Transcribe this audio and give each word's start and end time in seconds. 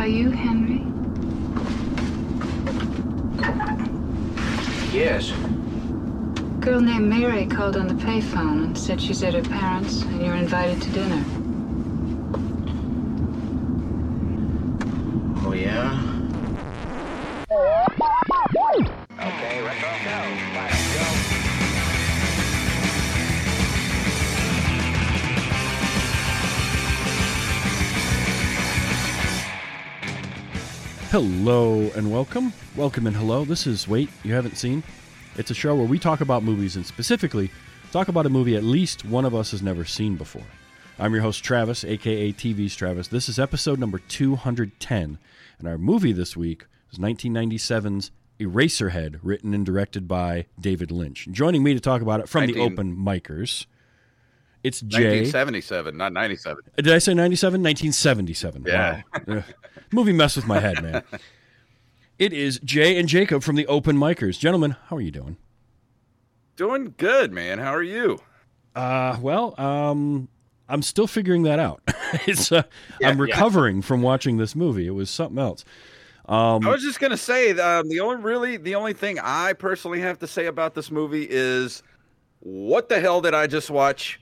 Are 0.00 0.08
you 0.08 0.30
Henry? 0.30 0.80
Yes. 4.98 5.30
A 5.30 6.64
girl 6.64 6.80
named 6.80 7.06
Mary 7.06 7.44
called 7.44 7.76
on 7.76 7.86
the 7.86 7.92
payphone 7.92 8.64
and 8.64 8.78
said 8.78 8.98
she's 8.98 9.22
at 9.22 9.34
her 9.34 9.42
parents' 9.42 10.00
and 10.00 10.24
you're 10.24 10.36
invited 10.36 10.80
to 10.80 10.90
dinner. 10.92 11.39
Hello 31.20 31.90
and 31.94 32.10
welcome. 32.10 32.50
Welcome 32.74 33.06
and 33.06 33.14
hello. 33.14 33.44
This 33.44 33.66
is 33.66 33.86
Wait, 33.86 34.08
You 34.24 34.32
Haven't 34.32 34.56
Seen. 34.56 34.82
It's 35.36 35.50
a 35.50 35.54
show 35.54 35.74
where 35.74 35.84
we 35.84 35.98
talk 35.98 36.22
about 36.22 36.42
movies 36.42 36.76
and 36.76 36.86
specifically 36.86 37.50
talk 37.92 38.08
about 38.08 38.24
a 38.24 38.30
movie 38.30 38.56
at 38.56 38.64
least 38.64 39.04
one 39.04 39.26
of 39.26 39.34
us 39.34 39.50
has 39.50 39.60
never 39.60 39.84
seen 39.84 40.16
before. 40.16 40.46
I'm 40.98 41.12
your 41.12 41.20
host, 41.20 41.44
Travis, 41.44 41.84
aka 41.84 42.32
TV's 42.32 42.74
Travis. 42.74 43.08
This 43.08 43.28
is 43.28 43.38
episode 43.38 43.78
number 43.78 43.98
210, 43.98 45.18
and 45.58 45.68
our 45.68 45.76
movie 45.76 46.12
this 46.12 46.38
week 46.38 46.64
is 46.90 46.98
1997's 46.98 48.12
Eraserhead, 48.40 49.20
written 49.22 49.52
and 49.52 49.66
directed 49.66 50.08
by 50.08 50.46
David 50.58 50.90
Lynch. 50.90 51.28
Joining 51.30 51.62
me 51.62 51.74
to 51.74 51.80
talk 51.80 52.00
about 52.00 52.20
it 52.20 52.30
from 52.30 52.46
the 52.46 52.58
open 52.58 52.96
micers, 52.96 53.66
it's 54.62 54.80
Jay. 54.80 55.20
1977, 55.20 55.96
not 55.96 56.12
97. 56.12 56.64
Did 56.76 56.88
I 56.88 56.98
say 56.98 57.14
97? 57.14 57.62
1977. 57.62 58.64
Yeah. 58.66 59.02
Wow. 59.26 59.44
Movie 59.92 60.12
messed 60.12 60.36
with 60.36 60.46
my 60.46 60.60
head, 60.60 60.82
man. 60.82 61.02
It 62.18 62.34
is 62.34 62.60
Jay 62.62 62.98
and 63.00 63.08
Jacob 63.08 63.42
from 63.42 63.56
the 63.56 63.66
Open 63.66 63.96
Micers. 63.96 64.38
Gentlemen, 64.38 64.76
how 64.88 64.96
are 64.96 65.00
you 65.00 65.10
doing? 65.10 65.38
Doing 66.54 66.92
good, 66.98 67.32
man. 67.32 67.58
How 67.58 67.74
are 67.74 67.82
you? 67.82 68.18
Uh, 68.76 69.16
well, 69.22 69.58
um, 69.58 70.28
I'm 70.68 70.82
still 70.82 71.06
figuring 71.06 71.44
that 71.44 71.58
out. 71.58 71.80
it's 72.26 72.52
uh, 72.52 72.64
Yeah, 73.00 73.08
I'm 73.08 73.16
yeah. 73.16 73.22
recovering 73.24 73.80
from 73.80 74.02
watching 74.02 74.36
this 74.36 74.54
movie. 74.54 74.86
It 74.86 74.90
was 74.90 75.08
something 75.08 75.38
else. 75.38 75.64
Um, 76.28 76.66
I 76.66 76.70
was 76.70 76.82
just 76.82 77.00
gonna 77.00 77.16
say 77.16 77.58
um, 77.58 77.88
the 77.88 78.00
only 78.00 78.16
really 78.22 78.56
the 78.58 78.74
only 78.74 78.92
thing 78.92 79.18
I 79.18 79.54
personally 79.54 80.00
have 80.00 80.18
to 80.18 80.26
say 80.26 80.44
about 80.44 80.74
this 80.74 80.90
movie 80.90 81.26
is 81.28 81.82
what 82.40 82.90
the 82.90 83.00
hell 83.00 83.22
did 83.22 83.32
I 83.32 83.46
just 83.46 83.70
watch? 83.70 84.20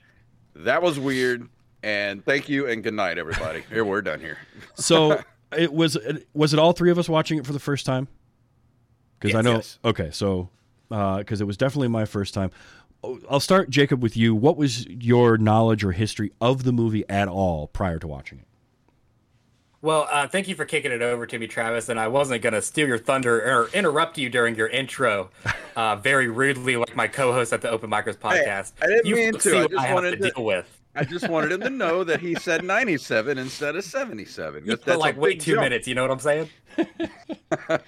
That 0.55 0.81
was 0.81 0.97
weird. 0.97 1.49
And 1.83 2.23
thank 2.23 2.47
you 2.49 2.67
and 2.67 2.81
good 2.81 2.93
night, 2.93 3.17
everybody. 3.17 3.63
Here 3.69 3.83
we're 3.85 4.01
done 4.01 4.19
here. 4.21 4.37
so 4.75 5.21
it 5.57 5.73
was 5.73 5.97
was 6.33 6.53
it 6.53 6.59
all 6.59 6.73
three 6.73 6.91
of 6.91 6.97
us 6.99 7.09
watching 7.09 7.37
it 7.39 7.45
for 7.45 7.53
the 7.53 7.59
first 7.59 7.85
time? 7.85 8.07
Because 9.19 9.35
I 9.35 9.41
know. 9.41 9.55
yes. 9.55 9.79
Okay, 9.83 10.09
so 10.11 10.49
because 10.89 11.41
it 11.41 11.45
was 11.45 11.57
definitely 11.57 11.87
my 11.89 12.05
first 12.05 12.33
time. 12.33 12.51
Oh, 13.03 13.19
I'll 13.29 13.39
start, 13.39 13.69
Jacob, 13.69 14.01
with 14.03 14.17
you. 14.17 14.35
What 14.35 14.57
was 14.57 14.85
your 14.87 15.37
knowledge 15.37 15.83
or 15.83 15.91
history 15.93 16.31
of 16.41 16.63
the 16.63 16.71
movie 16.73 17.07
at 17.09 17.27
all 17.29 17.67
prior 17.67 17.97
to 17.99 18.07
watching 18.07 18.39
it? 18.39 18.45
Well, 19.81 20.09
uh, 20.11 20.27
thank 20.27 20.49
you 20.49 20.55
for 20.55 20.65
kicking 20.65 20.91
it 20.91 21.01
over 21.01 21.25
to 21.25 21.39
me, 21.39 21.47
Travis. 21.47 21.87
And 21.87 21.97
I 21.97 22.09
wasn't 22.09 22.41
going 22.41 22.51
to 22.53 22.61
steal 22.61 22.85
your 22.87 22.97
thunder 22.97 23.39
or 23.39 23.69
interrupt 23.73 24.17
you 24.17 24.29
during 24.29 24.55
your 24.55 24.67
intro 24.67 25.29
uh, 25.77 25.95
very 25.95 26.27
rudely, 26.27 26.75
like 26.75 26.93
my 26.97 27.07
co-host 27.07 27.53
at 27.53 27.61
the 27.61 27.69
Open 27.69 27.89
Micers 27.89 28.17
podcast. 28.17 28.73
I 28.81 28.87
didn't 28.87 29.05
you 29.05 29.15
mean 29.15 29.33
to. 29.33 29.39
See 29.39 29.57
I 29.57 29.67
just 29.67 29.79
I 29.81 29.87
have 29.87 29.95
wanted 29.95 30.11
to 30.11 30.17
to- 30.17 30.31
deal 30.31 30.43
with. 30.43 30.78
I 30.95 31.03
just 31.03 31.29
wanted 31.29 31.51
him 31.51 31.61
to 31.61 31.69
know 31.69 32.03
that 32.03 32.19
he 32.19 32.35
said 32.35 32.63
97 32.63 33.37
instead 33.37 33.75
of 33.75 33.83
77. 33.83 34.65
You 34.65 34.75
that's 34.75 34.99
like 34.99 35.17
wait 35.17 35.39
two 35.39 35.53
jump. 35.53 35.63
minutes. 35.63 35.87
You 35.87 35.95
know 35.95 36.01
what 36.01 36.11
I'm 36.11 36.19
saying? 36.19 36.49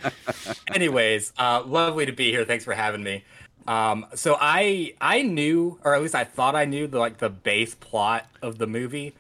Anyways, 0.74 1.34
uh, 1.38 1.64
lovely 1.66 2.06
to 2.06 2.12
be 2.12 2.32
here. 2.32 2.46
Thanks 2.46 2.64
for 2.64 2.74
having 2.74 3.04
me. 3.04 3.24
Um, 3.68 4.06
so 4.16 4.38
I 4.40 4.94
I 5.02 5.22
knew, 5.22 5.80
or 5.84 5.96
at 5.96 6.02
least 6.02 6.16
I 6.16 6.24
thought 6.24 6.56
I 6.56 6.66
knew, 6.66 6.88
the, 6.88 7.00
like 7.00 7.18
the 7.18 7.30
base 7.30 7.76
plot 7.76 8.28
of 8.42 8.58
the 8.58 8.68
movie 8.68 9.14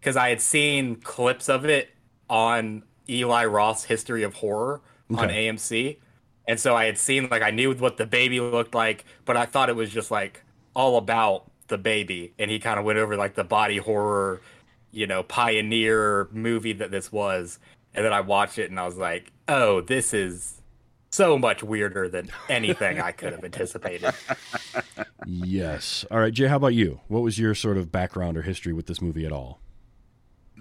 because 0.00 0.16
I 0.16 0.28
had 0.28 0.40
seen 0.40 0.96
clips 0.96 1.48
of 1.48 1.64
it 1.64 1.90
on 2.30 2.82
Eli 3.08 3.44
Roth's 3.46 3.84
History 3.84 4.22
of 4.22 4.34
Horror 4.34 4.80
on 5.14 5.28
AMC, 5.28 5.96
and 6.46 6.60
so 6.60 6.76
I 6.76 6.84
had 6.84 6.98
seen 6.98 7.28
like 7.30 7.42
I 7.42 7.50
knew 7.50 7.74
what 7.74 7.96
the 7.96 8.06
baby 8.06 8.40
looked 8.40 8.74
like, 8.74 9.04
but 9.24 9.36
I 9.36 9.46
thought 9.46 9.68
it 9.68 9.76
was 9.76 9.90
just 9.90 10.10
like 10.10 10.42
all 10.74 10.96
about 10.96 11.47
the 11.68 11.78
baby, 11.78 12.32
and 12.38 12.50
he 12.50 12.58
kind 12.58 12.78
of 12.78 12.84
went 12.84 12.98
over 12.98 13.16
like 13.16 13.34
the 13.34 13.44
body 13.44 13.78
horror, 13.78 14.40
you 14.90 15.06
know, 15.06 15.22
pioneer 15.22 16.28
movie 16.32 16.72
that 16.74 16.90
this 16.90 17.12
was, 17.12 17.58
and 17.94 18.04
then 18.04 18.12
I 18.12 18.20
watched 18.20 18.58
it 18.58 18.70
and 18.70 18.78
I 18.78 18.86
was 18.86 18.96
like, 18.96 19.32
oh, 19.48 19.80
this 19.80 20.12
is 20.12 20.60
so 21.10 21.38
much 21.38 21.62
weirder 21.62 22.08
than 22.08 22.30
anything 22.48 23.00
I 23.00 23.12
could 23.12 23.32
have 23.32 23.44
anticipated. 23.44 24.12
Yes. 25.26 26.06
All 26.10 26.20
right, 26.20 26.32
Jay. 26.32 26.46
How 26.46 26.56
about 26.56 26.74
you? 26.74 27.00
What 27.08 27.22
was 27.22 27.38
your 27.38 27.54
sort 27.54 27.76
of 27.76 27.92
background 27.92 28.38
or 28.38 28.42
history 28.42 28.72
with 28.72 28.86
this 28.86 29.02
movie 29.02 29.26
at 29.26 29.32
all? 29.32 29.60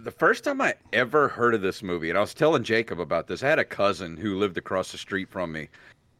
the 0.03 0.12
first 0.12 0.44
time 0.44 0.62
I 0.62 0.75
ever 0.94 1.28
heard 1.28 1.53
of 1.53 1.62
this 1.62 1.81
movie, 1.81 2.09
and 2.09 2.17
I 2.17 2.22
was 2.22 2.34
telling 2.34 2.63
Jacob 2.63 3.00
about 3.00 3.28
this. 3.28 3.44
I 3.44 3.50
had 3.50 3.59
a 3.59 3.66
cousin 3.66 4.17
who 4.17 4.38
lived 4.38 4.57
across 4.57 4.91
the 4.91 4.97
street 4.97 5.29
from 5.29 5.51
me, 5.51 5.69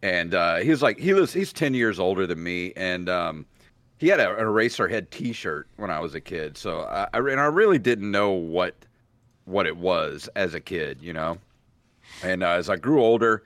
and 0.02 0.34
uh, 0.34 0.58
he 0.58 0.70
was 0.70 0.82
like, 0.82 1.00
he 1.00 1.14
was 1.14 1.34
he's 1.34 1.54
ten 1.54 1.74
years 1.74 2.00
older 2.00 2.28
than 2.28 2.42
me, 2.42 2.74
and 2.76 3.10
um, 3.10 3.46
he 3.98 4.08
had 4.08 4.20
a, 4.20 4.30
an 4.38 4.46
Eraserhead 4.46 5.10
T-shirt 5.10 5.68
when 5.78 5.90
I 5.90 6.00
was 6.00 6.14
a 6.16 6.22
kid. 6.22 6.58
So 6.58 6.82
I, 6.82 7.08
I 7.14 7.18
and 7.20 7.40
I 7.40 7.46
really 7.46 7.80
didn't 7.80 8.10
know 8.10 8.32
what 8.32 8.76
what 9.46 9.66
it 9.66 9.78
was 9.78 10.30
as 10.36 10.54
a 10.54 10.60
kid, 10.60 11.00
you 11.02 11.14
know. 11.14 11.38
And 12.24 12.44
uh, 12.44 12.50
as 12.52 12.70
I 12.70 12.76
grew 12.76 13.02
older 13.02 13.44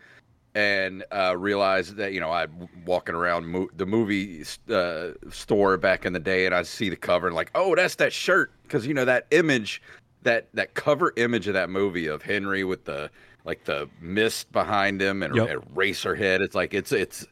and 0.53 1.03
uh, 1.11 1.35
realized 1.37 1.95
that 1.95 2.13
you 2.13 2.19
know 2.19 2.31
I'd 2.31 2.49
walking 2.85 3.15
around 3.15 3.47
mo- 3.47 3.69
the 3.75 3.85
movie 3.85 4.43
uh, 4.69 5.09
store 5.29 5.77
back 5.77 6.05
in 6.05 6.13
the 6.13 6.19
day, 6.19 6.45
and 6.45 6.53
I'd 6.53 6.67
see 6.67 6.89
the 6.89 6.95
cover 6.95 7.27
and 7.27 7.35
like, 7.35 7.51
oh, 7.55 7.75
that's 7.75 7.95
that 7.95 8.13
shirt 8.13 8.51
because 8.63 8.85
you 8.85 8.93
know 8.93 9.05
that 9.05 9.27
image, 9.31 9.81
that 10.23 10.47
that 10.53 10.73
cover 10.73 11.13
image 11.17 11.47
of 11.47 11.53
that 11.53 11.69
movie 11.69 12.07
of 12.07 12.21
Henry 12.21 12.63
with 12.63 12.85
the 12.85 13.09
like 13.45 13.63
the 13.63 13.89
mist 14.01 14.51
behind 14.51 15.01
him 15.01 15.23
and 15.23 15.35
Yep. 15.35 15.49
a 15.49 15.59
racer 15.73 16.13
head. 16.15 16.41
It's 16.41 16.53
like 16.55 16.73
it's 16.73 16.91
it's 16.91 17.25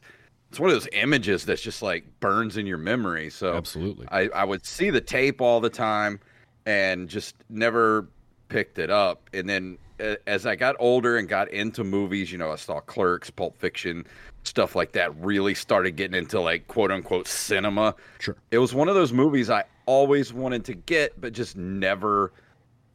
it's 0.50 0.58
one 0.58 0.68
of 0.68 0.74
those 0.74 0.88
images 0.92 1.44
that's 1.44 1.62
just 1.62 1.80
like 1.80 2.04
burns 2.18 2.56
in 2.56 2.66
your 2.66 2.76
memory. 2.76 3.30
So 3.30 3.54
Absolutely. 3.56 4.06
I, 4.10 4.28
I 4.34 4.44
would 4.44 4.66
see 4.66 4.90
the 4.90 5.00
tape 5.00 5.40
all 5.40 5.60
the 5.60 5.70
time 5.70 6.18
and 6.66 7.08
just 7.08 7.36
never 7.48 8.08
picked 8.48 8.80
it 8.80 8.90
up. 8.90 9.30
And 9.32 9.48
then 9.48 9.78
as 10.26 10.46
I 10.46 10.56
got 10.56 10.74
older 10.80 11.16
and 11.18 11.28
got 11.28 11.50
into 11.52 11.84
movies, 11.84 12.32
you 12.32 12.38
know, 12.38 12.50
I 12.50 12.56
saw 12.56 12.80
Clerks, 12.80 13.30
Pulp 13.30 13.60
Fiction, 13.60 14.04
stuff 14.42 14.74
like 14.74 14.92
that, 14.92 15.14
really 15.22 15.54
started 15.54 15.92
getting 15.92 16.18
into 16.18 16.40
like 16.40 16.66
quote 16.66 16.90
unquote 16.90 17.28
cinema. 17.28 17.94
Sure. 18.18 18.36
It 18.50 18.58
was 18.58 18.74
one 18.74 18.88
of 18.88 18.96
those 18.96 19.12
movies 19.12 19.50
I 19.50 19.64
always 19.86 20.32
wanted 20.32 20.64
to 20.64 20.74
get, 20.74 21.20
but 21.20 21.32
just 21.32 21.56
never 21.56 22.32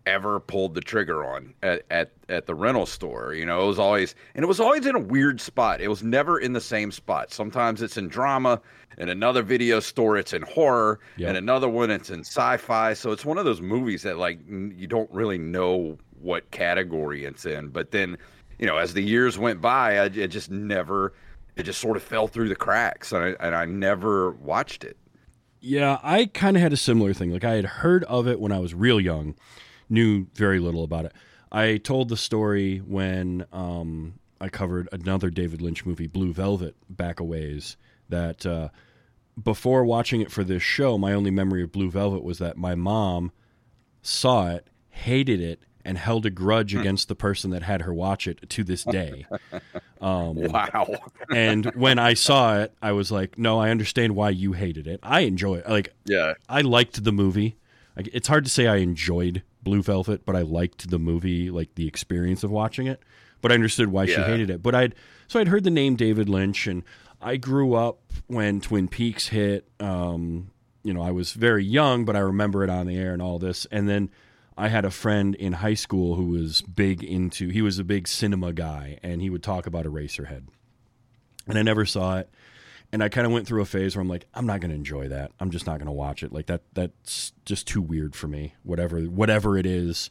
ever 0.05 0.39
pulled 0.39 0.75
the 0.75 0.81
trigger 0.81 1.25
on 1.25 1.53
at, 1.63 1.83
at, 1.89 2.11
at 2.29 2.45
the 2.45 2.53
rental 2.55 2.85
store. 2.85 3.33
You 3.33 3.45
know, 3.45 3.63
it 3.63 3.67
was 3.67 3.79
always, 3.79 4.15
and 4.35 4.43
it 4.43 4.47
was 4.47 4.59
always 4.59 4.85
in 4.85 4.95
a 4.95 4.99
weird 4.99 5.41
spot. 5.41 5.81
It 5.81 5.87
was 5.87 6.03
never 6.03 6.39
in 6.39 6.53
the 6.53 6.61
same 6.61 6.91
spot. 6.91 7.31
Sometimes 7.31 7.81
it's 7.81 7.97
in 7.97 8.07
drama, 8.07 8.61
in 8.97 9.09
another 9.09 9.41
video 9.41 9.79
store, 9.79 10.17
it's 10.17 10.33
in 10.33 10.43
horror, 10.43 10.99
Yep. 11.17 11.29
and 11.29 11.37
another 11.37 11.67
one, 11.67 11.89
it's 11.91 12.09
in 12.09 12.19
sci 12.21 12.57
fi. 12.57 12.93
So 12.93 13.11
it's 13.11 13.25
one 13.25 13.37
of 13.37 13.45
those 13.45 13.61
movies 13.61 14.03
that, 14.03 14.17
like, 14.17 14.39
n- 14.49 14.73
you 14.77 14.87
don't 14.87 15.09
really 15.11 15.37
know 15.37 15.97
what 16.21 16.49
category 16.51 17.25
it's 17.25 17.45
in. 17.45 17.69
But 17.69 17.91
then, 17.91 18.17
you 18.59 18.65
know, 18.67 18.77
as 18.77 18.93
the 18.93 19.01
years 19.03 19.37
went 19.37 19.59
by, 19.61 19.97
I, 19.97 20.05
it 20.05 20.27
just 20.27 20.49
never, 20.51 21.13
it 21.55 21.63
just 21.63 21.81
sort 21.81 21.97
of 21.97 22.03
fell 22.03 22.27
through 22.27 22.49
the 22.49 22.55
cracks, 22.55 23.11
and 23.11 23.23
I, 23.23 23.45
and 23.45 23.55
I 23.55 23.65
never 23.65 24.31
watched 24.31 24.83
it. 24.83 24.97
Yeah, 25.61 25.97
I 26.03 26.27
kind 26.27 26.55
of 26.55 26.61
had 26.61 26.73
a 26.73 26.77
similar 26.77 27.11
thing. 27.13 27.31
Like 27.31 27.43
I 27.43 27.53
had 27.55 27.65
heard 27.65 28.03
of 28.03 28.27
it 28.27 28.39
when 28.39 28.51
I 28.51 28.59
was 28.59 28.75
real 28.75 29.01
young, 29.01 29.35
knew 29.89 30.27
very 30.33 30.59
little 30.59 30.83
about 30.83 31.05
it. 31.05 31.13
I 31.51 31.77
told 31.77 32.09
the 32.09 32.17
story 32.17 32.79
when 32.79 33.45
um, 33.53 34.15
I 34.41 34.49
covered 34.49 34.89
another 34.91 35.29
David 35.29 35.61
Lynch 35.61 35.85
movie, 35.85 36.07
Blue 36.07 36.33
Velvet, 36.33 36.75
back 36.89 37.19
a 37.19 37.23
ways. 37.23 37.77
That 38.09 38.45
uh, 38.45 38.69
before 39.41 39.83
watching 39.85 40.21
it 40.21 40.31
for 40.31 40.43
this 40.43 40.61
show, 40.63 40.97
my 40.97 41.13
only 41.13 41.31
memory 41.31 41.63
of 41.63 41.71
Blue 41.71 41.89
Velvet 41.89 42.23
was 42.23 42.37
that 42.39 42.57
my 42.57 42.75
mom 42.75 43.31
saw 44.01 44.49
it, 44.51 44.67
hated 44.89 45.39
it, 45.41 45.61
and 45.83 45.97
held 45.99 46.25
a 46.25 46.29
grudge 46.31 46.73
against 46.73 47.07
the 47.07 47.15
person 47.15 47.51
that 47.51 47.61
had 47.63 47.83
her 47.83 47.93
watch 47.93 48.27
it 48.27 48.49
to 48.49 48.63
this 48.63 48.83
day. 48.83 49.25
Um, 50.01 50.35
Wow. 50.35 50.87
and 51.33 51.65
when 51.73 51.97
I 51.97 52.13
saw 52.13 52.59
it, 52.59 52.73
I 52.79 52.91
was 52.91 53.11
like, 53.11 53.39
"No, 53.39 53.59
I 53.59 53.71
understand 53.71 54.15
why 54.15 54.29
you 54.29 54.51
hated 54.51 54.85
it. 54.87 54.99
I 55.01 55.21
enjoy 55.21 55.55
it. 55.55 55.69
Like 55.69 55.93
yeah. 56.05 56.33
I 56.47 56.61
liked 56.61 57.03
the 57.03 57.11
movie. 57.13 57.55
Like, 57.95 58.09
it's 58.13 58.27
hard 58.27 58.43
to 58.43 58.51
say 58.51 58.67
I 58.67 58.75
enjoyed 58.77 59.41
Blue 59.65 59.83
Velvet, 59.83 60.25
but 60.25 60.37
I 60.37 60.43
liked 60.43 60.89
the 60.89 60.99
movie, 60.99 61.49
like 61.49 61.75
the 61.75 61.89
experience 61.89 62.45
of 62.45 62.51
watching 62.51 62.87
it. 62.87 63.01
But 63.41 63.51
I 63.51 63.55
understood 63.55 63.89
why 63.89 64.05
she 64.05 64.13
hated 64.13 64.49
it. 64.49 64.63
But 64.63 64.73
I'd 64.73 64.95
so 65.27 65.41
I'd 65.41 65.49
heard 65.49 65.65
the 65.65 65.69
name 65.69 65.97
David 65.97 66.29
Lynch, 66.29 66.67
and 66.67 66.83
I 67.21 67.35
grew 67.35 67.73
up 67.73 67.99
when 68.27 68.61
Twin 68.61 68.87
Peaks 68.87 69.27
hit. 69.27 69.67
Um, 69.81 70.51
you 70.83 70.93
know, 70.93 71.01
I 71.01 71.11
was 71.11 71.33
very 71.33 71.65
young, 71.65 72.05
but 72.05 72.15
I 72.15 72.19
remember 72.19 72.63
it 72.63 72.69
on 72.69 72.87
the 72.87 72.95
air 72.95 73.11
and 73.11 73.21
all 73.21 73.39
this. 73.39 73.65
And 73.71 73.89
then 73.89 74.09
I 74.57 74.69
had 74.69 74.85
a 74.85 74.91
friend 74.91 75.35
in 75.35 75.53
high 75.53 75.73
school 75.73 76.15
who 76.15 76.27
was 76.27 76.61
big 76.61 77.03
into 77.03 77.49
he 77.49 77.61
was 77.61 77.79
a 77.79 77.83
big 77.83 78.07
cinema 78.07 78.53
guy 78.53 78.99
and 79.03 79.21
he 79.21 79.29
would 79.29 79.43
talk 79.43 79.67
about 79.67 79.85
Eraserhead. 79.85 80.43
And 81.47 81.57
I 81.57 81.63
never 81.63 81.85
saw 81.85 82.19
it. 82.19 82.29
And 82.95 83.03
I 83.03 83.09
kind 83.09 83.27
of 83.27 83.33
went 83.33 83.45
through 83.45 83.61
a 83.61 83.65
phase 83.65 83.93
where 83.93 84.01
I'm 84.01 84.07
like, 84.07 84.25
I'm 84.33 84.45
not 84.45 84.61
going 84.61 84.69
to 84.69 84.75
enjoy 84.75 85.09
that. 85.09 85.33
I'm 85.41 85.51
just 85.51 85.67
not 85.67 85.79
going 85.79 85.87
to 85.87 85.91
watch 85.91 86.23
it. 86.23 86.31
Like 86.31 86.45
that 86.45 86.61
that's 86.75 87.33
just 87.43 87.67
too 87.67 87.81
weird 87.81 88.15
for 88.15 88.29
me. 88.29 88.53
Whatever 88.63 89.01
whatever 89.01 89.57
it 89.57 89.65
is. 89.65 90.09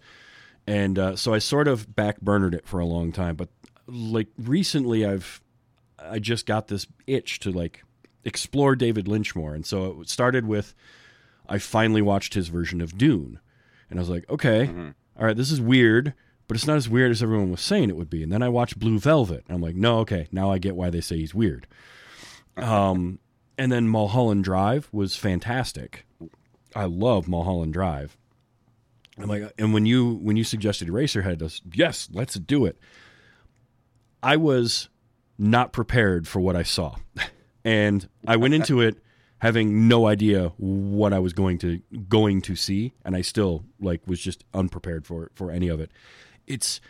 And 0.67 0.99
uh, 0.99 1.17
so 1.17 1.33
I 1.33 1.39
sort 1.39 1.67
of 1.67 1.89
backburnered 1.89 2.53
it 2.53 2.69
for 2.69 2.81
a 2.81 2.85
long 2.85 3.11
time, 3.11 3.37
but 3.37 3.49
like 3.87 4.27
recently 4.37 5.07
I've 5.07 5.41
I 5.99 6.19
just 6.19 6.45
got 6.45 6.69
this 6.69 6.87
itch 7.07 7.39
to 7.41 7.51
like 7.51 7.83
explore 8.23 8.77
David 8.77 9.09
Lynch 9.09 9.35
more. 9.35 9.55
And 9.55 9.65
so 9.65 10.03
it 10.03 10.11
started 10.11 10.47
with 10.47 10.75
I 11.49 11.57
finally 11.61 12.03
watched 12.03 12.35
his 12.35 12.49
version 12.49 12.83
of 12.83 12.99
Dune. 12.99 13.41
And 13.89 13.99
I 13.99 14.03
was 14.03 14.11
like, 14.11 14.29
okay, 14.29 14.67
all 15.19 15.25
right, 15.25 15.37
this 15.39 15.51
is 15.51 15.59
weird, 15.59 16.13
but 16.49 16.55
it's 16.59 16.67
not 16.67 16.77
as 16.77 16.87
weird 16.91 17.13
as 17.13 17.23
everyone 17.23 17.51
was 17.51 17.63
saying 17.63 17.89
it 17.89 17.97
would 17.97 18.11
be. 18.11 18.23
And 18.23 18.31
then 18.31 18.43
I 18.43 18.51
watched 18.51 18.79
Blue 18.79 18.99
Velvet. 18.99 19.45
And 19.49 19.55
I'm 19.55 19.63
like, 19.63 19.75
no, 19.75 20.01
okay, 20.01 20.29
now 20.31 20.53
I 20.53 20.59
get 20.59 20.77
why 20.77 20.91
they 20.91 21.01
say 21.01 21.17
he's 21.17 21.35
weird. 21.35 21.67
Um, 22.57 23.19
and 23.59 23.71
then 23.71 23.89
Mulholland 23.89 24.45
Drive 24.45 24.89
was 24.93 25.17
fantastic. 25.17 26.07
I 26.75 26.85
love 26.85 27.29
Mulholland 27.29 27.73
Drive. 27.73 28.17
I'm 29.19 29.29
like, 29.29 29.53
and 29.59 29.73
when 29.73 29.87
you 29.87 30.15
when 30.15 30.37
you 30.37 30.43
suggested 30.43 30.89
Eraserhead, 30.89 31.41
I 31.41 31.45
was, 31.45 31.63
yes, 31.73 32.09
let's 32.13 32.35
do 32.35 32.67
it. 32.67 32.79
I 34.23 34.37
was 34.37 34.89
not 35.39 35.73
prepared 35.73 36.27
for 36.27 36.41
what 36.41 36.57
I 36.57 36.65
saw, 36.65 36.97
and 37.65 38.09
I 38.27 38.37
went 38.37 38.55
into 38.55 38.81
it 38.81 38.99
having 39.39 39.89
no 39.89 40.07
idea 40.07 40.53
what 40.57 41.13
I 41.13 41.19
was 41.19 41.33
going 41.33 41.59
to 41.59 41.81
going 42.09 42.41
to 42.43 42.57
see, 42.57 42.93
and 43.05 43.15
I 43.15 43.21
still 43.21 43.65
like 43.81 44.01
was 44.07 44.21
just 44.21 44.43
unprepared 44.53 45.07
for 45.07 45.31
for 45.35 45.53
any 45.53 45.69
of 45.69 45.81
it. 45.81 45.93
It's 46.47 46.81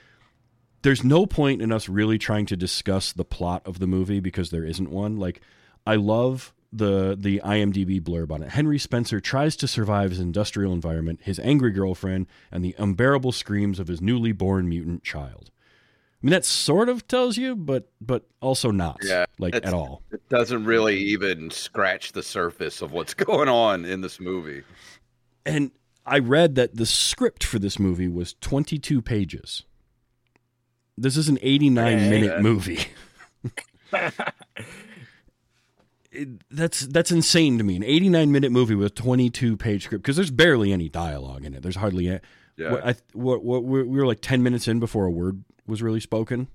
there's 0.85 1.03
no 1.03 1.25
point 1.25 1.63
in 1.63 1.73
us 1.73 1.89
really 1.89 2.19
trying 2.19 2.45
to 2.45 2.57
discuss 2.57 3.11
the 3.11 3.25
plot 3.25 3.63
of 3.65 3.79
the 3.79 3.87
movie 3.87 4.21
because 4.21 4.51
there 4.51 4.67
isn't 4.67 4.91
one. 4.91 5.17
Like 5.17 5.41
I 5.87 5.97
love 5.97 6.53
the 6.71 7.17
the 7.19 7.41
IMDb 7.43 8.03
blurb 8.03 8.31
on 8.31 8.43
it. 8.43 8.51
Henry 8.51 8.79
Spencer 8.79 9.19
tries 9.19 9.57
to 9.57 9.67
survive 9.67 10.11
his 10.11 10.21
industrial 10.21 10.75
environment, 10.75 11.21
his 11.23 11.41
angry 11.41 11.71
girlfriend, 11.71 12.27
and 12.53 12.63
the 12.63 12.75
unbearable 12.77 13.33
screams 13.33 13.81
of 13.81 13.89
his 13.89 14.03
newly 14.03 14.33
born 14.33 14.69
mutant 14.69 15.03
child. 15.03 15.51
I 16.23 16.27
mean 16.27 16.33
that 16.33 16.45
sort 16.45 16.91
of 16.91 17.09
tells 17.09 17.39
you, 17.39 17.57
but 17.57 17.91
but 17.99 18.27
also 18.43 18.71
not 18.71 18.99
Yeah, 19.03 19.25
like 19.39 19.55
at 19.55 19.73
all. 19.73 20.03
It 20.13 20.29
doesn't 20.29 20.67
really 20.67 20.99
even 20.99 21.51
scratch 21.51 22.13
the 22.13 22.23
surface 22.23 22.83
of 22.83 22.93
what's 22.93 23.15
going 23.15 23.49
on 23.49 23.87
in 23.87 24.03
this 24.03 24.21
movie. 24.21 24.65
And 25.47 25.71
I 26.05 26.19
read 26.19 26.57
that 26.57 26.77
the 26.77 26.85
script 26.85 27.43
for 27.43 27.59
this 27.59 27.79
movie 27.79 28.09
was 28.09 28.35
22 28.43 29.01
pages. 29.01 29.63
This 30.97 31.17
is 31.17 31.29
an 31.29 31.39
89 31.43 31.99
Hey. 31.99 32.11
minute 32.11 32.41
movie. 32.41 32.81
It- 36.13 36.29
that's 36.51 36.81
that's 36.87 37.11
insane 37.11 37.59
to 37.59 37.65
me. 37.65 37.75
An 37.77 37.83
89 37.83 38.31
minute 38.31 38.53
movie 38.53 38.75
with 38.77 38.87
a 38.87 38.91
22 38.91 39.57
page 39.57 39.85
script 39.85 40.05
because 40.05 40.15
there's 40.17 40.31
barely 40.31 40.73
any 40.73 40.89
dialogue 40.89 41.45
in 41.45 41.55
it. 41.55 41.63
There's 41.63 41.75
hardly 41.77 42.09
any. 42.09 42.21
Yeah. 42.57 42.71
What, 42.73 42.87
I, 42.87 42.95
what, 43.15 43.45
what, 43.45 43.65
we 43.65 43.83
we 43.83 43.99
were 43.99 44.07
like 44.07 44.21
10 44.21 44.41
minutes 44.43 44.69
in 44.69 44.79
before 44.79 45.07
a 45.07 45.11
word 45.11 45.43
was 45.67 45.83
really 45.83 45.99
spoken. 45.99 46.47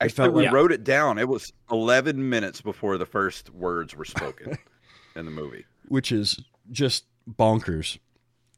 Actually, 0.00 0.14
felt 0.14 0.32
we 0.34 0.44
like- 0.44 0.52
wrote 0.54 0.72
it 0.72 0.84
down. 0.84 1.18
It 1.18 1.28
was 1.28 1.52
11 1.70 2.30
minutes 2.30 2.62
before 2.62 2.96
the 2.96 3.04
first 3.04 3.50
words 3.50 3.94
were 3.94 4.06
spoken 4.06 4.56
in 5.16 5.26
the 5.26 5.30
movie. 5.30 5.66
which 5.88 6.10
is 6.10 6.40
just 6.70 7.04
bonkers. 7.30 7.98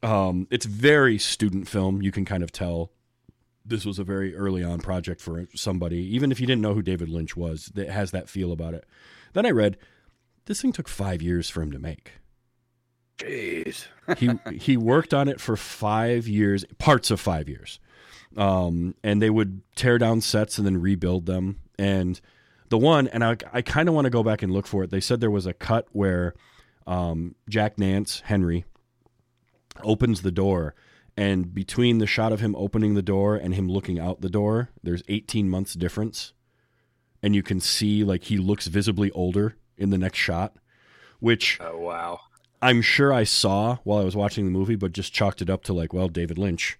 Um, 0.04 0.46
it's 0.50 0.64
very 0.66 1.18
student 1.18 1.66
film. 1.66 2.02
You 2.02 2.12
can 2.12 2.24
kind 2.24 2.44
of 2.44 2.52
tell 2.52 2.92
this 3.70 3.86
was 3.86 3.98
a 3.98 4.04
very 4.04 4.36
early 4.36 4.62
on 4.62 4.80
project 4.80 5.20
for 5.20 5.46
somebody, 5.54 5.98
even 6.14 6.30
if 6.30 6.40
you 6.40 6.46
didn't 6.46 6.62
know 6.62 6.74
who 6.74 6.82
David 6.82 7.08
Lynch 7.08 7.36
was. 7.36 7.66
That 7.74 7.88
has 7.88 8.10
that 8.10 8.28
feel 8.28 8.52
about 8.52 8.74
it. 8.74 8.84
Then 9.32 9.46
I 9.46 9.50
read 9.50 9.78
this 10.44 10.60
thing 10.60 10.72
took 10.72 10.88
five 10.88 11.22
years 11.22 11.48
for 11.48 11.62
him 11.62 11.72
to 11.72 11.78
make. 11.78 12.12
Jeez. 13.18 13.86
He 14.18 14.30
he 14.56 14.76
worked 14.76 15.14
on 15.14 15.28
it 15.28 15.40
for 15.40 15.56
five 15.56 16.26
years, 16.26 16.64
parts 16.78 17.10
of 17.10 17.20
five 17.20 17.48
years, 17.48 17.80
um, 18.36 18.94
and 19.02 19.22
they 19.22 19.30
would 19.30 19.62
tear 19.76 19.98
down 19.98 20.20
sets 20.20 20.58
and 20.58 20.66
then 20.66 20.80
rebuild 20.80 21.26
them. 21.26 21.60
And 21.78 22.20
the 22.68 22.78
one, 22.78 23.08
and 23.08 23.22
I 23.24 23.36
I 23.52 23.62
kind 23.62 23.88
of 23.88 23.94
want 23.94 24.06
to 24.06 24.10
go 24.10 24.22
back 24.22 24.42
and 24.42 24.52
look 24.52 24.66
for 24.66 24.82
it. 24.84 24.90
They 24.90 25.00
said 25.00 25.20
there 25.20 25.30
was 25.30 25.46
a 25.46 25.54
cut 25.54 25.86
where 25.92 26.34
um, 26.86 27.34
Jack 27.48 27.78
Nance 27.78 28.20
Henry 28.20 28.64
opens 29.82 30.22
the 30.22 30.32
door, 30.32 30.74
and 31.20 31.52
between 31.52 31.98
the 31.98 32.06
shot 32.06 32.32
of 32.32 32.40
him 32.40 32.56
opening 32.56 32.94
the 32.94 33.02
door 33.02 33.36
and 33.36 33.54
him 33.54 33.68
looking 33.68 34.00
out 34.00 34.22
the 34.22 34.30
door, 34.30 34.70
there's 34.82 35.02
18 35.06 35.50
months 35.50 35.74
difference, 35.74 36.32
and 37.22 37.34
you 37.34 37.42
can 37.42 37.60
see 37.60 38.02
like 38.02 38.24
he 38.24 38.38
looks 38.38 38.68
visibly 38.68 39.10
older 39.10 39.54
in 39.76 39.90
the 39.90 39.98
next 39.98 40.16
shot, 40.16 40.56
which 41.18 41.58
Oh 41.60 41.76
wow. 41.76 42.20
I'm 42.62 42.80
sure 42.80 43.12
I 43.12 43.24
saw 43.24 43.76
while 43.84 43.98
I 43.98 44.04
was 44.04 44.16
watching 44.16 44.46
the 44.46 44.50
movie, 44.50 44.76
but 44.76 44.92
just 44.92 45.12
chalked 45.12 45.42
it 45.42 45.50
up 45.50 45.62
to 45.64 45.74
like, 45.74 45.92
well, 45.92 46.08
David 46.08 46.38
Lynch, 46.38 46.78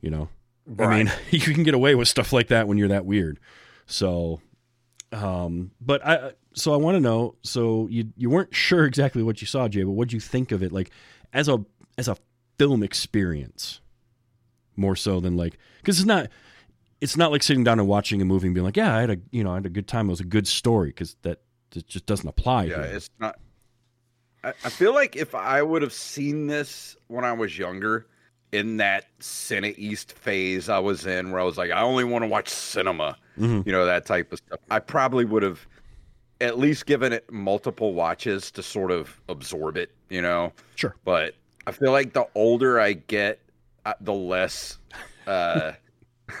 you 0.00 0.10
know. 0.10 0.28
I 0.76 0.98
mean, 0.98 1.12
you 1.30 1.38
can 1.54 1.62
get 1.62 1.74
away 1.74 1.94
with 1.94 2.08
stuff 2.08 2.32
like 2.32 2.48
that 2.48 2.66
when 2.66 2.78
you're 2.78 2.88
that 2.88 3.06
weird. 3.06 3.38
So, 3.86 4.40
um, 5.12 5.70
but 5.80 6.04
I, 6.04 6.32
so 6.52 6.74
I 6.74 6.76
want 6.78 6.96
to 6.96 7.00
know. 7.00 7.36
So 7.44 7.86
you 7.88 8.12
you 8.16 8.28
weren't 8.28 8.56
sure 8.56 8.86
exactly 8.86 9.22
what 9.22 9.40
you 9.40 9.46
saw, 9.46 9.68
Jay, 9.68 9.84
but 9.84 9.90
what 9.90 9.98
would 9.98 10.12
you 10.12 10.20
think 10.20 10.50
of 10.50 10.64
it, 10.64 10.72
like 10.72 10.90
as 11.32 11.48
a 11.48 11.64
as 11.96 12.08
a 12.08 12.16
film 12.58 12.82
experience, 12.82 13.80
more 14.76 14.96
so 14.96 15.20
than 15.20 15.36
like 15.36 15.58
because 15.78 15.98
it's 15.98 16.06
not 16.06 16.28
it's 17.00 17.16
not 17.16 17.30
like 17.30 17.42
sitting 17.42 17.64
down 17.64 17.78
and 17.78 17.88
watching 17.88 18.20
a 18.20 18.24
movie 18.24 18.46
and 18.48 18.54
being 18.54 18.64
like, 18.64 18.76
yeah, 18.76 18.96
I 18.96 19.00
had 19.00 19.10
a 19.10 19.18
you 19.30 19.44
know 19.44 19.52
I 19.52 19.54
had 19.54 19.66
a 19.66 19.70
good 19.70 19.88
time. 19.88 20.06
It 20.08 20.10
was 20.10 20.20
a 20.20 20.24
good 20.24 20.46
story 20.48 20.88
because 20.90 21.16
that 21.22 21.40
it 21.74 21.86
just 21.86 22.06
doesn't 22.06 22.28
apply. 22.28 22.64
Yeah, 22.64 22.84
here. 22.84 22.96
it's 22.96 23.10
not. 23.18 23.38
I, 24.44 24.50
I 24.64 24.68
feel 24.70 24.94
like 24.94 25.16
if 25.16 25.34
I 25.34 25.62
would 25.62 25.82
have 25.82 25.92
seen 25.92 26.46
this 26.46 26.96
when 27.08 27.24
I 27.24 27.32
was 27.32 27.58
younger, 27.58 28.06
in 28.52 28.78
that 28.78 29.06
cineaste 29.20 30.12
phase 30.12 30.68
I 30.68 30.78
was 30.78 31.06
in, 31.06 31.30
where 31.30 31.40
I 31.40 31.44
was 31.44 31.58
like, 31.58 31.70
I 31.70 31.82
only 31.82 32.04
want 32.04 32.22
to 32.22 32.28
watch 32.28 32.48
cinema, 32.48 33.16
Mhm. 33.38 33.66
you 33.66 33.72
know, 33.72 33.84
that 33.84 34.06
type 34.06 34.32
of 34.32 34.38
stuff, 34.38 34.60
I 34.70 34.78
probably 34.78 35.24
would 35.24 35.42
have 35.42 35.66
at 36.40 36.58
least 36.58 36.86
given 36.86 37.12
it 37.12 37.30
multiple 37.32 37.94
watches 37.94 38.50
to 38.52 38.62
sort 38.62 38.90
of 38.92 39.20
absorb 39.28 39.76
it, 39.76 39.90
you 40.08 40.22
know. 40.22 40.52
Sure. 40.76 40.94
But 41.04 41.34
I 41.68 41.72
feel 41.72 41.92
like 41.92 42.12
the 42.14 42.26
older 42.34 42.80
I 42.80 42.94
get, 42.94 43.40
uh, 43.84 43.94
the 44.00 44.14
less. 44.14 44.78
Uh, 45.26 45.72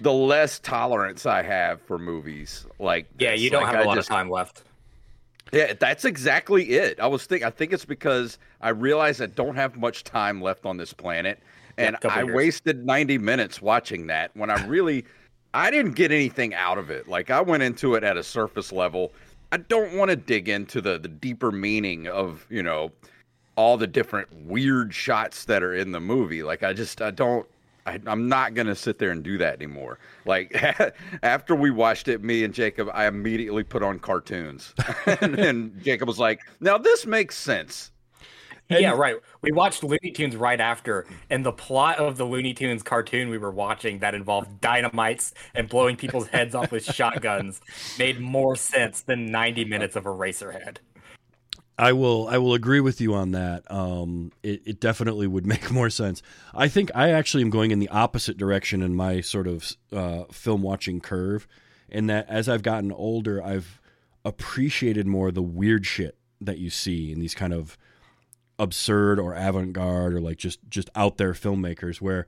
the 0.00 0.12
less 0.12 0.58
tolerance 0.58 1.26
I 1.26 1.42
have 1.42 1.80
for 1.82 1.98
movies 1.98 2.66
like 2.78 3.06
Yeah, 3.18 3.32
this. 3.32 3.40
you 3.40 3.50
don't 3.50 3.62
Like, 3.64 3.72
have 3.74 3.80
a 3.80 3.84
I 3.84 3.86
lot 3.86 3.94
just- 3.96 4.08
of 4.10 4.14
time 4.16 4.30
left. 4.30 4.62
yeah, 5.52 5.72
that's 5.78 6.04
exactly 6.04 6.70
it. 6.70 6.98
I 7.00 7.06
was 7.06 7.26
think 7.26 7.42
I 7.42 7.50
think 7.50 7.72
it's 7.72 7.84
because 7.84 8.38
I 8.60 8.70
realized 8.70 9.20
I 9.22 9.26
don't 9.26 9.56
have 9.56 9.76
much 9.76 10.04
time 10.04 10.40
left 10.40 10.64
on 10.66 10.76
this 10.76 10.92
planet, 10.92 11.38
and 11.78 11.98
couple 12.00 12.18
I 12.18 12.22
years. 12.24 12.34
wasted 12.34 12.84
ninety 12.86 13.18
minutes 13.18 13.60
watching 13.60 14.06
that 14.08 14.30
when 14.34 14.48
I 14.50 14.64
really 14.66 15.04
I 15.52 15.70
didn't 15.70 15.92
get 15.92 16.12
anything 16.12 16.54
out 16.54 16.78
of 16.78 16.90
it. 16.90 17.08
Like 17.08 17.30
I 17.30 17.40
went 17.40 17.62
into 17.62 17.94
it 17.96 18.04
at 18.04 18.16
a 18.16 18.22
surface 18.22 18.72
level. 18.72 19.12
I 19.52 19.56
don't 19.58 19.94
want 19.94 20.10
to 20.10 20.16
dig 20.16 20.48
into 20.48 20.80
the 20.80 20.98
the 20.98 21.08
deeper 21.08 21.50
meaning 21.52 22.06
of 22.08 22.46
you 22.48 22.62
know 22.62 22.90
all 23.60 23.76
the 23.76 23.86
different 23.86 24.26
weird 24.46 24.94
shots 24.94 25.44
that 25.44 25.62
are 25.62 25.74
in 25.74 25.92
the 25.92 26.00
movie. 26.00 26.42
Like 26.42 26.62
I 26.62 26.72
just 26.72 27.02
I 27.02 27.10
don't. 27.10 27.46
I, 27.86 28.00
I'm 28.06 28.28
not 28.28 28.54
gonna 28.54 28.74
sit 28.74 28.98
there 28.98 29.10
and 29.10 29.22
do 29.22 29.36
that 29.38 29.54
anymore. 29.54 29.98
Like 30.24 30.58
after 31.22 31.54
we 31.54 31.70
watched 31.70 32.08
it, 32.08 32.22
me 32.22 32.42
and 32.42 32.54
Jacob, 32.54 32.88
I 32.94 33.06
immediately 33.06 33.62
put 33.62 33.82
on 33.82 33.98
cartoons, 33.98 34.74
and, 35.20 35.38
and 35.38 35.82
Jacob 35.82 36.08
was 36.08 36.18
like, 36.18 36.40
"Now 36.60 36.78
this 36.78 37.04
makes 37.04 37.36
sense." 37.36 37.92
yeah, 38.70 38.92
right. 38.92 39.16
We 39.42 39.52
watched 39.52 39.82
Looney 39.82 40.12
Tunes 40.12 40.36
right 40.36 40.60
after, 40.60 41.06
and 41.28 41.44
the 41.44 41.52
plot 41.52 41.98
of 41.98 42.16
the 42.16 42.24
Looney 42.24 42.54
Tunes 42.54 42.82
cartoon 42.82 43.28
we 43.28 43.36
were 43.36 43.50
watching 43.50 43.98
that 43.98 44.14
involved 44.14 44.60
dynamites 44.60 45.34
and 45.54 45.68
blowing 45.68 45.96
people's 45.96 46.28
heads 46.28 46.54
off 46.54 46.70
with 46.70 46.84
shotguns 46.94 47.60
made 47.98 48.20
more 48.20 48.56
sense 48.56 49.02
than 49.02 49.26
90 49.26 49.64
minutes 49.64 49.96
of 49.96 50.04
Eraserhead. 50.04 50.78
I 51.80 51.94
will 51.94 52.28
I 52.28 52.36
will 52.36 52.52
agree 52.52 52.80
with 52.80 53.00
you 53.00 53.14
on 53.14 53.30
that. 53.32 53.62
Um, 53.70 54.32
it, 54.42 54.60
it 54.66 54.80
definitely 54.80 55.26
would 55.26 55.46
make 55.54 55.70
more 55.70 55.88
sense. 55.88 56.20
I 56.54 56.68
think 56.68 56.90
I 56.94 57.10
actually 57.10 57.42
am 57.42 57.48
going 57.48 57.70
in 57.70 57.78
the 57.78 57.88
opposite 57.88 58.36
direction 58.36 58.82
in 58.82 58.94
my 58.94 59.22
sort 59.22 59.46
of 59.46 59.72
uh, 59.90 60.24
film 60.30 60.60
watching 60.60 61.00
curve, 61.00 61.48
in 61.88 62.06
that 62.08 62.28
as 62.28 62.50
I've 62.50 62.62
gotten 62.62 62.92
older, 62.92 63.42
I've 63.42 63.80
appreciated 64.26 65.06
more 65.06 65.30
the 65.30 65.40
weird 65.40 65.86
shit 65.86 66.18
that 66.42 66.58
you 66.58 66.68
see 66.68 67.12
in 67.12 67.18
these 67.18 67.34
kind 67.34 67.54
of 67.54 67.78
absurd 68.58 69.18
or 69.18 69.32
avant-garde 69.32 70.12
or 70.12 70.20
like 70.20 70.36
just 70.36 70.58
just 70.68 70.90
out 70.94 71.16
there 71.16 71.32
filmmakers 71.32 71.98
where 71.98 72.26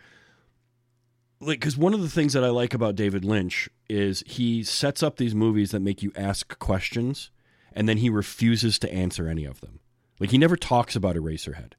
like 1.40 1.61
because 1.61 1.76
one 1.76 1.92
of 1.92 2.00
the 2.00 2.09
things 2.09 2.32
that 2.32 2.42
i 2.42 2.49
like 2.49 2.73
about 2.73 2.94
david 2.94 3.23
lynch 3.23 3.68
is 3.90 4.25
he 4.26 4.62
sets 4.62 5.02
up 5.02 5.18
these 5.18 5.35
movies 5.35 5.73
that 5.73 5.80
make 5.80 6.02
you 6.02 6.11
ask 6.16 6.59
questions 6.59 7.30
and 7.74 7.88
then 7.88 7.98
he 7.98 8.10
refuses 8.10 8.78
to 8.78 8.92
answer 8.92 9.28
any 9.28 9.44
of 9.44 9.60
them 9.60 9.80
like 10.20 10.30
he 10.30 10.38
never 10.38 10.56
talks 10.56 10.94
about 10.94 11.16
eraserhead 11.16 11.72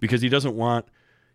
because 0.00 0.22
he 0.22 0.28
doesn't 0.28 0.54
want 0.54 0.86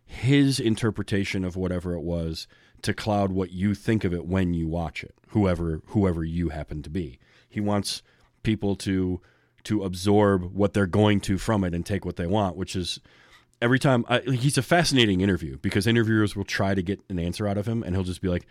his 0.04 0.60
interpretation 0.60 1.44
of 1.44 1.56
whatever 1.56 1.94
it 1.94 2.02
was 2.02 2.46
to 2.82 2.92
cloud 2.92 3.32
what 3.32 3.52
you 3.52 3.74
think 3.74 4.04
of 4.04 4.12
it 4.12 4.26
when 4.26 4.54
you 4.54 4.68
watch 4.68 5.02
it, 5.02 5.14
whoever 5.28 5.80
whoever 5.86 6.24
you 6.24 6.50
happen 6.50 6.82
to 6.82 6.90
be. 6.90 7.18
He 7.48 7.60
wants 7.60 8.02
people 8.42 8.76
to 8.76 9.20
to 9.64 9.84
absorb 9.84 10.52
what 10.54 10.72
they're 10.72 10.86
going 10.86 11.20
to 11.20 11.38
from 11.38 11.62
it 11.64 11.74
and 11.74 11.86
take 11.86 12.04
what 12.04 12.16
they 12.16 12.26
want, 12.26 12.56
which 12.56 12.74
is 12.74 13.00
every 13.60 13.78
time 13.78 14.04
I, 14.08 14.20
he's 14.20 14.58
a 14.58 14.62
fascinating 14.62 15.20
interview 15.20 15.56
because 15.58 15.86
interviewers 15.86 16.34
will 16.34 16.44
try 16.44 16.74
to 16.74 16.82
get 16.82 17.00
an 17.08 17.18
answer 17.18 17.46
out 17.46 17.56
of 17.58 17.66
him 17.66 17.82
and 17.82 17.94
he'll 17.94 18.04
just 18.04 18.20
be 18.20 18.28
like 18.28 18.46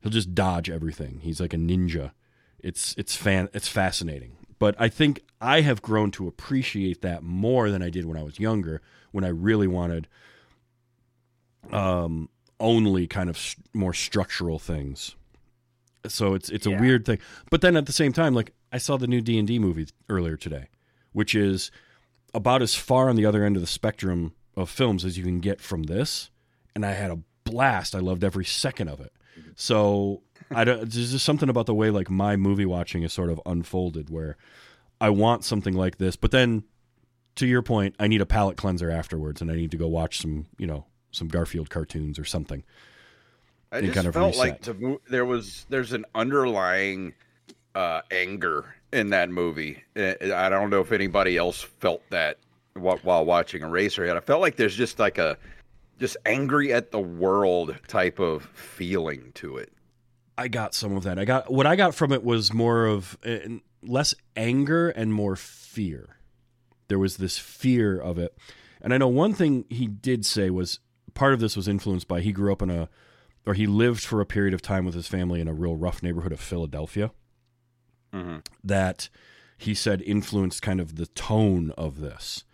he'll 0.00 0.12
just 0.12 0.34
dodge 0.34 0.70
everything. 0.70 1.20
He's 1.22 1.40
like 1.40 1.52
a 1.52 1.58
ninja. 1.58 2.12
It's 2.60 2.94
it's 2.96 3.16
fan 3.16 3.48
it's 3.52 3.68
fascinating. 3.68 4.36
But 4.58 4.74
I 4.78 4.88
think 4.88 5.22
I 5.40 5.60
have 5.60 5.82
grown 5.82 6.10
to 6.12 6.26
appreciate 6.26 7.02
that 7.02 7.22
more 7.22 7.70
than 7.70 7.82
I 7.82 7.90
did 7.90 8.04
when 8.06 8.16
I 8.16 8.22
was 8.22 8.40
younger 8.40 8.80
when 9.12 9.24
I 9.24 9.28
really 9.28 9.66
wanted 9.66 10.08
um 11.72 12.28
only 12.58 13.06
kind 13.06 13.28
of 13.28 13.36
st- 13.36 13.66
more 13.74 13.92
structural 13.92 14.58
things. 14.58 15.14
So 16.06 16.34
it's 16.34 16.48
it's 16.48 16.66
Yeah. 16.66 16.78
a 16.78 16.80
weird 16.80 17.04
thing. 17.04 17.18
But 17.50 17.60
then 17.60 17.76
at 17.76 17.86
the 17.86 17.92
same 17.92 18.12
time 18.12 18.34
like 18.34 18.52
I 18.72 18.78
saw 18.78 18.96
the 18.96 19.06
new 19.06 19.20
D&D 19.20 19.58
movie 19.58 19.88
earlier 20.08 20.36
today, 20.36 20.68
which 21.12 21.34
is 21.34 21.70
about 22.34 22.62
as 22.62 22.74
far 22.74 23.08
on 23.08 23.16
the 23.16 23.26
other 23.26 23.44
end 23.44 23.56
of 23.56 23.62
the 23.62 23.66
spectrum 23.66 24.32
of 24.56 24.68
films 24.70 25.04
as 25.04 25.16
you 25.18 25.24
can 25.24 25.40
get 25.40 25.60
from 25.60 25.84
this, 25.84 26.30
and 26.74 26.84
I 26.84 26.92
had 26.92 27.10
a 27.10 27.18
blast. 27.44 27.94
I 27.94 27.98
loved 28.00 28.24
every 28.24 28.44
second 28.44 28.88
of 28.88 29.00
it. 29.00 29.12
So 29.54 30.22
I 30.50 30.64
don't, 30.64 30.80
there's 30.80 31.12
just 31.12 31.24
something 31.24 31.48
about 31.48 31.66
the 31.66 31.74
way 31.74 31.90
like 31.90 32.10
my 32.10 32.36
movie 32.36 32.66
watching 32.66 33.02
is 33.02 33.12
sort 33.12 33.30
of 33.30 33.40
unfolded, 33.46 34.10
where 34.10 34.36
I 35.00 35.10
want 35.10 35.44
something 35.44 35.74
like 35.74 35.98
this, 35.98 36.16
but 36.16 36.30
then 36.30 36.64
to 37.36 37.46
your 37.46 37.62
point, 37.62 37.94
I 37.98 38.08
need 38.08 38.20
a 38.20 38.26
palate 38.26 38.56
cleanser 38.56 38.90
afterwards, 38.90 39.40
and 39.40 39.50
I 39.50 39.54
need 39.54 39.70
to 39.70 39.76
go 39.76 39.88
watch 39.88 40.20
some, 40.20 40.46
you 40.58 40.66
know, 40.66 40.86
some 41.10 41.28
Garfield 41.28 41.70
cartoons 41.70 42.18
or 42.18 42.24
something. 42.24 42.64
I 43.72 43.80
just 43.80 43.94
kind 43.94 44.06
of 44.06 44.14
felt 44.14 44.36
reset. 44.36 44.38
like 44.38 44.62
to 44.62 45.00
there 45.10 45.24
was 45.24 45.66
there's 45.68 45.92
an 45.92 46.04
underlying 46.14 47.14
uh, 47.74 48.02
anger 48.10 48.74
in 48.92 49.10
that 49.10 49.28
movie. 49.28 49.82
Uh, 49.96 50.14
I 50.34 50.48
don't 50.48 50.70
know 50.70 50.80
if 50.80 50.92
anybody 50.92 51.36
else 51.36 51.60
felt 51.60 52.02
that 52.10 52.38
while, 52.74 52.98
while 53.02 53.24
watching 53.24 53.62
Eraserhead. 53.62 54.16
I 54.16 54.20
felt 54.20 54.40
like 54.40 54.56
there's 54.56 54.76
just 54.76 54.98
like 54.98 55.18
a 55.18 55.36
just 55.98 56.16
angry 56.24 56.72
at 56.72 56.90
the 56.90 57.00
world 57.00 57.76
type 57.88 58.18
of 58.18 58.44
feeling 58.54 59.32
to 59.34 59.56
it. 59.56 59.72
I 60.38 60.48
got 60.48 60.74
some 60.74 60.94
of 60.96 61.04
that. 61.04 61.18
I 61.18 61.24
got 61.24 61.50
what 61.52 61.66
I 61.66 61.76
got 61.76 61.94
from 61.94 62.12
it 62.12 62.22
was 62.22 62.52
more 62.52 62.86
of 62.86 63.16
uh, 63.24 63.38
less 63.82 64.14
anger 64.36 64.90
and 64.90 65.12
more 65.12 65.36
fear. 65.36 66.16
There 66.88 66.98
was 66.98 67.16
this 67.16 67.38
fear 67.38 67.98
of 67.98 68.18
it. 68.18 68.36
And 68.80 68.92
I 68.94 68.98
know 68.98 69.08
one 69.08 69.32
thing 69.32 69.64
he 69.70 69.86
did 69.86 70.24
say 70.26 70.50
was 70.50 70.78
part 71.14 71.32
of 71.32 71.40
this 71.40 71.56
was 71.56 71.66
influenced 71.68 72.06
by 72.06 72.20
he 72.20 72.32
grew 72.32 72.52
up 72.52 72.62
in 72.62 72.70
a 72.70 72.88
or 73.46 73.54
he 73.54 73.66
lived 73.66 74.00
for 74.04 74.20
a 74.20 74.26
period 74.26 74.52
of 74.54 74.60
time 74.60 74.84
with 74.84 74.94
his 74.94 75.06
family 75.08 75.40
in 75.40 75.48
a 75.48 75.54
real 75.54 75.76
rough 75.76 76.02
neighborhood 76.02 76.32
of 76.32 76.40
Philadelphia 76.40 77.10
Mhm. 78.12 78.44
that 78.62 79.08
he 79.56 79.74
said 79.74 80.02
influenced 80.02 80.62
kind 80.62 80.80
of 80.80 80.96
the 80.96 81.06
tone 81.06 81.70
of 81.78 82.00
this. 82.00 82.44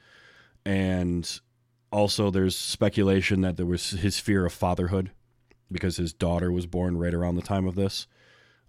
And 0.64 1.40
also 1.90 2.30
there's 2.30 2.56
speculation 2.56 3.40
that 3.40 3.56
there 3.56 3.66
was 3.66 3.90
his 3.90 4.18
fear 4.18 4.46
of 4.46 4.52
fatherhood 4.52 5.10
because 5.72 5.96
his 5.96 6.12
daughter 6.12 6.52
was 6.52 6.66
born 6.66 6.96
right 6.96 7.14
around 7.14 7.36
the 7.36 7.42
time 7.42 7.66
of 7.66 7.74
this. 7.74 8.06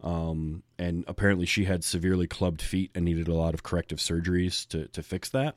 Um, 0.01 0.63
and 0.77 1.05
apparently 1.07 1.45
she 1.45 1.65
had 1.65 1.83
severely 1.83 2.27
clubbed 2.27 2.61
feet 2.61 2.91
and 2.93 3.05
needed 3.05 3.27
a 3.27 3.33
lot 3.33 3.53
of 3.53 3.63
corrective 3.63 3.99
surgeries 3.99 4.67
to, 4.67 4.87
to 4.89 5.01
fix 5.01 5.29
that. 5.29 5.55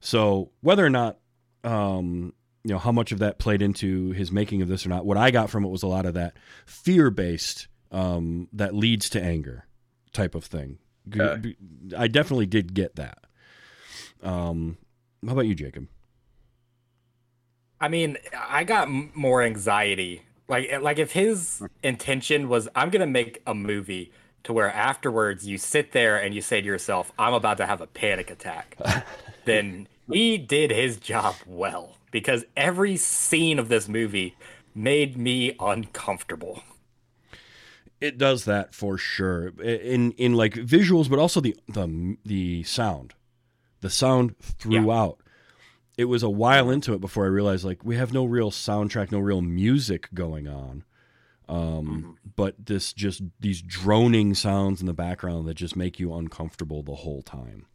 So 0.00 0.50
whether 0.60 0.84
or 0.84 0.90
not, 0.90 1.18
um, 1.64 2.32
you 2.64 2.72
know, 2.72 2.78
how 2.78 2.92
much 2.92 3.12
of 3.12 3.18
that 3.18 3.38
played 3.38 3.60
into 3.60 4.12
his 4.12 4.32
making 4.32 4.62
of 4.62 4.68
this 4.68 4.86
or 4.86 4.88
not, 4.88 5.04
what 5.04 5.16
I 5.16 5.30
got 5.30 5.50
from 5.50 5.64
it 5.64 5.68
was 5.68 5.82
a 5.82 5.88
lot 5.88 6.06
of 6.06 6.14
that 6.14 6.36
fear 6.64 7.10
based, 7.10 7.68
um, 7.90 8.48
that 8.52 8.74
leads 8.74 9.10
to 9.10 9.22
anger 9.22 9.66
type 10.12 10.34
of 10.34 10.44
thing. 10.44 10.78
Okay. 11.14 11.56
I 11.96 12.08
definitely 12.08 12.46
did 12.46 12.74
get 12.74 12.96
that. 12.96 13.18
Um, 14.22 14.78
how 15.26 15.32
about 15.32 15.46
you, 15.46 15.54
Jacob? 15.54 15.88
I 17.80 17.88
mean, 17.88 18.18
I 18.36 18.64
got 18.64 18.88
more 18.88 19.42
anxiety. 19.42 20.22
Like, 20.48 20.66
eh, 20.70 20.78
like 20.78 20.98
if 20.98 21.12
his 21.12 21.58
hmm. 21.58 21.66
intention 21.82 22.48
was, 22.48 22.68
I'm 22.74 22.90
gonna 22.90 23.06
make 23.06 23.42
a 23.46 23.54
movie 23.54 24.12
to 24.44 24.52
where 24.52 24.72
afterwards 24.72 25.46
you 25.46 25.58
sit 25.58 25.92
there 25.92 26.16
and 26.16 26.34
you 26.34 26.40
say 26.40 26.60
to 26.60 26.66
yourself, 26.66 27.12
"I'm 27.18 27.34
about 27.34 27.58
to 27.58 27.66
have 27.66 27.80
a 27.80 27.86
panic 27.86 28.30
attack," 28.30 28.76
then 29.44 29.88
he 30.10 30.38
did 30.38 30.70
his 30.70 30.96
job 30.96 31.34
well 31.46 31.96
because 32.10 32.44
every 32.56 32.96
scene 32.96 33.58
of 33.58 33.68
this 33.68 33.88
movie 33.88 34.36
made 34.74 35.16
me 35.18 35.54
uncomfortable. 35.60 36.62
It 38.00 38.16
does 38.16 38.44
that 38.44 38.74
for 38.74 38.96
sure. 38.96 39.48
In 39.60 40.12
in 40.12 40.34
like 40.34 40.54
visuals, 40.54 41.10
but 41.10 41.18
also 41.18 41.40
the 41.40 41.56
the 41.68 42.16
the 42.24 42.62
sound, 42.62 43.14
the 43.80 43.90
sound 43.90 44.36
throughout. 44.40 45.18
It 45.98 46.04
was 46.06 46.22
a 46.22 46.30
while 46.30 46.70
into 46.70 46.94
it 46.94 47.00
before 47.00 47.24
I 47.24 47.28
realized 47.28 47.64
like 47.64 47.84
we 47.84 47.96
have 47.96 48.12
no 48.12 48.24
real 48.24 48.50
soundtrack, 48.50 49.12
no 49.12 49.18
real 49.18 49.42
music 49.42 50.08
going 50.14 50.48
on. 50.48 50.84
Um, 51.48 52.18
but 52.36 52.54
this 52.66 52.92
just 52.92 53.22
these 53.40 53.60
droning 53.60 54.34
sounds 54.34 54.80
in 54.80 54.86
the 54.86 54.92
background 54.94 55.46
that 55.48 55.54
just 55.54 55.76
make 55.76 55.98
you 55.98 56.14
uncomfortable 56.14 56.82
the 56.82 56.94
whole 56.94 57.22
time, 57.22 57.66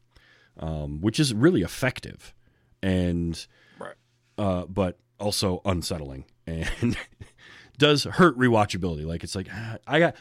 um, 0.59 1.01
which 1.01 1.19
is 1.19 1.33
really 1.33 1.61
effective, 1.63 2.33
and 2.81 3.45
Right. 3.79 3.95
uh, 4.37 4.65
but 4.67 4.99
also 5.19 5.61
unsettling 5.65 6.25
and 6.47 6.95
does 7.77 8.03
hurt 8.03 8.37
rewatchability. 8.37 9.05
Like 9.05 9.23
it's 9.23 9.35
like 9.35 9.47
ah, 9.51 9.77
I 9.85 9.99
got, 9.99 10.15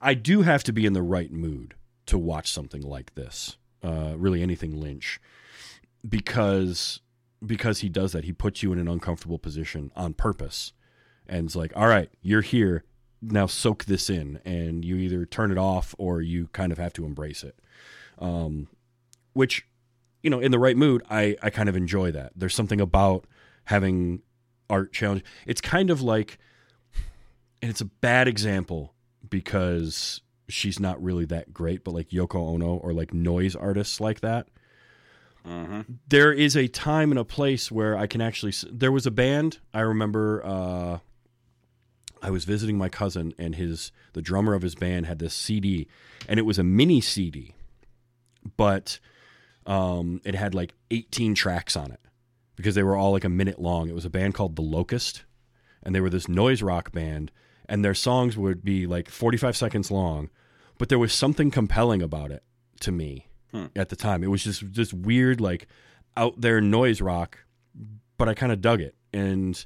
I 0.00 0.14
do 0.14 0.42
have 0.42 0.62
to 0.64 0.72
be 0.72 0.86
in 0.86 0.92
the 0.94 1.02
right 1.02 1.32
mood 1.32 1.74
to 2.06 2.16
watch 2.16 2.50
something 2.50 2.82
like 2.82 3.14
this. 3.14 3.56
Uh, 3.82 4.14
really, 4.16 4.42
anything 4.42 4.80
Lynch, 4.80 5.20
because 6.08 7.00
because 7.44 7.80
he 7.80 7.88
does 7.88 8.12
that. 8.12 8.24
He 8.24 8.32
puts 8.32 8.62
you 8.62 8.72
in 8.72 8.78
an 8.78 8.88
uncomfortable 8.88 9.38
position 9.38 9.92
on 9.96 10.14
purpose, 10.14 10.72
and 11.26 11.46
it's 11.46 11.56
like, 11.56 11.72
all 11.76 11.88
right, 11.88 12.10
you're 12.22 12.42
here 12.42 12.84
now. 13.20 13.46
Soak 13.46 13.84
this 13.84 14.08
in, 14.10 14.40
and 14.44 14.84
you 14.84 14.96
either 14.96 15.26
turn 15.26 15.50
it 15.50 15.58
off 15.58 15.94
or 15.98 16.20
you 16.20 16.48
kind 16.52 16.72
of 16.72 16.78
have 16.78 16.92
to 16.94 17.04
embrace 17.04 17.42
it. 17.42 17.58
Um, 18.18 18.68
which 19.32 19.66
you 20.22 20.30
know, 20.30 20.40
in 20.40 20.50
the 20.50 20.58
right 20.58 20.76
mood, 20.76 21.02
I 21.10 21.36
I 21.42 21.50
kind 21.50 21.68
of 21.68 21.76
enjoy 21.76 22.10
that. 22.12 22.32
There's 22.34 22.54
something 22.54 22.80
about 22.80 23.26
having 23.64 24.22
art 24.68 24.92
challenge. 24.92 25.24
It's 25.46 25.60
kind 25.60 25.90
of 25.90 26.02
like, 26.02 26.38
and 27.62 27.70
it's 27.70 27.80
a 27.80 27.86
bad 27.86 28.28
example 28.28 28.94
because 29.28 30.20
she's 30.48 30.80
not 30.80 31.02
really 31.02 31.24
that 31.26 31.52
great, 31.52 31.84
but 31.84 31.94
like 31.94 32.10
Yoko 32.10 32.54
Ono 32.54 32.76
or 32.76 32.92
like 32.92 33.12
noise 33.12 33.54
artists 33.54 34.00
like 34.00 34.20
that. 34.20 34.48
Hmm 35.46 35.80
There 36.08 36.32
is 36.32 36.56
a 36.56 36.66
time 36.66 37.12
and 37.12 37.18
a 37.18 37.24
place 37.24 37.70
where 37.70 37.96
I 37.96 38.06
can 38.06 38.20
actually. 38.20 38.52
There 38.70 38.92
was 38.92 39.06
a 39.06 39.10
band 39.10 39.58
I 39.72 39.80
remember. 39.80 40.44
Uh, 40.44 40.98
I 42.22 42.30
was 42.30 42.44
visiting 42.44 42.76
my 42.76 42.88
cousin, 42.88 43.32
and 43.38 43.54
his 43.54 43.92
the 44.12 44.22
drummer 44.22 44.54
of 44.54 44.62
his 44.62 44.74
band 44.74 45.06
had 45.06 45.20
this 45.20 45.34
CD, 45.34 45.86
and 46.28 46.40
it 46.40 46.42
was 46.42 46.58
a 46.58 46.64
mini 46.64 47.00
CD, 47.00 47.54
but 48.56 48.98
um, 49.66 50.20
it 50.24 50.34
had 50.34 50.54
like 50.54 50.72
18 50.90 51.34
tracks 51.34 51.76
on 51.76 51.92
it 51.92 52.00
because 52.56 52.74
they 52.74 52.82
were 52.82 52.96
all 52.96 53.12
like 53.12 53.24
a 53.24 53.28
minute 53.28 53.60
long. 53.60 53.88
It 53.88 53.94
was 53.94 54.04
a 54.04 54.10
band 54.10 54.34
called 54.34 54.56
The 54.56 54.62
Locust, 54.62 55.24
and 55.82 55.94
they 55.94 56.00
were 56.00 56.10
this 56.10 56.28
noise 56.28 56.62
rock 56.62 56.90
band, 56.90 57.30
and 57.68 57.84
their 57.84 57.94
songs 57.94 58.36
would 58.36 58.64
be 58.64 58.86
like 58.86 59.08
45 59.08 59.56
seconds 59.56 59.90
long, 59.90 60.30
but 60.78 60.88
there 60.88 60.98
was 60.98 61.12
something 61.12 61.52
compelling 61.52 62.02
about 62.02 62.32
it 62.32 62.42
to 62.80 62.90
me 62.90 63.25
Hmm. 63.52 63.66
at 63.76 63.88
the 63.88 63.96
time. 63.96 64.24
It 64.24 64.28
was 64.28 64.42
just 64.44 64.74
this 64.74 64.92
weird, 64.92 65.40
like 65.40 65.68
out 66.16 66.40
there 66.40 66.60
noise 66.60 67.00
rock, 67.00 67.38
but 68.18 68.28
I 68.28 68.34
kind 68.34 68.52
of 68.52 68.60
dug 68.60 68.80
it, 68.80 68.94
and 69.12 69.64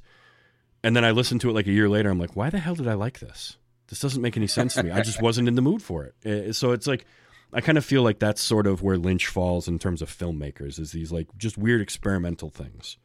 and 0.83 0.95
then 0.95 1.05
I 1.05 1.11
listened 1.11 1.41
to 1.41 1.49
it 1.49 1.53
like 1.53 1.67
a 1.67 1.71
year 1.71 1.89
later. 1.89 2.09
I'm 2.09 2.19
like, 2.19 2.35
why 2.35 2.49
the 2.49 2.59
hell 2.59 2.75
did 2.75 2.87
I 2.87 2.93
like 2.93 3.19
this? 3.19 3.57
This 3.87 3.99
doesn't 3.99 4.21
make 4.21 4.37
any 4.37 4.47
sense 4.47 4.75
to 4.75 4.83
me. 4.83 4.91
I 4.91 5.01
just 5.01 5.21
wasn't 5.27 5.47
in 5.47 5.55
the 5.55 5.61
mood 5.61 5.81
for 5.81 6.05
it. 6.05 6.15
Uh, 6.25 6.53
So 6.53 6.71
it's 6.71 6.87
like 6.87 7.05
I 7.53 7.61
kind 7.61 7.77
of 7.77 7.83
feel 7.85 8.03
like 8.03 8.19
that's 8.19 8.41
sort 8.41 8.65
of 8.67 8.81
where 8.81 8.97
Lynch 8.97 9.27
falls 9.27 9.67
in 9.67 9.79
terms 9.79 10.01
of 10.01 10.09
filmmakers 10.09 10.79
is 10.79 10.91
these 10.91 11.11
like 11.11 11.27
just 11.37 11.57
weird 11.57 11.81
experimental 11.81 12.49
things. 12.49 12.97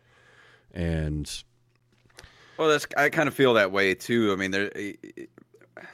And 0.72 1.30
Well, 2.56 2.68
that's 2.68 2.86
I 2.96 3.08
kind 3.08 3.28
of 3.28 3.34
feel 3.34 3.54
that 3.54 3.72
way 3.72 3.94
too. 3.94 4.32
I 4.32 4.36
mean, 4.36 4.50
there, 4.52 4.70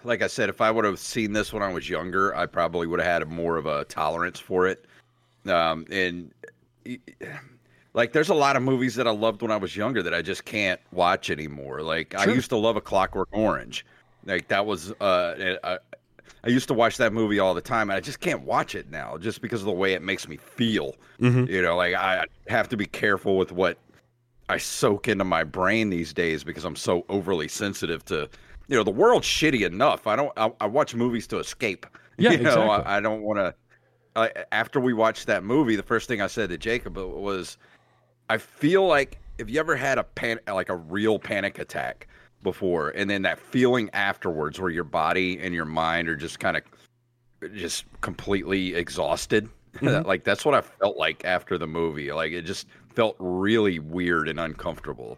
like 0.05 0.23
I 0.23 0.27
said, 0.27 0.49
if 0.49 0.61
I 0.61 0.71
would 0.71 0.85
have 0.85 0.99
seen 0.99 1.33
this 1.33 1.53
when 1.53 1.63
I 1.63 1.73
was 1.73 1.89
younger, 1.89 2.35
I 2.35 2.47
probably 2.47 2.87
would 2.87 3.01
have 3.01 3.23
had 3.23 3.29
more 3.29 3.57
of 3.57 3.67
a 3.67 3.85
tolerance 3.85 4.39
for 4.39 4.67
it. 4.67 4.85
Um, 5.47 5.87
and 5.91 6.33
like, 7.95 8.13
there's 8.13 8.29
a 8.29 8.35
lot 8.35 8.57
of 8.57 8.63
movies 8.63 8.95
that 8.97 9.07
I 9.07 9.11
loved 9.11 9.43
when 9.43 9.51
I 9.51 9.57
was 9.57 9.77
younger 9.77 10.03
that 10.03 10.15
I 10.15 10.23
just 10.23 10.45
can't 10.45 10.81
watch 10.93 11.31
anymore. 11.31 11.83
Like, 11.83 12.15
I 12.15 12.27
used 12.27 12.51
to 12.51 12.57
love 12.57 12.77
A 12.77 12.81
Clockwork 12.81 13.29
Orange. 13.33 13.85
Like 14.25 14.49
that 14.49 14.67
was 14.67 14.93
uh, 15.01 15.57
I, 15.65 15.79
I 16.45 16.49
used 16.49 16.69
to 16.69 16.75
watch 16.75 16.97
that 16.99 17.13
movie 17.13 17.39
all 17.39 17.55
the 17.55 17.61
time, 17.61 17.91
and 17.91 17.97
I 17.97 18.01
just 18.01 18.21
can't 18.21 18.43
watch 18.43 18.75
it 18.75 18.91
now 18.91 19.19
just 19.19 19.43
because 19.43 19.61
of 19.61 19.67
the 19.67 19.73
way 19.73 19.95
it 19.95 20.03
makes 20.03 20.29
me 20.29 20.37
feel. 20.37 20.95
Mhm. 21.21 21.49
You 21.49 21.63
know, 21.63 21.77
like 21.77 21.95
I 21.95 22.25
have 22.49 22.69
to 22.69 22.77
be 22.77 22.87
careful 22.87 23.37
with 23.37 23.53
what 23.53 23.79
I 24.49 24.59
soak 24.59 25.09
into 25.09 25.25
my 25.25 25.45
brain 25.45 25.91
these 25.91 26.13
days 26.13 26.45
because 26.45 26.65
I'm 26.65 26.77
so 26.77 27.05
overly 27.09 27.49
sensitive 27.49 28.05
to 28.07 28.29
you 28.73 28.79
know 28.79 28.85
the 28.85 28.91
world's 28.91 29.27
shitty 29.27 29.67
enough. 29.67 30.07
I 30.07 30.17
don't 30.17 30.33
I, 30.39 30.51
I 30.59 30.67
watch 30.67 30.95
movies 30.95 31.27
to 31.29 31.39
escape. 31.39 31.87
Yeah, 32.19 32.33
you 32.33 32.39
know, 32.39 32.51
exactly. 32.51 32.85
I, 32.93 32.97
I 32.99 33.01
don't 33.01 33.23
want 33.23 33.39
to. 33.39 34.45
After 34.53 34.81
we 34.81 34.93
watched 34.93 35.27
that 35.27 35.43
movie, 35.45 35.77
the 35.77 35.83
first 35.83 36.07
thing 36.09 36.21
I 36.21 36.27
said 36.27 36.51
to 36.51 36.59
Jacob 36.59 36.99
was, 36.99 37.57
I 38.29 38.37
feel 38.37 38.87
like 38.87 39.19
if 39.39 39.49
you 39.49 39.59
ever 39.59 39.75
had 39.75 39.97
a 39.99 40.05
pan 40.05 40.39
like 40.47 40.69
a 40.69 40.77
real 40.77 41.19
panic 41.19 41.59
attack 41.59 42.07
before, 42.43 42.91
and 42.91 43.09
then 43.09 43.23
that 43.23 43.39
feeling 43.39 43.89
afterwards 43.95 44.61
where 44.61 44.69
your 44.71 44.85
body 44.85 45.39
and 45.41 45.55
your 45.55 45.65
mind 45.65 46.07
are 46.09 46.15
just 46.15 46.39
kind 46.39 46.57
of 46.59 46.63
just 47.55 47.87
completely 48.03 48.75
exhausted. 48.75 49.49
Mhm. 49.81 50.05
like 50.05 50.23
that's 50.23 50.45
what 50.45 50.55
I 50.55 50.61
felt 50.61 50.99
like 50.99 51.25
after 51.25 51.57
the 51.57 51.67
movie. 51.67 52.13
Like 52.13 52.33
it 52.33 52.43
just 52.43 52.69
felt 52.95 53.17
really 53.19 53.79
weird 53.79 54.29
and 54.29 54.39
uncomfortable. 54.39 55.17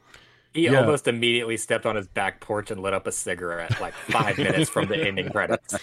He 0.54 0.64
Yeah. 0.64 0.80
almost 0.80 1.08
immediately 1.08 1.56
stepped 1.56 1.84
on 1.84 1.96
his 1.96 2.06
back 2.06 2.40
porch 2.40 2.70
and 2.70 2.80
lit 2.80 2.94
up 2.94 3.08
a 3.08 3.12
cigarette 3.12 3.80
like 3.80 3.92
five 3.92 4.38
minutes 4.38 4.70
from 4.70 4.86
the 4.86 4.96
ending 4.96 5.28
credits. 5.30 5.74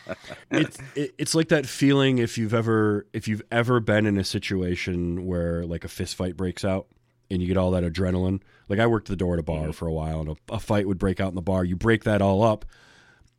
it's 0.50 0.78
it, 0.96 1.14
it's 1.16 1.34
like 1.34 1.48
that 1.48 1.64
feeling 1.64 2.18
if 2.18 2.36
you've 2.36 2.52
ever 2.52 3.06
if 3.12 3.28
you've 3.28 3.42
ever 3.52 3.78
been 3.78 4.04
in 4.04 4.18
a 4.18 4.24
situation 4.24 5.26
where 5.26 5.64
like 5.64 5.84
a 5.84 5.88
fist 5.88 6.16
fight 6.16 6.36
breaks 6.36 6.64
out 6.64 6.88
and 7.30 7.40
you 7.40 7.48
get 7.48 7.56
all 7.56 7.70
that 7.72 7.84
adrenaline. 7.84 8.40
Like 8.68 8.78
I 8.78 8.86
worked 8.86 9.08
the 9.08 9.16
door 9.16 9.34
at 9.34 9.40
a 9.40 9.44
bar 9.44 9.62
mm-hmm. 9.62 9.70
for 9.72 9.86
a 9.86 9.92
while, 9.92 10.20
and 10.20 10.30
a, 10.30 10.54
a 10.54 10.60
fight 10.60 10.86
would 10.86 10.98
break 10.98 11.20
out 11.20 11.28
in 11.28 11.34
the 11.34 11.42
bar. 11.42 11.64
You 11.64 11.76
break 11.76 12.04
that 12.04 12.22
all 12.22 12.42
up, 12.42 12.64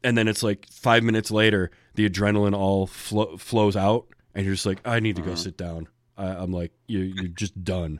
and 0.03 0.17
then 0.17 0.27
it's 0.27 0.43
like 0.43 0.67
five 0.69 1.03
minutes 1.03 1.31
later, 1.31 1.71
the 1.95 2.09
adrenaline 2.09 2.55
all 2.55 2.87
flo- 2.87 3.37
flows 3.37 3.75
out, 3.75 4.07
and 4.33 4.45
you're 4.45 4.55
just 4.55 4.65
like, 4.65 4.79
I 4.85 4.99
need 4.99 5.15
to 5.17 5.21
go 5.21 5.31
mm-hmm. 5.31 5.37
sit 5.37 5.57
down. 5.57 5.87
I, 6.17 6.27
I'm 6.27 6.51
like, 6.51 6.71
you 6.87 6.99
you're 6.99 7.27
just 7.27 7.63
done. 7.63 7.99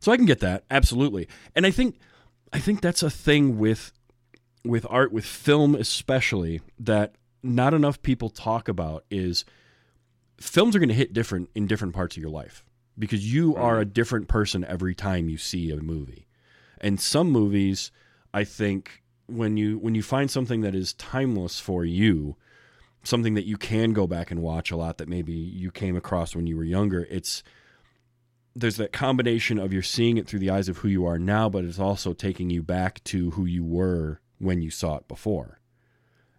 So 0.00 0.12
I 0.12 0.16
can 0.16 0.26
get 0.26 0.40
that 0.40 0.64
absolutely, 0.70 1.28
and 1.54 1.66
I 1.66 1.70
think 1.70 1.98
I 2.52 2.58
think 2.58 2.80
that's 2.80 3.02
a 3.02 3.10
thing 3.10 3.58
with 3.58 3.92
with 4.64 4.86
art, 4.88 5.12
with 5.12 5.24
film 5.24 5.74
especially, 5.74 6.60
that 6.78 7.14
not 7.42 7.74
enough 7.74 8.02
people 8.02 8.28
talk 8.28 8.68
about 8.68 9.04
is 9.10 9.44
films 10.38 10.74
are 10.74 10.78
going 10.78 10.88
to 10.88 10.94
hit 10.94 11.12
different 11.12 11.50
in 11.54 11.66
different 11.66 11.94
parts 11.94 12.16
of 12.16 12.22
your 12.22 12.30
life 12.30 12.64
because 12.98 13.32
you 13.32 13.54
are 13.56 13.78
a 13.78 13.84
different 13.84 14.28
person 14.28 14.64
every 14.64 14.94
time 14.94 15.28
you 15.28 15.38
see 15.38 15.70
a 15.70 15.76
movie. 15.76 16.26
And 16.80 17.00
some 17.00 17.30
movies, 17.30 17.90
I 18.34 18.44
think 18.44 19.02
when 19.26 19.56
you 19.56 19.78
when 19.78 19.94
you 19.94 20.02
find 20.02 20.30
something 20.30 20.62
that 20.62 20.74
is 20.74 20.92
timeless 20.94 21.60
for 21.60 21.84
you, 21.84 22.36
something 23.04 23.34
that 23.34 23.46
you 23.46 23.56
can 23.56 23.92
go 23.92 24.06
back 24.06 24.30
and 24.30 24.42
watch 24.42 24.70
a 24.70 24.76
lot 24.76 24.98
that 24.98 25.08
maybe 25.08 25.32
you 25.32 25.70
came 25.70 25.96
across 25.96 26.34
when 26.34 26.46
you 26.46 26.56
were 26.56 26.64
younger, 26.64 27.06
it's 27.10 27.42
there's 28.58 28.76
that 28.76 28.92
combination 28.92 29.58
of 29.58 29.72
you're 29.72 29.82
seeing 29.82 30.16
it 30.16 30.26
through 30.26 30.40
the 30.40 30.50
eyes 30.50 30.68
of 30.68 30.78
who 30.78 30.88
you 30.88 31.06
are 31.06 31.18
now, 31.18 31.48
but 31.48 31.64
it's 31.64 31.78
also 31.78 32.12
taking 32.12 32.50
you 32.50 32.62
back 32.62 33.02
to 33.04 33.30
who 33.32 33.44
you 33.44 33.64
were 33.64 34.20
when 34.38 34.62
you 34.62 34.70
saw 34.70 34.96
it 34.96 35.06
before. 35.06 35.60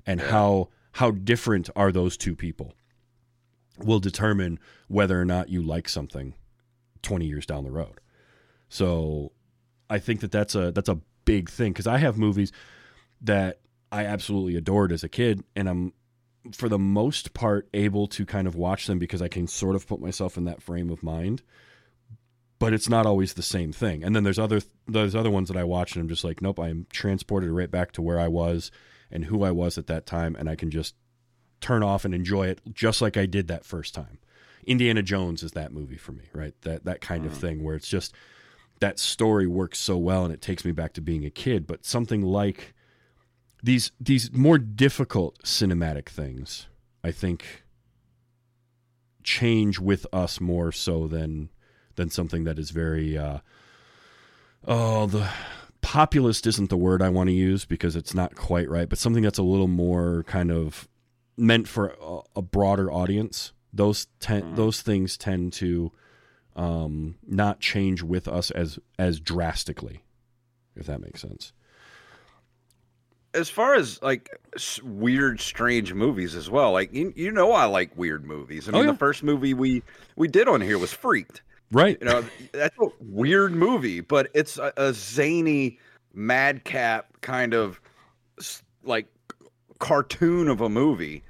And 0.05 0.21
how 0.21 0.69
how 0.93 1.11
different 1.11 1.69
are 1.75 1.91
those 1.91 2.17
two 2.17 2.35
people 2.35 2.73
will 3.77 3.99
determine 3.99 4.59
whether 4.87 5.19
or 5.19 5.23
not 5.23 5.49
you 5.49 5.61
like 5.61 5.87
something 5.87 6.33
20 7.03 7.25
years 7.25 7.45
down 7.45 7.63
the 7.63 7.71
road. 7.71 8.01
So 8.67 9.31
I 9.89 9.99
think 9.99 10.19
that 10.21 10.31
that's 10.31 10.55
a 10.55 10.71
that's 10.71 10.89
a 10.89 10.99
big 11.25 11.49
thing 11.49 11.73
cuz 11.73 11.87
I 11.87 11.99
have 11.99 12.17
movies 12.17 12.51
that 13.21 13.59
I 13.91 14.05
absolutely 14.05 14.55
adored 14.55 14.91
as 14.91 15.03
a 15.03 15.09
kid 15.09 15.43
and 15.55 15.69
I'm 15.69 15.93
for 16.53 16.69
the 16.69 16.79
most 16.79 17.33
part 17.33 17.69
able 17.73 18.07
to 18.07 18.25
kind 18.25 18.47
of 18.47 18.55
watch 18.55 18.87
them 18.87 18.97
because 18.97 19.21
I 19.21 19.27
can 19.27 19.45
sort 19.47 19.75
of 19.75 19.87
put 19.87 20.01
myself 20.01 20.37
in 20.37 20.45
that 20.45 20.61
frame 20.61 20.89
of 20.89 21.03
mind 21.03 21.43
but 22.59 22.73
it's 22.73 22.89
not 22.89 23.05
always 23.05 23.33
the 23.33 23.41
same 23.41 23.71
thing. 23.71 24.03
And 24.03 24.15
then 24.15 24.23
there's 24.23 24.39
other 24.39 24.61
there's 24.87 25.15
other 25.15 25.31
ones 25.31 25.47
that 25.47 25.57
I 25.57 25.63
watch 25.63 25.95
and 25.95 26.01
I'm 26.01 26.09
just 26.09 26.23
like, 26.23 26.41
nope, 26.41 26.59
I'm 26.59 26.85
transported 26.91 27.49
right 27.49 27.71
back 27.71 27.93
to 27.93 28.01
where 28.01 28.19
I 28.19 28.27
was 28.27 28.69
and 29.09 29.25
who 29.25 29.43
I 29.43 29.51
was 29.51 29.77
at 29.77 29.87
that 29.87 30.05
time, 30.05 30.35
and 30.35 30.47
I 30.47 30.55
can 30.55 30.69
just 30.69 30.93
turn 31.61 31.81
off 31.81 32.05
and 32.05 32.13
enjoy 32.13 32.47
it 32.47 32.61
just 32.71 33.01
like 33.01 33.17
I 33.17 33.25
did 33.25 33.47
that 33.47 33.65
first 33.65 33.95
time. 33.95 34.19
Indiana 34.65 35.01
Jones 35.01 35.41
is 35.41 35.53
that 35.53 35.73
movie 35.73 35.97
for 35.97 36.11
me, 36.11 36.25
right? 36.33 36.53
That 36.61 36.85
that 36.85 37.01
kind 37.01 37.25
of 37.25 37.33
mm. 37.33 37.37
thing 37.37 37.63
where 37.63 37.75
it's 37.75 37.87
just 37.87 38.13
that 38.79 38.99
story 38.99 39.47
works 39.47 39.79
so 39.79 39.97
well 39.97 40.23
and 40.23 40.33
it 40.33 40.41
takes 40.41 40.63
me 40.63 40.71
back 40.71 40.93
to 40.93 41.01
being 41.01 41.25
a 41.25 41.29
kid. 41.29 41.65
But 41.65 41.85
something 41.85 42.21
like 42.21 42.73
these 43.63 43.91
these 43.99 44.31
more 44.33 44.57
difficult 44.57 45.41
cinematic 45.43 46.09
things, 46.09 46.67
I 47.03 47.11
think, 47.11 47.63
change 49.23 49.79
with 49.79 50.05
us 50.13 50.39
more 50.39 50.71
so 50.71 51.07
than 51.07 51.49
than 51.99 52.09
something 52.09 52.45
that 52.45 52.57
is 52.57 52.71
very 52.71 53.17
uh, 53.17 53.39
oh 54.67 55.05
the 55.05 55.29
populist 55.81 56.47
isn't 56.47 56.69
the 56.69 56.77
word 56.77 57.01
I 57.01 57.09
want 57.09 57.27
to 57.29 57.33
use 57.33 57.65
because 57.65 57.95
it's 57.95 58.13
not 58.13 58.35
quite 58.35 58.69
right, 58.69 58.87
but 58.89 58.97
something 58.97 59.23
that's 59.23 59.37
a 59.39 59.43
little 59.43 59.67
more 59.67 60.23
kind 60.27 60.51
of 60.51 60.87
meant 61.37 61.67
for 61.67 61.95
a, 62.01 62.19
a 62.37 62.41
broader 62.41 62.91
audience. 62.91 63.53
Those 63.73 64.07
ten, 64.19 64.55
those 64.55 64.81
things 64.81 65.17
tend 65.17 65.53
to 65.53 65.91
um, 66.55 67.15
not 67.27 67.59
change 67.59 68.01
with 68.01 68.27
us 68.27 68.49
as 68.51 68.79
as 68.97 69.19
drastically, 69.19 70.03
if 70.75 70.85
that 70.87 71.01
makes 71.01 71.21
sense. 71.21 71.53
As 73.33 73.47
far 73.49 73.75
as 73.75 74.01
like 74.01 74.29
s- 74.55 74.81
weird, 74.81 75.39
strange 75.39 75.93
movies 75.93 76.33
as 76.35 76.49
well, 76.49 76.71
like 76.71 76.91
you, 76.93 77.13
you 77.15 77.31
know, 77.31 77.51
I 77.51 77.65
like 77.65 77.95
weird 77.95 78.25
movies. 78.25 78.67
I 78.67 78.71
Oh, 78.71 78.75
mean, 78.77 78.85
yeah. 78.85 78.91
the 78.93 78.97
first 78.97 79.21
movie 79.23 79.53
we 79.53 79.83
we 80.15 80.27
did 80.27 80.47
on 80.47 80.61
here 80.61 80.79
was 80.79 80.91
Freaked. 80.91 81.41
Right. 81.71 81.97
You 81.99 82.07
know, 82.07 82.25
that's 82.51 82.77
a 82.79 82.87
weird 82.99 83.53
movie, 83.53 84.01
but 84.01 84.29
it's 84.33 84.57
a, 84.57 84.73
a 84.77 84.93
zany, 84.93 85.79
madcap 86.13 87.21
kind 87.21 87.53
of 87.53 87.79
like 88.83 89.07
cartoon 89.79 90.47
of 90.47 90.61
a 90.61 90.69
movie. 90.69 91.23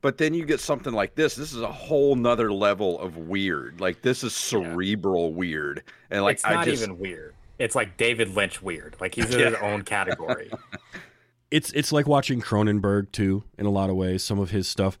But 0.00 0.18
then 0.18 0.34
you 0.34 0.44
get 0.44 0.60
something 0.60 0.92
like 0.92 1.14
this. 1.14 1.36
This 1.36 1.52
is 1.52 1.60
a 1.60 1.70
whole 1.70 2.16
nother 2.16 2.52
level 2.52 3.00
of 3.00 3.16
weird. 3.16 3.80
Like 3.80 4.02
this 4.02 4.24
is 4.24 4.34
cerebral 4.34 5.32
weird, 5.32 5.84
and 6.10 6.22
like 6.22 6.34
it's 6.34 6.44
I 6.44 6.54
not 6.54 6.64
just 6.66 6.82
even 6.82 6.98
weird. 6.98 7.34
It's 7.58 7.76
like 7.76 7.96
David 7.96 8.34
Lynch 8.34 8.60
weird. 8.60 8.96
Like 9.00 9.14
he's 9.14 9.32
in 9.32 9.52
his 9.52 9.54
own 9.62 9.82
category. 9.82 10.50
it's 11.52 11.72
it's 11.72 11.92
like 11.92 12.08
watching 12.08 12.40
Cronenberg 12.40 13.12
too 13.12 13.44
in 13.56 13.66
a 13.66 13.70
lot 13.70 13.90
of 13.90 13.96
ways. 13.96 14.24
Some 14.24 14.40
of 14.40 14.50
his 14.50 14.68
stuff 14.68 14.98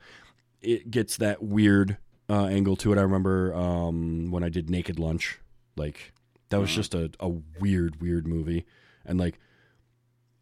it 0.60 0.90
gets 0.90 1.16
that 1.16 1.42
weird 1.42 1.98
uh, 2.28 2.46
angle 2.46 2.76
to 2.76 2.92
it. 2.92 2.98
I 2.98 3.02
remember 3.02 3.54
um, 3.54 4.30
when 4.30 4.42
I 4.42 4.48
did 4.48 4.70
Naked 4.70 4.98
Lunch, 4.98 5.38
like 5.76 6.12
that 6.50 6.60
was 6.60 6.74
just 6.74 6.94
a, 6.94 7.10
a 7.20 7.28
weird 7.60 8.00
weird 8.00 8.26
movie, 8.26 8.66
and 9.04 9.18
like 9.18 9.38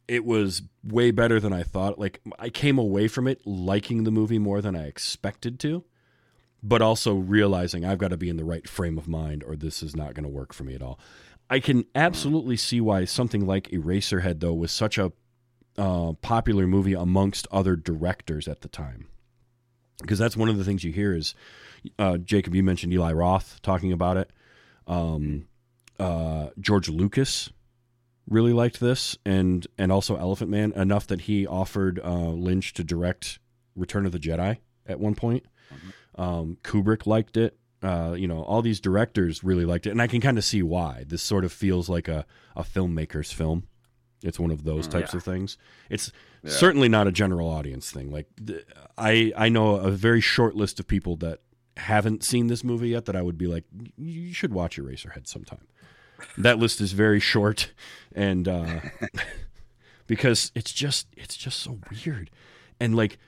it 0.09 0.25
was 0.25 0.62
way 0.83 1.12
better 1.12 1.38
than 1.38 1.53
I 1.53 1.62
thought. 1.62 1.99
Like 1.99 2.21
I 2.38 2.49
came 2.51 2.79
away 2.79 3.07
from 3.07 3.29
it 3.29 3.47
liking 3.47 4.05
the 4.05 4.11
movie 4.11 4.40
more 4.40 4.61
than 4.61 4.75
I 4.75 4.87
expected 4.87 5.61
to, 5.61 5.85
but 6.62 6.83
also 6.83 7.14
realizing 7.14 7.85
I've 7.85 7.99
got 7.99 8.09
to 8.09 8.16
be 8.16 8.29
in 8.29 8.37
the 8.37 8.45
right 8.45 8.69
frame 8.69 8.99
of 8.99 9.07
mind 9.07 9.45
or 9.45 9.55
this 9.55 9.85
is 9.85 9.95
not 9.95 10.14
going 10.14 10.25
to 10.25 10.29
work 10.29 10.53
for 10.53 10.64
me 10.64 10.75
at 10.75 10.83
all. 10.83 10.99
I 11.49 11.61
can 11.61 11.85
absolutely 11.95 12.57
see 12.57 12.81
why 12.81 13.05
something 13.05 13.47
like 13.47 13.69
Eraserhead 13.69 14.40
though 14.40 14.53
was 14.53 14.73
such 14.73 14.99
a 14.99 15.12
uh, 15.79 16.14
popular 16.14 16.66
movie 16.66 16.95
amongst 16.95 17.47
other 17.53 17.77
directors 17.77 18.49
at 18.49 18.62
the 18.62 18.69
time. 18.69 19.07
Because 20.01 20.19
that's 20.19 20.37
one 20.37 20.49
of 20.49 20.59
the 20.59 20.64
things 20.64 20.83
you 20.83 20.93
hear 20.93 21.14
is, 21.14 21.35
uh, 21.99 22.19
Jacob, 22.19 22.55
you 22.55 22.62
mentioned 22.62 22.93
Eli 22.93 23.12
Roth 23.12 23.61
talking 23.62 23.93
about 23.93 24.16
it. 24.16 24.31
Um, 24.87 25.47
uh, 25.99 26.49
George 26.59 26.88
Lucas 26.88 27.51
really 28.29 28.53
liked 28.53 28.81
this, 28.81 29.19
and 29.25 29.66
and 29.79 29.93
also 29.93 30.16
Elephant 30.16 30.51
Man 30.51 30.73
enough 30.73 31.07
that 31.09 31.23
he 31.23 31.47
offered 31.47 32.01
uh, 32.03 32.31
Lynch 32.31 32.73
to 32.75 32.85
direct 32.85 33.38
Return 33.77 34.07
of 34.07 34.12
the 34.12 34.19
Jedi 34.19 34.59
at 34.87 34.99
one 35.01 35.14
point. 35.14 35.45
Um, 36.16 36.59
Kubrick 36.62 37.07
liked 37.07 37.37
it. 37.37 37.57
Uh, 37.83 38.14
you 38.16 38.29
know, 38.29 38.43
all 38.43 38.61
these 38.61 38.81
directors 38.81 39.43
really 39.43 39.64
liked 39.64 39.87
it, 39.87 39.90
and 39.90 40.03
I 40.03 40.07
can 40.07 40.21
kind 40.21 40.37
of 40.37 40.45
see 40.45 40.62
why. 40.62 41.05
This 41.07 41.23
sort 41.23 41.45
of 41.45 41.53
feels 41.53 41.88
like 41.88 42.09
a, 42.09 42.27
a 42.55 42.62
filmmaker's 42.62 43.33
film. 43.33 43.64
It's 44.23 44.38
one 44.38 44.51
of 44.51 44.64
those 44.64 44.87
types 44.87 45.14
of 45.14 45.23
things. 45.23 45.57
It's 45.88 46.12
certainly 46.45 46.90
not 46.90 47.07
a 47.07 47.12
general 47.12 47.49
audience 47.49 47.90
thing. 47.90 48.11
Like 48.11 48.27
th- 48.45 48.66
I 48.99 49.33
I 49.35 49.49
know 49.49 49.77
a 49.77 49.90
very 49.90 50.21
short 50.21 50.55
list 50.55 50.79
of 50.79 50.87
people 50.87 51.16
that 51.16 51.40
haven't 51.81 52.23
seen 52.25 52.47
this 52.49 52.62
movie 52.64 52.90
yet 52.90 53.05
that 53.07 53.16
I 53.16 53.23
would 53.23 53.38
be 53.38 53.47
like 53.47 53.64
you 53.97 54.33
should 54.33 54.53
watch 54.53 54.79
Eraserhead 54.79 55.27
sometime. 55.27 55.66
That 56.37 56.59
list 56.59 56.81
is 56.81 56.93
very 56.93 57.21
short 57.21 57.73
and 58.14 58.47
uh 58.47 58.81
because 60.07 60.53
it's 60.55 60.73
just 60.73 61.07
it's 61.16 61.37
just 61.37 61.61
so 61.61 61.79
weird 61.90 62.31
and 62.79 62.95
like 62.95 63.19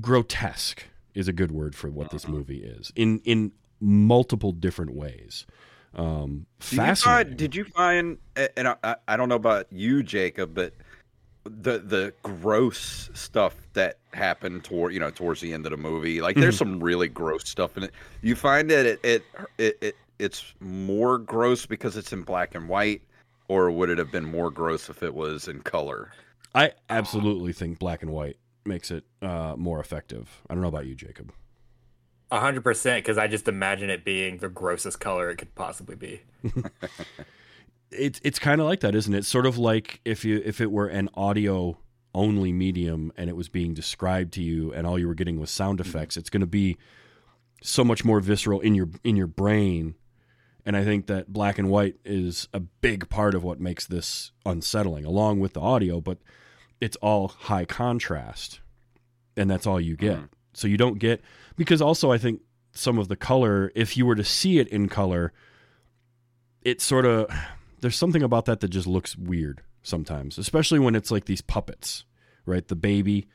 grotesque 0.00 0.84
is 1.14 1.28
a 1.28 1.32
good 1.32 1.50
word 1.50 1.74
for 1.74 1.88
what 1.88 2.10
this 2.10 2.28
movie 2.28 2.62
is 2.62 2.92
in 2.94 3.20
in 3.24 3.52
multiple 3.80 4.52
different 4.52 4.94
ways. 4.94 5.46
Um 5.94 6.46
Did 6.60 6.72
you 6.72 6.78
fascinating. 6.78 7.28
find, 7.28 7.36
did 7.38 7.54
you 7.54 7.64
find 7.64 8.18
and 8.56 8.68
I, 8.84 8.96
I 9.08 9.16
don't 9.16 9.28
know 9.28 9.36
about 9.36 9.66
you 9.72 10.02
jacob 10.02 10.54
but 10.54 10.74
the 11.48 11.78
the 11.78 12.12
gross 12.22 13.10
stuff 13.14 13.54
that 13.72 13.98
happened 14.12 14.64
toward 14.64 14.92
you 14.92 15.00
know 15.00 15.10
towards 15.10 15.40
the 15.40 15.52
end 15.52 15.66
of 15.66 15.70
the 15.70 15.76
movie 15.76 16.20
like 16.20 16.36
there's 16.36 16.56
some 16.56 16.82
really 16.82 17.08
gross 17.08 17.48
stuff 17.48 17.76
in 17.76 17.84
it 17.84 17.92
you 18.22 18.34
find 18.34 18.70
that 18.70 18.86
it 18.86 19.00
it 19.02 19.22
it, 19.58 19.78
it 19.80 19.96
it's 20.18 20.54
more 20.60 21.18
gross 21.18 21.66
because 21.66 21.96
it's 21.96 22.12
in 22.12 22.22
black 22.22 22.54
and 22.54 22.68
white, 22.68 23.02
or 23.48 23.70
would 23.70 23.90
it 23.90 23.98
have 23.98 24.10
been 24.10 24.24
more 24.24 24.50
gross 24.50 24.88
if 24.88 25.02
it 25.02 25.14
was 25.14 25.48
in 25.48 25.60
color? 25.60 26.12
I 26.54 26.72
absolutely 26.88 27.52
think 27.52 27.78
black 27.78 28.02
and 28.02 28.10
white 28.10 28.38
makes 28.64 28.90
it 28.90 29.04
uh, 29.22 29.54
more 29.56 29.78
effective. 29.78 30.42
I 30.48 30.54
don't 30.54 30.62
know 30.62 30.68
about 30.68 30.86
you, 30.86 30.94
Jacob. 30.94 31.32
A 32.30 32.40
hundred 32.40 32.64
percent, 32.64 33.04
because 33.04 33.18
I 33.18 33.28
just 33.28 33.46
imagine 33.46 33.90
it 33.90 34.04
being 34.04 34.38
the 34.38 34.48
grossest 34.48 34.98
color 34.98 35.30
it 35.30 35.36
could 35.36 35.54
possibly 35.54 35.96
be. 35.96 36.22
It's 37.90 38.20
it's 38.24 38.38
kind 38.38 38.60
of 38.60 38.66
like 38.66 38.80
that, 38.80 38.94
isn't 38.94 39.14
it? 39.14 39.24
Sort 39.24 39.46
of 39.46 39.58
like 39.58 40.00
if 40.04 40.24
you 40.24 40.42
if 40.44 40.60
it 40.60 40.70
were 40.70 40.88
an 40.88 41.08
audio 41.14 41.78
only 42.14 42.52
medium 42.52 43.12
and 43.16 43.28
it 43.28 43.36
was 43.36 43.48
being 43.48 43.74
described 43.74 44.32
to 44.32 44.42
you 44.42 44.72
and 44.72 44.86
all 44.86 44.98
you 44.98 45.06
were 45.06 45.14
getting 45.14 45.38
was 45.38 45.50
sound 45.50 45.80
effects, 45.80 46.16
it's 46.16 46.30
going 46.30 46.40
to 46.40 46.46
be 46.46 46.76
so 47.62 47.84
much 47.84 48.04
more 48.04 48.20
visceral 48.20 48.60
in 48.60 48.74
your 48.74 48.88
in 49.04 49.16
your 49.16 49.26
brain. 49.26 49.94
And 50.64 50.76
I 50.76 50.84
think 50.84 51.06
that 51.06 51.32
black 51.32 51.58
and 51.58 51.70
white 51.70 51.96
is 52.04 52.48
a 52.52 52.58
big 52.58 53.08
part 53.08 53.34
of 53.36 53.44
what 53.44 53.60
makes 53.60 53.86
this 53.86 54.32
unsettling, 54.44 55.04
along 55.04 55.38
with 55.38 55.52
the 55.52 55.60
audio. 55.60 56.00
But 56.00 56.18
it's 56.80 56.96
all 56.96 57.28
high 57.28 57.64
contrast, 57.64 58.60
and 59.36 59.48
that's 59.48 59.66
all 59.66 59.80
you 59.80 59.96
get. 59.96 60.18
Mhm. 60.18 60.28
So 60.54 60.66
you 60.66 60.76
don't 60.76 60.98
get 60.98 61.22
because 61.54 61.80
also 61.80 62.10
I 62.10 62.18
think 62.18 62.40
some 62.72 62.98
of 62.98 63.08
the 63.08 63.16
color, 63.16 63.70
if 63.74 63.96
you 63.96 64.04
were 64.06 64.16
to 64.16 64.24
see 64.24 64.58
it 64.58 64.68
in 64.68 64.88
color, 64.88 65.32
it 66.62 66.80
sort 66.80 67.06
of 67.06 67.26
there's 67.86 67.96
something 67.96 68.24
about 68.24 68.46
that 68.46 68.58
that 68.58 68.70
just 68.70 68.88
looks 68.88 69.16
weird 69.16 69.62
sometimes, 69.84 70.38
especially 70.38 70.80
when 70.80 70.96
it's 70.96 71.12
like 71.12 71.26
these 71.26 71.40
puppets, 71.40 72.04
right? 72.44 72.66
The 72.66 72.74
baby, 72.74 73.28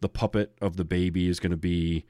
the 0.00 0.08
puppet 0.08 0.56
of 0.60 0.76
the 0.76 0.84
baby 0.84 1.28
is 1.28 1.38
going 1.38 1.52
to 1.52 1.56
be 1.56 2.04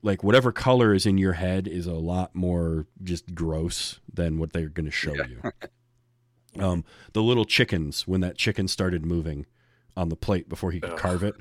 like 0.00 0.24
whatever 0.24 0.52
color 0.52 0.94
is 0.94 1.04
in 1.04 1.18
your 1.18 1.34
head 1.34 1.68
is 1.68 1.86
a 1.86 1.92
lot 1.92 2.34
more 2.34 2.86
just 3.02 3.34
gross 3.34 4.00
than 4.10 4.38
what 4.38 4.54
they're 4.54 4.70
going 4.70 4.86
to 4.86 4.90
show 4.90 5.12
you. 5.12 5.42
Um, 6.58 6.84
the 7.12 7.22
little 7.22 7.44
chickens 7.44 8.08
when 8.08 8.20
that 8.22 8.36
chicken 8.36 8.66
started 8.66 9.06
moving 9.06 9.46
on 9.96 10.08
the 10.08 10.16
plate 10.16 10.48
before 10.48 10.72
he 10.72 10.80
could 10.80 10.94
Ugh. 10.94 10.98
carve 10.98 11.22
it. 11.22 11.36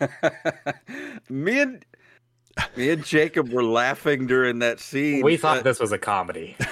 me 1.28 1.60
and 1.60 1.84
me 2.76 2.90
and 2.90 3.04
Jacob 3.04 3.50
were 3.52 3.64
laughing 3.64 4.26
during 4.26 4.60
that 4.60 4.80
scene. 4.80 5.22
We 5.22 5.36
thought 5.36 5.58
uh, 5.58 5.62
this 5.62 5.80
was 5.80 5.92
a 5.92 5.98
comedy. 5.98 6.56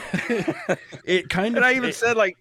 It 1.04 1.28
kind 1.28 1.54
of 1.54 1.56
and 1.56 1.64
I 1.64 1.74
even 1.74 1.90
it- 1.90 1.94
said 1.96 2.16
like 2.16 2.36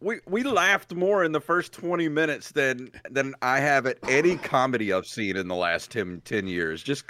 we 0.00 0.20
we 0.26 0.42
laughed 0.42 0.94
more 0.94 1.24
in 1.24 1.32
the 1.32 1.40
first 1.40 1.72
20 1.72 2.08
minutes 2.08 2.50
than 2.52 2.90
than 3.10 3.34
I 3.42 3.60
have 3.60 3.86
at 3.86 3.98
any 4.08 4.36
comedy 4.36 4.92
I've 4.92 5.06
seen 5.06 5.36
in 5.36 5.48
the 5.48 5.54
last 5.54 5.90
10, 5.90 6.20
10 6.24 6.46
years. 6.46 6.82
Just 6.82 7.04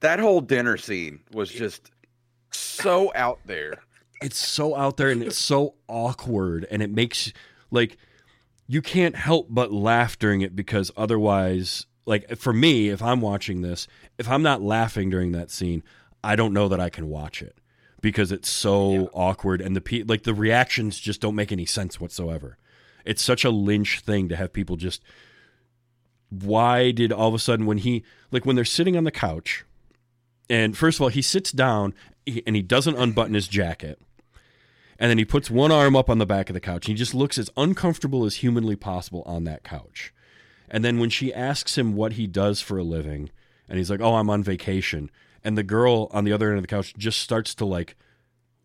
that 0.00 0.20
whole 0.20 0.40
dinner 0.40 0.76
scene 0.76 1.20
was 1.32 1.50
just 1.50 1.90
so 2.52 3.12
out 3.14 3.40
there. 3.46 3.74
it's 4.22 4.38
so 4.38 4.76
out 4.76 4.96
there 4.96 5.08
and 5.10 5.22
it's 5.22 5.38
so 5.38 5.74
awkward 5.88 6.66
and 6.70 6.82
it 6.82 6.90
makes 6.90 7.32
like 7.70 7.96
you 8.66 8.80
can't 8.82 9.16
help 9.16 9.46
but 9.50 9.72
laugh 9.72 10.18
during 10.18 10.40
it 10.40 10.54
because 10.54 10.90
otherwise 10.96 11.86
like 12.06 12.36
for 12.36 12.52
me 12.52 12.88
if 12.88 13.02
i'm 13.02 13.20
watching 13.20 13.62
this 13.62 13.86
if 14.18 14.28
i'm 14.28 14.42
not 14.42 14.62
laughing 14.62 15.10
during 15.10 15.32
that 15.32 15.50
scene 15.50 15.82
i 16.22 16.36
don't 16.36 16.52
know 16.52 16.68
that 16.68 16.80
i 16.80 16.88
can 16.88 17.08
watch 17.08 17.42
it 17.42 17.58
because 18.00 18.32
it's 18.32 18.48
so 18.48 19.10
awkward 19.12 19.60
and 19.60 19.76
the 19.76 19.80
pe- 19.80 20.02
like 20.02 20.22
the 20.22 20.34
reactions 20.34 20.98
just 20.98 21.20
don't 21.20 21.34
make 21.34 21.52
any 21.52 21.66
sense 21.66 22.00
whatsoever 22.00 22.56
it's 23.04 23.22
such 23.22 23.44
a 23.44 23.50
lynch 23.50 24.00
thing 24.00 24.28
to 24.28 24.36
have 24.36 24.52
people 24.52 24.76
just 24.76 25.02
why 26.30 26.90
did 26.90 27.12
all 27.12 27.28
of 27.28 27.34
a 27.34 27.38
sudden 27.38 27.66
when 27.66 27.78
he 27.78 28.04
like 28.30 28.46
when 28.46 28.56
they're 28.56 28.64
sitting 28.64 28.96
on 28.96 29.04
the 29.04 29.10
couch 29.10 29.64
and 30.48 30.76
first 30.76 30.98
of 30.98 31.02
all 31.02 31.08
he 31.08 31.22
sits 31.22 31.52
down 31.52 31.92
and 32.46 32.54
he 32.56 32.62
doesn't 32.62 32.96
unbutton 32.96 33.34
his 33.34 33.48
jacket 33.48 34.00
and 35.00 35.08
then 35.08 35.16
he 35.16 35.24
puts 35.24 35.50
one 35.50 35.72
arm 35.72 35.96
up 35.96 36.10
on 36.10 36.18
the 36.18 36.26
back 36.26 36.50
of 36.50 36.54
the 36.54 36.60
couch. 36.60 36.86
And 36.86 36.96
he 36.96 36.98
just 36.98 37.14
looks 37.14 37.38
as 37.38 37.50
uncomfortable 37.56 38.26
as 38.26 38.36
humanly 38.36 38.76
possible 38.76 39.22
on 39.24 39.44
that 39.44 39.64
couch. 39.64 40.12
And 40.70 40.84
then 40.84 40.98
when 41.00 41.10
she 41.10 41.34
asks 41.34 41.76
him 41.76 41.94
what 41.94 42.12
he 42.12 42.26
does 42.26 42.60
for 42.60 42.78
a 42.78 42.84
living, 42.84 43.30
and 43.68 43.78
he's 43.78 43.90
like, 43.90 44.00
"Oh, 44.00 44.14
I'm 44.14 44.30
on 44.30 44.42
vacation," 44.42 45.10
and 45.42 45.58
the 45.58 45.62
girl 45.62 46.08
on 46.12 46.24
the 46.24 46.32
other 46.32 46.48
end 46.48 46.58
of 46.58 46.62
the 46.62 46.68
couch 46.68 46.94
just 46.96 47.18
starts 47.20 47.54
to 47.56 47.64
like 47.64 47.96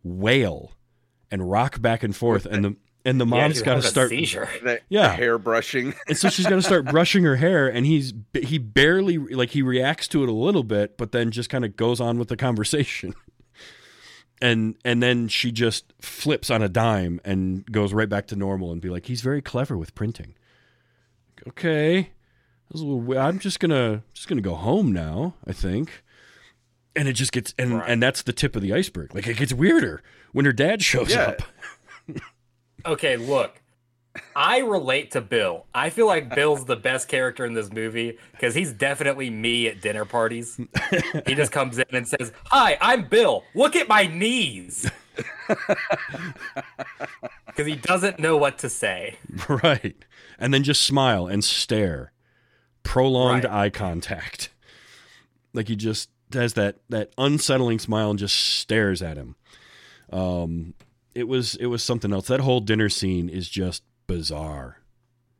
wail 0.04 0.74
and 1.32 1.50
rock 1.50 1.82
back 1.82 2.04
and 2.04 2.15
forth, 2.15 2.46
and 2.46 2.63
the 2.63 2.76
and 3.04 3.20
the 3.22 3.26
Yeah, 3.26 3.30
mom's 3.41 3.54
she's 3.56 3.62
got 3.63 3.76
to 3.76 3.82
start 3.84 4.10
seizure. 4.10 4.50
The, 4.63 4.82
Yeah. 4.89 5.10
the 5.10 5.13
hair 5.15 5.38
brushing. 5.38 5.94
and 6.08 6.18
so 6.18 6.30
she's 6.30 6.46
got 6.48 6.56
to 6.56 6.62
start 6.63 6.86
brushing 6.91 7.24
her 7.24 7.36
hair 7.36 7.68
and 7.68 7.86
he's 7.86 8.13
he 8.34 8.58
barely 8.58 9.18
like 9.20 9.52
he 9.52 9.62
reacts 9.62 10.08
to 10.08 10.24
it 10.24 10.30
a 10.30 10.34
little 10.34 10.63
bit 10.63 10.98
but 10.98 11.12
then 11.12 11.30
just 11.30 11.48
kind 11.50 11.63
of 11.63 11.76
goes 11.76 12.00
on 12.02 12.18
with 12.18 12.30
the 12.30 12.36
conversation 12.38 13.13
and 14.41 14.76
and 14.84 15.02
then 15.04 15.28
she 15.28 15.52
just 15.52 15.94
flips 16.02 16.50
on 16.50 16.63
a 16.63 16.70
dime 16.70 17.22
and 17.24 17.65
goes 17.72 17.94
right 17.94 18.10
back 18.10 18.26
to 18.28 18.36
normal 18.36 18.72
and 18.72 18.82
be 18.82 18.89
like 18.89 19.06
he's 19.06 19.22
very 19.22 19.41
clever 19.41 19.78
with 19.78 19.94
printing 19.94 20.34
okay 21.48 22.10
This 22.71 22.76
is 22.76 22.82
a 22.82 22.86
little 22.86 23.19
i'm 23.19 23.39
just 23.39 23.60
gonna 23.60 24.04
just 24.13 24.28
gonna 24.28 24.41
go 24.41 24.56
home 24.56 24.91
now 24.91 25.36
i 25.45 25.52
think 25.52 26.04
and 26.95 27.08
it 27.08 27.13
just 27.13 27.32
gets 27.32 27.54
and 27.60 27.76
Right. 27.80 27.89
and 27.89 28.02
that's 28.02 28.21
the 28.24 28.34
tip 28.34 28.56
of 28.56 28.62
the 28.62 28.74
iceberg 28.74 29.13
like 29.15 29.28
it 29.28 29.38
gets 29.38 29.54
weirder 29.54 30.02
when 30.32 30.45
her 30.45 30.54
dad 30.54 30.82
shows 30.82 31.12
Yeah. 31.12 31.36
up 31.36 31.41
Okay, 32.86 33.17
look. 33.17 33.62
I 34.36 34.60
relate 34.60 35.10
to 35.12 35.21
Bill. 35.21 35.65
I 35.74 35.89
feel 35.89 36.06
like 36.06 36.34
Bill's 36.36 36.65
the 36.65 36.76
best 36.76 37.08
character 37.08 37.43
in 37.45 37.54
this 37.56 37.71
movie 37.74 38.17
because 38.32 38.54
he's 38.54 38.71
definitely 38.71 39.30
me 39.32 39.67
at 39.67 39.82
dinner 39.82 40.06
parties. 40.06 40.58
he 41.26 41.34
just 41.36 41.52
comes 41.52 41.80
in 41.80 41.86
and 41.91 42.08
says, 42.08 42.32
Hi, 42.45 42.78
I'm 42.80 43.08
Bill. 43.10 43.43
Look 43.56 43.76
at 43.76 43.88
my 43.89 44.06
knees. 44.06 44.89
Because 47.47 47.67
he 47.67 47.75
doesn't 47.78 48.19
know 48.19 48.36
what 48.36 48.58
to 48.60 48.69
say. 48.69 49.17
Right. 49.47 49.95
And 50.38 50.54
then 50.54 50.63
just 50.63 50.82
smile 50.82 51.28
and 51.28 51.43
stare. 51.43 52.12
Prolonged 52.84 53.45
Right. 53.45 53.54
eye 53.54 53.69
contact. 53.69 54.49
Like 55.54 55.69
he 55.69 55.75
just 55.78 56.10
has 56.34 56.54
that 56.56 56.78
that 56.89 57.12
unsettling 57.17 57.80
smile 57.80 58.10
and 58.10 58.19
just 58.19 58.36
stares 58.36 59.01
at 59.01 59.15
him. 59.17 59.36
Um 60.12 60.73
it 61.13 61.30
was 61.30 61.56
it 61.56 61.67
was 61.67 61.82
something 61.82 62.12
else. 62.12 62.28
That 62.28 62.41
whole 62.41 62.60
dinner 62.60 62.89
scene 62.89 63.30
is 63.30 63.47
just 63.47 63.84
bizarre. 64.08 64.80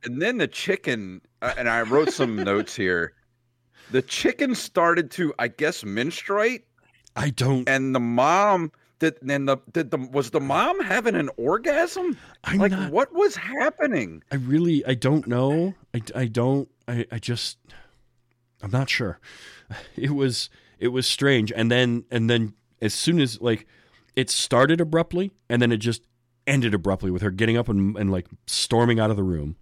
And 0.04 0.22
then 0.22 0.38
the 0.38 0.48
chicken, 0.48 1.20
uh, 1.42 1.54
and 1.58 1.68
I 1.68 1.82
wrote 1.82 2.12
some 2.12 2.36
notes 2.44 2.76
here. 2.76 3.14
The 3.92 4.02
chicken 4.04 4.56
started 4.56 5.12
to, 5.12 5.34
I 5.38 5.48
guess, 5.50 5.84
menstruate, 5.84 6.66
I 7.16 7.30
don't 7.32 7.68
and 7.68 7.94
the 7.94 8.00
mom 8.00 8.72
did. 9.00 9.18
Then 9.22 9.46
the 9.46 9.58
did 9.72 9.92
the 9.92 9.98
was 9.98 10.32
the 10.32 10.40
mom 10.40 10.80
having 10.80 11.16
an 11.16 11.30
orgasm? 11.38 12.18
I'm 12.44 12.58
like, 12.58 12.72
not 12.72 12.92
what 12.92 13.14
was 13.14 13.36
happening? 13.36 14.24
I 14.32 14.36
really 14.36 14.86
I 14.86 14.94
don't 14.94 15.28
know. 15.28 15.74
I, 15.94 16.02
I 16.16 16.26
don't 16.26 16.70
I, 16.88 17.06
I 17.12 17.20
just 17.20 17.58
I'm 18.62 18.72
not 18.72 18.90
sure. 18.90 19.20
It 19.96 20.12
was 20.12 20.50
it 20.78 20.90
was 20.90 21.08
strange 21.08 21.52
and 21.52 21.72
then 21.72 22.06
and 22.12 22.30
then 22.30 22.54
as 22.82 22.94
soon 22.94 23.20
as 23.20 23.42
like 23.42 23.66
it 24.16 24.30
started 24.30 24.80
abruptly 24.80 25.32
and 25.50 25.60
then 25.60 25.72
it 25.72 25.78
just 25.78 26.04
ended 26.46 26.76
abruptly 26.76 27.10
with 27.10 27.24
her 27.24 27.32
getting 27.32 27.58
up 27.58 27.68
and, 27.68 27.98
and 27.98 28.12
like 28.12 28.28
storming 28.46 29.00
out 29.00 29.10
of 29.10 29.16
the 29.16 29.24
room. 29.24 29.56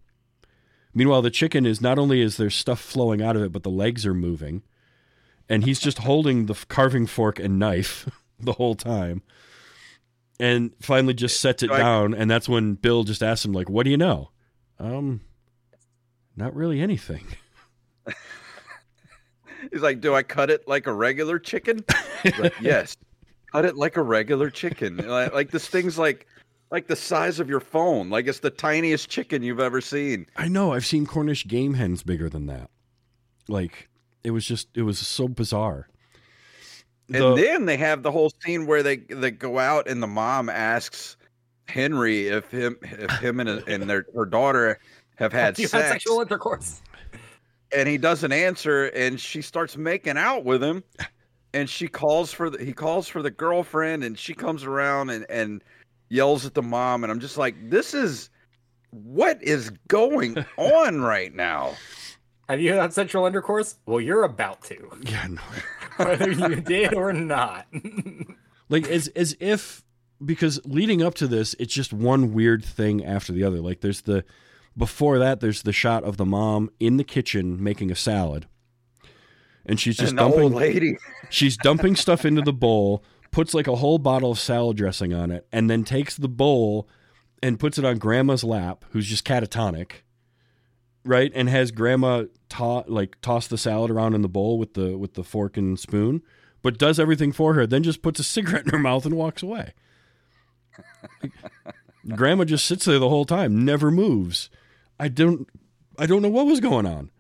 Meanwhile 0.94 1.22
the 1.22 1.32
chicken 1.32 1.66
is 1.66 1.80
not 1.80 1.98
only 1.98 2.20
is 2.22 2.36
there 2.36 2.50
stuff 2.50 2.82
flowing 2.82 3.22
out 3.22 3.38
of 3.38 3.44
it 3.44 3.54
but 3.54 3.64
the 3.64 3.70
legs 3.70 4.06
are 4.06 4.14
moving 4.14 4.64
and 5.48 5.64
he's 5.64 5.80
just 5.80 6.00
holding 6.00 6.48
the 6.48 6.66
carving 6.68 7.06
fork 7.08 7.40
and 7.40 7.58
knife 7.58 8.10
the 8.44 8.54
whole 8.54 8.76
time. 8.76 9.22
And 10.40 10.72
finally 10.82 11.14
just 11.14 11.40
sets 11.40 11.64
it 11.64 11.68
So 11.70 11.76
I- 11.76 11.78
down 11.78 12.14
and 12.14 12.30
that's 12.30 12.50
when 12.50 12.74
Bill 12.76 13.04
just 13.04 13.22
asks 13.24 13.46
him 13.46 13.54
like 13.54 13.70
what 13.70 13.84
do 13.84 13.90
you 13.92 13.98
know? 13.98 14.32
Um, 14.80 15.22
not 16.36 16.56
really 16.56 16.82
anything. 16.82 17.26
He's 19.72 19.82
like, 19.82 20.02
"Do 20.02 20.14
I 20.14 20.24
cut 20.24 20.50
it 20.50 20.68
like 20.68 20.88
a 20.88 20.94
regular 20.94 21.40
chicken?" 21.40 21.86
Like, 22.38 22.54
yes, 22.62 22.98
cut 23.52 23.66
it 23.66 23.78
like 23.78 23.96
a 23.98 24.02
regular 24.02 24.50
chicken. 24.50 24.98
Like, 24.98 25.34
like 25.34 25.52
this 25.52 25.68
thing's 25.68 25.98
like 25.98 26.28
like 26.70 26.88
the 26.88 26.96
size 26.96 27.40
of 27.40 27.50
your 27.50 27.60
phone. 27.62 28.10
Like 28.10 28.28
it's 28.28 28.40
the 28.40 28.50
tiniest 28.50 29.10
chicken 29.10 29.42
you've 29.42 29.60
ever 29.62 29.80
seen. 29.80 30.26
I 30.36 30.48
know. 30.50 30.74
I've 30.74 30.86
seen 30.86 31.06
Cornish 31.06 31.48
game 31.48 31.76
hens 31.76 32.04
bigger 32.04 32.30
than 32.30 32.48
that. 32.48 32.70
Like 33.48 33.90
it 34.24 34.32
was 34.32 34.46
just, 34.46 34.68
it 34.76 34.82
was 34.84 35.00
so 35.00 35.28
bizarre. 35.28 35.88
And 37.10 37.22
The- 37.22 37.36
then 37.36 37.66
they 37.66 37.78
have 37.78 38.04
the 38.04 38.12
whole 38.12 38.32
scene 38.44 38.66
where 38.66 38.82
they 38.84 38.98
they 38.98 39.32
go 39.32 39.60
out 39.60 39.88
and 39.88 40.02
the 40.02 40.08
mom 40.08 40.50
asks 40.50 41.18
Henry 41.68 42.28
if 42.28 42.50
him 42.52 42.78
if 42.82 43.12
him 43.20 43.40
and, 43.40 43.50
and 43.68 43.90
their 43.90 44.06
her 44.16 44.26
daughter 44.26 44.80
have 45.16 45.32
had 45.34 45.56
sex, 45.58 45.72
had 45.72 45.92
sexual 45.92 46.22
intercourse. 46.22 46.82
and 47.76 47.88
he 47.90 47.98
doesn't 47.98 48.32
answer, 48.32 48.86
and 48.88 49.20
she 49.20 49.42
starts 49.42 49.78
making 49.78 50.18
out 50.18 50.44
with 50.46 50.64
him, 50.64 50.84
and 51.54 51.70
she 51.70 51.88
calls 51.88 52.32
for 52.32 52.50
the 52.50 52.64
he 52.64 52.74
calls 52.74 53.08
for 53.08 53.22
the 53.22 53.32
girlfriend, 53.32 54.04
and 54.04 54.18
she 54.18 54.34
comes 54.34 54.64
around 54.64 55.10
and 55.10 55.26
and 55.30 55.64
yells 56.10 56.46
at 56.46 56.54
the 56.54 56.62
mom, 56.62 57.04
and 57.04 57.12
I'm 57.12 57.20
just 57.20 57.38
like, 57.38 57.56
this 57.70 57.94
is 57.94 58.30
what 58.92 59.42
is 59.44 59.72
going 59.88 60.38
on 60.58 61.02
right 61.02 61.34
now. 61.34 61.74
Have 62.54 62.62
you 62.62 62.74
had 62.74 62.94
sexual 62.94 63.26
intercourse? 63.26 63.78
Well, 63.88 64.00
you're 64.00 64.24
about 64.24 64.62
to, 64.66 64.92
yeah, 65.02 65.26
no. 65.28 65.42
whether 66.06 66.30
you 66.30 66.62
did 66.62 66.94
or 66.94 67.12
not. 67.12 67.66
like 68.70 68.88
as 68.88 69.08
as 69.10 69.36
if 69.40 69.84
because 70.24 70.62
leading 70.64 71.02
up 71.02 71.16
to 71.16 71.26
this, 71.28 71.56
it's 71.58 71.74
just 71.74 71.92
one 71.92 72.32
weird 72.32 72.64
thing 72.64 73.04
after 73.04 73.34
the 73.34 73.44
other. 73.44 73.60
Like 73.60 73.82
there's 73.82 74.02
the 74.02 74.24
before 74.78 75.18
that, 75.18 75.40
there's 75.40 75.64
the 75.64 75.74
shot 75.74 76.04
of 76.04 76.18
the 76.18 76.26
mom 76.26 76.70
in 76.80 76.98
the 76.98 77.04
kitchen 77.04 77.62
making 77.62 77.90
a 77.90 77.96
salad, 77.96 78.46
and 79.66 79.80
she's 79.80 79.98
just 79.98 80.12
and 80.12 80.20
the 80.20 80.24
old 80.24 80.34
dumping 80.36 80.54
lady. 80.54 80.98
she's 81.32 81.58
dumping 81.58 81.96
stuff 81.96 82.24
into 82.24 82.44
the 82.44 82.54
bowl, 82.54 83.04
puts 83.32 83.56
like 83.56 83.66
a 83.66 83.78
whole 83.78 83.98
bottle 83.98 84.30
of 84.30 84.38
salad 84.38 84.78
dressing 84.78 85.12
on 85.12 85.32
it, 85.32 85.48
and 85.52 85.72
then 85.72 85.84
takes 85.84 86.18
the 86.18 86.30
bowl 86.30 86.88
and 87.42 87.60
puts 87.60 87.80
it 87.80 87.86
on 87.86 87.98
grandma's 87.98 88.44
lap, 88.44 88.86
who's 88.92 89.08
just 89.08 89.26
catatonic, 89.26 90.04
right? 91.04 91.32
And 91.36 91.50
has 91.50 91.72
grandma 91.72 92.26
to- 92.50 92.84
like 92.88 93.20
toss 93.22 93.48
the 93.48 93.58
salad 93.58 93.92
around 93.92 94.14
in 94.14 94.22
the 94.22 94.30
bowl 94.30 94.58
with 94.58 94.74
the 94.74 94.98
with 94.98 95.14
the 95.16 95.24
fork 95.24 95.58
and 95.58 95.80
spoon, 95.80 96.22
but 96.62 96.78
does 96.78 97.00
everything 97.00 97.32
for 97.32 97.54
her, 97.54 97.66
then 97.68 97.84
just 97.84 98.02
puts 98.02 98.20
a 98.20 98.24
cigarette 98.36 98.66
in 98.66 98.72
her 98.72 98.80
mouth 98.80 99.06
and 99.06 99.16
walks 99.16 99.44
away. 99.44 99.74
grandma 102.16 102.44
just 102.44 102.66
sits 102.66 102.86
there 102.86 103.00
the 103.00 103.10
whole 103.10 103.26
time, 103.26 103.64
never 103.66 103.92
moves. 103.92 104.50
I 105.00 105.08
don't 105.08 105.48
I 105.98 106.06
don't 106.06 106.22
know 106.22 106.30
what 106.30 106.46
was 106.46 106.60
going 106.60 106.86
on 106.86 107.12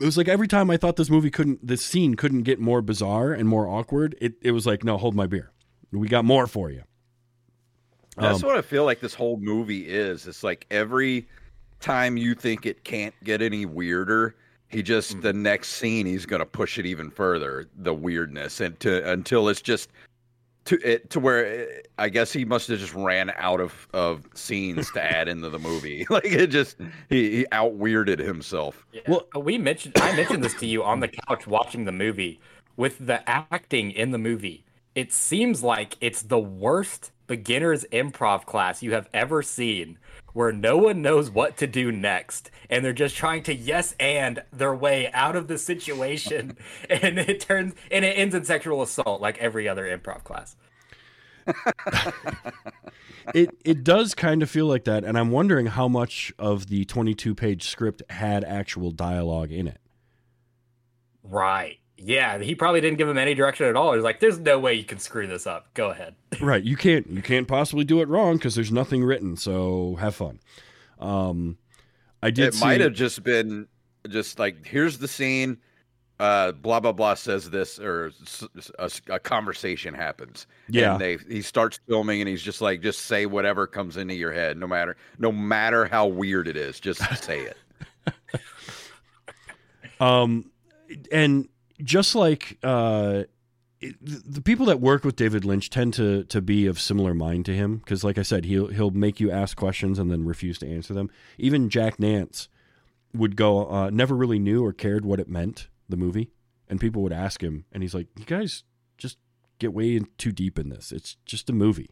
it 0.00 0.04
was 0.06 0.16
like 0.16 0.26
every 0.26 0.48
time 0.48 0.68
I 0.68 0.76
thought 0.76 0.96
this 0.96 1.08
movie 1.10 1.30
couldn't, 1.30 1.64
this 1.64 1.84
scene 1.84 2.16
couldn't 2.16 2.42
get 2.42 2.58
more 2.58 2.82
bizarre 2.82 3.32
and 3.32 3.48
more 3.48 3.68
awkward. 3.68 4.16
It 4.20 4.34
it 4.42 4.50
was 4.50 4.66
like, 4.66 4.82
no, 4.82 4.98
hold 4.98 5.14
my 5.14 5.28
beer. 5.28 5.52
We 5.92 6.08
got 6.08 6.24
more 6.24 6.48
for 6.48 6.70
you. 6.72 6.82
That's 8.16 8.42
Um, 8.42 8.48
what 8.48 8.58
I 8.58 8.62
feel 8.62 8.84
like 8.84 8.98
this 8.98 9.14
whole 9.14 9.36
movie 9.36 9.88
is. 9.88 10.26
It's 10.26 10.42
like 10.42 10.66
every 10.72 11.28
time 11.82 12.16
you 12.16 12.34
think 12.34 12.64
it 12.64 12.84
can't 12.84 13.14
get 13.24 13.42
any 13.42 13.66
weirder, 13.66 14.34
he 14.68 14.82
just 14.82 15.18
mm. 15.18 15.22
the 15.22 15.32
next 15.32 15.72
scene 15.72 16.06
he's 16.06 16.24
going 16.24 16.40
to 16.40 16.46
push 16.46 16.78
it 16.78 16.86
even 16.86 17.10
further, 17.10 17.68
the 17.76 17.92
weirdness, 17.92 18.60
and 18.60 18.78
to 18.80 19.10
until 19.10 19.48
it's 19.48 19.60
just 19.60 19.90
to 20.64 20.78
it 20.88 21.10
to 21.10 21.20
where 21.20 21.44
it, 21.44 21.88
I 21.98 22.08
guess 22.08 22.32
he 22.32 22.44
must 22.44 22.68
have 22.68 22.78
just 22.78 22.94
ran 22.94 23.30
out 23.36 23.60
of 23.60 23.86
of 23.92 24.26
scenes 24.34 24.90
to 24.92 25.02
add 25.02 25.28
into 25.28 25.50
the 25.50 25.58
movie. 25.58 26.06
Like 26.10 26.26
it 26.26 26.48
just 26.48 26.76
he, 27.08 27.30
he 27.30 27.46
out 27.52 27.74
weirded 27.74 28.18
himself. 28.18 28.86
Well, 29.08 29.26
uh, 29.34 29.40
we 29.40 29.58
mentioned 29.58 29.94
I 29.96 30.14
mentioned 30.14 30.44
this 30.44 30.54
to 30.54 30.66
you 30.66 30.82
on 30.82 31.00
the 31.00 31.08
couch 31.08 31.46
watching 31.46 31.84
the 31.84 31.92
movie. 31.92 32.40
With 32.74 33.06
the 33.06 33.28
acting 33.28 33.90
in 33.90 34.12
the 34.12 34.18
movie, 34.18 34.64
it 34.94 35.12
seems 35.12 35.62
like 35.62 35.96
it's 36.00 36.22
the 36.22 36.38
worst 36.38 37.12
beginner's 37.26 37.84
improv 37.92 38.46
class 38.46 38.82
you 38.82 38.92
have 38.92 39.08
ever 39.12 39.42
seen, 39.42 39.98
where 40.32 40.52
no 40.52 40.76
one 40.76 41.02
knows 41.02 41.30
what 41.30 41.56
to 41.58 41.66
do 41.66 41.92
next, 41.92 42.50
and 42.70 42.84
they're 42.84 42.92
just 42.92 43.16
trying 43.16 43.42
to 43.44 43.54
yes 43.54 43.94
and 43.98 44.42
their 44.52 44.74
way 44.74 45.10
out 45.12 45.36
of 45.36 45.48
the 45.48 45.58
situation, 45.58 46.56
and 46.90 47.18
it 47.18 47.40
turns 47.40 47.74
and 47.90 48.04
it 48.04 48.18
ends 48.18 48.34
in 48.34 48.44
sexual 48.44 48.82
assault 48.82 49.20
like 49.20 49.38
every 49.38 49.68
other 49.68 49.84
improv 49.84 50.24
class. 50.24 50.56
it 53.34 53.50
it 53.64 53.82
does 53.84 54.14
kind 54.14 54.42
of 54.42 54.50
feel 54.50 54.66
like 54.66 54.84
that, 54.84 55.04
and 55.04 55.18
I'm 55.18 55.30
wondering 55.30 55.66
how 55.66 55.88
much 55.88 56.32
of 56.38 56.68
the 56.68 56.84
22 56.84 57.34
page 57.34 57.68
script 57.68 58.02
had 58.10 58.44
actual 58.44 58.90
dialogue 58.90 59.50
in 59.50 59.66
it. 59.66 59.78
Right. 61.22 61.78
Yeah, 62.04 62.38
he 62.38 62.54
probably 62.54 62.80
didn't 62.80 62.98
give 62.98 63.08
him 63.08 63.18
any 63.18 63.34
direction 63.34 63.66
at 63.66 63.76
all. 63.76 63.92
He 63.92 63.96
was 63.96 64.04
like, 64.04 64.18
"There's 64.20 64.38
no 64.38 64.58
way 64.58 64.74
you 64.74 64.84
can 64.84 64.98
screw 64.98 65.26
this 65.26 65.46
up. 65.46 65.72
Go 65.74 65.90
ahead." 65.90 66.14
Right? 66.40 66.64
You 66.64 66.76
can't 66.76 67.08
you 67.08 67.22
can't 67.22 67.46
possibly 67.46 67.84
do 67.84 68.00
it 68.00 68.08
wrong 68.08 68.36
because 68.36 68.54
there's 68.54 68.72
nothing 68.72 69.04
written. 69.04 69.36
So 69.36 69.96
have 70.00 70.14
fun. 70.14 70.40
Um, 70.98 71.58
I 72.22 72.30
did. 72.30 72.54
It 72.54 72.60
might 72.60 72.80
have 72.80 72.94
just 72.94 73.22
been 73.22 73.68
just 74.08 74.38
like 74.38 74.66
here's 74.66 74.98
the 74.98 75.06
scene. 75.08 75.58
Uh, 76.18 76.52
blah 76.52 76.80
blah 76.80 76.92
blah 76.92 77.14
says 77.14 77.50
this, 77.50 77.78
or 77.78 78.12
a 79.08 79.18
conversation 79.20 79.94
happens. 79.94 80.46
Yeah. 80.68 80.92
and 80.92 81.00
they 81.00 81.18
he 81.28 81.42
starts 81.42 81.78
filming, 81.88 82.20
and 82.20 82.28
he's 82.28 82.42
just 82.42 82.60
like, 82.60 82.80
just 82.80 83.02
say 83.02 83.26
whatever 83.26 83.66
comes 83.66 83.96
into 83.96 84.14
your 84.14 84.32
head, 84.32 84.56
no 84.56 84.66
matter 84.66 84.96
no 85.18 85.30
matter 85.30 85.84
how 85.84 86.06
weird 86.06 86.48
it 86.48 86.56
is, 86.56 86.80
just 86.80 87.00
say 87.22 87.40
it. 87.40 87.56
Um, 90.00 90.50
and 91.12 91.48
just 91.82 92.14
like 92.14 92.58
uh, 92.62 93.24
the 94.00 94.40
people 94.40 94.66
that 94.66 94.80
work 94.80 95.04
with 95.04 95.16
David 95.16 95.44
Lynch 95.44 95.70
tend 95.70 95.94
to 95.94 96.24
to 96.24 96.40
be 96.40 96.66
of 96.66 96.80
similar 96.80 97.14
mind 97.14 97.44
to 97.46 97.54
him 97.54 97.78
because, 97.78 98.04
like 98.04 98.18
I 98.18 98.22
said, 98.22 98.44
he'll 98.44 98.68
he'll 98.68 98.90
make 98.90 99.18
you 99.20 99.30
ask 99.30 99.56
questions 99.56 99.98
and 99.98 100.10
then 100.10 100.24
refuse 100.24 100.58
to 100.58 100.72
answer 100.72 100.94
them. 100.94 101.10
Even 101.38 101.68
Jack 101.68 101.98
Nance 101.98 102.48
would 103.12 103.36
go, 103.36 103.68
uh, 103.68 103.90
never 103.90 104.16
really 104.16 104.38
knew 104.38 104.64
or 104.64 104.72
cared 104.72 105.04
what 105.04 105.20
it 105.20 105.28
meant 105.28 105.68
the 105.88 105.96
movie, 105.96 106.30
and 106.68 106.80
people 106.80 107.02
would 107.02 107.12
ask 107.12 107.42
him, 107.42 107.64
and 107.72 107.82
he's 107.82 107.94
like, 107.94 108.06
"You 108.16 108.24
guys 108.24 108.62
just 108.98 109.18
get 109.58 109.74
way 109.74 109.96
in, 109.96 110.06
too 110.16 110.32
deep 110.32 110.58
in 110.58 110.68
this. 110.68 110.92
It's 110.92 111.16
just 111.26 111.50
a 111.50 111.52
movie." 111.52 111.90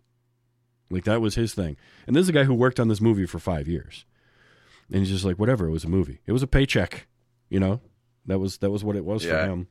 Like 0.90 1.04
that 1.04 1.20
was 1.20 1.34
his 1.34 1.54
thing. 1.54 1.76
And 2.06 2.16
this 2.16 2.22
is 2.22 2.28
a 2.28 2.32
guy 2.32 2.44
who 2.44 2.54
worked 2.54 2.80
on 2.80 2.88
this 2.88 3.00
movie 3.00 3.26
for 3.26 3.38
five 3.38 3.66
years, 3.68 4.04
and 4.90 5.00
he's 5.00 5.10
just 5.10 5.24
like, 5.24 5.38
"Whatever. 5.38 5.66
It 5.66 5.72
was 5.72 5.84
a 5.84 5.88
movie. 5.88 6.20
It 6.26 6.32
was 6.32 6.42
a 6.42 6.48
paycheck." 6.48 7.08
You 7.48 7.58
know, 7.58 7.80
that 8.26 8.38
was 8.38 8.58
that 8.58 8.70
was 8.70 8.84
what 8.84 8.96
it 8.96 9.04
was 9.04 9.24
for 9.24 9.30
him. 9.44 9.68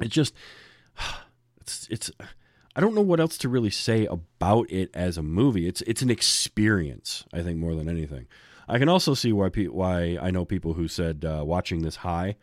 It 0.00 0.08
just 0.08 0.34
it's 1.60 1.86
it's 1.90 2.10
I 2.76 2.80
don't 2.80 2.94
know 2.94 3.00
what 3.02 3.20
else 3.20 3.38
to 3.38 3.48
really 3.48 3.70
say 3.70 4.06
about 4.06 4.70
it 4.70 4.90
as 4.94 5.16
a 5.18 5.22
movie. 5.22 5.66
It's 5.68 5.80
it's 5.82 6.02
an 6.02 6.10
experience, 6.10 7.24
I 7.32 7.42
think, 7.42 7.58
more 7.58 7.74
than 7.74 7.88
anything. 7.88 8.26
I 8.68 8.78
can 8.78 8.88
also 8.88 9.14
see 9.14 9.32
why 9.32 9.50
pe- 9.50 9.66
why 9.66 10.18
I 10.20 10.30
know 10.30 10.44
people 10.44 10.72
who 10.74 10.88
said 10.88 11.24
uh, 11.24 11.44
watching 11.44 11.82
this 11.82 11.96
high 11.96 12.36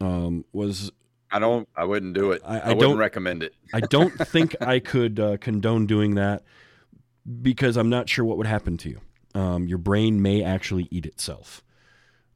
um, 0.00 0.44
was 0.52 0.92
I 1.30 1.38
don't. 1.38 1.68
I 1.74 1.84
wouldn't 1.84 2.14
do 2.14 2.32
it. 2.32 2.42
I- 2.44 2.56
I, 2.56 2.58
I 2.58 2.68
wouldn't 2.68 2.80
don't- 2.80 2.98
recommend 2.98 3.42
it. 3.42 3.54
I 3.72 3.80
don't 3.80 4.12
think 4.28 4.54
I 4.60 4.78
could 4.78 5.18
uh, 5.18 5.36
condone 5.38 5.86
doing 5.86 6.14
that 6.16 6.42
because 7.40 7.76
I'm 7.76 7.88
not 7.88 8.08
sure 8.08 8.24
what 8.24 8.36
would 8.38 8.46
happen 8.46 8.76
to 8.78 8.90
you. 8.90 9.00
Um, 9.34 9.66
your 9.66 9.78
brain 9.78 10.20
may 10.20 10.42
actually 10.42 10.88
eat 10.90 11.06
itself. 11.06 11.64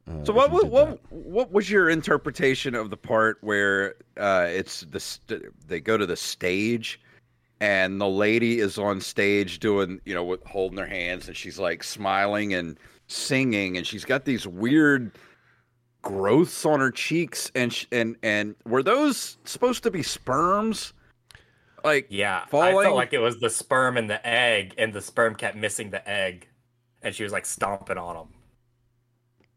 Uh, 0.09 0.23
So 0.25 0.33
what 0.33 0.51
you 0.51 0.57
what 0.57 0.69
what, 0.69 0.99
what 1.09 1.51
was 1.51 1.69
your 1.69 1.89
interpretation 1.89 2.75
of 2.75 2.89
the 2.89 2.97
part 2.97 3.37
where 3.41 3.95
uh, 4.17 4.47
it's 4.49 4.81
the 4.81 4.99
st- 4.99 5.43
they 5.67 5.79
go 5.79 5.97
to 5.97 6.05
the 6.05 6.15
stage 6.15 6.99
and 7.59 7.99
the 7.99 8.07
lady 8.07 8.59
is 8.59 8.77
on 8.77 9.01
stage 9.01 9.59
doing 9.59 9.99
you 10.05 10.13
know 10.13 10.23
with 10.23 10.43
holding 10.45 10.77
her 10.77 10.85
hands 10.85 11.27
and 11.27 11.35
she's 11.35 11.59
like 11.59 11.83
smiling 11.83 12.53
and 12.53 12.77
singing 13.07 13.77
and 13.77 13.87
she's 13.87 14.05
got 14.05 14.25
these 14.25 14.45
weird 14.45 15.11
growths 16.01 16.65
on 16.65 16.79
her 16.79 16.91
cheeks 16.91 17.51
and 17.55 17.73
sh- 17.73 17.85
and 17.91 18.15
and 18.23 18.55
were 18.65 18.83
those 18.83 19.37
supposed 19.43 19.83
to 19.83 19.91
be 19.91 20.03
sperms? 20.03 20.93
Like 21.83 22.07
Yeah, 22.09 22.45
I 22.53 22.71
felt 22.71 22.95
like 22.95 23.13
it 23.13 23.19
was 23.19 23.39
the 23.39 23.49
sperm 23.49 23.97
and 23.97 24.09
the 24.09 24.25
egg, 24.25 24.73
and 24.77 24.93
the 24.93 25.01
sperm 25.01 25.35
kept 25.35 25.55
missing 25.55 25.89
the 25.89 26.07
egg, 26.09 26.47
and 27.01 27.13
she 27.13 27.23
was 27.23 27.31
like 27.31 27.45
stomping 27.45 27.97
on 27.97 28.15
them. 28.15 28.27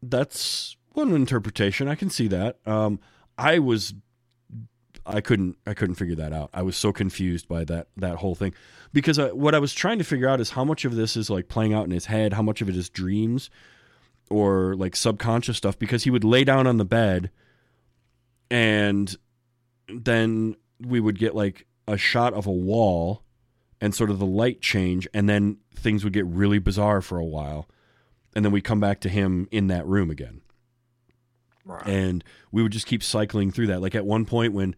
That's 0.01 0.75
one 0.93 1.13
interpretation. 1.13 1.87
I 1.87 1.95
can 1.95 2.09
see 2.09 2.27
that. 2.27 2.57
Um, 2.65 2.99
I 3.37 3.59
was, 3.59 3.93
I 5.05 5.21
couldn't, 5.21 5.57
I 5.65 5.73
couldn't 5.73 5.95
figure 5.95 6.15
that 6.15 6.33
out. 6.33 6.49
I 6.53 6.61
was 6.61 6.75
so 6.75 6.91
confused 6.91 7.47
by 7.47 7.63
that 7.65 7.87
that 7.97 8.17
whole 8.17 8.35
thing 8.35 8.53
because 8.93 9.19
I, 9.19 9.31
what 9.31 9.55
I 9.55 9.59
was 9.59 9.73
trying 9.73 9.97
to 9.99 10.03
figure 10.03 10.27
out 10.27 10.39
is 10.41 10.51
how 10.51 10.63
much 10.63 10.85
of 10.85 10.95
this 10.95 11.15
is 11.15 11.29
like 11.29 11.47
playing 11.47 11.73
out 11.73 11.85
in 11.85 11.91
his 11.91 12.05
head, 12.05 12.33
how 12.33 12.41
much 12.41 12.61
of 12.61 12.69
it 12.69 12.75
is 12.75 12.89
dreams 12.89 13.49
or 14.29 14.75
like 14.75 14.95
subconscious 14.95 15.57
stuff. 15.57 15.77
Because 15.79 16.03
he 16.03 16.09
would 16.09 16.23
lay 16.23 16.43
down 16.43 16.67
on 16.67 16.77
the 16.77 16.85
bed, 16.85 17.31
and 18.49 19.15
then 19.87 20.55
we 20.79 20.99
would 20.99 21.17
get 21.17 21.35
like 21.35 21.67
a 21.87 21.97
shot 21.97 22.33
of 22.33 22.45
a 22.47 22.51
wall, 22.51 23.23
and 23.79 23.95
sort 23.95 24.09
of 24.09 24.19
the 24.19 24.25
light 24.25 24.61
change, 24.61 25.07
and 25.13 25.27
then 25.27 25.57
things 25.75 26.03
would 26.03 26.13
get 26.13 26.25
really 26.25 26.59
bizarre 26.59 27.01
for 27.01 27.17
a 27.17 27.25
while 27.25 27.67
and 28.35 28.43
then 28.45 28.51
we 28.51 28.61
come 28.61 28.79
back 28.79 28.99
to 29.01 29.09
him 29.09 29.47
in 29.51 29.67
that 29.67 29.85
room 29.85 30.09
again 30.09 30.41
Right. 31.63 31.85
and 31.87 32.23
we 32.51 32.63
would 32.63 32.71
just 32.71 32.87
keep 32.87 33.03
cycling 33.03 33.51
through 33.51 33.67
that 33.67 33.81
like 33.81 33.93
at 33.95 34.05
one 34.05 34.25
point 34.25 34.53
when 34.53 34.75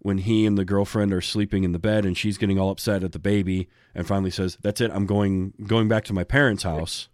when 0.00 0.18
he 0.18 0.44
and 0.46 0.56
the 0.58 0.64
girlfriend 0.64 1.12
are 1.12 1.20
sleeping 1.22 1.64
in 1.64 1.72
the 1.72 1.78
bed 1.78 2.04
and 2.04 2.16
she's 2.18 2.36
getting 2.38 2.58
all 2.58 2.70
upset 2.70 3.02
at 3.02 3.12
the 3.12 3.18
baby 3.18 3.68
and 3.94 4.06
finally 4.06 4.30
says 4.30 4.58
that's 4.62 4.80
it 4.82 4.90
i'm 4.92 5.06
going 5.06 5.54
going 5.66 5.88
back 5.88 6.04
to 6.04 6.12
my 6.12 6.24
parents 6.24 6.64
house 6.64 7.08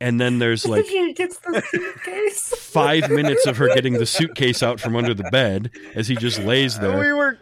and 0.00 0.20
then 0.20 0.38
there's 0.38 0.66
like 0.68 0.86
she 0.86 1.12
gets 1.12 1.38
the 1.40 1.62
suitcase. 1.70 2.48
five 2.56 3.10
minutes 3.10 3.46
of 3.46 3.56
her 3.58 3.68
getting 3.74 3.94
the 3.94 4.06
suitcase 4.06 4.62
out 4.62 4.80
from 4.80 4.96
under 4.96 5.14
the 5.14 5.24
bed 5.24 5.70
as 5.94 6.08
he 6.08 6.16
just 6.16 6.38
lays 6.40 6.78
there 6.78 6.98
We 6.98 7.12
were 7.12 7.38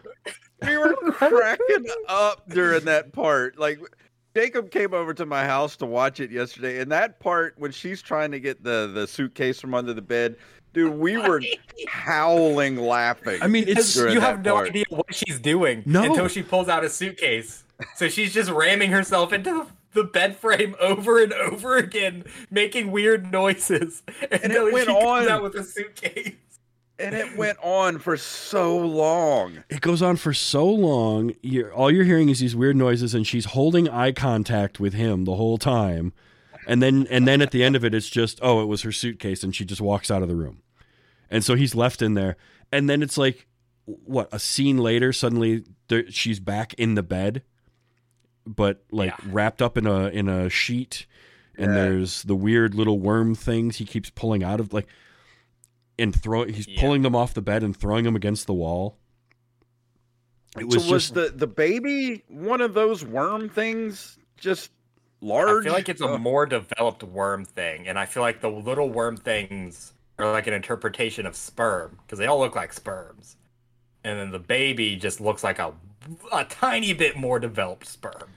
we 0.61 0.77
were 0.77 0.95
cracking 1.11 1.85
up 2.07 2.47
during 2.49 2.85
that 2.85 3.11
part. 3.11 3.59
Like 3.59 3.79
Jacob 4.35 4.71
came 4.71 4.93
over 4.93 5.13
to 5.13 5.25
my 5.25 5.45
house 5.45 5.75
to 5.77 5.85
watch 5.85 6.19
it 6.19 6.31
yesterday, 6.31 6.79
and 6.79 6.91
that 6.91 7.19
part 7.19 7.53
when 7.57 7.71
she's 7.71 8.01
trying 8.01 8.31
to 8.31 8.39
get 8.39 8.63
the 8.63 8.89
the 8.93 9.05
suitcase 9.07 9.59
from 9.61 9.73
under 9.75 9.93
the 9.93 10.01
bed, 10.01 10.37
dude, 10.73 10.93
we 10.93 11.17
were 11.27 11.41
howling 11.87 12.77
laughing. 12.77 13.39
i 13.41 13.47
mean 13.47 13.65
it's 13.67 13.95
you 13.95 14.19
have 14.19 14.43
no 14.43 14.55
part. 14.55 14.69
idea 14.69 14.85
what 14.89 15.13
she's 15.13 15.39
doing 15.39 15.83
No. 15.85 16.03
until 16.03 16.27
she 16.27 16.41
pulls 16.43 16.67
out 16.69 16.83
a 16.83 16.89
suitcase. 16.89 17.63
So 17.95 18.07
she's 18.07 18.33
just 18.33 18.49
ramming 18.49 18.91
herself 18.91 19.33
into 19.33 19.51
the, 19.93 20.01
the 20.01 20.03
bed 20.07 20.37
frame 20.37 20.75
over 20.79 21.21
and 21.21 21.33
over 21.33 21.75
again, 21.77 22.23
making 22.49 22.91
weird 22.91 23.31
noises. 23.31 24.03
And 24.31 24.51
it 24.53 24.71
went 24.73 24.87
she 24.87 24.93
comes 24.93 25.05
on. 25.05 25.27
out 25.29 25.43
with 25.43 25.55
a 25.55 25.63
suitcase. 25.63 26.33
And 27.03 27.13
it 27.15 27.35
went 27.37 27.57
on 27.61 27.99
for 27.99 28.15
so 28.17 28.77
long. 28.77 29.63
It 29.69 29.81
goes 29.81 30.01
on 30.01 30.15
for 30.15 30.33
so 30.33 30.65
long. 30.65 31.33
You're, 31.41 31.73
all 31.73 31.91
you're 31.91 32.03
hearing 32.05 32.29
is 32.29 32.39
these 32.39 32.55
weird 32.55 32.75
noises, 32.75 33.13
and 33.13 33.25
she's 33.27 33.45
holding 33.45 33.89
eye 33.89 34.11
contact 34.11 34.79
with 34.79 34.93
him 34.93 35.25
the 35.25 35.35
whole 35.35 35.57
time. 35.57 36.13
And 36.67 36.81
then, 36.81 37.07
and 37.09 37.27
then 37.27 37.41
at 37.41 37.51
the 37.51 37.63
end 37.63 37.75
of 37.75 37.83
it, 37.83 37.93
it's 37.93 38.09
just, 38.09 38.39
oh, 38.41 38.61
it 38.61 38.65
was 38.65 38.83
her 38.83 38.91
suitcase, 38.91 39.43
and 39.43 39.53
she 39.55 39.65
just 39.65 39.81
walks 39.81 40.09
out 40.09 40.21
of 40.21 40.29
the 40.29 40.35
room. 40.35 40.61
And 41.29 41.43
so 41.43 41.55
he's 41.55 41.75
left 41.75 42.01
in 42.01 42.13
there. 42.13 42.37
And 42.71 42.89
then 42.89 43.03
it's 43.03 43.17
like, 43.17 43.47
what? 43.85 44.29
A 44.31 44.39
scene 44.39 44.77
later, 44.77 45.11
suddenly 45.11 45.63
there, 45.89 46.09
she's 46.09 46.39
back 46.39 46.73
in 46.75 46.95
the 46.95 47.03
bed, 47.03 47.43
but 48.47 48.83
like 48.91 49.11
Yeah. 49.11 49.25
wrapped 49.31 49.61
up 49.61 49.77
in 49.77 49.85
a 49.85 50.07
in 50.07 50.29
a 50.29 50.49
sheet. 50.49 51.05
And 51.57 51.67
Yeah. 51.73 51.83
there's 51.83 52.23
the 52.23 52.35
weird 52.35 52.73
little 52.75 52.99
worm 52.99 53.35
things 53.35 53.77
he 53.77 53.85
keeps 53.85 54.09
pulling 54.09 54.43
out 54.43 54.59
of, 54.59 54.73
like, 54.73 54.87
and 55.99 56.13
throw. 56.19 56.45
He's 56.45 56.67
Yeah. 56.67 56.79
pulling 56.81 57.01
them 57.03 57.15
off 57.15 57.33
the 57.33 57.41
bed 57.41 57.63
and 57.63 57.75
throwing 57.75 58.03
them 58.03 58.15
against 58.15 58.47
the 58.47 58.53
wall. 58.53 58.97
It 60.59 60.65
was 60.65 60.85
so 60.85 60.91
was 60.93 61.03
just 61.03 61.13
the 61.15 61.29
the 61.35 61.47
baby 61.47 62.23
one 62.27 62.61
of 62.61 62.73
those 62.73 63.03
worm 63.03 63.49
things? 63.49 64.17
Just 64.37 64.71
large. 65.21 65.61
I 65.65 65.69
feel 65.69 65.73
like 65.73 65.89
it's 65.89 66.01
a 66.01 66.17
more 66.17 66.45
developed 66.45 67.03
worm 67.03 67.45
thing, 67.45 67.87
and 67.87 67.97
I 67.97 68.05
feel 68.05 68.21
like 68.21 68.41
the 68.41 68.49
little 68.51 68.89
worm 68.89 69.17
things 69.17 69.93
are 70.19 70.31
like 70.31 70.45
an 70.45 70.53
interpretation 70.53 71.25
of 71.25 71.35
sperm 71.35 71.97
because 72.05 72.19
they 72.19 72.27
all 72.27 72.37
look 72.39 72.55
like 72.55 72.71
sperms, 72.73 73.35
and 74.03 74.19
then 74.19 74.31
the 74.31 74.39
baby 74.39 74.95
just 74.95 75.19
looks 75.19 75.43
like 75.43 75.57
a 75.59 75.73
a 76.31 76.45
tiny 76.45 76.93
bit 76.93 77.15
more 77.17 77.39
developed 77.39 77.87
sperm. 77.87 78.29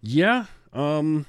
yeah. 0.00 0.46
Um, 0.72 1.26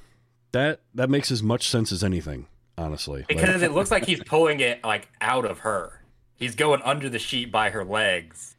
that 0.52 0.80
that 0.94 1.08
makes 1.08 1.30
as 1.30 1.42
much 1.42 1.68
sense 1.68 1.92
as 1.92 2.02
anything, 2.02 2.48
honestly. 2.78 3.20
Like, 3.20 3.28
Because 3.28 3.62
it 3.62 3.72
looks 3.72 3.90
like 3.90 4.04
he's 4.06 4.22
pulling 4.22 4.60
it 4.60 4.82
like 4.84 5.08
out 5.20 5.44
of 5.44 5.60
her. 5.60 6.02
He's 6.36 6.54
going 6.54 6.80
under 6.82 7.08
the 7.08 7.18
sheet 7.18 7.50
by 7.50 7.70
her 7.70 7.84
legs 7.84 8.56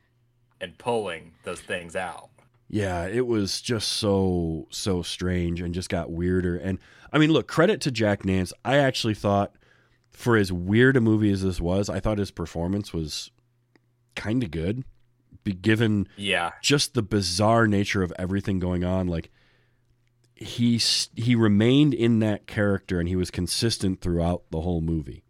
and 0.61 0.77
pulling 0.77 1.31
those 1.43 1.61
things 1.61 1.95
out. 1.95 2.29
yeah, 2.67 3.07
it 3.07 3.25
was 3.25 3.61
just 3.61 3.87
so 3.93 4.67
so 4.69 5.01
strange 5.01 5.61
and 5.61 5.73
just 5.73 5.89
got 5.89 6.11
weirder. 6.11 6.57
And 6.57 6.77
I 7.11 7.17
mean, 7.17 7.31
look, 7.31 7.47
credit 7.47 7.81
to 7.81 7.91
Jack 7.91 8.25
Nance. 8.25 8.53
I 8.65 8.77
actually 8.77 9.15
thought, 9.15 9.55
for 10.11 10.35
as 10.37 10.51
weird 10.51 10.97
a 10.97 11.01
movie 11.01 11.31
as 11.31 11.41
this 11.41 11.59
was, 11.61 11.89
I 11.89 11.99
thought 11.99 12.17
his 12.17 12.29
performance 12.31 12.93
was 12.93 13.31
kind 14.15 14.43
of 14.43 14.51
good, 14.51 14.83
given 15.61 16.07
Yeah, 16.17 16.51
just 16.61 16.93
the 16.93 17.01
bizarre 17.01 17.65
nature 17.65 18.03
of 18.03 18.13
everything 18.19 18.59
going 18.59 18.83
on 18.83 19.07
like 19.07 19.31
he 20.41 20.79
he 21.15 21.35
remained 21.35 21.93
in 21.93 22.19
that 22.19 22.47
character 22.47 22.99
and 22.99 23.09
he 23.09 23.15
was 23.15 23.29
consistent 23.29 24.01
throughout 24.01 24.43
the 24.51 24.61
whole 24.61 24.81
movie 24.81 25.23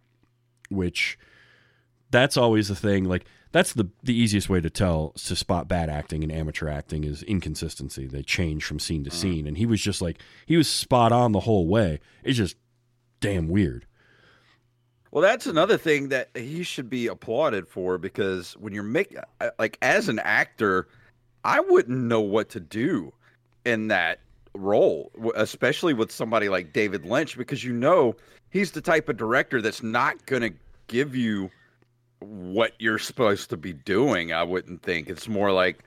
which 0.69 1.17
that's 2.11 2.37
always 2.37 2.67
the 2.67 2.75
thing 2.75 3.05
like 3.05 3.25
that's 3.51 3.73
the 3.73 3.89
the 4.03 4.13
easiest 4.13 4.49
way 4.49 4.61
to 4.61 4.69
tell 4.69 5.09
to 5.09 5.35
spot 5.35 5.67
bad 5.67 5.89
acting 5.89 6.23
and 6.23 6.31
amateur 6.31 6.69
acting 6.69 7.03
is 7.03 7.23
inconsistency. 7.23 8.05
They 8.05 8.21
change 8.21 8.63
from 8.63 8.79
scene 8.79 9.03
to 9.03 9.09
uh-huh. 9.09 9.17
scene. 9.17 9.47
And 9.47 9.57
he 9.57 9.65
was 9.65 9.81
just 9.81 10.01
like 10.01 10.21
he 10.45 10.57
was 10.57 10.69
spot 10.69 11.11
on 11.11 11.31
the 11.31 11.41
whole 11.41 11.67
way. 11.67 11.99
It's 12.23 12.37
just 12.37 12.55
damn 13.19 13.47
weird. 13.47 13.85
Well, 15.11 15.23
that's 15.23 15.47
another 15.47 15.77
thing 15.77 16.09
that 16.09 16.29
he 16.35 16.61
should 16.61 16.89
be 16.89 17.07
applauded 17.07 17.67
for 17.67 17.97
because 17.97 18.53
when 18.53 18.73
you're 18.73 18.83
making, 18.83 19.17
uh, 19.41 19.49
like, 19.57 19.75
as 19.81 20.07
an 20.07 20.19
actor, 20.19 20.87
I 21.43 21.61
wouldn't 21.61 21.97
know 21.97 22.21
what 22.21 22.49
to 22.49 22.59
do 22.59 23.11
in 23.65 23.87
that 23.87 24.19
role, 24.55 25.11
especially 25.35 25.93
with 25.93 26.11
somebody 26.11 26.49
like 26.49 26.73
David 26.73 27.05
Lynch, 27.05 27.37
because 27.37 27.63
you 27.63 27.73
know 27.73 28.15
he's 28.49 28.71
the 28.71 28.81
type 28.81 29.09
of 29.09 29.17
director 29.17 29.61
that's 29.61 29.83
not 29.83 30.25
going 30.25 30.41
to 30.41 30.53
give 30.87 31.15
you 31.15 31.49
what 32.19 32.73
you're 32.79 32.99
supposed 32.99 33.49
to 33.49 33.57
be 33.57 33.73
doing. 33.73 34.33
I 34.33 34.43
wouldn't 34.43 34.81
think 34.81 35.09
it's 35.09 35.27
more 35.27 35.51
like 35.51 35.83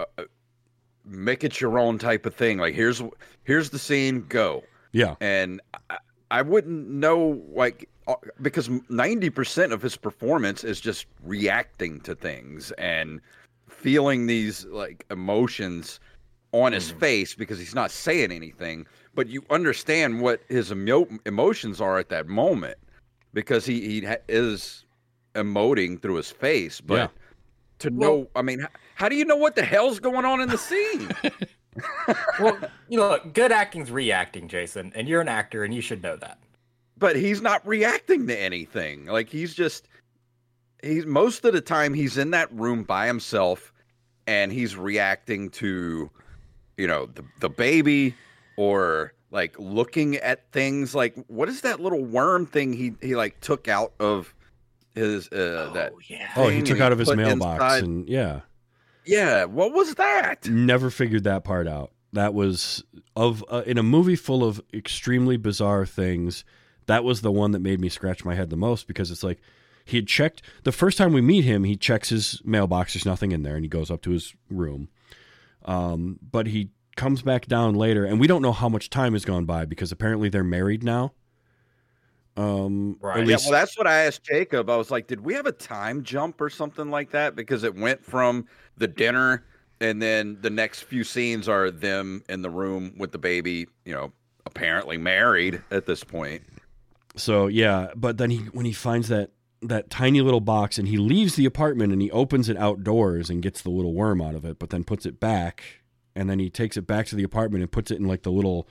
uh, 0.00 0.04
uh, 0.18 0.24
make 1.04 1.44
it 1.44 1.60
your 1.60 1.78
own 1.78 1.98
type 1.98 2.26
of 2.26 2.34
thing. 2.34 2.58
Like 2.58 2.74
here's 2.74 3.02
here's 3.44 3.70
the 3.70 3.78
scene, 3.78 4.24
go 4.28 4.62
yeah 4.96 5.14
and 5.20 5.60
I, 5.90 5.98
I 6.30 6.42
wouldn't 6.42 6.88
know 6.88 7.42
like 7.52 7.88
uh, 8.08 8.14
because 8.40 8.68
90% 8.68 9.72
of 9.72 9.82
his 9.82 9.96
performance 9.96 10.64
is 10.64 10.80
just 10.80 11.06
reacting 11.22 12.00
to 12.00 12.14
things 12.14 12.72
and 12.72 13.20
feeling 13.68 14.26
these 14.26 14.64
like 14.66 15.04
emotions 15.10 16.00
on 16.62 16.72
his 16.72 16.88
mm-hmm. 16.90 17.00
face 17.00 17.34
because 17.34 17.58
he's 17.58 17.74
not 17.74 17.90
saying 17.90 18.32
anything 18.32 18.86
but 19.14 19.28
you 19.28 19.42
understand 19.50 20.20
what 20.20 20.42
his 20.48 20.70
emo- 20.72 21.08
emotions 21.24 21.80
are 21.80 21.98
at 21.98 22.08
that 22.10 22.26
moment 22.26 22.76
because 23.32 23.64
he, 23.66 23.80
he 23.80 24.06
ha- 24.06 24.16
is 24.28 24.84
emoting 25.34 26.00
through 26.00 26.16
his 26.16 26.30
face 26.30 26.80
but 26.80 26.94
Yeah. 26.94 27.08
to 27.80 27.90
know 27.90 28.28
i 28.36 28.42
mean 28.42 28.60
h- 28.62 28.66
how 28.94 29.08
do 29.08 29.16
you 29.16 29.24
know 29.24 29.36
what 29.36 29.54
the 29.56 29.64
hell's 29.64 29.98
going 30.00 30.24
on 30.24 30.40
in 30.40 30.48
the 30.48 30.58
scene 30.58 31.08
well, 32.40 32.58
you 32.88 32.96
know, 32.98 33.10
look, 33.10 33.34
good 33.34 33.52
acting's 33.52 33.90
reacting, 33.90 34.48
Jason, 34.48 34.92
and 34.94 35.06
you're 35.06 35.20
an 35.20 35.28
actor, 35.28 35.62
and 35.62 35.74
you 35.74 35.82
should 35.82 36.02
know 36.02 36.16
that. 36.16 36.38
but 36.96 37.16
he's 37.16 37.42
not 37.42 37.66
reacting 37.66 38.26
to 38.28 38.38
anything. 38.38 39.04
Like 39.04 39.28
he's 39.28 39.52
just 39.54 39.86
he's 40.82 41.04
most 41.04 41.44
of 41.44 41.52
the 41.52 41.60
time 41.60 41.92
he's 41.92 42.16
in 42.16 42.30
that 42.30 42.50
room 42.50 42.82
by 42.82 43.06
himself 43.06 43.74
and 44.26 44.50
he's 44.52 44.74
reacting 44.74 45.50
to 45.50 46.10
you 46.76 46.86
know 46.86 47.06
the 47.06 47.24
the 47.40 47.48
baby 47.48 48.14
or 48.56 49.12
like 49.30 49.58
looking 49.58 50.16
at 50.16 50.50
things 50.52 50.94
like 50.94 51.14
what 51.26 51.48
is 51.48 51.62
that 51.62 51.80
little 51.80 52.04
worm 52.04 52.46
thing 52.46 52.72
he 52.72 52.92
he 53.00 53.16
like 53.16 53.40
took 53.40 53.68
out 53.68 53.92
of 53.98 54.34
his 54.94 55.28
uh 55.32 55.70
that 55.74 55.92
yeah. 56.08 56.30
oh 56.36 56.48
he 56.48 56.62
took 56.62 56.80
out 56.80 56.92
of 56.92 56.98
his 56.98 57.14
mailbox 57.14 57.62
inside- 57.62 57.84
and 57.84 58.08
yeah 58.08 58.40
yeah 59.04 59.44
what 59.44 59.72
was 59.72 59.94
that 59.96 60.48
never 60.48 60.90
figured 60.90 61.24
that 61.24 61.44
part 61.44 61.68
out. 61.68 61.92
That 62.12 62.32
was 62.32 62.82
of 63.14 63.44
uh, 63.50 63.62
in 63.66 63.76
a 63.76 63.82
movie 63.82 64.16
full 64.16 64.42
of 64.42 64.62
extremely 64.72 65.36
bizarre 65.36 65.84
things. 65.84 66.44
That 66.86 67.04
was 67.04 67.20
the 67.20 67.32
one 67.32 67.50
that 67.50 67.58
made 67.58 67.78
me 67.80 67.88
scratch 67.90 68.24
my 68.24 68.34
head 68.34 68.48
the 68.48 68.56
most 68.56 68.86
because 68.86 69.10
it's 69.10 69.22
like 69.22 69.40
he 69.84 69.98
had 69.98 70.06
checked 70.06 70.40
the 70.64 70.72
first 70.72 70.96
time 70.96 71.12
we 71.12 71.20
meet 71.20 71.44
him. 71.44 71.64
He 71.64 71.76
checks 71.76 72.08
his 72.08 72.40
mailbox. 72.44 72.94
There's 72.94 73.04
nothing 73.04 73.32
in 73.32 73.42
there, 73.42 73.56
and 73.56 73.64
he 73.64 73.68
goes 73.68 73.90
up 73.90 74.00
to 74.02 74.12
his 74.12 74.34
room. 74.48 74.88
Um, 75.66 76.18
but 76.22 76.46
he 76.46 76.70
comes 76.96 77.22
back 77.22 77.46
down 77.46 77.74
later, 77.74 78.04
and 78.04 78.18
we 78.18 78.26
don't 78.26 78.42
know 78.42 78.52
how 78.52 78.68
much 78.68 78.88
time 78.88 79.12
has 79.12 79.24
gone 79.24 79.44
by 79.44 79.64
because 79.64 79.92
apparently 79.92 80.28
they're 80.28 80.44
married 80.44 80.82
now. 80.82 81.12
Um, 82.36 82.98
Right. 83.00 83.26
Yeah, 83.26 83.36
Yeah, 83.36 83.36
well, 83.44 83.52
that's 83.52 83.76
what 83.78 83.86
I 83.86 84.04
asked 84.04 84.24
Jacob. 84.24 84.68
I 84.68 84.76
was 84.76 84.90
like, 84.90 85.06
did 85.06 85.20
we 85.20 85.34
have 85.34 85.46
a 85.46 85.52
time 85.52 86.02
jump 86.02 86.40
or 86.40 86.50
something 86.50 86.90
like 86.90 87.10
that? 87.10 87.34
Because 87.34 87.64
it 87.64 87.74
went 87.74 88.04
from 88.04 88.46
the 88.76 88.86
dinner, 88.86 89.44
and 89.80 90.00
then 90.00 90.38
the 90.40 90.50
next 90.50 90.82
few 90.82 91.04
scenes 91.04 91.48
are 91.48 91.70
them 91.70 92.22
in 92.28 92.42
the 92.42 92.50
room 92.50 92.94
with 92.98 93.12
the 93.12 93.18
baby, 93.18 93.66
you 93.84 93.94
know, 93.94 94.12
apparently 94.44 94.96
married 94.96 95.62
at 95.70 95.86
this 95.86 96.04
point. 96.04 96.42
So 97.16 97.46
yeah, 97.46 97.88
but 97.96 98.18
then 98.18 98.30
he 98.30 98.38
when 98.38 98.66
he 98.66 98.72
finds 98.72 99.08
that 99.08 99.30
that 99.62 99.90
tiny 99.90 100.20
little 100.20 100.40
box 100.40 100.78
and 100.78 100.88
he 100.88 100.96
leaves 100.96 101.34
the 101.36 101.46
apartment 101.46 101.92
and 101.92 102.02
he 102.02 102.10
opens 102.10 102.48
it 102.48 102.56
outdoors 102.56 103.30
and 103.30 103.42
gets 103.42 103.62
the 103.62 103.70
little 103.70 103.94
worm 103.94 104.20
out 104.20 104.34
of 104.34 104.44
it, 104.44 104.58
but 104.58 104.70
then 104.70 104.84
puts 104.84 105.06
it 105.06 105.18
back 105.18 105.82
and 106.14 106.30
then 106.30 106.38
he 106.38 106.50
takes 106.50 106.76
it 106.76 106.86
back 106.86 107.06
to 107.06 107.16
the 107.16 107.22
apartment 107.22 107.62
and 107.62 107.70
puts 107.70 107.90
it 107.90 107.98
in 107.98 108.06
like 108.06 108.22
the 108.22 108.32
little 108.32 108.68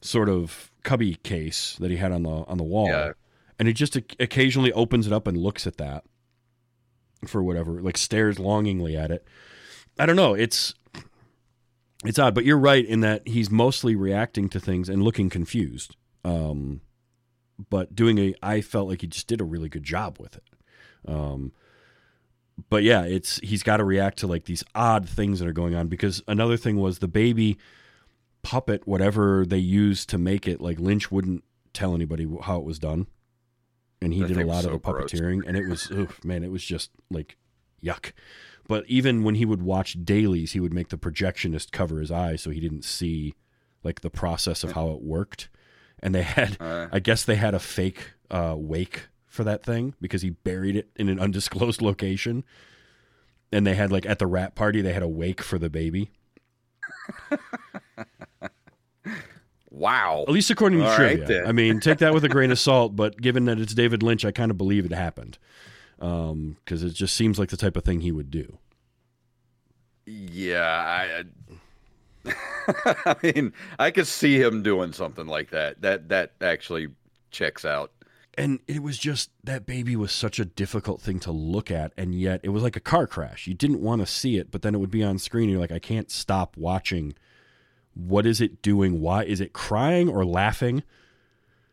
sort 0.00 0.28
of 0.28 0.70
cubby 0.82 1.14
case 1.16 1.76
that 1.80 1.90
he 1.90 1.96
had 1.96 2.12
on 2.12 2.22
the 2.22 2.30
on 2.30 2.58
the 2.58 2.64
wall. 2.64 2.88
Yeah. 2.88 3.12
And 3.58 3.66
he 3.66 3.74
just 3.74 3.96
occasionally 3.96 4.72
opens 4.72 5.06
it 5.06 5.12
up 5.12 5.26
and 5.26 5.36
looks 5.36 5.66
at 5.66 5.78
that 5.78 6.04
for 7.26 7.42
whatever, 7.42 7.80
like 7.80 7.96
stares 7.96 8.38
longingly 8.38 8.96
at 8.96 9.10
it. 9.10 9.26
I 9.98 10.04
don't 10.04 10.16
know, 10.16 10.34
it's 10.34 10.74
it's 12.04 12.18
odd, 12.18 12.34
but 12.34 12.44
you're 12.44 12.58
right 12.58 12.84
in 12.84 13.00
that 13.00 13.26
he's 13.26 13.50
mostly 13.50 13.96
reacting 13.96 14.50
to 14.50 14.60
things 14.60 14.88
and 14.88 15.02
looking 15.02 15.30
confused. 15.30 15.96
Um 16.24 16.82
but 17.70 17.94
doing 17.94 18.18
a 18.18 18.34
I 18.42 18.60
felt 18.60 18.88
like 18.88 19.00
he 19.00 19.06
just 19.06 19.26
did 19.26 19.40
a 19.40 19.44
really 19.44 19.68
good 19.68 19.84
job 19.84 20.18
with 20.20 20.36
it. 20.36 20.44
Um 21.08 21.52
but 22.70 22.82
yeah, 22.82 23.02
it's 23.02 23.38
he's 23.40 23.62
got 23.62 23.76
to 23.78 23.84
react 23.84 24.18
to 24.20 24.26
like 24.26 24.46
these 24.46 24.64
odd 24.74 25.08
things 25.08 25.40
that 25.40 25.48
are 25.48 25.52
going 25.52 25.74
on 25.74 25.88
because 25.88 26.22
another 26.26 26.56
thing 26.56 26.76
was 26.78 26.98
the 27.00 27.08
baby 27.08 27.58
puppet 28.42 28.86
whatever 28.86 29.44
they 29.44 29.58
used 29.58 30.08
to 30.08 30.18
make 30.18 30.46
it 30.46 30.60
like 30.60 30.78
Lynch 30.78 31.10
wouldn't 31.10 31.42
tell 31.72 31.94
anybody 31.94 32.26
how 32.42 32.58
it 32.58 32.64
was 32.64 32.78
done. 32.78 33.06
And 34.00 34.12
he 34.14 34.20
That 34.20 34.28
did 34.28 34.38
a 34.38 34.46
lot 34.46 34.58
of 34.58 34.64
so 34.64 34.70
the 34.70 34.78
gross. 34.78 35.12
puppeteering 35.12 35.42
and 35.46 35.56
it 35.56 35.68
was 35.68 35.90
oof, 35.92 36.24
man, 36.24 36.44
it 36.44 36.50
was 36.50 36.64
just 36.64 36.90
like 37.10 37.36
yuck. 37.82 38.12
But 38.68 38.84
even 38.88 39.22
when 39.22 39.36
he 39.36 39.44
would 39.44 39.62
watch 39.62 39.96
dailies, 40.04 40.52
he 40.52 40.60
would 40.60 40.72
make 40.72 40.88
the 40.88 40.98
projectionist 40.98 41.70
cover 41.72 42.00
his 42.00 42.10
eyes 42.10 42.42
so 42.42 42.50
he 42.50 42.60
didn't 42.60 42.84
see 42.84 43.34
like 43.84 44.00
the 44.00 44.10
process 44.10 44.64
of 44.64 44.72
how 44.72 44.90
it 44.90 45.02
worked. 45.02 45.48
And 46.02 46.14
they 46.14 46.22
had 46.22 46.56
Uh, 46.60 46.88
I 46.92 46.98
guess 47.00 47.24
they 47.24 47.36
had 47.36 47.54
a 47.54 47.58
fake 47.58 48.12
uh, 48.30 48.54
wake 48.56 49.08
for 49.26 49.44
that 49.44 49.62
thing 49.64 49.94
because 50.00 50.22
he 50.22 50.30
buried 50.30 50.76
it 50.76 50.88
in 50.96 51.08
an 51.08 51.18
undisclosed 51.20 51.80
location. 51.82 52.44
And 53.52 53.66
they 53.66 53.74
had 53.74 53.90
like 53.92 54.06
at 54.06 54.18
the 54.18 54.26
rat 54.26 54.54
party, 54.54 54.82
they 54.82 54.92
had 54.92 55.02
a 55.02 55.08
wake 55.08 55.40
for 55.42 55.58
the 55.58 55.70
baby. 55.70 56.10
wow. 59.70 60.24
At 60.26 60.32
least 60.34 60.50
according 60.50 60.80
to 60.80 60.84
All 60.86 60.90
right, 60.98 61.16
trivia. 61.16 61.26
then. 61.26 61.46
I 61.46 61.52
mean, 61.52 61.80
take 61.80 61.98
that 61.98 62.14
with 62.14 62.24
a 62.24 62.28
grain 62.28 62.50
of 62.50 62.58
salt, 62.68 62.96
but 62.96 63.20
given 63.20 63.44
that 63.46 63.58
it's 63.58 63.74
David 63.74 64.02
Lynch, 64.02 64.24
I 64.24 64.32
kind 64.32 64.50
of 64.50 64.56
believe 64.58 64.84
it 64.84 64.92
happened. 64.92 65.38
because 65.98 66.82
it 66.82 66.90
just 66.90 67.14
seems 67.14 67.38
like 67.38 67.50
the 67.50 67.56
type 67.56 67.76
of 67.76 67.84
thing 67.84 68.00
he 68.00 68.12
would 68.12 68.30
do. 68.30 68.58
Yeah, 70.06 70.62
I, 70.62 71.24
I 72.84 73.16
mean, 73.22 73.52
I 73.78 73.90
could 73.90 74.06
see 74.06 74.40
him 74.40 74.62
doing 74.62 74.92
something 74.92 75.26
like 75.26 75.50
that. 75.50 75.82
That 75.82 76.08
that 76.08 76.32
actually 76.40 76.88
checks 77.30 77.64
out. 77.64 77.92
and 78.38 78.60
it 78.66 78.82
was 78.82 78.98
just 78.98 79.30
that 79.44 79.66
baby 79.66 79.94
was 79.96 80.12
such 80.12 80.38
a 80.38 80.44
difficult 80.44 81.00
thing 81.00 81.18
to 81.20 81.30
look 81.32 81.70
at 81.70 81.92
and 81.96 82.14
yet 82.14 82.40
it 82.42 82.48
was 82.50 82.62
like 82.62 82.76
a 82.76 82.80
car 82.80 83.06
crash 83.06 83.46
you 83.46 83.52
didn't 83.54 83.80
want 83.80 84.00
to 84.00 84.06
see 84.06 84.36
it 84.38 84.50
but 84.50 84.62
then 84.62 84.74
it 84.74 84.78
would 84.78 84.90
be 84.90 85.02
on 85.02 85.18
screen 85.18 85.44
and 85.44 85.52
you're 85.52 85.60
like 85.60 85.72
i 85.72 85.78
can't 85.78 86.10
stop 86.10 86.56
watching 86.56 87.14
what 87.94 88.24
is 88.26 88.40
it 88.40 88.62
doing 88.62 89.00
why 89.00 89.22
is 89.24 89.40
it 89.40 89.52
crying 89.52 90.08
or 90.08 90.24
laughing 90.24 90.82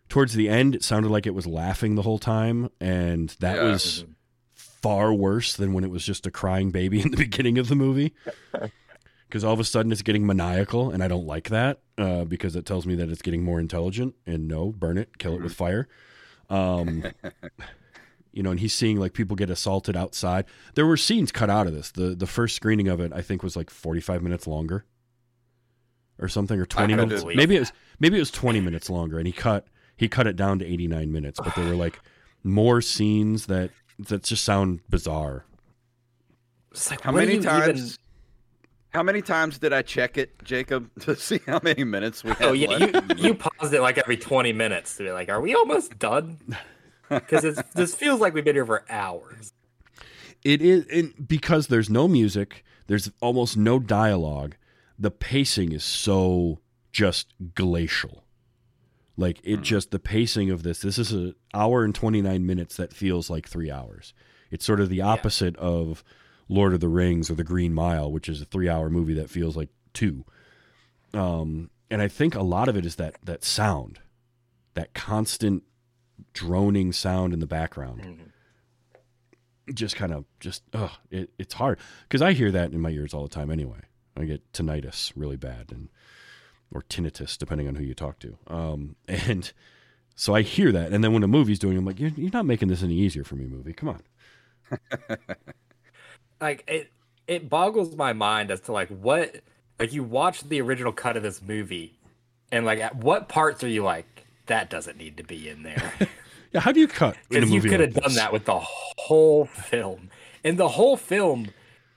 towards 0.09 0.33
the 0.33 0.49
end 0.49 0.75
it 0.75 0.83
sounded 0.83 1.09
like 1.09 1.25
it 1.25 1.33
was 1.35 1.45
laughing 1.47 1.95
the 1.95 2.01
whole 2.01 2.19
time 2.19 2.69
and 2.81 3.35
that 3.39 3.57
Yeah. 3.57 3.63
was 3.71 4.05
far 4.53 5.13
worse 5.13 5.55
than 5.55 5.73
when 5.73 5.83
it 5.85 5.91
was 5.91 6.05
just 6.05 6.25
a 6.27 6.31
crying 6.31 6.71
baby 6.71 7.01
in 7.05 7.11
the 7.11 7.17
beginning 7.17 7.57
of 7.57 7.67
the 7.69 7.75
movie 7.75 8.13
because 9.33 9.43
all 9.43 9.51
of 9.53 9.59
a 9.59 9.63
sudden 9.63 9.91
it's 9.91 10.03
getting 10.03 10.27
maniacal 10.27 10.91
and 10.91 11.03
i 11.03 11.07
don't 11.07 11.25
like 11.25 11.49
that 11.49 11.79
uh, 11.97 12.23
because 12.23 12.55
it 12.55 12.67
tells 12.67 12.85
me 12.85 12.93
that 12.93 13.09
it's 13.09 13.23
getting 13.23 13.43
more 13.43 13.59
intelligent 13.59 14.13
and 14.27 14.47
no 14.47 14.71
burn 14.71 14.95
it 14.95 15.17
kill 15.17 15.33
it 15.33 15.41
with 15.41 15.53
fire. 15.55 15.87
Um, 16.51 17.03
you 18.31 18.43
know 18.43 18.51
and 18.51 18.59
he's 18.59 18.73
seeing 18.75 18.99
like 18.99 19.13
people 19.13 19.35
get 19.35 19.49
assaulted 19.49 19.97
outside. 19.97 20.45
There 20.75 20.85
were 20.85 20.97
scenes 20.97 21.31
cut 21.31 21.49
out 21.49 21.65
of 21.65 21.73
this. 21.73 21.91
The 21.91 22.13
the 22.13 22.27
first 22.27 22.55
screening 22.55 22.87
of 22.89 22.99
it 22.99 23.11
i 23.11 23.23
think 23.23 23.41
was 23.41 23.55
like 23.55 23.71
45 23.71 24.21
minutes 24.21 24.45
longer 24.45 24.85
or 26.19 26.27
something 26.27 26.59
or 26.59 26.67
20 26.67 26.93
minutes. 26.93 27.25
maybe 27.25 27.55
it 27.55 27.61
was 27.61 27.71
maybe 27.99 28.17
it 28.17 28.19
was 28.19 28.29
20 28.29 28.61
minutes 28.61 28.87
longer 28.87 29.17
and 29.17 29.25
he 29.25 29.33
cut 29.33 29.65
he 29.97 30.07
cut 30.07 30.27
it 30.27 30.35
down 30.35 30.59
to 30.59 30.65
89 30.65 31.11
minutes 31.11 31.39
but 31.43 31.55
there 31.55 31.65
were 31.65 31.75
like 31.75 31.99
more 32.43 32.81
scenes 32.81 33.47
that 33.47 33.71
that 33.97 34.21
just 34.23 34.43
sound 34.43 34.81
bizarre. 34.89 35.45
It's 36.71 36.89
like, 36.91 37.01
How 37.01 37.11
many 37.11 37.39
times? 37.39 37.79
even- 37.79 38.02
How 38.93 39.01
many 39.01 39.23
times 39.23 39.57
did 39.57 39.73
I 39.73 39.81
check 39.81 40.17
it, 40.17 40.43
Jacob, 40.43 40.89
to 41.01 41.15
see 41.15 41.39
how 41.47 41.59
many 41.63 41.83
minutes 41.83 42.23
we 42.23 42.31
oh, 42.31 42.35
had 42.35 42.47
Oh 42.47 42.53
yeah, 42.53 42.69
left? 42.69 43.19
you 43.19 43.27
you 43.27 43.33
paused 43.33 43.73
it 43.73 43.81
like 43.81 43.97
every 43.97 44.17
twenty 44.17 44.53
minutes 44.53 44.97
to 44.97 45.03
be 45.03 45.11
like, 45.11 45.29
"Are 45.29 45.41
we 45.41 45.55
almost 45.55 45.97
done?" 45.99 46.39
Because 47.09 47.61
this 47.75 47.93
feels 47.93 48.19
like 48.21 48.33
we've 48.33 48.45
been 48.45 48.55
here 48.55 48.65
for 48.65 48.85
hours. 48.89 49.53
It 50.43 50.63
is 50.63 50.85
it, 50.87 51.27
because 51.27 51.67
there's 51.67 51.89
no 51.89 52.07
music, 52.07 52.63
there's 52.87 53.11
almost 53.21 53.55
no 53.55 53.77
dialogue. 53.77 54.55
The 54.97 55.11
pacing 55.11 55.73
is 55.73 55.83
so 55.83 56.59
just 56.91 57.33
glacial. 57.53 58.23
Like 59.15 59.39
it 59.43 59.57
hmm. 59.57 59.61
just 59.61 59.91
the 59.91 59.99
pacing 59.99 60.49
of 60.49 60.63
this. 60.63 60.79
This 60.79 60.97
is 60.97 61.11
an 61.11 61.35
hour 61.53 61.83
and 61.83 61.93
29 61.93 62.45
minutes 62.45 62.77
that 62.77 62.93
feels 62.93 63.29
like 63.29 63.47
3 63.47 63.69
hours. 63.69 64.13
It's 64.49 64.65
sort 64.65 64.79
of 64.79 64.89
the 64.89 65.01
opposite 65.01 65.55
of 65.57 66.03
Lord 66.49 66.73
of 66.73 66.79
the 66.79 66.89
Rings 66.89 67.29
or 67.29 67.35
The 67.35 67.43
Green 67.43 67.73
Mile, 67.73 68.11
which 68.11 68.29
is 68.29 68.41
a 68.41 68.45
3-hour 68.45 68.89
movie 68.89 69.13
that 69.15 69.29
feels 69.29 69.55
like 69.55 69.69
2. 69.93 70.25
Um 71.13 71.69
and 71.89 72.01
I 72.01 72.07
think 72.07 72.33
a 72.33 72.41
lot 72.41 72.69
of 72.69 72.75
it 72.75 72.85
is 72.85 72.95
that 72.95 73.15
that 73.23 73.43
sound. 73.43 73.99
That 74.73 74.93
constant 74.93 75.63
droning 76.33 76.91
sound 76.91 77.33
in 77.33 77.39
the 77.39 77.45
background 77.45 78.31
just 79.73 79.95
kind 79.95 80.13
of 80.13 80.25
just 80.39 80.63
ugh, 80.73 80.91
it, 81.09 81.29
it's 81.37 81.53
hard 81.53 81.79
because 82.07 82.21
I 82.21 82.33
hear 82.33 82.51
that 82.51 82.71
in 82.71 82.81
my 82.81 82.89
ears 82.89 83.13
all 83.13 83.23
the 83.23 83.29
time 83.29 83.49
anyway. 83.49 83.79
I 84.17 84.25
get 84.25 84.51
tinnitus 84.51 85.11
really 85.15 85.37
bad 85.37 85.71
and 85.71 85.89
or 86.71 86.81
tinnitus 86.81 87.37
depending 87.37 87.67
on 87.67 87.75
who 87.75 87.83
you 87.83 87.93
talk 87.93 88.19
to. 88.19 88.37
Um, 88.47 88.95
and 89.07 89.51
so 90.15 90.35
I 90.35 90.41
hear 90.41 90.71
that, 90.71 90.91
and 90.91 91.03
then 91.03 91.13
when 91.13 91.23
a 91.23 91.27
movie's 91.27 91.59
doing, 91.59 91.75
it, 91.75 91.79
I'm 91.79 91.85
like, 91.85 91.99
you're, 91.99 92.11
you're 92.11 92.31
not 92.31 92.45
making 92.45 92.67
this 92.67 92.83
any 92.83 92.93
easier 92.93 93.23
for 93.23 93.35
me, 93.35 93.45
movie. 93.45 93.73
Come 93.73 93.89
on. 93.89 94.01
Like 96.43 96.65
it, 96.67 96.91
it 97.25 97.49
boggles 97.49 97.95
my 97.95 98.11
mind 98.11 98.51
as 98.51 98.59
to 98.61 98.73
like 98.73 98.89
what, 98.89 99.37
like 99.79 99.93
you 99.93 100.03
watch 100.03 100.41
the 100.41 100.59
original 100.59 100.91
cut 100.91 101.15
of 101.15 101.23
this 101.23 101.41
movie, 101.41 101.97
and 102.51 102.65
like 102.65 102.79
at 102.79 102.97
what 102.97 103.29
parts 103.29 103.63
are 103.63 103.69
you 103.69 103.81
like 103.81 104.25
that 104.47 104.69
doesn't 104.69 104.97
need 104.97 105.15
to 105.17 105.23
be 105.23 105.47
in 105.49 105.63
there? 105.63 105.93
Yeah, 106.51 106.59
how 106.59 106.71
do 106.71 106.79
you 106.79 106.87
cut 106.87 107.15
in 107.31 107.39
Because 107.39 107.49
you 107.49 107.61
could 107.61 107.71
like 107.71 107.79
have 107.79 107.93
done 107.95 108.03
this? 108.03 108.15
that 108.17 108.31
with 108.31 108.45
the 108.45 108.59
whole 108.59 109.45
film. 109.45 110.11
And 110.43 110.55
the 110.59 110.67
whole 110.67 110.95
film 110.97 111.47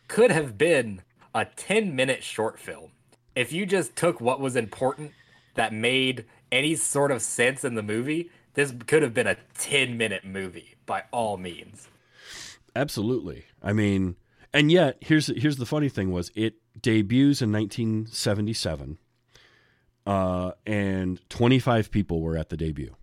could 0.09 0.31
have 0.31 0.57
been 0.57 1.03
a 1.35 1.45
10 1.45 1.95
minute 1.95 2.23
short 2.25 2.59
film. 2.59 2.93
If 3.35 3.53
you 3.53 3.67
just 3.67 3.97
took 3.97 4.19
what 4.19 4.41
was 4.41 4.57
important 4.57 5.13
that 5.57 5.75
made 5.75 6.25
any 6.51 6.75
sort 6.75 7.11
of 7.11 7.21
sense 7.21 7.65
in 7.65 7.75
the 7.75 7.83
movie, 7.83 8.31
this 8.55 8.73
could 8.87 9.03
have 9.03 9.13
been 9.13 9.27
a 9.27 9.37
10 9.59 9.99
minute 9.99 10.25
movie 10.25 10.77
by 10.87 11.03
all 11.13 11.37
means. 11.37 11.89
Absolutely. 12.75 13.45
I 13.63 13.75
mean, 13.75 14.17
and 14.57 14.73
yet 14.73 14.97
here's 15.01 15.27
here's 15.27 15.59
the 15.59 15.67
funny 15.67 15.91
thing 15.91 16.11
was 16.11 16.33
it 16.35 16.55
debuts 16.81 17.43
in 17.43 17.53
1977, 17.53 18.99
uh, 20.07 20.53
and 20.67 21.21
25 21.29 21.91
people 21.91 22.23
were 22.23 22.39
at 22.39 22.49
the 22.49 22.57
debut, 22.57 22.95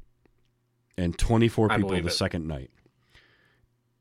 and 0.97 1.17
24 1.17 1.69
people 1.69 1.89
the 1.89 2.07
it. 2.07 2.09
second 2.09 2.47
night. 2.47 2.71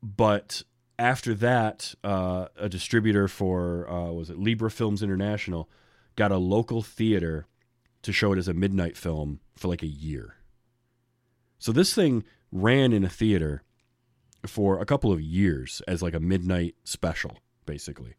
But 0.03 0.63
after 0.99 1.35
that, 1.35 1.95
uh, 2.03 2.47
a 2.57 2.71
distributor 2.71 3.29
for 3.29 3.89
uh, 3.89 4.11
was 4.13 4.31
it 4.31 4.39
Libra 4.39 4.71
Films 4.71 5.03
International 5.03 5.69
got 6.17 6.33
a 6.33 6.39
local 6.39 6.81
theater 6.83 7.47
to 8.01 8.13
show 8.13 8.33
it 8.33 8.39
as 8.39 8.49
a 8.49 8.55
midnight 8.55 8.97
film 8.97 9.41
for 9.57 9.69
like 9.69 9.83
a 9.83 9.87
year. 9.87 10.37
So 11.59 11.71
this 11.71 11.95
thing 11.95 12.25
ran 12.51 12.95
in 12.95 13.05
a 13.05 13.09
theater 13.11 13.63
for 14.47 14.81
a 14.81 14.85
couple 14.87 15.13
of 15.13 15.21
years 15.21 15.83
as 15.87 16.03
like 16.03 16.15
a 16.15 16.21
midnight 16.21 16.75
special, 16.85 17.39
basically. 17.67 18.15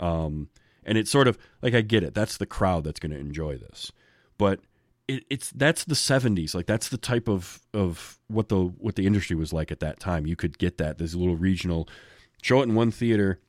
Um, 0.00 0.48
and 0.84 0.96
it's 0.96 1.10
sort 1.10 1.28
of 1.28 1.38
like 1.62 1.74
I 1.74 1.80
get 1.80 2.02
it. 2.02 2.14
That's 2.14 2.36
the 2.36 2.46
crowd 2.46 2.84
that's 2.84 3.00
going 3.00 3.12
to 3.12 3.18
enjoy 3.18 3.58
this, 3.58 3.92
but 4.38 4.60
it, 5.08 5.24
it's 5.28 5.50
that's 5.50 5.84
the 5.84 5.94
'70s. 5.94 6.54
Like 6.54 6.66
that's 6.66 6.88
the 6.88 6.96
type 6.98 7.28
of 7.28 7.60
of 7.74 8.18
what 8.28 8.48
the 8.48 8.58
what 8.78 8.94
the 8.96 9.06
industry 9.06 9.36
was 9.36 9.52
like 9.52 9.72
at 9.72 9.80
that 9.80 9.98
time. 9.98 10.26
You 10.26 10.36
could 10.36 10.58
get 10.58 10.78
that. 10.78 10.98
There's 10.98 11.14
a 11.14 11.18
little 11.18 11.36
regional 11.36 11.88
show 12.42 12.60
it 12.60 12.68
in 12.68 12.74
one 12.74 12.90
theater, 12.90 13.40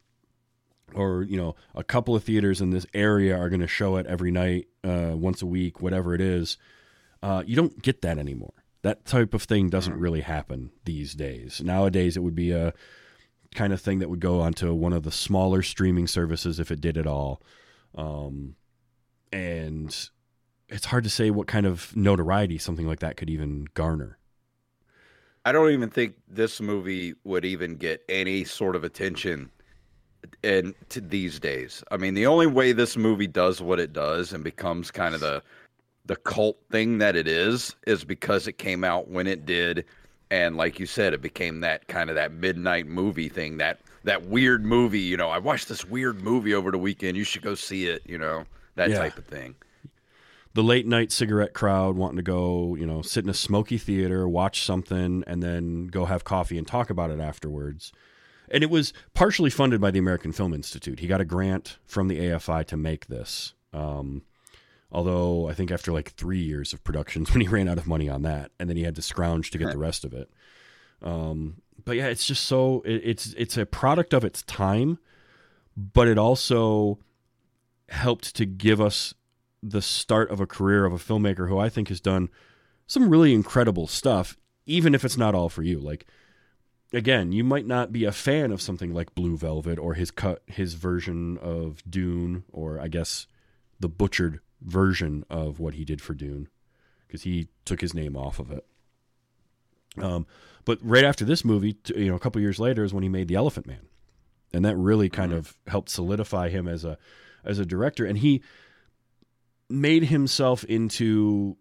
or 0.93 1.23
you 1.23 1.37
know 1.37 1.55
a 1.75 1.83
couple 1.83 2.15
of 2.15 2.23
theaters 2.23 2.61
in 2.61 2.71
this 2.71 2.85
area 2.93 3.37
are 3.37 3.49
going 3.49 3.61
to 3.61 3.67
show 3.67 3.97
it 3.97 4.07
every 4.07 4.31
night, 4.31 4.67
uh, 4.83 5.13
once 5.13 5.41
a 5.41 5.45
week, 5.45 5.81
whatever 5.81 6.13
it 6.13 6.21
is. 6.21 6.57
Uh, 7.21 7.43
you 7.45 7.55
don't 7.55 7.81
get 7.81 8.01
that 8.01 8.17
anymore. 8.17 8.53
That 8.83 9.05
type 9.05 9.33
of 9.33 9.43
thing 9.43 9.69
doesn't 9.69 9.97
really 9.97 10.21
happen 10.21 10.71
these 10.85 11.13
days. 11.13 11.61
Nowadays, 11.63 12.15
it 12.15 12.21
would 12.21 12.35
be 12.35 12.51
a 12.51 12.73
kind 13.55 13.73
of 13.73 13.81
thing 13.81 13.99
that 13.99 14.09
would 14.09 14.19
go 14.19 14.41
onto 14.41 14.73
one 14.73 14.93
of 14.93 15.03
the 15.03 15.11
smaller 15.11 15.61
streaming 15.61 16.07
services 16.07 16.59
if 16.59 16.71
it 16.71 16.81
did 16.81 16.97
at 16.97 17.07
all. 17.07 17.41
Um, 17.95 18.55
and 19.31 20.09
it's 20.69 20.85
hard 20.85 21.03
to 21.03 21.09
say 21.09 21.31
what 21.31 21.47
kind 21.47 21.65
of 21.65 21.95
notoriety 21.95 22.57
something 22.57 22.87
like 22.87 22.99
that 22.99 23.17
could 23.17 23.29
even 23.29 23.67
garner. 23.73 24.17
I 25.45 25.53
don't 25.53 25.71
even 25.71 25.89
think 25.89 26.15
this 26.27 26.59
movie 26.59 27.13
would 27.23 27.45
even 27.45 27.77
get 27.77 28.03
any 28.09 28.43
sort 28.43 28.75
of 28.75 28.83
attention 28.83 29.49
in 30.43 30.75
to 30.89 30.99
these 30.99 31.39
days. 31.39 31.83
I 31.89 31.97
mean, 31.97 32.15
the 32.15 32.25
only 32.25 32.47
way 32.47 32.73
this 32.73 32.97
movie 32.97 33.27
does 33.27 33.61
what 33.61 33.79
it 33.79 33.93
does 33.93 34.33
and 34.33 34.43
becomes 34.43 34.91
kind 34.91 35.15
of 35.15 35.21
the 35.21 35.41
the 36.05 36.15
cult 36.15 36.57
thing 36.71 36.97
that 36.99 37.15
it 37.15 37.27
is 37.27 37.75
is 37.85 38.05
because 38.05 38.47
it 38.47 38.57
came 38.57 38.83
out 38.83 39.09
when 39.09 39.27
it 39.27 39.45
did 39.45 39.85
and 40.31 40.57
like 40.57 40.79
you 40.79 40.85
said 40.85 41.13
it 41.13 41.21
became 41.21 41.61
that 41.61 41.87
kind 41.87 42.09
of 42.09 42.15
that 42.15 42.31
midnight 42.31 42.87
movie 42.87 43.29
thing 43.29 43.57
that 43.57 43.79
that 44.03 44.25
weird 44.25 44.63
movie, 44.65 44.99
you 45.01 45.17
know, 45.17 45.29
I 45.29 45.37
watched 45.39 45.67
this 45.67 45.83
weird 45.83 46.21
movie 46.21 46.53
over 46.53 46.71
the 46.71 46.77
weekend, 46.77 47.17
you 47.17 47.23
should 47.25 47.41
go 47.41 47.55
see 47.55 47.87
it, 47.87 48.03
you 48.05 48.17
know, 48.17 48.45
that 48.75 48.89
Yeah. 48.89 48.99
type 48.99 49.17
of 49.17 49.25
thing. 49.25 49.55
the 50.53 50.63
late 50.63 50.87
night 50.87 51.11
cigarette 51.11 51.53
crowd 51.53 51.95
wanting 51.95 52.15
to 52.17 52.23
go, 52.23 52.73
you 52.75 52.85
know, 52.85 53.03
sit 53.03 53.23
in 53.23 53.29
a 53.29 53.33
smoky 53.33 53.77
theater, 53.77 54.27
watch 54.27 54.63
something, 54.63 55.23
and 55.27 55.43
then 55.43 55.85
go 55.85 56.05
have 56.05 56.23
coffee 56.23 56.57
and 56.57 56.65
talk 56.65 56.89
about 56.89 57.11
it 57.11 57.19
afterwards. 57.19 57.91
And 58.49 58.63
it 58.63 58.69
was 58.71 58.91
partially 59.13 59.51
funded 59.51 59.79
by 59.79 59.91
the 59.91 59.99
American 59.99 60.31
Film 60.31 60.53
Institute. 60.55 60.99
He 60.99 61.05
got 61.05 61.21
a 61.21 61.25
grant 61.25 61.77
from 61.85 62.07
the 62.07 62.17
AFI 62.19 62.63
to 62.67 62.77
make 62.77 63.05
this. 63.05 63.53
Um, 63.71 64.23
although 64.91 65.49
I 65.49 65.53
think 65.53 65.71
after 65.71 65.91
like 65.91 66.11
three 66.11 66.41
years 66.41 66.73
of 66.73 66.83
productions, 66.83 67.31
when 67.33 67.41
he 67.41 67.47
ran 67.47 67.67
out 67.67 67.77
of 67.77 67.87
money 67.87 68.09
on 68.09 68.21
that, 68.23 68.51
and 68.59 68.69
then 68.69 68.77
he 68.77 68.83
had 68.83 68.95
to 68.95 69.01
scrounge 69.01 69.51
to 69.51 69.57
get 69.57 69.71
the 69.71 69.77
rest 69.77 70.05
of 70.05 70.13
it. 70.13 70.29
Um, 71.01 71.61
but 71.85 71.95
yeah, 71.95 72.07
it's 72.07 72.25
just 72.25 72.45
so 72.45 72.81
it, 72.85 73.01
it's 73.03 73.33
it's 73.37 73.57
a 73.57 73.65
product 73.65 74.13
of 74.13 74.23
its 74.23 74.41
time, 74.43 74.99
but 75.75 76.07
it 76.07 76.17
also 76.17 76.99
helped 77.89 78.35
to 78.35 78.45
give 78.45 78.81
us 78.81 79.13
the 79.63 79.81
start 79.81 80.29
of 80.29 80.39
a 80.39 80.47
career 80.47 80.85
of 80.85 80.93
a 80.93 80.97
filmmaker 80.97 81.47
who 81.47 81.57
I 81.57 81.69
think 81.69 81.89
has 81.89 82.01
done 82.01 82.29
some 82.85 83.09
really 83.09 83.33
incredible 83.33 83.87
stuff, 83.87 84.37
even 84.65 84.95
if 84.95 85.03
it's 85.03 85.17
not 85.17 85.35
all 85.35 85.49
for 85.49 85.63
you. 85.63 85.79
Like, 85.79 86.05
again, 86.93 87.31
you 87.31 87.43
might 87.43 87.65
not 87.65 87.91
be 87.91 88.05
a 88.05 88.11
fan 88.11 88.51
of 88.51 88.61
something 88.61 88.93
like 88.93 89.15
Blue 89.15 89.37
Velvet 89.37 89.79
or 89.79 89.93
his 89.93 90.11
cut, 90.11 90.41
his 90.47 90.73
version 90.73 91.37
of 91.39 91.81
Dune, 91.89 92.43
or 92.51 92.79
I 92.79 92.87
guess 92.87 93.27
the 93.79 93.89
butchered 93.89 94.39
version 94.61 95.23
of 95.29 95.59
what 95.59 95.75
he 95.75 95.85
did 95.85 96.01
for 96.01 96.13
Dune, 96.13 96.47
because 97.05 97.23
he 97.23 97.47
took 97.65 97.81
his 97.81 97.93
name 97.93 98.15
off 98.15 98.39
of 98.39 98.51
it. 98.51 98.65
Um, 100.01 100.25
but 100.65 100.79
right 100.81 101.03
after 101.03 101.25
this 101.25 101.43
movie, 101.45 101.77
you 101.95 102.09
know, 102.09 102.15
a 102.15 102.19
couple 102.19 102.41
years 102.41 102.59
later 102.59 102.83
is 102.83 102.93
when 102.93 103.03
he 103.03 103.09
made 103.09 103.27
The 103.27 103.35
Elephant 103.35 103.65
Man, 103.65 103.87
and 104.53 104.63
that 104.65 104.75
really 104.75 105.09
kind 105.09 105.33
of 105.33 105.57
helped 105.67 105.89
solidify 105.89 106.49
him 106.49 106.67
as 106.67 106.85
a 106.85 106.97
as 107.43 107.59
a 107.59 107.65
director. 107.65 108.05
And 108.05 108.17
he 108.17 108.43
made 109.69 110.05
himself 110.05 110.63
into. 110.65 111.57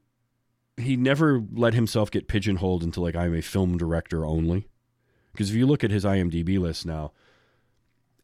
He 0.79 0.97
never 0.97 1.43
let 1.53 1.73
himself 1.73 2.11
get 2.11 2.29
pigeonholed 2.29 2.83
into 2.83 3.01
like 3.01 3.17
I'm 3.17 3.35
a 3.35 3.41
film 3.41 3.79
director 3.79 4.27
only, 4.27 4.69
because 5.33 5.49
if 5.49 5.57
you 5.57 5.67
look 5.67 5.83
at 5.83 5.91
his 5.91 6.05
IMDb 6.05 6.59
list 6.59 6.85
now, 6.85 7.13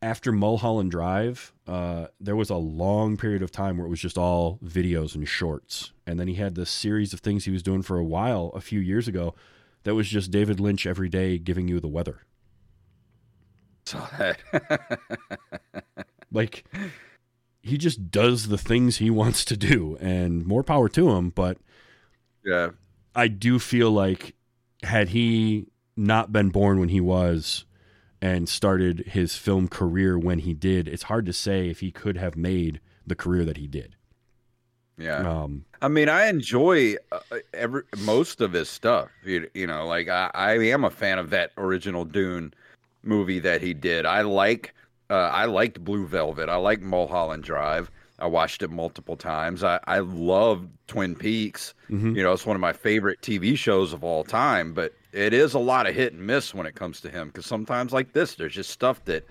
after 0.02 0.32
Mulholland 0.32 0.90
Drive, 0.90 1.52
uh, 1.66 2.08
there 2.20 2.36
was 2.36 2.50
a 2.50 2.56
long 2.56 3.16
period 3.16 3.42
of 3.42 3.50
time 3.50 3.78
where 3.78 3.86
it 3.86 3.90
was 3.90 4.00
just 4.00 4.18
all 4.18 4.58
videos 4.62 5.14
and 5.14 5.26
shorts, 5.26 5.92
and 6.06 6.18
then 6.18 6.28
he 6.28 6.34
had 6.34 6.54
this 6.54 6.70
series 6.70 7.12
of 7.12 7.20
things 7.20 7.44
he 7.44 7.50
was 7.50 7.62
doing 7.62 7.82
for 7.82 7.98
a 7.98 8.04
while 8.04 8.50
a 8.54 8.60
few 8.60 8.80
years 8.80 9.08
ago 9.08 9.34
that 9.84 9.94
was 9.94 10.08
just 10.08 10.30
David 10.30 10.60
Lynch 10.60 10.86
every 10.86 11.08
day 11.08 11.38
giving 11.38 11.68
you 11.68 11.80
the 11.80 11.88
weather. 11.88 12.22
Saw 13.86 14.06
that. 14.18 14.98
Like 16.32 16.64
he 17.62 17.78
just 17.78 18.10
does 18.10 18.48
the 18.48 18.58
things 18.58 18.96
he 18.96 19.10
wants 19.10 19.44
to 19.44 19.56
do, 19.56 19.96
and 20.00 20.46
more 20.46 20.62
power 20.62 20.88
to 20.90 21.10
him. 21.10 21.30
But 21.30 21.58
yeah. 22.44 22.70
I 23.14 23.28
do 23.28 23.58
feel 23.58 23.90
like 23.90 24.34
had 24.82 25.10
he 25.10 25.66
not 25.96 26.32
been 26.32 26.48
born 26.48 26.80
when 26.80 26.88
he 26.88 27.00
was 27.00 27.66
and 28.22 28.48
started 28.48 29.00
his 29.08 29.34
film 29.36 29.66
career 29.66 30.16
when 30.16 30.38
he 30.38 30.54
did, 30.54 30.86
it's 30.86 31.02
hard 31.04 31.26
to 31.26 31.32
say 31.32 31.68
if 31.68 31.80
he 31.80 31.90
could 31.90 32.16
have 32.16 32.36
made 32.36 32.80
the 33.04 33.16
career 33.16 33.44
that 33.44 33.56
he 33.56 33.66
did. 33.66 33.96
Yeah. 34.96 35.18
Um, 35.28 35.64
I 35.80 35.88
mean, 35.88 36.08
I 36.08 36.26
enjoy 36.28 36.94
uh, 37.10 37.18
every 37.52 37.82
most 37.98 38.40
of 38.40 38.52
his 38.52 38.68
stuff. 38.68 39.08
You, 39.24 39.50
you 39.54 39.66
know, 39.66 39.86
like 39.88 40.08
I, 40.08 40.30
I 40.32 40.52
am 40.68 40.84
a 40.84 40.90
fan 40.90 41.18
of 41.18 41.30
that 41.30 41.50
original 41.58 42.04
Dune 42.04 42.54
movie 43.02 43.40
that 43.40 43.60
he 43.60 43.74
did. 43.74 44.06
I 44.06 44.20
like, 44.22 44.72
uh, 45.10 45.14
I 45.14 45.46
liked 45.46 45.82
Blue 45.82 46.06
Velvet. 46.06 46.48
I 46.48 46.56
like 46.56 46.80
Mulholland 46.80 47.42
Drive. 47.42 47.90
I 48.20 48.26
watched 48.26 48.62
it 48.62 48.70
multiple 48.70 49.16
times. 49.16 49.64
I, 49.64 49.80
I 49.88 49.98
love 49.98 50.68
Twin 50.86 51.16
Peaks. 51.16 51.74
Mhm. 51.90 52.14
You 52.14 52.22
know, 52.22 52.32
it's 52.32 52.46
one 52.46 52.54
of 52.54 52.60
my 52.60 52.72
favorite 52.72 53.20
TV 53.20 53.58
shows 53.58 53.92
of 53.92 54.04
all 54.04 54.22
time. 54.22 54.72
But 54.74 54.92
it 55.12 55.34
is 55.34 55.54
a 55.54 55.58
lot 55.58 55.86
of 55.86 55.94
hit 55.94 56.14
and 56.14 56.26
miss 56.26 56.54
when 56.54 56.66
it 56.66 56.74
comes 56.74 57.00
to 57.02 57.10
him 57.10 57.28
because 57.28 57.46
sometimes, 57.46 57.92
like 57.92 58.12
this, 58.12 58.34
there's 58.34 58.54
just 58.54 58.70
stuff 58.70 59.04
that 59.04 59.26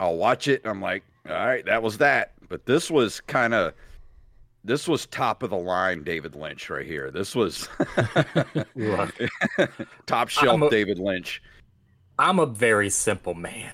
I'll 0.00 0.16
watch 0.16 0.48
it 0.48 0.62
and 0.64 0.70
I'm 0.70 0.80
like, 0.80 1.04
all 1.28 1.34
right, 1.34 1.64
that 1.66 1.82
was 1.82 1.98
that. 1.98 2.32
But 2.48 2.66
this 2.66 2.90
was 2.90 3.20
kind 3.20 3.54
of 3.54 3.74
this 4.64 4.86
was 4.86 5.06
top 5.06 5.42
of 5.42 5.50
the 5.50 5.56
line 5.56 6.04
David 6.04 6.34
Lynch 6.34 6.70
right 6.70 6.86
here. 6.86 7.10
This 7.10 7.34
was 7.34 7.68
top 10.06 10.28
shelf 10.28 10.62
a- 10.62 10.70
David 10.70 10.98
Lynch. 10.98 11.42
I'm 12.18 12.38
a 12.38 12.46
very 12.46 12.90
simple 12.90 13.34
man. 13.34 13.72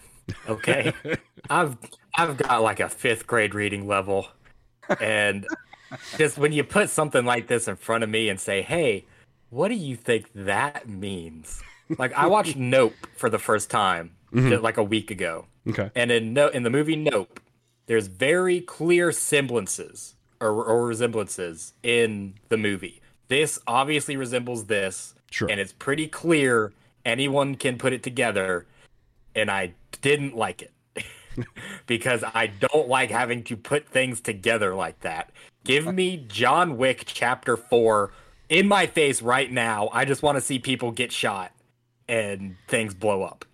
Okay, 0.49 0.93
I've 1.51 1.77
I've 2.17 2.37
got 2.37 2.63
like 2.63 2.81
a 2.81 2.89
fifth 2.89 3.27
grade 3.27 3.55
reading 3.55 3.87
level, 3.87 4.29
and 5.01 5.47
just 6.17 6.39
when 6.39 6.53
you 6.53 6.65
put 6.65 6.91
something 6.91 7.25
like 7.25 7.47
this 7.47 7.69
in 7.69 7.77
front 7.77 8.05
of 8.05 8.11
me 8.11 8.29
and 8.29 8.41
say, 8.41 8.63
"Hey, 8.63 9.07
what 9.51 9.69
do 9.69 9.75
you 9.75 9.97
think 9.97 10.31
that 10.35 10.89
means?" 10.89 11.63
Like 11.99 12.13
I 12.13 12.27
watched 12.27 12.57
Nope 12.75 12.95
for 13.17 13.31
the 13.31 13.39
first 13.39 13.71
time 13.71 14.13
mm-hmm. 14.33 14.49
just 14.51 14.63
like 14.63 14.77
a 14.77 14.83
week 14.83 15.11
ago, 15.11 15.47
okay. 15.69 15.91
and 15.95 16.11
in 16.11 16.33
no 16.33 16.49
in 16.49 16.63
the 16.63 16.71
movie 16.71 16.97
Nope, 16.97 17.41
there's 17.87 18.07
very 18.07 18.61
clear 18.61 19.13
semblances 19.13 20.15
or, 20.41 20.65
or 20.65 20.87
resemblances 20.87 21.73
in 21.83 22.35
the 22.49 22.57
movie. 22.57 23.01
This 23.29 23.59
obviously 23.67 24.17
resembles 24.17 24.67
this, 24.67 25.15
Sure. 25.31 25.51
and 25.51 25.61
it's 25.61 25.73
pretty 25.73 26.07
clear 26.07 26.73
anyone 27.05 27.55
can 27.55 27.79
put 27.79 27.93
it 27.93 28.03
together. 28.03 28.67
And 29.35 29.51
I 29.51 29.75
didn't 30.01 30.37
like 30.37 30.63
it 30.63 31.05
because 31.87 32.25
I 32.35 32.49
don't 32.49 32.89
like 32.89 33.11
having 33.11 33.45
to 33.45 33.57
put 33.57 33.89
things 33.89 34.21
together 34.21 34.75
like 34.75 35.01
that. 35.01 35.31
Give 35.65 35.93
me 35.93 36.25
John 36.29 36.77
Wick 36.77 37.05
Chapter 37.07 37.57
Four 37.57 38.13
in 38.49 38.67
my 38.69 38.87
face 38.87 39.21
right 39.23 39.51
now. 39.51 39.89
I 39.93 40.05
just 40.05 40.23
want 40.23 40.37
to 40.37 40.41
see 40.41 40.59
people 40.59 40.91
get 40.93 41.13
shot 41.13 41.53
and 42.09 42.57
things 42.69 42.95
blow 42.95 43.23
up. 43.23 43.45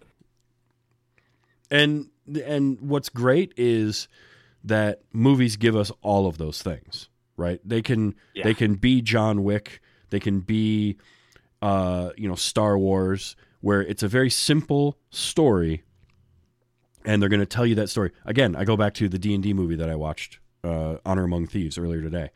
and 1.70 2.08
and 2.44 2.80
what's 2.80 3.08
great 3.08 3.52
is 3.56 4.08
that 4.62 5.00
movies 5.12 5.56
give 5.56 5.76
us 5.76 5.90
all 6.02 6.26
of 6.26 6.38
those 6.38 6.62
things 6.62 7.08
right 7.36 7.60
they 7.64 7.82
can 7.82 8.14
Yeah. 8.34 8.44
they 8.44 8.54
can 8.54 8.74
be 8.76 9.02
john 9.02 9.42
wick 9.44 9.80
they 10.10 10.20
can 10.20 10.40
be 10.40 10.96
uh 11.60 12.10
you 12.16 12.28
know 12.28 12.34
star 12.34 12.78
wars 12.78 13.36
where 13.60 13.82
it's 13.82 14.02
a 14.02 14.08
very 14.08 14.30
simple 14.30 14.96
story 15.10 15.82
and 17.04 17.20
they're 17.20 17.28
going 17.28 17.40
to 17.40 17.46
tell 17.46 17.66
you 17.66 17.74
that 17.74 17.88
story 17.90 18.10
again 18.24 18.56
i 18.56 18.64
go 18.64 18.76
back 18.76 18.94
to 18.94 19.08
the 19.08 19.18
d&d 19.18 19.52
movie 19.52 19.76
that 19.76 19.90
i 19.90 19.94
watched 19.94 20.38
uh, 20.62 20.96
honor 21.04 21.24
among 21.24 21.46
thieves 21.46 21.76
earlier 21.76 22.00
today 22.00 22.30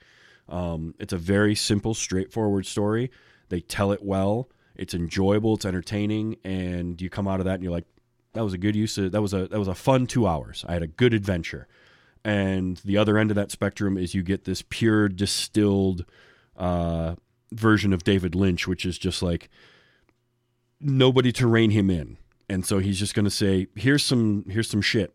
um, 0.48 0.94
it's 0.98 1.12
a 1.12 1.18
very 1.18 1.54
simple 1.54 1.94
straightforward 1.94 2.66
story. 2.66 3.10
They 3.48 3.60
tell 3.60 3.92
it 3.92 4.02
well. 4.02 4.48
It's 4.74 4.94
enjoyable. 4.94 5.54
It's 5.54 5.64
entertaining. 5.64 6.36
And 6.44 7.00
you 7.00 7.10
come 7.10 7.28
out 7.28 7.40
of 7.40 7.46
that 7.46 7.54
and 7.54 7.62
you're 7.62 7.72
like 7.72 7.86
that 8.34 8.44
was 8.44 8.52
a 8.52 8.58
good 8.58 8.76
use 8.76 8.96
of 8.98 9.12
that 9.12 9.22
was 9.22 9.34
a 9.34 9.48
that 9.48 9.58
was 9.58 9.68
a 9.68 9.74
fun 9.74 10.06
two 10.06 10.26
hours. 10.26 10.64
I 10.68 10.72
had 10.72 10.82
a 10.82 10.86
good 10.86 11.12
adventure. 11.12 11.66
And 12.24 12.76
the 12.78 12.96
other 12.96 13.18
end 13.18 13.30
of 13.30 13.36
that 13.36 13.50
spectrum 13.50 13.96
is 13.96 14.14
you 14.14 14.22
get 14.22 14.44
this 14.44 14.62
pure 14.68 15.08
distilled 15.08 16.04
uh, 16.56 17.14
version 17.52 17.92
of 17.92 18.04
david 18.04 18.34
lynch 18.34 18.68
which 18.68 18.84
is 18.84 18.98
just 18.98 19.22
like 19.22 19.48
nobody 20.80 21.32
to 21.32 21.46
rein 21.46 21.70
him 21.70 21.90
in. 21.90 22.18
And 22.50 22.64
so 22.64 22.78
he's 22.78 22.98
just 22.98 23.14
going 23.14 23.24
to 23.24 23.30
say 23.30 23.68
here's 23.74 24.04
some 24.04 24.44
here's 24.48 24.70
some 24.70 24.82
shit. 24.82 25.14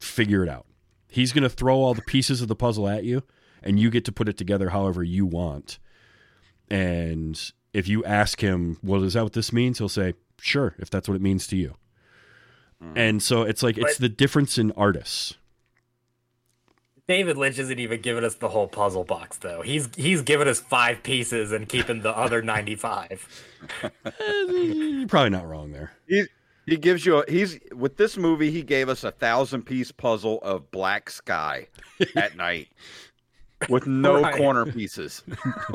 Figure 0.00 0.42
it 0.42 0.48
out. 0.48 0.66
He's 1.08 1.32
going 1.32 1.42
to 1.42 1.50
throw 1.50 1.76
all 1.76 1.94
the 1.94 2.02
pieces 2.02 2.42
of 2.42 2.48
the 2.48 2.56
puzzle 2.56 2.88
at 2.88 3.04
you 3.04 3.22
and 3.64 3.78
you 3.78 3.90
get 3.90 4.04
to 4.06 4.12
put 4.12 4.28
it 4.28 4.36
together 4.36 4.70
however 4.70 5.02
you 5.02 5.26
want. 5.26 5.78
And 6.70 7.40
if 7.72 7.88
you 7.88 8.04
ask 8.04 8.40
him 8.40 8.78
well 8.82 9.02
is 9.02 9.14
that 9.14 9.22
what 9.22 9.32
this 9.32 9.52
means? 9.52 9.78
he'll 9.78 9.88
say 9.88 10.14
sure 10.40 10.74
if 10.78 10.90
that's 10.90 11.08
what 11.08 11.14
it 11.14 11.22
means 11.22 11.46
to 11.48 11.56
you. 11.56 11.76
Mm. 12.82 12.92
And 12.96 13.22
so 13.22 13.42
it's 13.42 13.62
like 13.62 13.78
it's 13.78 13.98
the 13.98 14.08
difference 14.08 14.58
in 14.58 14.72
artists. 14.72 15.34
David 17.08 17.36
Lynch 17.36 17.58
isn't 17.58 17.78
even 17.78 18.00
giving 18.00 18.24
us 18.24 18.36
the 18.36 18.48
whole 18.48 18.68
puzzle 18.68 19.04
box 19.04 19.36
though. 19.38 19.62
He's 19.62 19.88
he's 19.96 20.22
giving 20.22 20.48
us 20.48 20.60
five 20.60 21.02
pieces 21.02 21.52
and 21.52 21.68
keeping 21.68 22.02
the 22.02 22.16
other 22.16 22.42
ninety 22.42 22.76
five. 22.76 23.26
you're 23.82 25.02
eh, 25.02 25.06
probably 25.08 25.30
not 25.30 25.46
wrong 25.46 25.72
there. 25.72 25.92
He 26.08 26.24
he 26.66 26.76
gives 26.76 27.04
you 27.04 27.18
a 27.18 27.30
he's 27.30 27.58
with 27.74 27.96
this 27.96 28.16
movie 28.16 28.50
he 28.50 28.62
gave 28.62 28.88
us 28.88 29.04
a 29.04 29.10
thousand 29.10 29.62
piece 29.62 29.90
puzzle 29.90 30.38
of 30.42 30.70
black 30.70 31.10
sky 31.10 31.66
at 32.16 32.36
night 32.36 32.68
with 33.68 33.86
no 33.86 34.22
Right. 34.22 34.36
corner 34.36 34.66
pieces. 34.66 35.22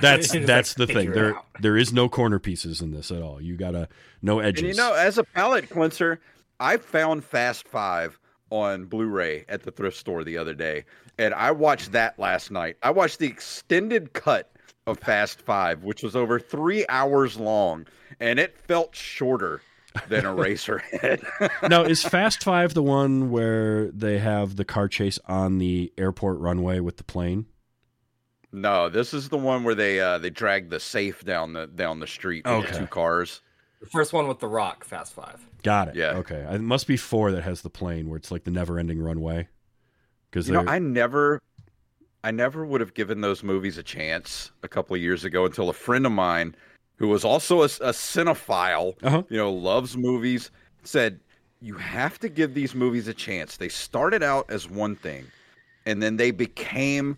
that's 0.00 0.28
Just, 0.28 0.34
like, 0.34 0.46
that's 0.46 0.74
the 0.74 0.86
thing 0.86 1.12
there 1.12 1.36
out. 1.36 1.46
there 1.60 1.76
is 1.76 1.92
no 1.92 2.08
corner 2.08 2.38
pieces 2.38 2.80
in 2.80 2.90
this 2.92 3.10
at 3.10 3.22
all 3.22 3.40
you 3.40 3.56
gotta 3.56 3.88
no 4.22 4.38
edges 4.40 4.62
And 4.62 4.68
you 4.68 4.76
know, 4.76 4.94
as 4.94 5.18
a 5.18 5.24
palate 5.24 5.68
cleanser, 5.70 6.20
I 6.60 6.76
found 6.76 7.24
Fast 7.24 7.66
Five 7.68 8.18
on 8.50 8.84
Blu-ray 8.84 9.44
at 9.48 9.62
the 9.62 9.70
thrift 9.70 9.96
store 9.96 10.24
the 10.24 10.36
other 10.38 10.54
day, 10.54 10.84
and 11.18 11.32
I 11.34 11.50
watched 11.50 11.92
that 11.92 12.18
last 12.18 12.50
night. 12.50 12.76
I 12.82 12.90
watched 12.90 13.18
the 13.18 13.26
extended 13.26 14.12
cut 14.12 14.50
of 14.86 14.98
Fast 14.98 15.40
Five, 15.40 15.84
which 15.84 16.02
was 16.02 16.14
over 16.14 16.38
three 16.38 16.84
hours 16.88 17.38
long, 17.38 17.86
and 18.20 18.38
it 18.38 18.56
felt 18.58 18.94
shorter 18.94 19.62
than 20.08 20.24
Eraserhead. 20.24 21.22
now 21.70 21.82
is 21.82 22.02
fast 22.04 22.42
five 22.44 22.74
the 22.74 22.82
one 22.82 23.30
where 23.30 23.90
they 23.90 24.18
have 24.18 24.56
the 24.56 24.64
car 24.64 24.88
chase 24.88 25.18
on 25.26 25.58
the 25.58 25.92
airport 25.98 26.38
runway 26.38 26.80
with 26.80 26.96
the 26.96 27.04
plane 27.04 27.46
no, 28.54 28.90
this 28.90 29.14
is 29.14 29.30
the 29.30 29.38
one 29.38 29.64
where 29.64 29.74
they 29.74 29.98
uh, 29.98 30.18
they 30.18 30.28
drag 30.28 30.68
the 30.68 30.78
safe 30.78 31.24
down 31.24 31.54
the 31.54 31.66
down 31.66 32.00
the 32.00 32.06
street 32.06 32.44
with 32.44 32.66
Okay. 32.66 32.78
two 32.80 32.86
cars. 32.86 33.40
The 33.80 33.86
first 33.86 34.12
one 34.12 34.28
with 34.28 34.40
the 34.40 34.46
Rock, 34.46 34.84
Fast 34.84 35.14
Five. 35.14 35.46
got 35.62 35.88
it 35.88 35.96
Yeah. 35.96 36.16
okay 36.18 36.46
it 36.50 36.60
must 36.60 36.86
be 36.86 36.96
four 36.98 37.32
that 37.32 37.42
has 37.42 37.62
the 37.62 37.70
plane 37.70 38.08
where 38.10 38.18
it's 38.18 38.30
like 38.30 38.44
the 38.44 38.50
never 38.50 38.78
ending 38.78 39.00
runway 39.00 39.48
because 40.30 40.48
You 40.48 40.54
know, 40.54 40.64
I 40.66 40.78
never, 40.80 41.40
I 42.22 42.30
never 42.30 42.66
would 42.66 42.80
have 42.82 42.92
given 42.94 43.22
those 43.22 43.42
movies 43.42 43.78
a 43.78 43.82
chance 43.82 44.50
a 44.62 44.68
couple 44.68 44.94
of 44.96 45.00
years 45.02 45.24
ago 45.24 45.46
until 45.46 45.68
a 45.70 45.72
friend 45.74 46.04
of 46.04 46.12
mine, 46.12 46.54
who 46.96 47.08
was 47.08 47.24
also 47.24 47.60
a, 47.62 47.64
a 47.64 47.92
cinephile, 47.92 48.94
Uh-huh. 49.02 49.22
you 49.28 49.36
know, 49.36 49.52
loves 49.52 49.96
movies, 49.96 50.50
said 50.84 51.20
you 51.60 51.74
have 51.74 52.18
to 52.20 52.28
give 52.28 52.54
these 52.54 52.74
movies 52.74 53.08
a 53.08 53.14
chance. 53.14 53.56
They 53.56 53.68
started 53.68 54.22
out 54.22 54.50
as 54.50 54.68
one 54.68 54.96
thing, 54.96 55.26
and 55.86 56.02
then 56.02 56.16
they 56.16 56.30
became 56.30 57.16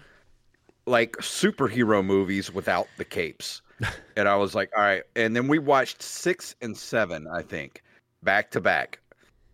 like 0.86 1.12
superhero 1.16 2.04
movies 2.04 2.52
without 2.52 2.86
the 2.98 3.04
capes. 3.04 3.62
and 4.16 4.28
I 4.28 4.36
was 4.36 4.54
like, 4.54 4.70
all 4.76 4.82
right. 4.82 5.02
And 5.16 5.34
then 5.34 5.48
we 5.48 5.58
watched 5.58 6.02
six 6.02 6.54
and 6.60 6.76
seven, 6.76 7.26
I 7.26 7.42
think, 7.42 7.82
back 8.22 8.50
to 8.52 8.60
back. 8.60 9.00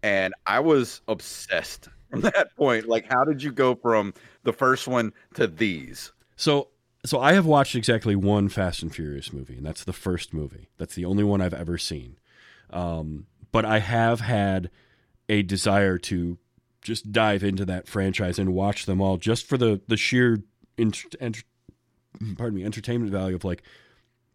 And 0.02 0.34
I 0.46 0.58
was 0.60 1.02
obsessed 1.08 1.88
from 2.10 2.20
that 2.22 2.54
point. 2.56 2.88
Like, 2.88 3.06
how 3.08 3.24
did 3.24 3.42
you 3.42 3.52
go 3.52 3.74
from 3.76 4.12
the 4.42 4.52
first 4.52 4.88
one 4.88 5.12
to 5.34 5.46
these? 5.46 6.12
So 6.36 6.68
so 7.04 7.20
I 7.20 7.32
have 7.32 7.46
watched 7.46 7.74
exactly 7.74 8.14
one 8.14 8.48
Fast 8.48 8.82
and 8.82 8.94
Furious 8.94 9.32
movie, 9.32 9.56
and 9.56 9.64
that's 9.64 9.84
the 9.84 9.92
first 9.92 10.34
movie. 10.34 10.68
That's 10.78 10.94
the 10.94 11.04
only 11.04 11.24
one 11.24 11.40
I've 11.40 11.54
ever 11.54 11.78
seen. 11.78 12.18
Um, 12.70 13.26
but 13.52 13.64
I 13.64 13.78
have 13.78 14.20
had 14.20 14.70
a 15.28 15.42
desire 15.42 15.98
to 15.98 16.38
just 16.82 17.12
dive 17.12 17.42
into 17.42 17.64
that 17.66 17.88
franchise 17.88 18.38
and 18.38 18.54
watch 18.54 18.86
them 18.86 19.00
all, 19.00 19.16
just 19.16 19.46
for 19.46 19.58
the 19.58 19.80
the 19.88 19.96
sheer 19.96 20.42
ent- 20.78 21.44
pardon 22.36 22.54
me 22.56 22.64
entertainment 22.64 23.12
value 23.12 23.36
of 23.36 23.44
like, 23.44 23.62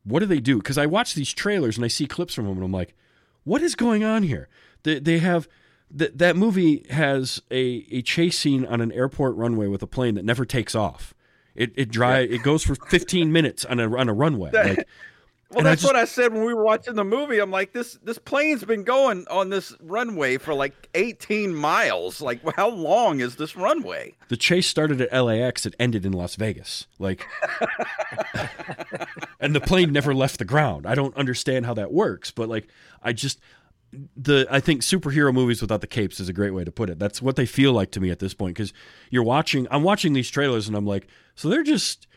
what 0.04 0.20
do 0.20 0.26
they 0.26 0.40
do? 0.40 0.58
Because 0.58 0.78
I 0.78 0.86
watch 0.86 1.14
these 1.14 1.34
trailers 1.34 1.78
and 1.78 1.86
I 1.86 1.90
see 1.90 2.08
clips 2.08 2.34
from 2.34 2.46
them, 2.46 2.56
and 2.58 2.66
I'm 2.66 2.72
like, 2.72 2.96
what 3.44 3.62
is 3.62 3.76
going 3.76 4.04
on 4.04 4.24
here? 4.24 4.50
They 4.84 5.00
they 5.00 5.20
have. 5.20 5.48
That, 5.92 6.18
that 6.18 6.36
movie 6.36 6.84
has 6.90 7.44
a, 7.52 7.86
a 7.92 8.02
chase 8.02 8.40
scene 8.40 8.66
on 8.66 8.82
an 8.82 8.92
airport 8.92 9.36
runway 9.36 9.68
with 9.68 9.84
a 9.84 9.88
plane 9.88 10.16
that 10.16 10.26
never 10.26 10.44
takes 10.44 10.74
off. 10.74 11.14
It 11.56 11.72
it 11.76 11.90
dry 11.92 12.20
it 12.20 12.44
goes 12.44 12.64
for 12.64 12.76
15 12.76 13.32
minutes 13.32 13.66
on 13.66 13.80
a 13.80 13.96
on 13.98 14.10
a 14.10 14.14
runway. 14.14 14.52
Like, 14.54 14.88
Well, 15.52 15.60
And 15.60 15.68
I 15.68 15.72
that's 15.72 15.84
just- 15.84 15.94
what 15.94 16.02
I 16.02 16.06
said 16.06 16.34
when 16.34 16.44
we 16.44 16.54
were 16.56 16.64
watching 16.66 16.96
the 16.96 17.04
movie. 17.04 17.38
I'm 17.40 17.52
like, 17.52 17.72
this 17.72 18.00
this 18.04 18.18
plane's 18.18 18.64
been 18.66 18.84
going 18.84 19.26
on 19.30 19.50
this 19.52 19.76
runway 19.80 20.38
for 20.40 20.56
like 20.56 20.74
18 20.96 21.54
miles. 21.54 22.20
Like, 22.20 22.42
how 22.56 22.70
long 22.70 23.20
is 23.20 23.36
this 23.36 23.56
runway? 23.56 24.16
the 24.28 24.38
chase 24.38 24.66
started 24.68 25.02
at 25.02 25.14
LAX, 25.24 25.66
it 25.68 25.76
ended 25.80 26.04
in 26.04 26.14
Las 26.14 26.36
Vegas. 26.36 26.88
Like, 26.98 27.28
and 29.40 29.56
the 29.56 29.62
plane 29.62 29.92
never 29.92 30.14
left 30.14 30.40
the 30.40 30.46
ground. 30.46 30.86
I 30.86 30.96
don't 30.96 31.16
understand 31.16 31.66
how 31.66 31.74
that 31.76 31.92
works, 31.92 32.32
but 32.32 32.50
like, 32.50 32.68
I 33.04 33.14
just 33.14 33.40
the 34.16 34.48
I 34.50 34.60
think 34.60 34.82
superhero 34.82 35.34
movies 35.34 35.62
without 35.62 35.82
the 35.82 35.88
capes 35.88 36.20
is 36.20 36.30
a 36.30 36.34
great 36.34 36.52
way 36.52 36.64
to 36.64 36.72
put 36.72 36.90
it. 36.90 37.00
That's 37.00 37.22
what 37.22 37.36
they 37.36 37.46
feel 37.46 37.74
like 37.74 37.92
to 37.92 38.00
me 38.00 38.10
at 38.10 38.20
this 38.20 38.34
point 38.34 38.56
because 38.56 38.74
you're 39.10 39.24
watching. 39.24 39.68
I'm 39.72 39.84
watching 39.84 40.14
these 40.14 40.30
trailers 40.30 40.68
and 40.68 40.76
I'm 40.76 40.86
like, 40.86 41.08
so 41.36 41.50
they're 41.50 41.64
just 41.64 42.08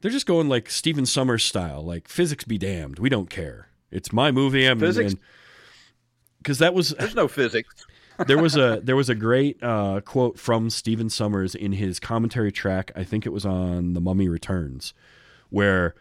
they're 0.00 0.10
just 0.10 0.26
going 0.26 0.48
like 0.48 0.68
Stephen 0.68 1.04
Sommers 1.04 1.44
style, 1.44 1.82
like 1.82 2.08
physics 2.08 2.44
be 2.44 2.58
damned, 2.58 2.98
we 2.98 3.08
don't 3.08 3.30
care. 3.30 3.68
It's 3.90 4.12
my 4.12 4.30
movie. 4.30 4.66
I'm 4.66 4.80
Physics? 4.80 5.14
because 6.38 6.58
that 6.58 6.74
was 6.74 6.90
There's 6.98 7.14
no 7.14 7.28
physics. 7.28 7.72
there 8.26 8.38
was 8.38 8.56
a 8.56 8.80
there 8.82 8.96
was 8.96 9.08
a 9.08 9.14
great 9.14 9.62
uh, 9.62 10.00
quote 10.04 10.38
from 10.38 10.70
Stephen 10.70 11.08
Sommers 11.08 11.54
in 11.54 11.72
his 11.72 11.98
commentary 11.98 12.52
track. 12.52 12.92
I 12.94 13.04
think 13.04 13.26
it 13.26 13.30
was 13.30 13.46
on 13.46 13.94
The 13.94 14.00
Mummy 14.00 14.28
Returns, 14.28 14.92
where 15.50 15.94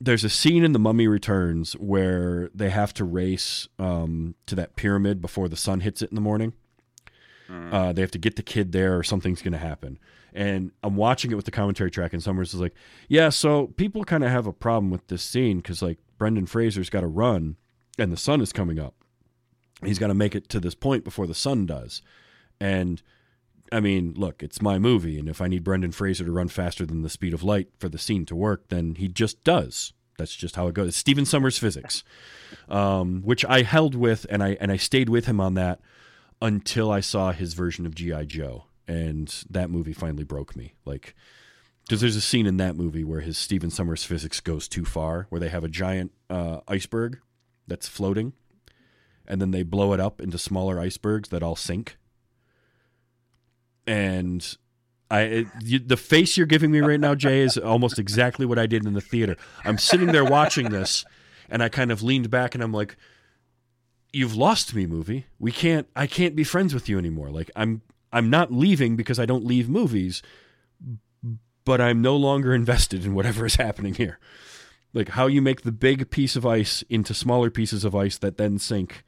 there's 0.00 0.24
a 0.24 0.28
scene 0.28 0.64
in 0.64 0.72
The 0.72 0.78
Mummy 0.78 1.08
Returns 1.08 1.72
where 1.74 2.50
they 2.54 2.70
have 2.70 2.94
to 2.94 3.04
race 3.04 3.68
um, 3.78 4.34
to 4.46 4.54
that 4.54 4.76
pyramid 4.76 5.20
before 5.20 5.48
the 5.48 5.56
sun 5.56 5.80
hits 5.80 6.02
it 6.02 6.10
in 6.10 6.14
the 6.14 6.20
morning. 6.20 6.52
Uh, 7.72 7.92
they 7.94 8.02
have 8.02 8.10
to 8.10 8.18
get 8.18 8.36
the 8.36 8.42
kid 8.42 8.72
there, 8.72 8.98
or 8.98 9.02
something's 9.02 9.40
going 9.40 9.52
to 9.52 9.58
happen. 9.58 9.98
And 10.34 10.70
I'm 10.82 10.96
watching 10.96 11.30
it 11.32 11.34
with 11.34 11.46
the 11.46 11.50
commentary 11.50 11.90
track, 11.90 12.12
and 12.12 12.22
Sommers 12.22 12.52
is 12.52 12.60
like, 12.60 12.74
"Yeah, 13.08 13.30
so 13.30 13.68
people 13.68 14.04
kind 14.04 14.22
of 14.22 14.30
have 14.30 14.46
a 14.46 14.52
problem 14.52 14.90
with 14.90 15.06
this 15.06 15.22
scene 15.22 15.56
because 15.56 15.80
like 15.80 15.98
Brendan 16.18 16.44
Fraser's 16.44 16.90
got 16.90 17.00
to 17.00 17.06
run, 17.06 17.56
and 17.98 18.12
the 18.12 18.18
sun 18.18 18.40
is 18.42 18.52
coming 18.52 18.78
up." 18.78 18.94
he's 19.84 19.98
got 19.98 20.08
to 20.08 20.14
make 20.14 20.34
it 20.34 20.48
to 20.48 20.60
this 20.60 20.74
point 20.74 21.04
before 21.04 21.26
the 21.26 21.34
sun 21.34 21.66
does. 21.66 22.02
And 22.60 23.02
I 23.72 23.80
mean, 23.80 24.14
look, 24.16 24.42
it's 24.42 24.62
my 24.62 24.78
movie, 24.78 25.18
and 25.18 25.28
if 25.28 25.40
I 25.40 25.48
need 25.48 25.64
Brendan 25.64 25.92
Fraser 25.92 26.24
to 26.24 26.32
run 26.32 26.48
faster 26.48 26.86
than 26.86 27.02
the 27.02 27.08
speed 27.08 27.34
of 27.34 27.42
light 27.42 27.68
for 27.78 27.88
the 27.88 27.98
scene 27.98 28.24
to 28.26 28.36
work, 28.36 28.68
then 28.68 28.94
he 28.96 29.08
just 29.08 29.42
does. 29.44 29.92
That's 30.18 30.34
just 30.34 30.56
how 30.56 30.66
it 30.68 30.74
goes. 30.74 30.88
It's 30.88 30.96
Stephen 30.96 31.24
Sommers 31.24 31.58
physics, 31.58 32.02
um, 32.68 33.22
which 33.22 33.44
I 33.44 33.62
held 33.62 33.94
with, 33.94 34.26
and 34.30 34.42
I 34.42 34.56
and 34.60 34.72
I 34.72 34.76
stayed 34.76 35.08
with 35.08 35.26
him 35.26 35.40
on 35.40 35.54
that 35.54 35.80
until 36.42 36.90
I 36.90 37.00
saw 37.00 37.32
his 37.32 37.54
version 37.54 37.86
of 37.86 37.94
GI 37.94 38.26
Joe, 38.26 38.64
and 38.86 39.32
that 39.50 39.70
movie 39.70 39.92
finally 39.92 40.24
broke 40.24 40.56
me. 40.56 40.74
Like, 40.84 41.14
because 41.86 42.00
there's 42.00 42.16
a 42.16 42.20
scene 42.20 42.46
in 42.46 42.56
that 42.56 42.76
movie 42.76 43.04
where 43.04 43.20
his 43.20 43.38
Stephen 43.38 43.70
Sommers 43.70 44.04
physics 44.04 44.40
goes 44.40 44.66
too 44.66 44.84
far, 44.84 45.26
where 45.30 45.40
they 45.40 45.48
have 45.50 45.64
a 45.64 45.68
giant 45.68 46.12
uh, 46.28 46.60
iceberg 46.66 47.20
that's 47.66 47.86
floating 47.86 48.32
and 49.28 49.40
then 49.40 49.52
they 49.52 49.62
blow 49.62 49.92
it 49.92 50.00
up 50.00 50.20
into 50.20 50.38
smaller 50.38 50.80
icebergs 50.80 51.28
that 51.28 51.42
all 51.42 51.54
sink. 51.54 51.98
And 53.88 54.56
I, 55.10 55.20
it, 55.22 55.88
the 55.88 55.96
face 55.96 56.36
you're 56.36 56.46
giving 56.46 56.70
me 56.70 56.80
right 56.80 57.00
now, 57.00 57.14
Jay, 57.14 57.40
is 57.40 57.56
almost 57.56 57.98
exactly 57.98 58.44
what 58.44 58.58
I 58.58 58.66
did 58.66 58.84
in 58.84 58.92
the 58.92 59.00
theater. 59.00 59.36
I'm 59.64 59.78
sitting 59.78 60.08
there 60.08 60.24
watching 60.24 60.68
this, 60.68 61.06
and 61.48 61.62
I 61.62 61.70
kind 61.70 61.90
of 61.90 62.02
leaned 62.02 62.30
back, 62.30 62.54
and 62.54 62.62
I'm 62.62 62.72
like, 62.72 62.96
"You've 64.12 64.36
lost 64.36 64.74
me, 64.74 64.86
movie. 64.86 65.24
We 65.38 65.50
can't. 65.50 65.88
I 65.96 66.06
can't 66.06 66.36
be 66.36 66.44
friends 66.44 66.74
with 66.74 66.88
you 66.88 66.98
anymore. 66.98 67.30
Like 67.30 67.50
I'm. 67.56 67.80
I'm 68.12 68.28
not 68.28 68.52
leaving 68.52 68.96
because 68.96 69.18
I 69.18 69.26
don't 69.26 69.44
leave 69.44 69.68
movies, 69.68 70.22
but 71.64 71.80
I'm 71.80 72.02
no 72.02 72.16
longer 72.16 72.54
invested 72.54 73.06
in 73.06 73.14
whatever 73.14 73.46
is 73.46 73.56
happening 73.56 73.94
here." 73.94 74.18
Like 74.92 75.10
how 75.10 75.26
you 75.26 75.40
make 75.40 75.62
the 75.62 75.72
big 75.72 76.10
piece 76.10 76.36
of 76.36 76.46
ice 76.46 76.82
into 76.88 77.14
smaller 77.14 77.50
pieces 77.50 77.84
of 77.84 77.94
ice 77.94 78.18
that 78.18 78.36
then 78.36 78.58
sink. 78.58 79.04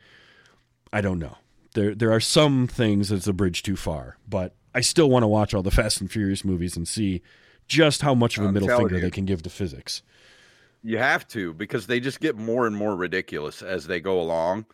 I 0.92 1.00
don't 1.02 1.18
know. 1.18 1.36
There 1.74 1.94
there 1.94 2.12
are 2.12 2.20
some 2.20 2.66
things 2.66 3.10
that's 3.10 3.26
a 3.26 3.32
bridge 3.34 3.62
too 3.62 3.76
far, 3.76 4.16
but 4.28 4.54
I 4.74 4.80
still 4.80 5.10
want 5.10 5.22
to 5.24 5.28
watch 5.28 5.54
all 5.54 5.62
the 5.62 5.70
Fast 5.70 6.00
and 6.00 6.10
Furious 6.10 6.44
movies 6.44 6.76
and 6.76 6.86
see 6.86 7.22
just 7.66 8.02
how 8.02 8.14
much 8.14 8.38
of 8.38 8.44
a 8.44 8.52
middle 8.52 8.68
finger 8.68 8.96
you. 8.96 9.00
they 9.00 9.10
can 9.10 9.24
give 9.24 9.42
to 9.42 9.50
physics. 9.50 10.02
You 10.82 10.98
have 10.98 11.26
to 11.28 11.52
because 11.54 11.86
they 11.86 12.00
just 12.00 12.20
get 12.20 12.36
more 12.36 12.66
and 12.66 12.74
more 12.74 12.96
ridiculous 12.96 13.62
as 13.62 13.86
they 13.86 14.00
go 14.00 14.20
along, 14.20 14.66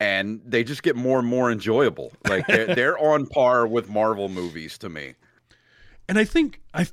and 0.00 0.40
they 0.44 0.64
just 0.64 0.82
get 0.82 0.96
more 0.96 1.20
and 1.20 1.28
more 1.28 1.50
enjoyable. 1.50 2.12
Like 2.28 2.46
they're, 2.46 2.66
they're 2.74 2.98
on 2.98 3.26
par 3.26 3.66
with 3.66 3.88
Marvel 3.88 4.28
movies 4.28 4.78
to 4.78 4.88
me. 4.88 5.14
And 6.08 6.18
I 6.18 6.24
think 6.24 6.60
I 6.74 6.86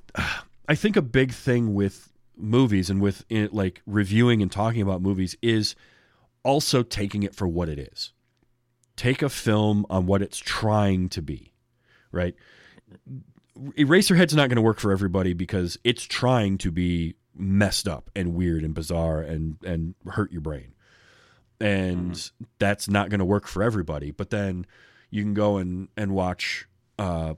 I 0.67 0.75
think 0.75 0.95
a 0.95 1.01
big 1.01 1.33
thing 1.33 1.73
with 1.73 2.11
movies 2.37 2.89
and 2.89 3.01
with 3.01 3.25
like 3.29 3.81
reviewing 3.85 4.41
and 4.41 4.51
talking 4.51 4.81
about 4.81 5.01
movies 5.01 5.35
is 5.41 5.75
also 6.43 6.83
taking 6.83 7.23
it 7.23 7.35
for 7.35 7.47
what 7.47 7.69
it 7.69 7.79
is. 7.79 8.13
Take 8.95 9.21
a 9.21 9.29
film 9.29 9.85
on 9.89 10.05
what 10.05 10.21
it's 10.21 10.37
trying 10.37 11.09
to 11.09 11.21
be, 11.21 11.50
right? 12.11 12.35
Eraserhead's 13.57 14.35
not 14.35 14.49
going 14.49 14.55
to 14.55 14.61
work 14.61 14.79
for 14.79 14.91
everybody 14.91 15.33
because 15.33 15.77
it's 15.83 16.03
trying 16.03 16.57
to 16.59 16.71
be 16.71 17.15
messed 17.35 17.87
up 17.87 18.09
and 18.15 18.33
weird 18.33 18.63
and 18.63 18.73
bizarre 18.73 19.21
and 19.21 19.57
and 19.63 19.95
hurt 20.07 20.31
your 20.31 20.41
brain. 20.41 20.73
And 21.59 22.31
that's 22.59 22.87
not 22.87 23.09
going 23.09 23.19
to 23.19 23.25
work 23.25 23.47
for 23.47 23.61
everybody. 23.61 24.11
But 24.11 24.31
then 24.31 24.65
you 25.11 25.21
can 25.21 25.33
go 25.33 25.57
and 25.57 25.89
and 25.95 26.13
watch 26.13 26.65
uh 26.97 27.35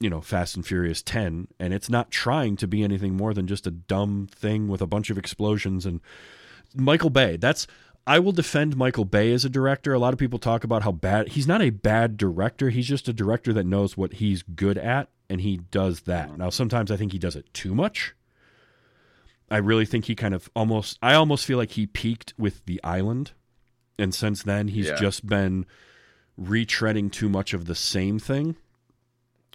you 0.00 0.10
know 0.10 0.20
Fast 0.20 0.56
and 0.56 0.66
Furious 0.66 1.02
10 1.02 1.48
and 1.58 1.72
it's 1.72 1.88
not 1.88 2.10
trying 2.10 2.56
to 2.56 2.68
be 2.68 2.82
anything 2.82 3.16
more 3.16 3.32
than 3.32 3.46
just 3.46 3.66
a 3.66 3.70
dumb 3.70 4.28
thing 4.30 4.68
with 4.68 4.82
a 4.82 4.86
bunch 4.86 5.10
of 5.10 5.18
explosions 5.18 5.86
and 5.86 6.00
Michael 6.74 7.10
Bay 7.10 7.36
that's 7.36 7.66
I 8.06 8.18
will 8.18 8.32
defend 8.32 8.76
Michael 8.76 9.04
Bay 9.06 9.32
as 9.32 9.44
a 9.44 9.48
director. 9.50 9.94
A 9.94 9.98
lot 9.98 10.12
of 10.12 10.18
people 10.18 10.38
talk 10.38 10.62
about 10.64 10.82
how 10.82 10.92
bad 10.92 11.28
he's 11.30 11.46
not 11.46 11.62
a 11.62 11.70
bad 11.70 12.16
director. 12.16 12.68
He's 12.70 12.86
just 12.86 13.08
a 13.08 13.12
director 13.14 13.52
that 13.54 13.64
knows 13.64 13.96
what 13.96 14.14
he's 14.14 14.42
good 14.42 14.76
at 14.76 15.08
and 15.30 15.40
he 15.40 15.56
does 15.70 16.00
that. 16.02 16.36
Now 16.36 16.50
sometimes 16.50 16.90
I 16.90 16.96
think 16.96 17.12
he 17.12 17.18
does 17.18 17.34
it 17.36 17.52
too 17.54 17.74
much. 17.74 18.14
I 19.50 19.56
really 19.58 19.86
think 19.86 20.04
he 20.06 20.14
kind 20.14 20.34
of 20.34 20.50
almost 20.54 20.98
I 21.02 21.14
almost 21.14 21.46
feel 21.46 21.56
like 21.58 21.72
he 21.72 21.86
peaked 21.86 22.34
with 22.36 22.64
The 22.66 22.78
Island 22.84 23.32
and 23.98 24.14
since 24.14 24.42
then 24.42 24.68
he's 24.68 24.88
Yeah. 24.88 24.96
just 24.96 25.26
been 25.26 25.64
retreading 26.40 27.10
too 27.12 27.28
much 27.28 27.54
of 27.54 27.66
the 27.66 27.74
same 27.74 28.18
thing 28.18 28.56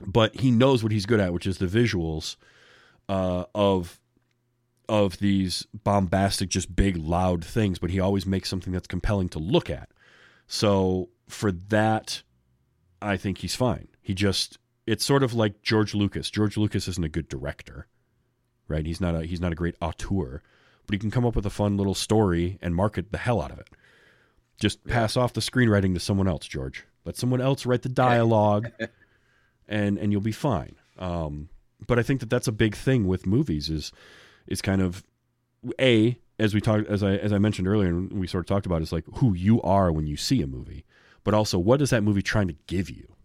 but 0.08 0.34
he 0.40 0.50
knows 0.50 0.82
what 0.82 0.94
he's 0.94 1.06
good 1.06 1.20
at, 1.20 1.34
which 1.34 1.46
is 1.46 1.58
the 1.58 1.66
visuals 1.66 2.38
uh, 3.10 3.44
of 3.54 3.99
of 4.90 5.20
these 5.20 5.66
bombastic, 5.86 6.50
just 6.50 6.76
big, 6.76 6.98
loud 6.98 7.46
things. 7.46 7.80
But 7.80 7.92
he 7.92 8.00
always 8.00 8.26
makes 8.26 8.50
something 8.50 8.74
that's 8.74 8.88
compelling 8.88 9.30
to 9.30 9.40
look 9.40 9.70
at. 9.70 9.90
So 10.48 11.10
for 11.28 11.52
that, 11.52 12.24
I 13.02 13.16
think 13.16 13.38
he's 13.38 13.56
fine. 13.56 13.88
He 14.02 14.14
just 14.14 14.58
it's 14.88 15.06
sort 15.06 15.22
of 15.22 15.34
like 15.34 15.62
George 15.62 15.94
Lucas. 15.94 16.32
George 16.32 16.58
Lucas 16.58 16.88
isn't 16.88 17.06
a 17.06 17.10
good 17.10 17.30
director, 17.30 17.88
right? 18.68 18.86
He's 18.86 19.00
not 19.00 19.16
a 19.16 19.26
he's 19.26 19.40
not 19.40 19.52
a 19.52 19.56
great 19.56 19.76
auteur, 19.82 20.42
but 20.86 20.94
he 20.94 21.00
can 21.00 21.12
come 21.12 21.26
up 21.26 21.36
with 21.36 21.46
a 21.46 21.52
fun 21.52 21.78
little 21.78 21.94
story 21.94 22.58
and 22.62 22.76
market 22.76 23.12
the 23.12 23.20
hell 23.20 23.42
out 23.42 23.52
of 23.52 23.60
it. 23.60 23.70
Just 24.60 24.86
pass 24.86 25.16
off 25.16 25.34
the 25.34 25.42
screenwriting 25.42 25.94
to 25.94 26.00
someone 26.00 26.28
else, 26.28 26.48
George. 26.48 26.86
Let 27.06 27.16
someone 27.16 27.40
else 27.40 27.66
write 27.66 27.84
the 27.84 27.90
dialogue 27.90 28.72
and 29.68 29.98
and 30.00 30.12
you'll 30.12 30.22
be 30.22 30.32
fine. 30.32 30.76
Um, 30.98 31.50
but 31.86 32.00
I 32.00 32.04
think 32.04 32.20
that 32.20 32.30
that's 32.30 32.48
a 32.48 32.52
big 32.52 32.76
thing 32.76 33.08
with 33.08 33.28
movies 33.28 33.70
is 33.70 33.92
is 34.48 34.62
kind 34.62 34.82
of 34.82 35.04
a 35.80 36.18
as 36.40 36.54
we 36.54 36.62
talked 36.62 36.88
as 36.88 37.04
I 37.04 37.16
as 37.16 37.34
I 37.34 37.38
mentioned 37.38 37.68
earlier 37.68 37.90
and 37.90 38.12
we 38.14 38.28
sort 38.28 38.44
of 38.44 38.48
talked 38.48 38.66
about 38.66 38.82
is 38.82 38.92
like 38.92 39.06
who 39.16 39.34
you 39.34 39.62
are 39.62 39.92
when 39.92 40.08
you 40.08 40.18
see 40.18 40.42
a 40.42 40.48
movie, 40.48 40.86
but 41.24 41.34
also 41.34 41.60
what 41.60 41.82
is 41.82 41.90
that 41.90 42.04
movie 42.04 42.22
trying 42.22 42.48
to 42.48 42.56
give 42.68 42.90
you 42.90 43.16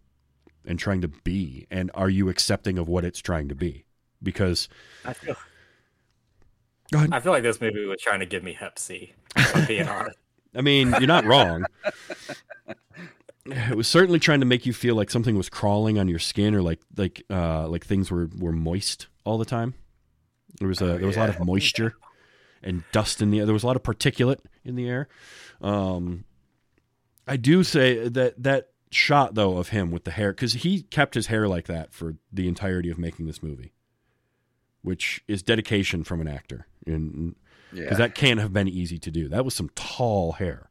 and 0.67 0.79
trying 0.79 1.01
to 1.03 1.09
be, 1.09 1.67
and 1.71 1.91
are 1.95 2.09
you 2.09 2.29
accepting 2.29 2.79
of 2.79 2.89
what 2.89 3.05
it's 3.05 3.21
trying 3.21 3.49
to 3.49 3.55
be? 3.55 3.85
Because 4.23 4.69
I 5.05 5.13
feel, 5.13 5.37
go 6.91 6.99
ahead. 6.99 7.11
I 7.13 7.21
feel 7.21 7.33
like 7.33 7.43
this 7.43 7.61
movie 7.61 7.85
was 7.85 8.01
trying 8.01 8.21
to 8.21 8.27
give 8.27 8.43
me 8.43 8.55
Hep 8.55 8.79
C. 8.79 9.13
being 9.67 9.89
honest. 9.89 10.17
I 10.55 10.63
mean, 10.63 10.91
you're 10.99 11.07
not 11.07 11.25
wrong. 11.25 11.67
It 13.47 13.77
was 13.77 13.89
certainly 13.89 14.19
trying 14.19 14.41
to 14.41 14.47
make 14.47 14.65
you 14.65 14.73
feel 14.73 14.95
like 14.95 15.11
something 15.11 15.37
was 15.37 15.51
crawling 15.51 15.99
on 15.99 16.09
your 16.09 16.19
skin, 16.19 16.55
or 16.55 16.63
like 16.63 16.81
like 16.97 17.23
uh, 17.29 17.69
like 17.69 17.85
things 17.85 18.11
were 18.11 18.31
were 18.39 18.53
moist 18.53 19.09
all 19.25 19.37
the 19.37 19.45
time. 19.45 19.75
There 20.59 20.69
was 20.69 20.81
a 20.81 20.99
there 20.99 21.07
was 21.07 21.17
a 21.17 21.21
lot 21.21 21.29
of 21.29 21.45
moisture 21.45 21.95
and 22.63 22.85
dust 22.93 23.21
in 23.21 23.31
the 23.31 23.41
air. 23.41 23.45
There 23.47 23.53
was 23.55 23.63
a 23.63 23.67
lot 23.67 23.77
of 23.77 23.83
particulate 23.83 24.39
in 24.65 24.75
the 24.77 24.89
air. 24.89 25.09
Um, 25.61 26.25
I 27.27 27.37
do 27.37 27.63
say 27.65 28.09
that 28.09 28.43
that 28.43 28.69
shot 28.91 29.35
though 29.35 29.57
of 29.57 29.71
him 29.71 29.91
with 29.91 30.05
the 30.05 30.11
hair 30.13 30.33
because 30.33 30.53
he 30.53 30.83
kept 30.83 31.15
his 31.15 31.27
hair 31.27 31.49
like 31.49 31.67
that 31.67 31.93
for 31.93 32.15
the 32.33 32.47
entirety 32.49 32.91
of 32.91 32.99
making 32.99 33.27
this 33.27 33.43
movie, 33.43 33.73
which 34.83 35.23
is 35.27 35.43
dedication 35.43 36.05
from 36.05 36.21
an 36.21 36.29
actor, 36.29 36.67
and 36.87 37.35
because 37.73 37.91
Yeah. 37.93 37.97
that 37.97 38.15
can't 38.15 38.39
have 38.39 38.53
been 38.53 38.69
easy 38.69 38.99
to 39.01 39.11
do. 39.11 39.29
That 39.29 39.45
was 39.45 39.55
some 39.55 39.71
tall 39.75 40.33
hair. 40.33 40.71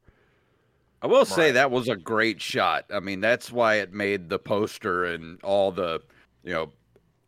I 1.01 1.07
will 1.07 1.25
say 1.25 1.51
that 1.51 1.69
was 1.69 1.89
a 1.89 1.97
great 1.97 2.41
shot. 2.41 2.85
I 2.89 3.01
mean, 3.01 3.19
that's 3.19 3.51
why 3.51 3.75
it 3.75 3.91
made 3.91 4.29
the 4.29 4.39
poster 4.39 5.03
and 5.03 5.37
all 5.43 5.73
the, 5.73 5.99
you 6.45 6.53
know, 6.53 6.71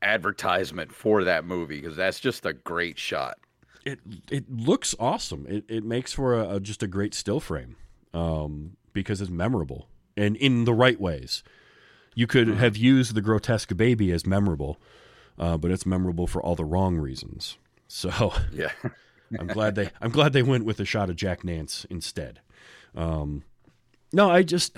advertisement 0.02 0.94
for 0.94 1.24
that 1.24 1.46
movie 1.46 1.82
because 1.82 1.96
that's 1.96 2.20
just 2.20 2.46
a 2.46 2.54
great 2.54 2.98
shot. 3.00 3.38
It 3.86 4.00
it 4.32 4.52
looks 4.52 4.96
awesome. 5.00 5.46
It 5.48 5.66
it 5.68 5.84
makes 5.84 6.14
for 6.14 6.34
a, 6.40 6.56
a 6.56 6.60
just 6.60 6.82
a 6.84 6.88
great 6.88 7.14
still 7.14 7.40
frame, 7.40 7.76
um, 8.14 8.78
because 8.94 9.22
it's 9.22 9.30
memorable 9.32 9.88
and 10.18 10.36
in 10.38 10.66
the 10.66 10.74
right 10.74 11.00
ways. 11.00 11.44
You 12.18 12.28
could 12.28 12.48
have 12.48 12.78
used 12.78 13.14
the 13.14 13.22
grotesque 13.22 13.76
baby 13.76 14.10
as 14.14 14.26
memorable, 14.26 14.78
uh, 15.38 15.58
but 15.58 15.70
it's 15.70 15.86
memorable 15.86 16.28
for 16.28 16.42
all 16.42 16.56
the 16.56 16.64
wrong 16.64 16.96
reasons. 16.96 17.58
So 17.90 18.34
Yeah. 18.54 18.72
I'm 19.38 19.48
glad 19.48 19.76
they 19.76 19.90
I'm 20.02 20.12
glad 20.12 20.32
they 20.34 20.44
went 20.44 20.64
with 20.66 20.80
a 20.80 20.86
shot 20.86 21.10
of 21.10 21.18
Jack 21.18 21.44
Nance 21.44 21.86
instead. 21.90 22.40
Um, 22.96 23.44
no, 24.14 24.32
I 24.32 24.44
just 24.44 24.78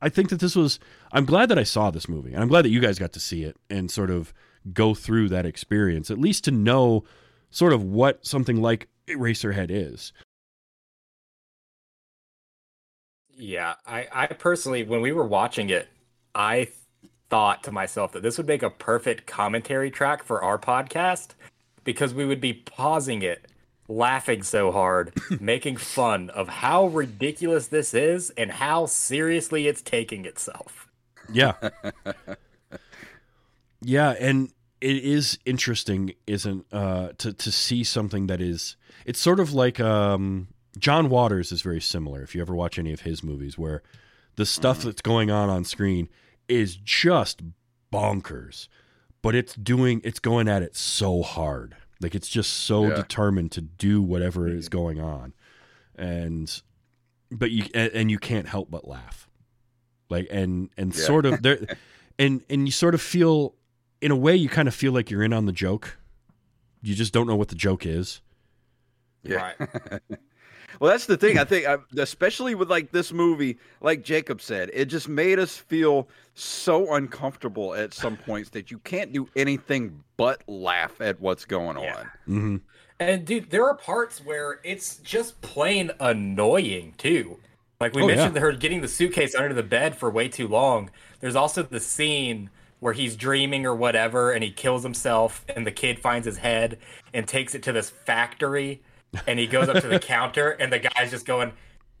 I 0.00 0.08
think 0.08 0.30
that 0.30 0.40
this 0.40 0.56
was 0.56 0.78
I'm 1.12 1.24
glad 1.24 1.48
that 1.48 1.58
I 1.58 1.64
saw 1.64 1.90
this 1.90 2.08
movie 2.08 2.32
and 2.32 2.42
I'm 2.42 2.48
glad 2.48 2.64
that 2.64 2.70
you 2.70 2.80
guys 2.80 2.98
got 2.98 3.12
to 3.14 3.20
see 3.20 3.44
it 3.44 3.56
and 3.68 3.90
sort 3.90 4.10
of 4.10 4.32
go 4.72 4.94
through 4.94 5.28
that 5.30 5.46
experience 5.46 6.10
at 6.10 6.18
least 6.18 6.44
to 6.44 6.50
know 6.50 7.04
sort 7.50 7.72
of 7.72 7.82
what 7.82 8.24
something 8.26 8.60
like 8.60 8.88
Eraserhead 9.06 9.70
is. 9.70 10.12
Yeah, 13.30 13.74
I, 13.86 14.08
I 14.12 14.26
personally, 14.26 14.82
when 14.82 15.00
we 15.00 15.12
were 15.12 15.26
watching 15.26 15.70
it, 15.70 15.88
I 16.34 16.68
thought 17.30 17.62
to 17.64 17.72
myself 17.72 18.12
that 18.12 18.22
this 18.22 18.36
would 18.36 18.48
make 18.48 18.62
a 18.62 18.70
perfect 18.70 19.26
commentary 19.26 19.90
track 19.90 20.24
for 20.24 20.42
our 20.42 20.58
podcast 20.58 21.28
because 21.84 22.12
we 22.12 22.26
would 22.26 22.40
be 22.40 22.52
pausing 22.52 23.22
it, 23.22 23.46
laughing 23.88 24.42
so 24.42 24.70
hard, 24.70 25.12
making 25.40 25.76
fun 25.76 26.30
of 26.30 26.48
how 26.48 26.86
ridiculous 26.86 27.68
this 27.68 27.94
is 27.94 28.30
and 28.30 28.50
how 28.50 28.86
seriously 28.86 29.66
it's 29.66 29.82
taking 29.82 30.24
itself. 30.24 30.88
Yeah. 31.32 31.54
yeah, 33.82 34.10
and 34.20 34.50
it 34.80 34.96
is 34.96 35.38
interesting, 35.44 36.12
isn't 36.26 36.66
uh 36.72 37.08
to 37.18 37.32
to 37.32 37.50
see 37.50 37.82
something 37.82 38.28
that 38.28 38.40
is 38.40 38.76
it's 39.04 39.18
sort 39.18 39.40
of 39.40 39.52
like 39.52 39.80
um 39.80 40.48
John 40.78 41.08
Waters 41.08 41.50
is 41.50 41.62
very 41.62 41.80
similar 41.80 42.22
if 42.22 42.34
you 42.34 42.40
ever 42.40 42.54
watch 42.54 42.78
any 42.78 42.92
of 42.92 43.00
his 43.00 43.22
movies 43.22 43.58
where 43.58 43.82
the 44.36 44.46
stuff 44.46 44.82
that's 44.82 45.02
going 45.02 45.30
on 45.30 45.50
on 45.50 45.64
screen 45.64 46.08
is 46.48 46.76
just 46.76 47.42
bonkers 47.92 48.68
but 49.22 49.34
it's 49.34 49.54
doing 49.54 50.00
it's 50.04 50.20
going 50.20 50.46
at 50.48 50.62
it 50.62 50.76
so 50.76 51.22
hard 51.22 51.76
like 52.00 52.14
it's 52.14 52.28
just 52.28 52.52
so 52.52 52.88
Yeah. 52.88 52.94
determined 52.96 53.52
to 53.52 53.60
do 53.60 54.00
whatever 54.02 54.48
is 54.48 54.68
mm-hmm. 54.68 54.78
going 54.78 55.00
on 55.00 55.34
and 55.96 56.62
but 57.30 57.50
you 57.50 57.64
and, 57.74 57.92
and 57.92 58.10
you 58.10 58.18
can't 58.18 58.48
help 58.48 58.70
but 58.70 58.86
laugh 58.86 59.28
like 60.08 60.26
and 60.30 60.70
and 60.76 60.94
Yeah. 60.94 61.04
sort 61.04 61.26
of 61.26 61.42
there 61.42 61.58
and 62.18 62.42
and 62.48 62.66
you 62.66 62.72
sort 62.72 62.94
of 62.94 63.02
feel 63.02 63.54
in 64.00 64.10
a 64.10 64.16
way 64.16 64.36
you 64.36 64.48
kind 64.48 64.68
of 64.68 64.74
feel 64.74 64.92
like 64.92 65.10
you're 65.10 65.22
in 65.24 65.32
on 65.32 65.46
the 65.46 65.52
joke 65.52 65.98
you 66.82 66.94
just 66.94 67.12
don't 67.12 67.26
know 67.26 67.36
what 67.36 67.48
the 67.48 67.56
joke 67.56 67.84
is 67.84 68.20
Yeah. 69.24 69.52
Right. 69.58 70.00
Well, 70.80 70.90
that's 70.90 71.06
the 71.06 71.16
thing. 71.16 71.38
I 71.38 71.44
think, 71.44 71.66
especially 71.96 72.54
with 72.54 72.70
like 72.70 72.92
this 72.92 73.12
movie, 73.12 73.58
like 73.80 74.02
Jacob 74.04 74.40
said, 74.40 74.70
it 74.72 74.86
just 74.86 75.08
made 75.08 75.38
us 75.38 75.56
feel 75.56 76.08
so 76.34 76.94
uncomfortable 76.94 77.74
at 77.74 77.92
some 77.92 78.16
points 78.16 78.50
that 78.50 78.70
you 78.70 78.78
can't 78.80 79.12
do 79.12 79.28
anything 79.36 80.02
but 80.16 80.42
laugh 80.48 81.00
at 81.00 81.20
what's 81.20 81.44
going 81.44 81.78
Yeah. 81.78 81.96
on. 81.96 82.04
mm-hmm. 82.28 82.56
And 83.00 83.24
dude, 83.24 83.50
there 83.50 83.64
are 83.66 83.74
parts 83.76 84.24
where 84.24 84.60
it's 84.64 84.96
just 84.96 85.40
plain 85.40 85.90
annoying 86.00 86.94
too. 86.98 87.38
Like 87.80 87.94
we 87.94 88.02
Oh, 88.02 88.06
mentioned 88.08 88.34
yeah. 88.34 88.40
her 88.40 88.52
getting 88.52 88.80
the 88.80 88.88
suitcase 88.88 89.34
under 89.36 89.54
the 89.54 89.62
bed 89.62 89.96
for 89.96 90.10
way 90.10 90.28
too 90.28 90.48
long. 90.48 90.90
There's 91.20 91.36
also 91.36 91.62
the 91.62 91.78
scene 91.80 92.50
where 92.80 92.92
he's 92.92 93.16
dreaming 93.16 93.66
or 93.66 93.74
whatever 93.74 94.32
and 94.32 94.42
he 94.42 94.50
kills 94.50 94.82
himself 94.82 95.44
and 95.48 95.66
the 95.66 95.70
kid 95.72 95.98
finds 96.00 96.26
his 96.26 96.38
head 96.38 96.78
and 97.14 97.26
takes 97.26 97.54
it 97.54 97.62
to 97.64 97.72
this 97.72 97.90
factory 97.90 98.80
and 99.26 99.38
he 99.38 99.46
goes 99.46 99.68
up 99.68 99.80
to 99.82 99.88
the 99.88 99.98
counter 99.98 100.50
and 100.50 100.72
the 100.72 100.78
guy's 100.78 101.10
just 101.10 101.26
going 101.26 101.52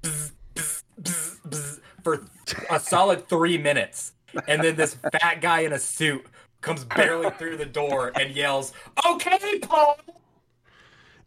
bzz, 0.02 0.32
bzz, 0.54 0.82
bzz, 1.00 1.40
bzz, 1.48 1.80
for 2.02 2.24
a 2.70 2.80
solid 2.80 3.28
3 3.28 3.58
minutes. 3.58 4.12
And 4.46 4.62
then 4.62 4.76
this 4.76 4.96
fat 5.12 5.40
guy 5.40 5.60
in 5.60 5.72
a 5.72 5.78
suit 5.78 6.26
comes 6.60 6.84
barely 6.84 7.30
through 7.30 7.56
the 7.56 7.66
door 7.66 8.12
and 8.20 8.34
yells, 8.34 8.72
"Okay, 9.06 9.58
Paul." 9.60 9.98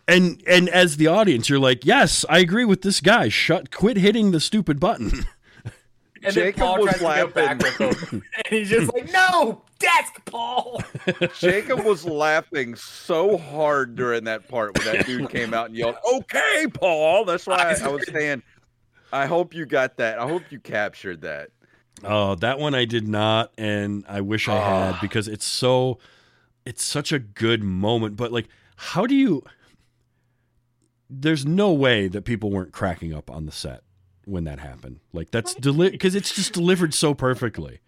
and 0.08 0.42
and 0.48 0.68
as 0.70 0.98
the 0.98 1.06
audience 1.06 1.48
you're 1.48 1.60
like 1.60 1.86
yes 1.86 2.26
i 2.28 2.40
agree 2.40 2.66
with 2.66 2.82
this 2.82 3.00
guy 3.00 3.30
shut 3.30 3.70
quit 3.70 3.98
hitting 3.98 4.32
the 4.32 4.40
stupid 4.40 4.80
button 4.80 5.26
And 6.24 6.34
Jacob 6.34 6.56
then 6.56 6.68
Paul 6.68 6.82
was 6.82 6.98
tries 6.98 7.18
to 7.18 7.28
go 7.28 7.34
back 7.34 7.60
with 7.60 8.10
him. 8.10 8.24
And 8.36 8.46
he's 8.50 8.70
just 8.70 8.94
like, 8.94 9.12
no, 9.12 9.64
desk, 9.82 10.26
Paul. 10.26 10.82
Jacob 11.40 11.84
was 11.84 12.06
laughing 12.06 12.76
so 12.76 13.38
hard 13.38 13.96
during 13.96 14.24
that 14.26 14.48
part 14.48 14.78
when 14.78 14.86
that 14.96 15.06
dude 15.06 15.30
came 15.30 15.54
out 15.54 15.68
and 15.68 15.76
yelled, 15.76 15.96
"Okay, 16.14 16.68
Paul." 16.74 17.26
That's 17.26 17.46
why 17.48 17.58
I, 17.82 17.86
I 17.86 17.88
was 17.90 18.06
saying, 18.08 18.44
I 19.12 19.26
hope 19.26 19.54
you 19.54 19.66
got 19.66 19.98
that. 19.98 20.20
I 20.20 20.28
hope 20.28 20.44
you 20.52 20.60
captured 20.60 21.22
that. 21.22 21.50
Oh, 22.04 22.36
that 22.36 22.58
one 22.60 22.74
I 22.74 22.86
did 22.86 23.08
not, 23.08 23.52
and 23.58 24.04
I 24.08 24.22
wish 24.22 24.48
I 24.48 24.56
had 24.56 24.96
Ah. 24.96 25.00
because 25.02 25.28
it's 25.28 25.46
so, 25.46 26.00
it's 26.66 26.84
such 26.84 27.12
a 27.12 27.20
good 27.20 27.64
moment. 27.64 28.16
But 28.16 28.32
like, 28.32 28.48
how 28.76 29.06
do 29.06 29.14
you? 29.16 29.44
There's 31.10 31.46
no 31.46 31.74
way 31.74 32.08
that 32.08 32.24
people 32.24 32.50
weren't 32.52 32.72
cracking 32.72 33.14
up 33.14 33.30
on 33.30 33.46
the 33.46 33.52
set 33.52 33.84
when 34.26 34.46
that 34.46 34.60
happened. 34.60 35.00
Like 35.14 35.30
that's 35.32 35.54
deli 35.56 35.90
because 35.92 36.16
it's 36.16 36.34
just 36.34 36.54
delivered 36.54 36.94
so 36.94 37.14
perfectly. 37.14 37.80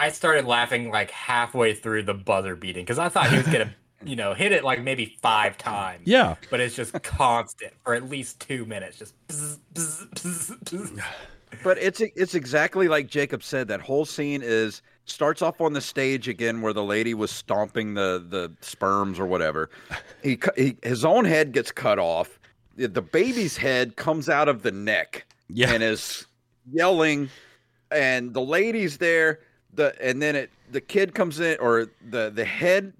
I 0.00 0.10
started 0.10 0.46
laughing 0.46 0.90
like 0.90 1.10
halfway 1.10 1.74
through 1.74 2.04
the 2.04 2.14
buzzer 2.14 2.56
beating 2.56 2.84
because 2.84 2.98
I 2.98 3.08
thought 3.08 3.30
he 3.30 3.36
was 3.36 3.46
going 3.46 3.66
to, 3.68 3.74
you 4.04 4.16
know, 4.16 4.32
hit 4.34 4.52
it 4.52 4.64
like 4.64 4.82
maybe 4.82 5.16
five 5.20 5.58
times. 5.58 6.02
Yeah, 6.06 6.36
But 6.50 6.60
it's 6.60 6.74
just 6.74 6.92
constant 7.02 7.72
for 7.84 7.94
at 7.94 8.08
least 8.08 8.40
two 8.40 8.64
minutes. 8.64 8.98
Just 8.98 9.14
bzz, 9.28 9.58
bzz, 9.74 10.08
bzz, 10.14 10.58
bzz. 10.64 11.02
But 11.64 11.78
it's 11.78 12.00
it's 12.00 12.36
exactly 12.36 12.86
like 12.86 13.08
Jacob 13.08 13.42
said. 13.42 13.66
That 13.66 13.80
whole 13.80 14.04
scene 14.04 14.40
is 14.40 14.82
starts 15.04 15.42
off 15.42 15.60
on 15.60 15.72
the 15.72 15.80
stage 15.80 16.28
again, 16.28 16.62
where 16.62 16.72
the 16.72 16.84
lady 16.84 17.12
was 17.12 17.32
stomping 17.32 17.94
the 17.94 18.24
the 18.26 18.52
sperms 18.60 19.18
or 19.18 19.26
whatever. 19.26 19.68
He, 20.22 20.38
he 20.56 20.76
his 20.84 21.04
own 21.04 21.24
head 21.24 21.50
gets 21.52 21.72
cut 21.72 21.98
off. 21.98 22.38
The- 22.76 22.86
The 22.88 23.02
baby's 23.02 23.56
head 23.56 23.96
comes 23.96 24.28
out 24.28 24.48
of 24.48 24.62
the 24.62 24.70
neck 24.70 25.26
yeah, 25.48 25.72
and 25.72 25.82
is 25.82 26.24
yelling, 26.72 27.28
and 27.90 28.32
the 28.32 28.40
lady's 28.42 28.98
there. 28.98 29.40
The 29.74 29.94
and 30.04 30.20
then 30.20 30.36
it 30.36 30.50
the 30.70 30.80
kid 30.80 31.14
comes 31.14 31.40
in, 31.40 31.58
or 31.60 31.86
the 32.08 32.30
the 32.30 32.44
head 32.44 32.92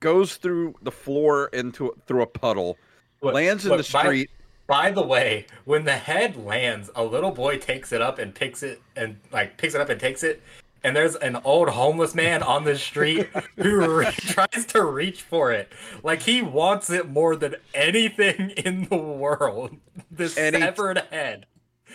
goes 0.00 0.36
through 0.36 0.74
the 0.82 0.90
floor 0.90 1.46
into 1.52 1.94
through 2.06 2.22
a 2.22 2.26
puddle, 2.26 2.76
Look- 3.22 3.34
lands 3.34 3.64
in 3.64 3.70
look, 3.70 3.78
the 3.78 3.84
street. 3.84 4.30
By 4.66 4.92
the 4.92 5.02
way, 5.02 5.46
when 5.64 5.84
the 5.84 5.96
head 5.96 6.36
lands, 6.36 6.90
a 6.94 7.02
little 7.02 7.32
boy 7.32 7.58
takes 7.58 7.90
it 7.90 8.00
up 8.00 8.20
and 8.20 8.32
picks 8.34 8.62
it 8.62 8.80
and 8.94 9.16
like 9.32 9.56
picks 9.56 9.74
it 9.74 9.80
up 9.80 9.88
and 9.88 9.98
takes 10.00 10.22
it. 10.22 10.42
And 10.84 10.96
there's 10.96 11.14
an 11.16 11.36
old 11.44 11.68
homeless 11.68 12.14
man 12.14 12.42
on 12.42 12.64
the 12.64 12.78
street 12.78 13.28
who 13.56 13.98
re- 13.98 14.12
tries 14.12 14.64
to 14.66 14.84
reach 14.84 15.20
for 15.22 15.52
it. 15.52 15.70
Like 16.02 16.22
he 16.22 16.40
wants 16.40 16.88
it 16.88 17.08
more 17.10 17.34
than 17.36 17.56
anything 17.74 18.50
in 18.50 18.84
the 18.88 18.96
world. 18.96 19.76
This 20.10 20.36
And 20.38 20.54
he- 20.56 20.62
severed 20.62 20.98
head. 21.10 21.46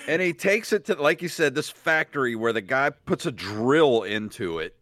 And 0.08 0.22
he 0.22 0.34
takes 0.34 0.72
it 0.74 0.86
to, 0.86 0.96
like 0.96 1.22
you 1.22 1.30
said, 1.30 1.56
this 1.56 1.70
factory 1.70 2.36
where 2.36 2.54
the 2.54 2.62
guy 2.62 2.90
puts 2.90 3.26
a 3.26 3.32
drill 3.32 4.04
into 4.04 4.60
it 4.60 4.76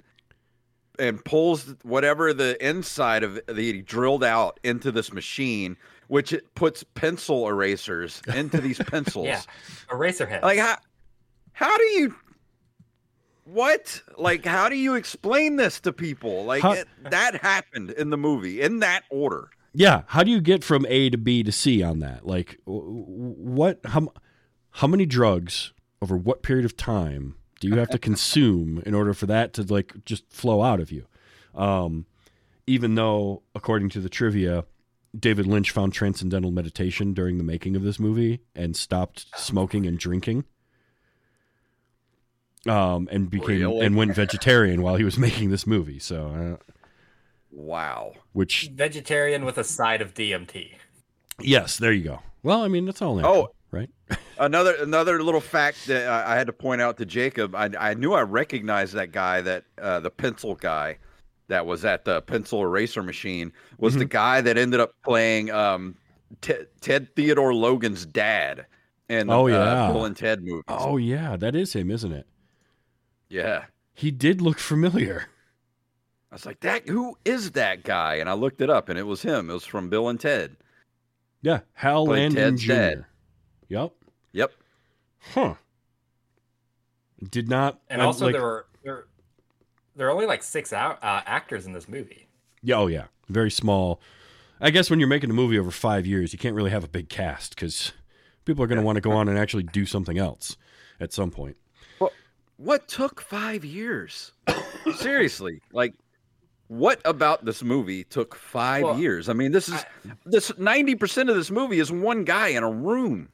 and 0.99 1.24
pulls 1.26 1.74
whatever 1.84 2.34
the 2.34 2.55
inside 2.66 3.24
of 3.24 3.39
the 3.47 3.82
drilled 3.82 4.24
out 4.24 4.59
into 4.64 4.91
this 4.91 5.11
machine, 5.14 5.76
which 6.07 6.32
it 6.34 6.53
puts 6.55 6.84
pencil 6.84 7.47
erasers 7.47 8.22
into 8.36 8.59
these 8.61 8.78
pencils. 8.88 9.26
Yeah, 9.28 9.41
eraser 9.91 10.26
head. 10.26 10.43
Like 10.43 10.59
how 10.59 10.78
how 11.53 11.76
do 11.78 11.84
you 11.84 12.16
what? 13.45 14.01
Like 14.18 14.45
how 14.45 14.70
do 14.70 14.76
you 14.76 14.95
explain 14.95 15.55
this 15.57 15.80
to 15.82 15.93
people? 15.93 16.45
Like 16.45 16.61
How- 16.61 16.74
it, 16.74 16.88
that 17.09 17.41
happened 17.41 17.91
in 17.91 18.09
the 18.09 18.18
movie 18.18 18.61
in 18.61 18.80
that 18.80 19.03
order. 19.09 19.49
yeah. 19.74 20.03
How 20.07 20.24
do 20.24 20.32
you 20.32 20.41
get 20.41 20.64
from 20.64 20.86
A 20.88 21.09
to 21.09 21.18
B 21.18 21.43
to 21.43 21.51
C 21.51 21.82
on 21.84 21.99
that? 21.99 22.26
Like, 22.26 22.59
w- 22.66 22.84
w- 22.84 23.36
what? 23.38 23.80
How 23.86 23.99
m- 24.01 24.09
how 24.74 24.88
many 24.88 25.06
drugs 25.06 25.72
over 26.02 26.16
what 26.18 26.44
period 26.44 26.66
of 26.66 26.76
time 26.78 27.36
do 27.60 27.68
you 27.68 27.78
have 27.78 27.90
to 27.90 27.98
consume 28.10 28.82
in 28.86 28.94
order 28.94 29.14
for 29.14 29.26
that 29.28 29.54
to 29.54 29.64
like 29.64 29.94
just 30.06 30.30
flow 30.32 30.62
out 30.62 30.80
of 30.80 30.92
you? 30.92 31.06
Um, 31.56 32.06
even 32.68 32.96
though, 32.96 33.44
according 33.56 33.90
to 33.90 34.00
the 34.00 34.10
trivia, 34.10 34.66
David 35.18 35.46
Lynch 35.46 35.72
found 35.72 35.94
transcendental 35.94 36.50
meditation 36.52 37.14
during 37.14 37.38
the 37.38 37.44
making 37.44 37.76
of 37.76 37.84
this 37.84 38.00
movie 38.00 38.40
and 38.56 38.76
stopped 38.76 39.26
smoking 39.36 39.86
and 39.86 39.98
drinking. 40.00 40.46
Um, 42.68 43.10
and 43.12 43.30
became 43.30 43.60
Really? 43.60 43.86
and 43.86 43.96
went 43.98 44.16
vegetarian 44.16 44.82
while 44.82 44.96
he 44.96 45.04
was 45.04 45.18
making 45.20 45.50
this 45.50 45.68
movie. 45.68 46.00
So, 46.00 46.58
uh, 46.62 46.74
Wow. 47.52 48.14
which 48.32 48.70
Vegetarian 48.74 49.44
with 49.46 49.58
a 49.58 49.64
side 49.66 50.02
of 50.02 50.14
DMT. 50.14 50.76
yes, 51.40 51.78
there 51.78 51.92
you 51.92 52.04
go. 52.04 52.20
Well, 52.42 52.64
I 52.64 52.68
mean, 52.70 52.86
that's 52.86 53.02
all. 53.02 53.24
Oh. 53.26 53.50
Right? 53.74 53.90
Another 54.38 54.76
another 54.76 55.22
little 55.24 55.42
fact 55.42 55.88
that 55.88 56.08
I, 56.08 56.34
I 56.34 56.36
had 56.38 56.46
to 56.48 56.54
point 56.54 56.80
out 56.82 56.98
to 56.98 57.06
Jacob. 57.06 57.56
I, 57.56 57.72
I 57.80 57.94
knew 57.96 58.14
I 58.14 58.22
recognized 58.22 58.94
that 58.94 59.12
guy, 59.12 59.42
that 59.42 59.64
uh, 59.82 60.00
the 60.00 60.12
pencil 60.12 60.54
guy, 60.54 61.00
that 61.48 61.66
was 61.66 61.84
at 61.84 62.06
the 62.06 62.22
pencil 62.22 62.62
eraser 62.62 63.02
machine, 63.02 63.52
was 63.80 63.94
Mm-hmm. 63.94 64.00
the 64.00 64.06
guy 64.06 64.42
that 64.42 64.58
ended 64.60 64.80
up 64.80 64.94
playing 65.04 65.50
um, 65.50 65.96
Ted, 66.42 66.68
Ted 66.82 67.16
Theodore 67.16 67.54
Logan's 67.56 68.06
dad 68.06 68.68
in 69.10 69.26
the 69.28 69.34
Oh, 69.34 69.48
uh. 69.50 69.92
Bill 69.92 70.06
and 70.06 70.16
Ted 70.16 70.44
movies. 70.44 70.64
Oh 70.68 70.98
yeah, 70.98 71.36
that 71.36 71.56
is 71.56 71.74
him, 71.74 71.90
isn't 71.90 72.12
it? 72.12 72.28
yeah. 73.30 73.66
He 73.96 74.10
did 74.12 74.40
look 74.42 74.58
familiar. 74.60 75.28
I 76.32 76.36
was 76.36 76.46
like, 76.48 76.60
that 76.62 76.88
who 76.90 77.16
is 77.26 77.52
that 77.52 77.84
guy? 77.84 78.16
And 78.16 78.28
I 78.30 78.34
looked 78.34 78.62
it 78.62 78.70
up, 78.70 78.90
and 78.90 78.98
it 78.98 79.04
was 79.08 79.22
him. 79.22 79.50
It 79.50 79.54
was 79.54 79.66
from 79.66 79.90
Bill 79.90 80.10
and 80.10 80.20
Ted. 80.20 80.56
Yeah, 81.44 81.60
Hal 81.74 82.06
Landon 82.06 82.58
Jr. 82.58 82.68
dad. 82.68 83.06
Yep. 83.74 83.92
Yep. 84.34 84.52
Huh. 85.34 85.56
Did 87.32 87.50
not. 87.50 87.80
And 87.90 88.02
I- 88.02 88.06
also 88.06 88.26
like- 88.26 88.34
there 88.34 88.42
were 88.42 88.68
there 88.84 89.06
there 89.96 90.08
are 90.08 90.12
only 90.12 90.26
like 90.26 90.44
six 90.44 90.74
out, 90.74 91.04
uh, 91.04 91.22
actors 91.26 91.66
in 91.66 91.74
this 91.74 91.88
movie. 91.88 92.28
Yeah, 92.62 92.78
oh 92.78 92.88
yeah, 92.88 93.06
very 93.30 93.52
small. 93.52 94.00
I 94.62 94.70
guess 94.70 94.90
when 94.90 95.00
you're 95.00 95.10
making 95.10 95.30
a 95.30 95.34
movie 95.34 95.58
over 95.60 95.72
five 95.72 96.06
years, 96.06 96.34
you 96.34 96.40
can't 96.40 96.56
really 96.56 96.72
have 96.72 96.84
a 96.84 96.88
big 96.88 97.10
cast 97.10 97.56
because 97.56 97.92
people 98.46 98.64
are 98.64 98.68
going 98.68 98.80
to 98.80 98.84
want 98.86 98.96
to 98.98 99.02
go 99.02 99.12
on 99.12 99.28
and 99.28 99.38
actually 99.38 99.64
do 99.64 99.86
something 99.86 100.18
else 100.18 100.56
at 101.00 101.12
some 101.14 101.32
point. 101.32 101.58
Well, 102.00 102.12
What 102.58 102.88
took 102.88 103.22
five 103.22 103.66
years? 103.66 104.32
Seriously, 104.96 105.62
like, 105.72 105.94
what 106.68 107.02
about 107.06 107.46
this 107.46 107.62
movie 107.64 108.04
took 108.06 108.36
five 108.36 108.84
Well, 108.84 108.98
years? 109.00 109.28
I 109.30 109.34
mean, 109.34 109.52
this 109.52 109.70
is 109.70 109.86
this 110.26 110.58
ninety 110.58 110.96
percent 110.96 111.30
of 111.30 111.36
this 111.36 111.52
movie 111.52 111.80
is 111.80 111.92
one 111.92 112.24
guy 112.24 112.50
in 112.50 112.64
a 112.64 112.72
room. 112.72 113.30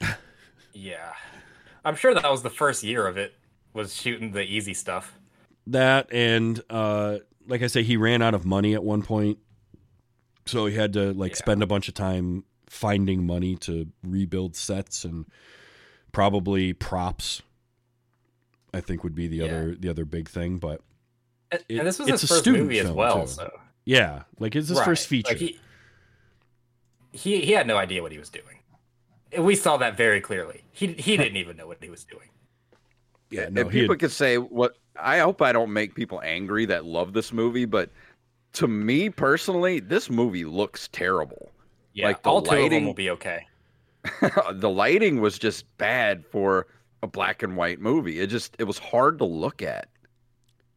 Yeah, 0.74 1.13
I'm 1.84 1.95
sure 1.95 2.13
that 2.13 2.30
was 2.30 2.43
the 2.43 2.49
first 2.49 2.84
year 2.84 3.07
of 3.07 3.17
it 3.17 3.34
was 3.74 3.95
shooting 3.95 4.32
the 4.32 4.43
easy 4.43 4.74
stuff. 4.74 5.13
That 5.67 6.11
and 6.13 6.61
uh, 6.70 7.20
like 7.47 7.61
I 7.63 7.67
say, 7.67 7.84
he 7.84 7.97
ran 7.97 8.22
out 8.22 8.34
of 8.34 8.45
money 8.45 8.74
at 8.74 8.84
one 8.84 9.01
point, 9.01 9.39
so 10.45 10.65
he 10.65 10.76
had 10.76 10.93
to 10.93 11.13
like 11.13 11.32
Yeah. 11.34 11.38
spend 11.38 11.63
a 11.63 11.67
bunch 11.67 11.88
of 11.88 11.93
time 11.93 12.43
finding 12.67 13.26
money 13.26 13.55
to 13.57 13.88
rebuild 14.03 14.55
sets 14.55 15.03
and 15.05 15.26
probably 16.11 16.74
props. 16.74 17.41
I 18.74 18.82
think 18.82 19.03
would 19.03 19.15
be 19.15 19.28
the 19.28 19.38
Yeah. 19.38 19.45
other 19.45 19.76
the 19.76 19.89
other 19.89 20.05
big 20.05 20.30
thing, 20.30 20.57
but 20.59 20.82
And, 21.51 21.63
It- 21.67 21.78
and 21.80 21.88
this 21.88 21.97
was 21.97 22.07
it's 22.09 22.22
his 22.22 22.30
a 22.32 22.34
first 22.36 22.47
movie 22.47 22.80
as 22.80 22.91
well, 22.91 23.22
too. 23.26 23.32
so 23.32 23.59
yeah, 23.86 24.24
like 24.39 24.55
it's 24.55 24.67
his 24.70 24.78
Right. 24.78 24.86
first 24.86 25.07
feature. 25.07 25.30
Like, 25.32 25.39
he, 25.39 25.59
he 27.11 27.41
he 27.41 27.51
had 27.53 27.65
no 27.65 27.78
idea 27.78 28.01
what 28.03 28.11
he 28.11 28.20
was 28.20 28.30
doing. 28.30 28.59
And 29.32 29.45
We 29.45 29.55
saw 29.55 29.77
that 29.77 29.95
very 29.97 30.21
clearly. 30.21 30.63
He 30.71 30.88
he 30.93 31.17
didn't 31.17 31.38
even 31.38 31.57
know 31.57 31.67
what 31.67 31.77
he 31.82 31.89
was 31.89 32.03
doing. 32.05 32.30
yeah, 33.30 33.47
no, 33.49 33.61
and 33.61 33.71
he 33.71 33.80
had- 33.80 33.84
people 33.84 33.95
could 33.97 34.11
say 34.11 34.38
what 34.38 34.75
I 34.99 35.19
hope 35.19 35.41
I 35.41 35.51
don't 35.51 35.71
make 35.71 35.95
people 35.95 36.19
angry 36.23 36.65
that 36.65 36.84
love 36.86 37.13
this 37.13 37.32
movie, 37.32 37.65
but 37.65 37.89
to 38.53 38.67
me 38.67 39.09
personally, 39.09 39.80
this 39.80 40.09
movie 40.09 40.43
looks 40.45 40.89
terrible. 40.91 41.51
Yeah, 41.93 42.07
Like, 42.07 42.23
the 42.23 42.30
all 42.30 42.41
two 42.41 42.49
of 42.51 42.55
them 42.55 42.63
lighting- 42.63 42.86
will 42.86 42.93
be 42.93 43.09
okay. 43.11 43.45
the 44.53 44.69
lighting 44.69 45.21
was 45.21 45.38
just 45.38 45.65
bad 45.77 46.25
for 46.25 46.67
a 47.03 47.07
black 47.07 47.43
and 47.43 47.55
white 47.55 47.80
movie. 47.80 48.19
It 48.19 48.27
just 48.27 48.55
it 48.59 48.63
was 48.65 48.77
hard 48.80 49.17
to 49.19 49.25
look 49.25 49.61
at. 49.61 49.88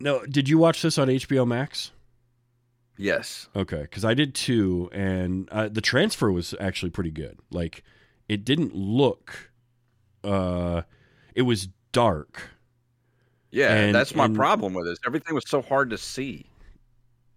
no. 0.00 0.24
Did 0.26 0.48
you 0.48 0.58
watch 0.58 0.82
this 0.82 0.98
on 0.98 1.08
HBO 1.08 1.46
Max? 1.46 1.92
Yes. 2.98 3.48
Okay, 3.56 3.82
because 3.82 4.04
I 4.04 4.14
did 4.14 4.34
too, 4.34 4.90
and 4.92 5.48
uh, 5.50 5.68
the 5.68 5.80
transfer 5.80 6.30
was 6.30 6.54
actually 6.60 6.90
pretty 6.90 7.10
good. 7.10 7.38
Like, 7.50 7.82
it 8.32 8.44
didn't 8.44 8.74
look. 8.74 9.50
Uh, 10.24 10.82
it 11.34 11.42
was 11.42 11.68
dark. 11.92 12.50
Yeah, 13.50 13.74
And- 13.74 13.94
that's 13.94 14.14
my 14.14 14.24
and- 14.26 14.34
problem 14.36 14.72
with 14.74 14.86
this. 14.86 14.98
Everything 15.06 15.34
was 15.34 15.44
so 15.48 15.60
hard 15.62 15.90
to 15.90 15.98
see. 15.98 16.46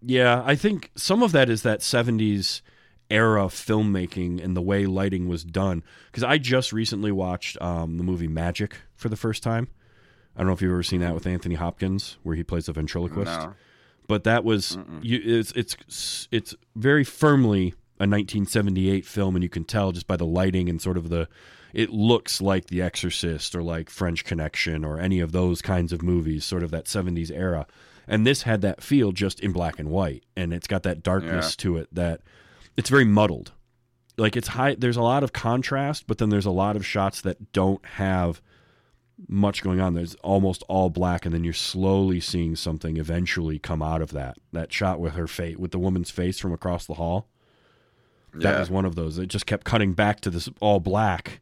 Yeah, 0.02 0.42
I 0.44 0.54
think 0.54 0.90
some 0.94 1.22
of 1.22 1.32
that 1.32 1.48
is 1.50 1.62
that 1.62 1.80
'70s 1.80 2.62
era 3.10 3.44
filmmaking 3.46 4.42
and 4.42 4.56
the 4.56 4.62
way 4.62 4.86
lighting 4.86 5.28
was 5.28 5.44
done. 5.44 5.82
Because 6.06 6.22
I 6.24 6.38
just 6.38 6.72
recently 6.72 7.12
watched 7.12 7.60
um, 7.62 7.98
the 7.98 8.04
movie 8.04 8.28
Magic 8.28 8.76
for 8.94 9.08
the 9.08 9.16
first 9.16 9.42
time. 9.42 9.68
I 10.34 10.40
don't 10.40 10.48
know 10.48 10.52
if 10.52 10.60
you've 10.62 10.70
ever 10.72 10.82
seen 10.82 11.00
that 11.00 11.14
with 11.14 11.26
Anthony 11.26 11.54
Hopkins, 11.54 12.18
where 12.22 12.36
he 12.36 12.42
plays 12.44 12.68
a 12.68 12.72
ventriloquist. 12.72 13.40
No. 13.40 13.54
but 14.06 14.24
that 14.24 14.44
was 14.44 14.78
you, 15.02 15.20
it's 15.24 15.52
it's 15.52 16.28
it's 16.30 16.54
very 16.76 17.04
firmly 17.04 17.74
a 17.98 18.04
1978 18.04 19.04
film, 19.06 19.36
and 19.36 19.42
you 19.42 19.48
can 19.48 19.64
tell 19.64 19.92
just 19.92 20.06
by 20.06 20.16
the 20.16 20.26
lighting 20.26 20.68
and 20.68 20.80
sort 20.80 20.96
of 20.96 21.08
the. 21.08 21.28
It 21.72 21.90
looks 21.90 22.40
like 22.40 22.66
The 22.66 22.80
Exorcist 22.80 23.54
or 23.54 23.62
like 23.62 23.90
French 23.90 24.24
Connection 24.24 24.82
or 24.82 24.98
any 24.98 25.20
of 25.20 25.32
those 25.32 25.60
kinds 25.60 25.92
of 25.92 26.02
movies, 26.02 26.44
sort 26.44 26.62
of 26.62 26.70
that 26.70 26.86
70s 26.86 27.30
era. 27.30 27.66
And 28.08 28.26
this 28.26 28.42
had 28.42 28.62
that 28.62 28.82
feel 28.82 29.12
just 29.12 29.40
in 29.40 29.52
black 29.52 29.78
and 29.78 29.90
white, 29.90 30.24
and 30.36 30.54
it's 30.54 30.68
got 30.68 30.84
that 30.84 31.02
darkness 31.02 31.56
to 31.56 31.76
it 31.76 31.88
that 31.92 32.22
it's 32.76 32.88
very 32.88 33.04
muddled. 33.04 33.52
Like 34.16 34.36
it's 34.36 34.48
high. 34.48 34.74
There's 34.74 34.96
a 34.96 35.02
lot 35.02 35.22
of 35.22 35.32
contrast, 35.32 36.06
but 36.06 36.18
then 36.18 36.30
there's 36.30 36.46
a 36.46 36.50
lot 36.50 36.76
of 36.76 36.86
shots 36.86 37.20
that 37.22 37.52
don't 37.52 37.84
have 37.84 38.40
much 39.28 39.62
going 39.62 39.80
on. 39.80 39.94
There's 39.94 40.14
almost 40.16 40.62
all 40.68 40.88
black, 40.88 41.26
and 41.26 41.34
then 41.34 41.44
you're 41.44 41.52
slowly 41.52 42.20
seeing 42.20 42.56
something 42.56 42.96
eventually 42.96 43.58
come 43.58 43.82
out 43.82 44.00
of 44.00 44.12
that. 44.12 44.38
That 44.52 44.72
shot 44.72 45.00
with 45.00 45.14
her 45.14 45.26
face, 45.26 45.56
with 45.56 45.72
the 45.72 45.78
woman's 45.78 46.10
face 46.10 46.38
from 46.38 46.52
across 46.52 46.86
the 46.86 46.94
hall. 46.94 47.28
That 48.40 48.54
Yeah. 48.54 48.60
was 48.60 48.70
one 48.70 48.84
of 48.84 48.94
those. 48.94 49.18
It 49.18 49.26
just 49.28 49.46
kept 49.46 49.64
cutting 49.64 49.92
back 49.94 50.20
to 50.22 50.30
this 50.30 50.48
all 50.60 50.80
black, 50.80 51.40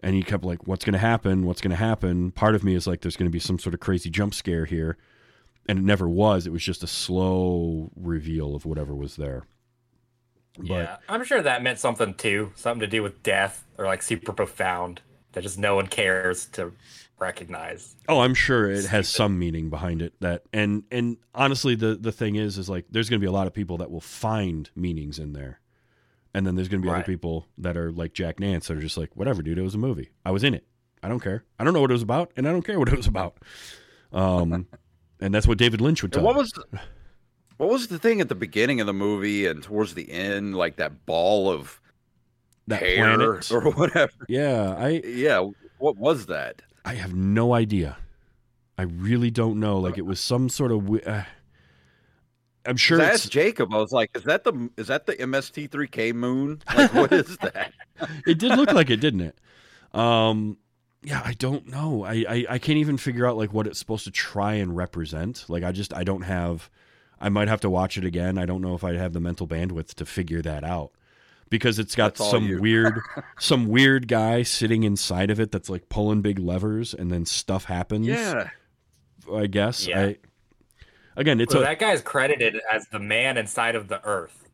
and 0.00 0.16
you 0.16 0.22
kept 0.22 0.44
like, 0.44 0.66
"What's 0.66 0.84
going 0.84 0.92
to 0.94 0.98
happen? 0.98 1.44
What's 1.46 1.60
going 1.60 1.70
to 1.70 1.76
happen?" 1.76 2.30
Part 2.30 2.54
of 2.54 2.64
me 2.64 2.74
is 2.74 2.86
like, 2.86 3.00
"There's 3.02 3.16
going 3.16 3.28
to 3.30 3.32
be 3.32 3.38
some 3.40 3.58
sort 3.58 3.74
of 3.74 3.80
crazy 3.80 4.10
jump 4.10 4.34
scare 4.34 4.64
here," 4.64 4.96
and 5.68 5.78
it 5.78 5.84
never 5.84 6.08
was. 6.08 6.46
It 6.46 6.52
was 6.52 6.62
just 6.64 6.82
a 6.82 6.86
slow 6.86 7.90
reveal 7.96 8.54
of 8.54 8.64
whatever 8.64 8.94
was 8.94 9.16
there. 9.16 9.44
But 10.58 10.66
yeah, 10.68 10.96
I'm 11.08 11.22
sure 11.24 11.42
that 11.42 11.62
meant 11.62 11.78
something 11.78 12.14
too, 12.14 12.52
something 12.54 12.80
to 12.80 12.86
do 12.86 13.02
with 13.02 13.22
death 13.22 13.64
or 13.76 13.84
like 13.84 14.02
super 14.02 14.32
profound 14.32 15.02
that 15.32 15.42
just 15.42 15.58
no 15.58 15.74
one 15.74 15.86
cares 15.86 16.46
to 16.52 16.72
recognize. 17.18 17.94
Oh, 18.08 18.20
I'm 18.20 18.32
sure 18.34 18.70
it 18.70 18.86
has 18.86 19.06
some 19.08 19.38
meaning 19.38 19.68
behind 19.68 20.00
it. 20.00 20.14
That 20.20 20.44
and 20.54 20.84
and 20.90 21.18
honestly, 21.34 21.74
the 21.74 21.94
the 21.94 22.12
thing 22.12 22.36
is, 22.36 22.56
is 22.56 22.70
like 22.70 22.86
there's 22.90 23.10
going 23.10 23.20
to 23.20 23.24
be 23.24 23.28
a 23.28 23.32
lot 23.32 23.46
of 23.46 23.52
people 23.52 23.76
that 23.78 23.90
will 23.90 24.00
find 24.00 24.70
meanings 24.74 25.18
in 25.18 25.34
there, 25.34 25.60
and 26.36 26.46
then 26.46 26.54
there's 26.54 26.68
going 26.68 26.82
to 26.82 26.86
be 26.86 26.90
Right. 26.92 26.98
other 26.98 27.06
people 27.06 27.46
that 27.56 27.78
are 27.78 27.90
like 27.90 28.12
Jack 28.12 28.38
Nance 28.38 28.68
that 28.68 28.76
are 28.76 28.80
just 28.80 28.98
like, 28.98 29.16
whatever, 29.16 29.40
dude, 29.40 29.56
it 29.56 29.62
was 29.62 29.74
a 29.74 29.78
movie. 29.78 30.10
I 30.22 30.32
was 30.32 30.44
in 30.44 30.52
it. 30.52 30.66
I 31.02 31.08
don't 31.08 31.20
care. 31.20 31.44
I 31.58 31.64
don't 31.64 31.72
know 31.72 31.80
what 31.80 31.90
it 31.90 31.94
was 31.94 32.02
about, 32.02 32.30
and 32.36 32.46
I 32.46 32.52
don't 32.52 32.60
care 32.60 32.78
what 32.78 32.88
it 32.88 32.96
was 32.96 33.06
about. 33.06 33.38
Um, 34.12 34.66
and 35.20 35.34
that's 35.34 35.46
what 35.48 35.56
David 35.56 35.80
Lynch 35.80 36.02
would 36.02 36.12
tell. 36.12 36.20
And 36.20 36.26
what 36.26 36.36
me. 36.36 36.40
was 36.42 36.52
what 37.56 37.70
was 37.70 37.86
the 37.88 37.98
thing 37.98 38.20
at 38.20 38.28
the 38.28 38.34
beginning 38.34 38.82
of 38.82 38.86
the 38.86 38.92
movie 38.92 39.46
and 39.46 39.62
towards 39.62 39.94
the 39.94 40.10
end, 40.10 40.54
like 40.54 40.76
that 40.76 41.06
ball 41.06 41.50
of 41.50 41.80
that 42.66 42.82
hair 42.82 43.16
planet? 43.16 43.50
or 43.50 43.70
whatever? 43.70 44.12
Yeah, 44.28 44.74
I 44.76 45.00
Yeah, 45.06 45.48
what 45.78 45.96
was 45.96 46.26
that? 46.26 46.60
I 46.84 46.94
have 46.94 47.14
no 47.14 47.54
idea. 47.54 47.96
I 48.76 48.82
really 48.82 49.30
don't 49.30 49.58
know. 49.58 49.78
Like 49.78 49.96
it 49.96 50.04
was 50.04 50.20
some 50.20 50.50
sort 50.50 50.70
of. 50.70 50.90
Uh, 51.06 51.22
I'm 52.66 52.76
sure. 52.76 53.00
I 53.00 53.06
asked 53.06 53.30
Jacob. 53.30 53.72
I 53.72 53.78
was 53.78 53.92
like, 53.92 54.10
"Is 54.16 54.24
that 54.24 54.44
the 54.44 54.70
is 54.76 54.88
that 54.88 55.06
the 55.06 55.14
MST3K 55.14 56.14
moon? 56.14 56.62
Like, 56.74 56.92
what 56.94 57.12
is 57.12 57.36
that?" 57.42 57.72
it 58.26 58.38
did 58.38 58.56
look 58.56 58.72
like 58.72 58.90
it, 58.90 58.98
didn't 58.98 59.20
it? 59.22 59.38
Um, 59.98 60.58
yeah, 61.02 61.22
I 61.24 61.34
don't 61.34 61.68
know. 61.68 62.04
I, 62.04 62.24
I 62.28 62.46
I 62.50 62.58
can't 62.58 62.78
even 62.78 62.96
figure 62.96 63.26
out 63.26 63.36
like 63.36 63.52
what 63.52 63.66
it's 63.66 63.78
supposed 63.78 64.04
to 64.04 64.10
try 64.10 64.54
and 64.54 64.76
represent. 64.76 65.44
Like 65.48 65.62
I 65.64 65.72
just 65.72 65.94
I 65.94 66.04
don't 66.04 66.22
have. 66.22 66.70
I 67.18 67.28
might 67.30 67.48
have 67.48 67.60
to 67.60 67.70
watch 67.70 67.96
it 67.96 68.04
again. 68.04 68.36
I 68.36 68.44
don't 68.44 68.60
know 68.60 68.74
if 68.74 68.84
I 68.84 68.94
have 68.94 69.12
the 69.14 69.20
mental 69.20 69.46
bandwidth 69.48 69.94
to 69.94 70.04
figure 70.04 70.42
that 70.42 70.64
out 70.64 70.90
because 71.48 71.78
it's 71.78 71.94
got 71.94 72.16
That's 72.16 72.30
some 72.30 72.60
weird 72.60 73.00
some 73.38 73.68
weird 73.68 74.08
guy 74.08 74.42
sitting 74.42 74.82
inside 74.82 75.30
of 75.30 75.40
it 75.40 75.52
that's 75.52 75.70
like 75.70 75.88
pulling 75.88 76.22
big 76.22 76.38
levers 76.38 76.92
and 76.92 77.10
then 77.10 77.24
stuff 77.24 77.64
happens. 77.64 78.06
yeah, 78.06 78.50
I 79.32 79.46
guess. 79.46 79.86
Yeah. 79.86 80.00
I, 80.00 80.16
again, 81.16 81.40
it's 81.40 81.52
so 81.52 81.60
a, 81.60 81.62
that 81.62 81.78
guy's 81.78 82.02
credited 82.02 82.60
as 82.70 82.86
the 82.88 82.98
man 82.98 83.36
inside 83.36 83.74
of 83.74 83.88
the 83.88 84.04
Earth. 84.04 84.48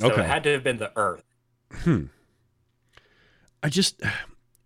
So 0.00 0.10
Okay. 0.10 0.22
it 0.22 0.26
had 0.26 0.42
to 0.44 0.52
have 0.52 0.62
been 0.64 0.78
the 0.78 0.92
Earth. 0.96 1.24
Hmm. 1.72 2.04
I 3.62 3.68
just 3.68 4.02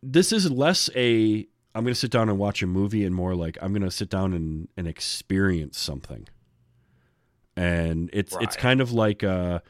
this 0.03 0.32
is 0.32 0.51
less 0.51 0.88
a 0.95 1.47
I'm 1.74 1.82
going 1.82 1.95
to 1.95 1.99
sit 1.99 2.11
down 2.12 2.28
and 2.28 2.38
watch 2.38 2.62
a 2.62 2.66
movie 2.66 3.05
and 3.05 3.14
more 3.14 3.34
like 3.34 3.59
I'm 3.61 3.72
going 3.72 3.82
to 3.82 3.90
sit 3.90 4.09
down 4.09 4.32
and 4.32 4.68
and 4.76 4.86
experience 4.86 5.78
something. 5.78 6.28
and 7.57 8.11
it's 8.12 8.36
it's 8.40 8.57
kind 8.57 8.80
of 8.80 8.92
like 8.92 9.22
uh, 9.24 9.61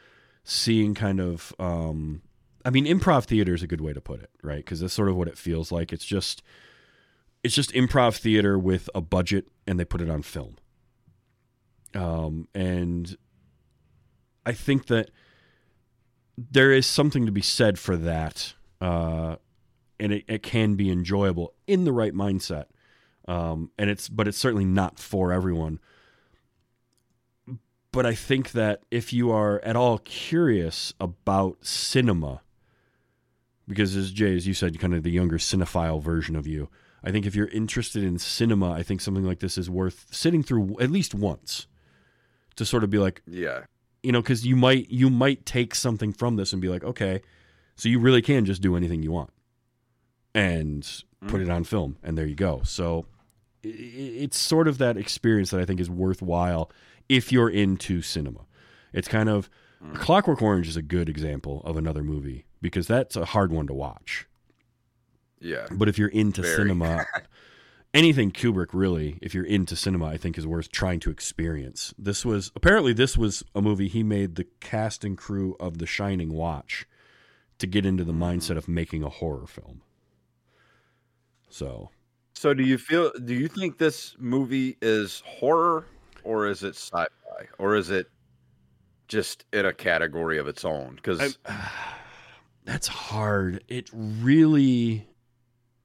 seeing 0.44 0.94
kind 0.94 1.20
of. 1.20 1.54
Um, 1.58 2.22
I 2.66 2.70
mean, 2.70 2.86
improv 2.86 3.24
theater 3.24 3.52
is 3.54 3.62
a 3.62 3.66
good 3.66 3.82
way 3.82 3.92
to 3.92 4.00
put 4.00 4.20
it, 4.22 4.30
right? 4.42 4.56
Because 4.56 4.80
that's 4.80 4.94
sort 4.94 5.08
of 5.10 5.16
what 5.16 5.28
it 5.28 5.36
feels 5.36 5.70
like. 5.70 5.92
It's 5.92 6.04
just, 6.04 6.42
it's 7.42 7.54
just 7.54 7.70
improv 7.72 8.16
theater 8.16 8.58
with 8.58 8.88
a 8.94 9.02
budget, 9.02 9.48
and 9.66 9.78
they 9.78 9.84
put 9.84 10.00
it 10.00 10.08
on 10.08 10.22
film. 10.22 10.56
Um, 11.94 12.48
and 12.54 13.16
I 14.44 14.52
think 14.52 14.86
that 14.86 15.10
there 16.36 16.72
is 16.72 16.86
something 16.86 17.26
to 17.26 17.32
be 17.32 17.42
said 17.42 17.78
for 17.78 17.96
that, 17.96 18.54
uh, 18.80 19.36
and 20.00 20.12
it, 20.12 20.24
it 20.26 20.42
can 20.42 20.74
be 20.74 20.90
enjoyable 20.90 21.54
in 21.66 21.84
the 21.84 21.92
right 21.92 22.12
mindset. 22.12 22.66
Um, 23.26 23.70
and 23.78 23.88
it's, 23.88 24.08
but 24.08 24.28
it's 24.28 24.36
certainly 24.38 24.64
not 24.64 24.98
for 24.98 25.32
everyone. 25.32 25.78
But 27.92 28.04
I 28.04 28.14
think 28.14 28.52
that 28.52 28.82
if 28.90 29.12
you 29.12 29.30
are 29.30 29.60
at 29.60 29.76
all 29.76 29.98
curious 29.98 30.92
about 31.00 31.64
cinema, 31.64 32.42
because 33.68 33.94
as 33.94 34.10
Jay, 34.10 34.34
as 34.34 34.46
you 34.46 34.52
said, 34.52 34.78
kind 34.80 34.94
of 34.94 35.04
the 35.04 35.12
younger 35.12 35.38
cinephile 35.38 36.02
version 36.02 36.34
of 36.34 36.46
you, 36.46 36.68
I 37.04 37.12
think 37.12 37.24
if 37.24 37.36
you're 37.36 37.46
interested 37.48 38.02
in 38.02 38.18
cinema, 38.18 38.72
I 38.72 38.82
think 38.82 39.00
something 39.00 39.24
like 39.24 39.38
this 39.38 39.56
is 39.56 39.70
worth 39.70 40.06
sitting 40.10 40.42
through 40.42 40.76
at 40.80 40.90
least 40.90 41.14
once 41.14 41.66
to 42.56 42.64
sort 42.64 42.84
of 42.84 42.90
be 42.90 42.98
like, 42.98 43.22
Yeah. 43.26 43.64
you 44.02 44.12
know, 44.12 44.20
because 44.20 44.46
you 44.46 44.56
might 44.56 44.90
you 44.90 45.10
might 45.10 45.44
take 45.46 45.74
something 45.74 46.12
from 46.12 46.36
this 46.36 46.52
and 46.52 46.60
be 46.60 46.68
like, 46.68 46.84
okay, 46.84 47.20
so 47.76 47.88
you 47.88 47.98
really 47.98 48.22
can 48.22 48.44
just 48.44 48.62
do 48.62 48.76
anything 48.76 49.02
you 49.02 49.12
want 49.12 49.30
and 50.34 50.82
mm-hmm. 50.82 51.28
put 51.28 51.40
it 51.40 51.48
on 51.48 51.64
film, 51.64 51.96
and 52.02 52.16
there 52.18 52.26
you 52.26 52.34
go. 52.34 52.62
So 52.64 53.06
it's 53.62 54.38
sort 54.38 54.68
of 54.68 54.78
that 54.78 54.96
experience 54.96 55.50
that 55.50 55.60
I 55.60 55.64
think 55.64 55.80
is 55.80 55.88
worthwhile 55.88 56.70
if 57.08 57.32
you're 57.32 57.50
into 57.50 58.02
cinema. 58.02 58.40
It's 58.92 59.08
kind 59.08 59.28
of 59.28 59.48
mm. 59.82 59.94
Clockwork 59.94 60.42
Orange 60.42 60.68
is 60.68 60.76
a 60.76 60.82
good 60.82 61.08
example 61.08 61.62
of 61.64 61.76
another 61.76 62.02
movie 62.02 62.44
because 62.60 62.86
that's 62.86 63.16
a 63.16 63.24
hard 63.24 63.52
one 63.52 63.66
to 63.66 63.74
watch. 63.74 64.26
Yeah. 65.40 65.66
But 65.70 65.88
if 65.88 65.98
you're 65.98 66.08
into 66.08 66.42
Very. 66.42 66.56
cinema, 66.56 67.06
anything 67.94 68.32
Kubrick 68.32 68.68
really, 68.72 69.18
if 69.22 69.32
you're 69.32 69.44
into 69.44 69.76
cinema, 69.76 70.06
I 70.06 70.16
think 70.16 70.36
is 70.36 70.46
worth 70.46 70.70
trying 70.70 71.00
to 71.00 71.10
experience. 71.10 71.94
This 71.96 72.24
was 72.24 72.50
apparently 72.56 72.92
this 72.92 73.16
was 73.16 73.44
a 73.54 73.62
movie 73.62 73.88
he 73.88 74.02
made 74.02 74.34
the 74.34 74.46
cast 74.60 75.04
and 75.04 75.16
crew 75.16 75.56
of 75.60 75.78
The 75.78 75.86
Shining 75.86 76.32
watch 76.32 76.86
to 77.58 77.66
get 77.66 77.86
into 77.86 78.04
the 78.04 78.12
mm-hmm. 78.12 78.24
mindset 78.24 78.56
of 78.56 78.68
making 78.68 79.04
a 79.04 79.08
horror 79.08 79.46
film. 79.46 79.82
So 81.48 81.90
So 82.34 82.52
do 82.52 82.64
you 82.64 82.76
feel 82.76 83.12
do 83.24 83.32
you 83.32 83.46
think 83.48 83.78
this 83.78 84.16
movie 84.18 84.76
is 84.82 85.22
horror 85.24 85.86
or 86.24 86.48
is 86.48 86.64
it 86.64 86.74
sci-fi 86.74 87.06
or 87.58 87.76
is 87.76 87.90
it 87.90 88.10
just 89.06 89.44
in 89.52 89.64
a 89.64 89.72
category 89.72 90.38
of 90.38 90.48
its 90.48 90.64
own? 90.64 90.98
Cuz 91.00 91.38
that's 92.64 92.88
hard. 92.88 93.62
It 93.68 93.88
really 93.92 95.06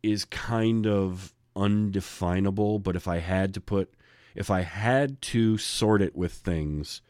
is 0.01 0.25
kind 0.25 0.87
of 0.87 1.35
undefinable, 1.59 2.79
but 2.79 2.95
if 2.95 3.07
I 3.07 3.17
had 3.17 3.53
to 3.55 3.61
put 3.61 3.93
if 4.35 4.49
I 4.49 4.61
had 4.61 5.21
to 5.23 5.57
sort 5.57 6.01
it 6.01 6.15
with 6.15 6.31
things, 6.31 7.01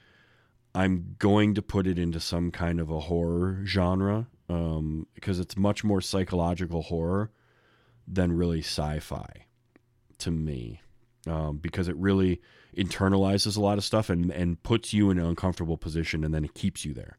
I'm 0.74 1.16
going 1.20 1.54
to 1.56 1.62
put 1.62 1.86
it 1.86 2.00
into 2.00 2.20
some 2.20 2.50
kind 2.50 2.80
of 2.80 2.90
a 2.90 3.02
horror 3.02 3.62
genre 3.66 4.28
um, 4.48 5.06
because 5.14 5.40
it's 5.40 5.58
much 5.58 5.84
more 5.84 6.02
psychological 6.02 6.84
horror 6.84 7.32
than 8.08 8.32
really 8.32 8.60
sci-fi 8.60 9.46
to 10.20 10.32
me 10.32 10.82
um, 11.28 11.58
because 11.58 11.88
it 11.88 11.96
really 11.98 12.42
internalizes 12.76 13.58
a 13.58 13.62
lot 13.62 13.78
of 13.78 13.84
stuff 13.84 14.10
and, 14.10 14.32
and 14.32 14.64
puts 14.64 14.94
you 14.94 15.10
in 15.10 15.20
an 15.20 15.26
uncomfortable 15.26 15.78
position 15.78 16.24
and 16.24 16.34
then 16.34 16.46
it 16.46 16.54
keeps 16.54 16.86
you 16.86 16.94
there 16.94 17.18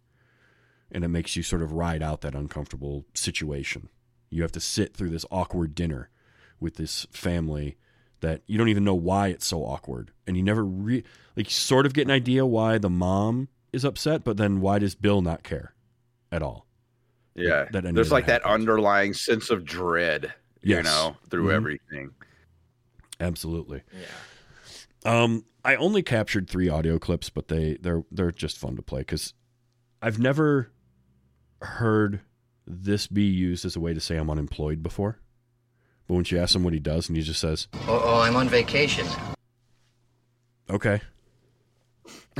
and 0.90 1.04
it 1.04 1.08
makes 1.08 1.36
you 1.36 1.42
sort 1.42 1.62
of 1.62 1.72
ride 1.72 2.02
out 2.02 2.20
that 2.20 2.34
uncomfortable 2.34 3.04
situation. 3.14 3.88
You 4.28 4.42
have 4.42 4.52
to 4.52 4.60
sit 4.60 4.96
through 4.96 5.10
this 5.10 5.26
awkward 5.30 5.74
dinner 5.74 6.10
with 6.60 6.76
this 6.76 7.06
family 7.10 7.76
that 8.20 8.42
you 8.46 8.58
don't 8.58 8.68
even 8.68 8.84
know 8.84 8.94
why 8.94 9.28
it's 9.28 9.46
so 9.46 9.64
awkward, 9.64 10.10
and 10.26 10.36
you 10.36 10.42
never 10.42 10.64
re- 10.64 11.02
like 11.36 11.46
you 11.46 11.50
sort 11.52 11.86
of 11.86 11.94
get 11.94 12.06
an 12.06 12.10
idea 12.10 12.44
why 12.44 12.76
the 12.78 12.90
mom 12.90 13.48
is 13.72 13.84
upset, 13.84 14.24
but 14.24 14.36
then 14.36 14.60
why 14.60 14.78
does 14.78 14.94
Bill 14.94 15.22
not 15.22 15.42
care 15.42 15.74
at 16.30 16.42
all? 16.42 16.66
yeah. 17.34 17.66
that 17.72 17.84
any 17.86 17.94
There's 17.94 18.12
like 18.12 18.26
that 18.26 18.42
that 18.42 18.48
happens. 18.48 18.62
underlying 18.68 19.14
sense 19.14 19.48
of 19.50 19.64
dread, 19.64 20.34
you 20.62 20.82
know, 20.82 21.16
through 21.30 21.46
Mhm. 21.48 21.54
everything. 21.54 22.10
Absolutely. 23.18 23.82
Yeah. 23.92 25.22
Um, 25.22 25.44
I 25.64 25.76
only 25.76 26.02
captured 26.02 26.48
three 26.50 26.68
audio 26.68 26.98
clips, 26.98 27.30
but 27.30 27.48
they 27.48 27.78
they're 27.80 28.04
they're 28.10 28.32
just 28.32 28.58
fun 28.58 28.76
to 28.76 28.82
play 28.82 29.00
because 29.00 29.32
I've 30.02 30.18
never 30.18 30.70
heard 31.62 32.20
this 32.66 33.06
be 33.06 33.24
used 33.24 33.64
as 33.64 33.76
a 33.76 33.80
way 33.80 33.94
to 33.94 34.00
say 34.00 34.16
I'm 34.16 34.30
unemployed 34.30 34.82
before. 34.82 35.18
But 36.10 36.16
when 36.16 36.24
she 36.24 36.36
asks 36.36 36.56
him 36.56 36.64
what 36.64 36.72
he 36.72 36.80
does, 36.80 37.08
and 37.08 37.16
he 37.16 37.22
just 37.22 37.38
says, 37.40 37.68
Oh, 37.86 38.02
oh, 38.04 38.20
I'm 38.22 38.34
on 38.34 38.48
vacation. 38.48 39.06
"Okay." 40.68 41.00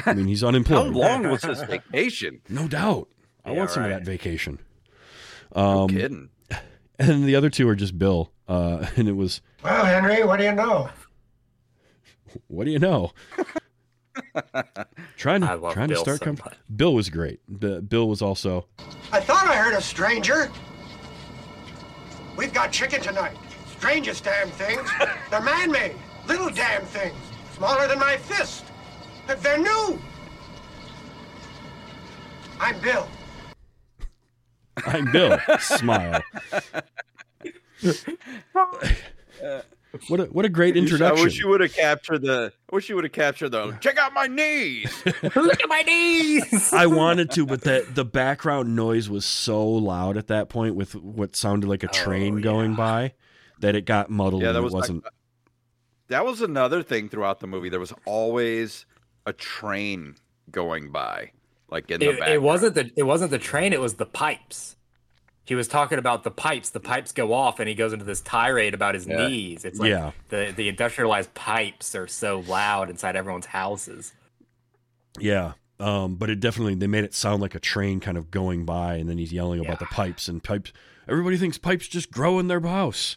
I 0.05 0.13
mean, 0.13 0.27
he's 0.27 0.43
unemployed. 0.43 0.87
How 0.93 0.99
long 1.01 1.29
was 1.31 1.45
his 1.45 1.63
vacation? 1.63 2.41
No 2.49 2.67
doubt. 2.67 3.07
I 3.45 3.53
Yeah, 3.53 3.59
want 3.59 3.71
some 3.71 3.85
of 3.85 3.91
that 3.91 4.05
vacation. 4.05 4.59
No 5.55 5.83
Um, 5.85 5.89
kidding. 5.89 6.31
and 6.99 7.23
the 7.27 7.37
other 7.37 7.49
two 7.49 7.69
are 7.69 7.77
just 7.77 7.97
Bill. 7.97 8.33
Uh, 8.49 8.87
and 8.97 9.07
it 9.09 9.13
was, 9.13 9.41
Well, 9.63 9.85
Henry, 9.85 10.25
what 10.25 10.39
do 10.39 10.45
you 10.47 10.53
know? 10.53 10.91
what 12.49 12.65
do 12.65 12.73
you 12.73 12.81
know? 12.81 13.13
trying 15.17 15.45
I 15.45 15.55
to 15.55 15.57
love 15.59 15.75
trying 15.75 15.91
to 15.91 15.97
start. 15.97 16.19
so 16.19 16.25
com- 16.25 16.39
Bill 16.75 16.93
was 16.93 17.09
great. 17.09 17.39
B- 17.61 17.79
Bill 17.79 18.09
was 18.09 18.21
also 18.21 18.67
I 19.13 19.21
thought 19.21 19.47
I 19.47 19.55
heard 19.55 19.75
a 19.75 19.81
stranger. 19.81 20.51
We've 22.37 22.53
got 22.53 22.73
chicken 22.73 23.01
tonight. 23.01 23.37
Strangest 23.81 24.25
damn 24.25 24.51
things. 24.51 24.91
They're 25.31 25.41
man-made. 25.41 25.97
Little 26.29 26.51
damn 26.51 26.85
things. 26.85 27.17
Smaller 27.55 27.89
than 27.89 27.99
my 27.99 28.19
fist. 28.19 28.67
They're 29.27 29.57
new. 29.57 29.99
I'm 32.61 32.79
Bill. 32.81 33.09
I'm 34.87 35.11
Bill. 35.11 35.39
Smile. 35.61 36.23
what 40.09 40.21
a 40.21 40.25
what 40.25 40.45
a 40.45 40.51
great 40.51 40.77
introduction! 40.77 41.19
I 41.19 41.23
wish 41.23 41.39
you 41.39 41.49
would 41.49 41.63
have 41.63 41.73
captured 41.73 42.21
the. 42.21 42.53
I 42.71 42.75
wish 42.75 42.91
you 42.91 42.97
would 42.97 43.05
have 43.05 43.15
captured 43.15 43.49
the. 43.49 43.73
Check 43.81 43.97
out 43.97 44.13
my 44.13 44.27
knees. 44.27 44.93
Look 45.23 45.63
at 45.63 45.69
my 45.71 45.81
knees. 45.81 46.71
I 46.75 46.85
wanted 46.85 47.31
to, 47.31 47.47
but 47.47 47.63
the 47.63 47.87
the 47.89 48.05
background 48.05 48.77
noise 48.77 49.09
was 49.09 49.25
so 49.25 49.67
loud 49.67 50.19
at 50.19 50.27
that 50.27 50.51
point 50.51 50.75
with 50.75 50.95
what 50.97 51.35
sounded 51.35 51.67
like 51.67 51.83
a 51.83 51.89
oh, 51.89 51.93
train 51.93 52.41
Oh, 52.41 52.43
going 52.43 52.73
yeah. 52.73 52.77
by 52.77 53.13
that 53.61 53.75
it 53.77 53.85
got 53.85 54.11
muddled. 54.11 54.43
Yeah, 54.43 54.49
and 54.49 54.57
that 54.57 54.61
it 54.61 54.65
was 54.65 54.73
wasn't. 54.73 55.05
That 56.09 56.25
was 56.25 56.41
another 56.43 56.83
thing 56.83 57.09
throughout 57.09 57.41
the 57.41 57.47
movie. 57.47 57.69
There 57.69 57.79
was 57.81 57.93
always 58.05 58.85
a 59.27 59.33
train 59.33 60.17
going 60.51 60.91
by, 60.91 61.31
like 61.71 61.91
in 61.91 62.01
the 62.01 62.11
It, 62.11 62.19
back. 62.19 62.29
it 62.31 62.43
wasn't 62.43 62.75
the 62.75 62.91
it 62.97 63.05
wasn't 63.05 63.31
the 63.31 63.39
train. 63.39 63.73
It 63.73 63.81
was 63.81 63.95
the 63.95 64.07
pipes. 64.07 64.77
He 65.45 65.55
was 65.55 65.69
talking 65.69 65.99
about 65.99 66.23
the 66.23 66.31
pipes. 66.31 66.71
The 66.71 66.81
pipes 66.81 67.13
go 67.13 67.33
off, 67.33 67.59
and 67.61 67.69
he 67.69 67.75
goes 67.75 67.93
into 67.93 68.05
this 68.05 68.21
tirade 68.21 68.75
about 68.75 68.95
his 68.95 69.07
Yeah. 69.07 69.29
knees. 69.29 69.65
It's 69.65 69.79
like 69.79 69.91
Yeah. 69.91 70.13
the 70.29 70.53
the 70.57 70.69
industrialized 70.69 71.33
pipes 71.35 71.95
are 71.95 72.07
so 72.09 72.41
loud 72.41 72.91
inside 72.91 73.15
everyone's 73.17 73.47
houses. 73.47 74.13
Yeah. 75.19 75.53
Um, 75.79 76.17
but 76.17 76.29
it 76.29 76.41
definitely 76.41 76.75
they 76.75 76.87
made 76.87 77.05
it 77.05 77.15
sound 77.15 77.41
like 77.41 77.55
a 77.55 77.61
train 77.61 78.01
kind 78.01 78.19
of 78.19 78.31
going 78.31 78.65
by, 78.65 78.97
and 78.97 79.09
then 79.09 79.17
he's 79.19 79.33
yelling 79.33 79.61
about 79.65 79.79
the 79.79 79.87
pipes 79.87 80.29
and 80.29 80.43
pipes. 80.43 80.73
Everybody 81.09 81.37
thinks 81.39 81.57
pipes 81.59 81.89
just 81.89 82.11
grow 82.11 82.39
in 82.39 82.49
their 82.49 82.61
house. 82.61 83.17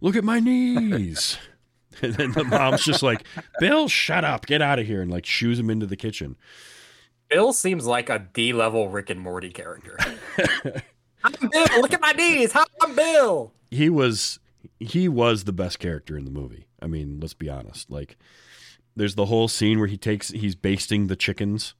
Look 0.00 0.16
at 0.16 0.24
my 0.24 0.40
knees. 0.40 1.38
and 2.02 2.14
then 2.14 2.32
the 2.32 2.44
mom's 2.44 2.84
just 2.84 3.02
like, 3.02 3.24
"Bill, 3.58 3.88
shut 3.88 4.24
up, 4.24 4.46
get 4.46 4.62
out 4.62 4.78
of 4.78 4.86
here," 4.86 5.02
and 5.02 5.10
like 5.10 5.26
shoos 5.26 5.58
him 5.58 5.68
into 5.70 5.86
the 5.86 5.96
kitchen. 5.96 6.36
Bill 7.28 7.52
seems 7.52 7.86
like 7.86 8.08
a 8.08 8.18
D 8.32 8.52
level 8.52 8.88
Rick 8.88 9.10
and 9.10 9.20
Morty 9.20 9.50
character. 9.50 9.98
I'm 11.24 11.32
Bill. 11.50 11.80
Look 11.80 11.92
at 11.92 12.00
my 12.00 12.12
knees. 12.12 12.52
Hi, 12.52 12.64
I'm 12.80 12.94
Bill. 12.94 13.52
He 13.70 13.88
was 13.90 14.38
he 14.78 15.08
was 15.08 15.44
the 15.44 15.52
best 15.52 15.78
character 15.78 16.16
in 16.16 16.24
the 16.24 16.30
movie. 16.30 16.66
I 16.82 16.86
mean, 16.86 17.20
let's 17.20 17.34
be 17.34 17.48
honest. 17.50 17.90
Like, 17.90 18.16
there's 18.96 19.14
the 19.14 19.26
whole 19.26 19.48
scene 19.48 19.78
where 19.78 19.88
he 19.88 19.96
takes 19.98 20.30
he's 20.30 20.54
basting 20.54 21.06
the 21.08 21.16
chickens 21.16 21.74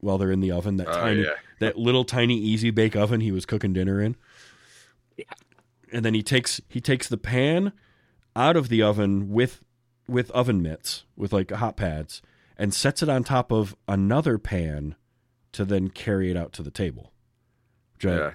while 0.00 0.18
they're 0.18 0.30
in 0.30 0.40
the 0.40 0.52
oven. 0.52 0.76
That 0.76 0.88
Oh, 0.88 0.92
tiny, 0.92 1.22
yeah. 1.22 1.30
that 1.60 1.78
little 1.78 2.04
tiny 2.04 2.38
easy 2.38 2.70
bake 2.70 2.94
oven 2.94 3.20
he 3.20 3.32
was 3.32 3.46
cooking 3.46 3.72
dinner 3.72 4.00
in. 4.02 4.16
Yeah. 5.16 5.24
And 5.94 6.04
then 6.04 6.12
he 6.14 6.22
takes 6.22 6.60
he 6.68 6.80
takes 6.80 7.08
the 7.08 7.16
pan 7.16 7.72
out 8.36 8.56
of 8.56 8.68
the 8.68 8.82
oven 8.82 9.30
with 9.30 9.62
with 10.08 10.30
oven 10.32 10.60
mitts 10.60 11.04
with 11.16 11.32
like 11.32 11.50
hot 11.50 11.76
pads 11.76 12.20
and 12.58 12.74
sets 12.74 13.02
it 13.02 13.08
on 13.08 13.24
top 13.24 13.50
of 13.52 13.74
another 13.88 14.36
pan 14.38 14.96
to 15.52 15.64
then 15.64 15.88
carry 15.88 16.30
it 16.30 16.36
out 16.36 16.52
to 16.54 16.62
the 16.62 16.70
table. 16.70 17.12
Which 17.94 18.06
I- 18.06 18.16
Yeah. 18.16 18.30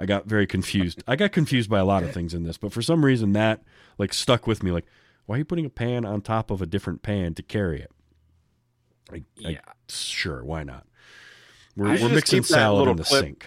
I 0.00 0.06
got 0.06 0.26
very 0.26 0.46
confused. 0.46 1.02
I 1.08 1.16
got 1.16 1.32
confused 1.32 1.68
by 1.68 1.80
a 1.80 1.84
lot 1.84 2.04
of 2.04 2.12
things 2.12 2.32
in 2.32 2.44
this, 2.44 2.56
but 2.56 2.72
for 2.72 2.82
some 2.82 3.04
reason 3.04 3.32
that 3.32 3.64
like 3.98 4.12
stuck 4.14 4.46
with 4.46 4.62
me. 4.62 4.70
Like, 4.70 4.84
why 5.26 5.34
are 5.34 5.38
you 5.38 5.44
putting 5.44 5.66
a 5.66 5.70
pan 5.70 6.04
on 6.04 6.20
top 6.20 6.52
of 6.52 6.62
a 6.62 6.66
different 6.66 7.02
pan 7.02 7.34
to 7.34 7.42
carry 7.42 7.80
it? 7.80 7.90
I, 9.12 9.16
I- 9.44 9.48
Yeah. 9.50 9.60
sure, 9.88 10.44
why 10.44 10.62
not? 10.62 10.86
We're, 11.74 12.00
we're 12.00 12.08
mixing 12.10 12.42
salad 12.44 12.88
in 12.88 12.96
the 12.96 13.02
clip. 13.04 13.24
sink. 13.24 13.46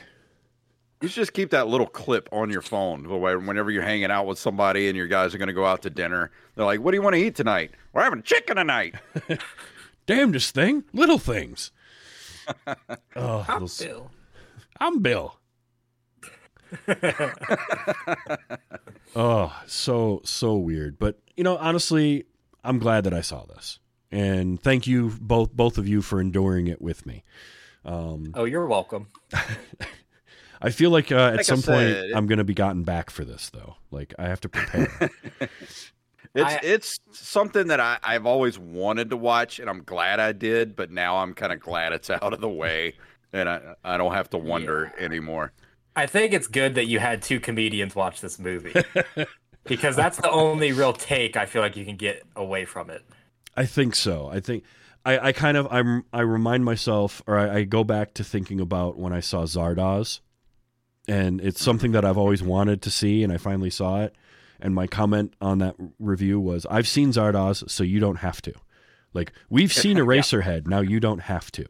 You 1.01 1.07
should 1.07 1.15
just 1.21 1.33
keep 1.33 1.49
that 1.49 1.67
little 1.67 1.87
clip 1.87 2.29
on 2.31 2.49
your 2.51 2.61
phone. 2.61 3.03
the 3.03 3.15
Whenever 3.17 3.71
you're 3.71 3.81
hanging 3.83 4.11
out 4.11 4.27
with 4.27 4.37
somebody 4.37 4.87
and 4.87 4.95
your 4.95 5.07
guys 5.07 5.33
are 5.33 5.37
going 5.39 5.47
to 5.47 5.53
go 5.53 5.65
out 5.65 5.81
to 5.81 5.89
dinner, 5.89 6.29
they're 6.55 6.65
like, 6.65 6.79
"What 6.79 6.91
do 6.91 6.97
you 6.97 7.01
want 7.01 7.15
to 7.15 7.21
eat 7.21 7.35
tonight? 7.35 7.71
We're 7.91 8.03
having 8.03 8.21
chicken 8.21 8.55
tonight." 8.57 8.95
Damnedest 10.05 10.53
thing, 10.53 10.83
little 10.93 11.17
things. 11.19 11.71
oh, 13.15 13.45
I'm 13.47 13.61
those- 13.61 13.77
Bill. 13.79 14.11
I'm 14.79 14.99
Bill. 14.99 15.37
oh, 19.15 19.61
so 19.67 20.21
so 20.23 20.55
weird. 20.55 20.99
But 20.99 21.19
you 21.35 21.43
know, 21.43 21.57
honestly, 21.57 22.25
I'm 22.63 22.79
glad 22.79 23.03
that 23.05 23.13
I 23.13 23.21
saw 23.21 23.45
this, 23.45 23.79
and 24.11 24.61
thank 24.61 24.87
you 24.87 25.13
both 25.19 25.51
both 25.53 25.77
of 25.77 25.87
you 25.87 26.01
for 26.01 26.21
enduring 26.21 26.67
it 26.67 26.81
with 26.81 27.05
me. 27.05 27.23
Um, 27.85 28.31
Oh, 28.35 28.43
you're 28.45 28.67
welcome. 28.67 29.07
I 30.61 30.69
feel 30.69 30.91
like 30.91 31.11
uh, 31.11 31.15
at 31.15 31.31
Like 31.31 31.39
I 31.39 31.43
some 31.43 31.55
point 31.61 31.65
said, 31.89 32.05
it- 32.05 32.15
I'm 32.15 32.27
going 32.27 32.37
to 32.37 32.43
be 32.43 32.53
gotten 32.53 32.83
back 32.83 33.09
for 33.09 33.25
this, 33.25 33.49
though. 33.49 33.75
Like 33.89 34.13
I 34.19 34.27
have 34.27 34.41
to 34.41 34.49
prepare. 34.49 35.09
It's 36.33 36.45
I- 36.49 36.59
it's 36.63 36.99
something 37.11 37.67
that 37.67 37.81
I, 37.81 37.97
I've 38.03 38.25
always 38.25 38.57
wanted 38.57 39.09
to 39.09 39.17
watch, 39.17 39.59
and 39.59 39.69
I'm 39.69 39.83
glad 39.83 40.21
I 40.21 40.31
did. 40.31 40.77
But 40.77 40.89
now 40.89 41.17
I'm 41.17 41.33
kind 41.33 41.51
of 41.51 41.59
glad 41.59 41.91
it's 41.91 42.09
out 42.21 42.31
of 42.31 42.39
the 42.39 42.47
way, 42.49 42.93
and 43.33 43.49
I 43.49 43.75
I 43.83 43.97
don't 43.97 44.13
have 44.13 44.29
to 44.29 44.37
wonder 44.37 44.93
anymore. 44.97 45.51
I 45.93 46.05
think 46.05 46.31
it's 46.31 46.47
good 46.47 46.75
that 46.75 46.85
you 46.85 46.99
had 46.99 47.21
two 47.21 47.41
comedians 47.41 47.95
watch 47.95 48.21
this 48.21 48.39
movie 48.39 48.73
because 49.65 49.97
that's 49.97 50.15
the 50.17 50.31
only 50.31 50.71
real 50.71 50.93
take 50.93 51.35
I 51.35 51.45
feel 51.45 51.61
like 51.61 51.75
you 51.75 51.83
can 51.83 51.97
get 51.97 52.23
away 52.37 52.63
from 52.63 52.89
it. 52.89 53.03
I 53.57 53.65
think 53.65 53.95
so. 53.95 54.29
I 54.31 54.39
think 54.39 54.63
I, 55.03 55.19
I 55.19 55.31
kind 55.33 55.57
of 55.57 55.67
I'm 55.69 56.05
I 56.13 56.21
remind 56.21 56.63
myself 56.63 57.21
or 57.27 57.37
I, 57.37 57.57
I 57.57 57.63
go 57.65 57.83
back 57.83 58.13
to 58.13 58.23
thinking 58.23 58.61
about 58.61 58.97
when 58.97 59.11
I 59.11 59.19
saw 59.19 59.43
Zardoz, 59.43 60.21
and 61.11 61.41
it's 61.41 61.61
something 61.61 61.91
that 61.91 62.05
I've 62.05 62.17
always 62.17 62.41
wanted 62.41 62.81
to 62.83 62.89
see, 62.91 63.23
and 63.23 63.33
I 63.33 63.37
finally 63.37 63.69
saw 63.69 64.01
it. 64.01 64.15
And 64.59 64.73
my 64.73 64.87
comment 64.87 65.33
on 65.41 65.57
that 65.59 65.75
review 65.99 66.39
was, 66.39 66.65
"I've 66.69 66.87
seen 66.87 67.11
Zardoz, 67.11 67.69
so 67.69 67.83
you 67.83 67.99
don't 67.99 68.17
have 68.17 68.41
to. 68.43 68.53
Like 69.13 69.33
we've 69.49 69.73
seen 69.73 69.97
Eraserhead, 70.03 70.67
now 70.67 70.79
you 70.81 70.99
don't 70.99 71.21
have 71.21 71.51
to." 71.53 71.65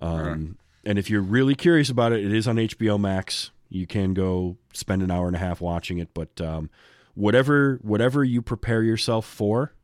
Um, 0.00 0.58
And 0.84 0.98
if 0.98 1.10
you're 1.10 1.20
really 1.22 1.54
curious 1.54 1.90
about 1.90 2.12
it, 2.12 2.24
it 2.24 2.32
is 2.32 2.48
on 2.48 2.56
HBO 2.56 2.98
Max. 2.98 3.50
You 3.68 3.86
can 3.86 4.14
go 4.14 4.56
spend 4.72 5.02
an 5.02 5.10
hour 5.10 5.26
and 5.26 5.36
a 5.36 5.38
half 5.38 5.60
watching 5.60 5.98
it, 5.98 6.08
but 6.14 6.40
um, 6.40 6.70
whatever 7.14 7.78
whatever 7.82 8.24
you 8.24 8.42
prepare 8.42 8.82
yourself 8.82 9.26
for, 9.26 9.74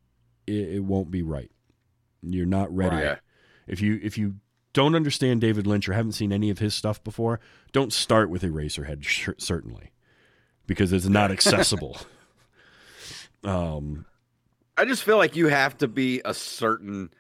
it, 0.47 0.76
it 0.76 0.84
won't 0.84 1.11
be 1.11 1.22
right. 1.22 1.51
You're 2.22 2.47
not 2.47 2.74
ready. 2.74 2.97
Right. 2.97 3.18
If 3.66 3.80
you 3.80 4.01
if 4.03 4.16
you 4.18 4.36
don't 4.72 4.94
understand 4.94 5.40
David 5.40 5.66
Lynch 5.66 5.88
or 5.88 5.94
haven't 5.94 6.12
seen 6.12 6.32
any 6.32 6.50
of 6.50 6.58
his 6.58 6.74
stuff 6.74 7.02
before, 7.02 7.40
don't 7.72 7.92
start 7.92 8.30
with 8.30 8.42
Eraserhead. 8.42 9.02
sh- 9.04 9.30
Certainly, 9.38 9.90
because 10.66 10.92
it's 10.92 11.06
not 11.06 11.30
accessible. 11.32 11.96
um, 13.44 14.04
I 14.76 14.84
just 14.84 15.02
feel 15.02 15.16
like 15.16 15.36
you 15.36 15.48
have 15.48 15.76
to 15.78 15.88
be 15.88 16.20
a 16.24 16.32
certain, 16.34 17.10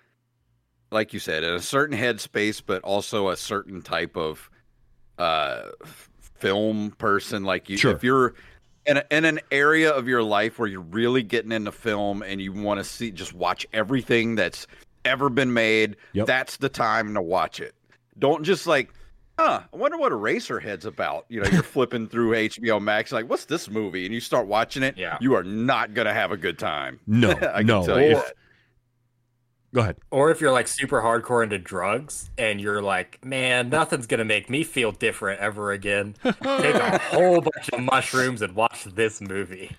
like 0.90 1.12
you 1.12 1.18
said, 1.18 1.42
in 1.42 1.54
a 1.54 1.60
certain 1.60 1.96
headspace, 1.98 2.62
but 2.64 2.82
also 2.82 3.30
a 3.30 3.36
certain 3.36 3.82
type 3.82 4.16
of 4.16 4.50
uh, 5.18 5.70
film 6.38 6.92
person. 6.98 7.44
Like 7.44 7.68
you, 7.68 7.76
Sure. 7.76 7.92
if 7.96 8.04
you're 8.04 8.34
in, 8.86 8.98
a, 8.98 9.04
in 9.10 9.24
an 9.24 9.40
area 9.50 9.90
of 9.90 10.06
your 10.06 10.22
life 10.22 10.58
where 10.58 10.68
you're 10.68 10.80
really 10.80 11.22
getting 11.22 11.50
into 11.52 11.72
film 11.72 12.22
and 12.22 12.40
you 12.40 12.52
want 12.52 12.78
to 12.78 12.84
see, 12.84 13.10
just 13.10 13.34
watch 13.34 13.66
everything 13.72 14.34
that's 14.36 14.66
ever 15.08 15.28
been 15.28 15.52
made. 15.52 15.96
Yep. 16.12 16.26
That's 16.26 16.56
the 16.58 16.68
time 16.68 17.14
to 17.14 17.22
watch 17.22 17.60
it. 17.60 17.74
Don't 18.18 18.44
just 18.44 18.66
like. 18.66 18.92
Huh, 19.38 19.60
I 19.72 19.76
wonder 19.76 19.96
what 19.96 20.10
Eraserhead's 20.10 20.84
about. 20.84 21.24
You 21.28 21.40
know, 21.42 21.48
you're 21.50 21.62
flipping 21.74 22.08
through 22.08 22.32
HBO 22.32 22.82
Max, 22.82 23.12
like, 23.12 23.28
what's 23.30 23.44
this 23.44 23.70
movie? 23.70 24.04
And 24.04 24.12
you 24.12 24.18
start 24.20 24.48
watching 24.48 24.82
it. 24.82 24.96
Yeah. 24.98 25.16
You 25.20 25.34
are 25.36 25.44
not 25.44 25.94
going 25.94 26.06
to 26.08 26.12
have 26.12 26.32
a 26.32 26.36
good 26.36 26.58
time. 26.58 26.98
no, 27.06 27.30
I 27.54 27.58
can 27.58 27.66
no. 27.66 27.86
tell 27.86 27.98
If- 27.98 28.16
that. 28.16 28.34
go 29.72 29.80
ahead. 29.82 29.96
Or 30.10 30.32
if 30.32 30.40
you're 30.40 30.50
like 30.50 30.66
super 30.66 31.00
hardcore 31.00 31.44
into 31.44 31.56
drugs 31.56 32.30
and 32.36 32.60
you're 32.60 32.82
like, 32.82 33.24
man, 33.24 33.68
nothing's 33.68 34.08
gonna 34.08 34.24
make 34.24 34.50
me 34.50 34.64
feel 34.64 34.90
different 34.90 35.40
ever 35.40 35.70
again. 35.70 36.16
Take 36.24 36.74
a 36.74 36.98
whole 36.98 37.40
bunch 37.40 37.68
of 37.72 37.78
mushrooms 37.80 38.42
and 38.42 38.56
watch 38.56 38.82
this 38.86 39.20
movie. 39.20 39.70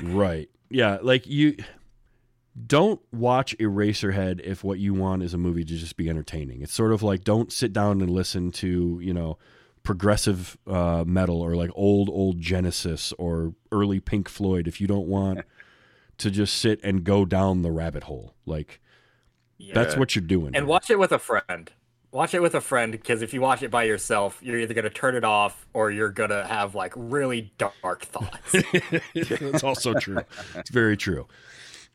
Right. 0.00 0.48
Yeah. 0.70 0.98
Like 1.02 1.26
you 1.26 1.56
don't 2.66 3.00
watch 3.12 3.56
Eraserhead 3.58 4.40
if 4.40 4.64
what 4.64 4.78
you 4.78 4.94
want 4.94 5.22
is 5.22 5.34
a 5.34 5.38
movie 5.38 5.64
to 5.64 5.74
just 5.76 5.96
be 5.96 6.08
entertaining. 6.10 6.62
It's 6.62 6.72
sort 6.72 6.92
of 6.92 7.02
like 7.02 7.24
don't 7.24 7.52
sit 7.52 7.72
down 7.72 8.00
and 8.00 8.10
listen 8.10 8.50
to, 8.52 8.98
you 9.02 9.12
know, 9.14 9.38
progressive 9.82 10.58
uh, 10.66 11.04
metal 11.06 11.40
or 11.40 11.54
like 11.56 11.70
old, 11.74 12.08
old 12.08 12.40
Genesis 12.40 13.12
or 13.18 13.54
early 13.72 14.00
Pink 14.00 14.28
Floyd 14.28 14.66
if 14.66 14.80
you 14.80 14.86
don't 14.86 15.06
want 15.06 15.40
to 16.18 16.30
just 16.30 16.56
sit 16.58 16.80
and 16.82 17.04
go 17.04 17.24
down 17.24 17.62
the 17.62 17.70
rabbit 17.70 18.04
hole. 18.04 18.34
Like 18.44 18.80
Yeah. 19.56 19.74
that's 19.74 19.96
what 19.96 20.14
you're 20.16 20.24
doing. 20.24 20.54
and 20.56 20.66
watch 20.66 20.90
it 20.90 20.98
with 20.98 21.12
a 21.12 21.18
friend. 21.18 21.70
Watch 22.10 22.32
it 22.32 22.40
with 22.40 22.54
a 22.54 22.60
friend 22.62 22.90
because 22.92 23.20
if 23.20 23.34
you 23.34 23.42
watch 23.42 23.62
it 23.62 23.70
by 23.70 23.84
yourself, 23.84 24.38
you're 24.42 24.58
either 24.58 24.72
gonna 24.72 24.88
turn 24.88 25.14
it 25.14 25.24
off 25.24 25.66
or 25.74 25.90
you're 25.90 26.08
gonna 26.10 26.46
have 26.46 26.74
like 26.74 26.94
really 26.96 27.52
dark 27.58 28.02
thoughts. 28.06 28.56
That's 29.14 29.62
also 29.62 29.92
true. 29.92 30.22
It's 30.54 30.70
very 30.70 30.96
true. 30.96 31.26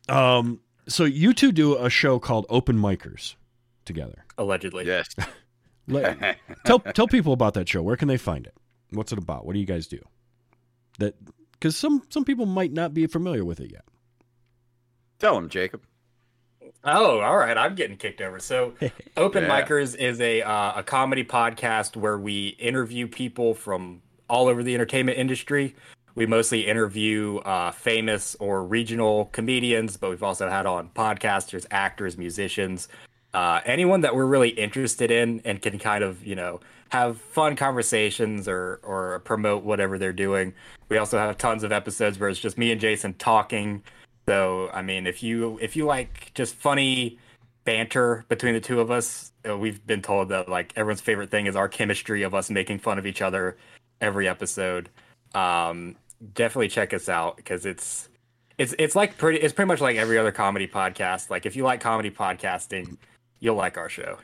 Um, 0.08 0.60
so 0.88 1.04
you 1.04 1.32
two 1.32 1.52
do 1.52 1.76
a 1.76 1.88
show 1.88 2.18
called 2.18 2.46
Open 2.48 2.78
Micers 2.78 3.36
together. 3.84 4.24
allegedly. 4.38 4.86
Yes. 4.86 5.08
Let, 5.86 6.38
tell 6.64 6.78
tell 6.78 7.06
people 7.06 7.32
about 7.32 7.54
that 7.54 7.68
show. 7.68 7.82
Where 7.82 7.96
can 7.96 8.08
they 8.08 8.16
find 8.16 8.46
it? 8.46 8.54
What's 8.90 9.12
it 9.12 9.18
about? 9.18 9.44
What 9.46 9.52
do 9.54 9.58
you 9.58 9.66
guys 9.66 9.86
do? 9.86 10.00
That 10.98 11.14
because 11.52 11.76
some 11.76 12.02
some 12.08 12.24
people 12.24 12.46
might 12.46 12.72
not 12.72 12.94
be 12.94 13.06
familiar 13.06 13.44
with 13.44 13.60
it 13.60 13.70
yet. 13.70 13.84
Tell 15.18 15.34
them, 15.34 15.48
Jacob. 15.48 15.82
Oh, 16.82 17.20
all 17.20 17.36
right. 17.36 17.56
I'm 17.56 17.74
getting 17.74 17.96
kicked 17.96 18.20
over. 18.20 18.38
So, 18.38 18.74
Open 19.16 19.44
Yeah. 19.44 19.62
Micers 19.62 19.96
is 19.96 20.20
a 20.20 20.42
uh, 20.42 20.72
a 20.76 20.82
comedy 20.82 21.24
podcast 21.24 21.96
where 21.96 22.18
we 22.18 22.48
interview 22.48 23.06
people 23.06 23.54
from 23.54 24.02
all 24.28 24.48
over 24.48 24.62
the 24.62 24.74
entertainment 24.74 25.18
industry. 25.18 25.74
We 26.14 26.26
mostly 26.26 26.66
interview 26.66 27.38
uh, 27.38 27.72
famous 27.72 28.36
or 28.38 28.64
regional 28.64 29.26
comedians, 29.32 29.96
but 29.96 30.10
we've 30.10 30.22
also 30.22 30.48
had 30.48 30.64
on 30.64 30.90
podcasters, 30.90 31.66
actors, 31.70 32.16
musicians, 32.16 32.88
uh, 33.34 33.60
anyone 33.64 34.02
that 34.02 34.14
we're 34.14 34.26
really 34.26 34.50
interested 34.50 35.10
in 35.10 35.40
and 35.44 35.60
can 35.60 35.78
kind 35.78 36.04
of 36.04 36.24
you 36.24 36.36
know 36.36 36.60
have 36.90 37.18
fun 37.18 37.56
conversations 37.56 38.46
or 38.46 38.78
or 38.84 39.18
promote 39.20 39.64
whatever 39.64 39.98
they're 39.98 40.12
doing. 40.12 40.54
We 40.88 40.98
also 40.98 41.18
have 41.18 41.36
tons 41.36 41.64
of 41.64 41.72
episodes 41.72 42.18
where 42.18 42.28
it's 42.28 42.38
just 42.38 42.56
me 42.56 42.70
and 42.70 42.80
Jason 42.80 43.14
talking. 43.14 43.82
So 44.26 44.70
I 44.72 44.82
mean, 44.82 45.08
if 45.08 45.22
you 45.22 45.58
if 45.60 45.74
you 45.74 45.84
like 45.84 46.30
just 46.34 46.54
funny 46.54 47.18
banter 47.64 48.24
between 48.28 48.54
the 48.54 48.60
two 48.60 48.80
of 48.80 48.90
us, 48.90 49.32
uh, 49.48 49.58
we've 49.58 49.84
been 49.84 50.02
told 50.02 50.28
that 50.28 50.48
like 50.48 50.72
everyone's 50.76 51.00
favorite 51.00 51.30
thing 51.30 51.46
is 51.46 51.56
our 51.56 51.68
chemistry 51.68 52.22
of 52.22 52.34
us 52.34 52.50
making 52.50 52.78
fun 52.78 52.98
of 52.98 53.06
each 53.06 53.20
other 53.20 53.56
every 54.00 54.28
episode. 54.28 54.88
Um, 55.34 55.96
definitely 56.32 56.68
check 56.68 56.94
us 56.94 57.08
out 57.08 57.36
because 57.36 57.66
it's 57.66 58.08
it's 58.58 58.74
it's 58.78 58.94
like 58.94 59.18
pretty 59.18 59.40
it's 59.40 59.52
pretty 59.52 59.68
much 59.68 59.80
like 59.80 59.96
every 59.96 60.18
other 60.18 60.32
comedy 60.32 60.66
podcast. 60.66 61.30
Like 61.30 61.46
if 61.46 61.56
you 61.56 61.64
like 61.64 61.80
comedy 61.80 62.10
podcasting, 62.10 62.96
you'll 63.40 63.56
like 63.56 63.76
our 63.76 63.88
show. 63.88 64.18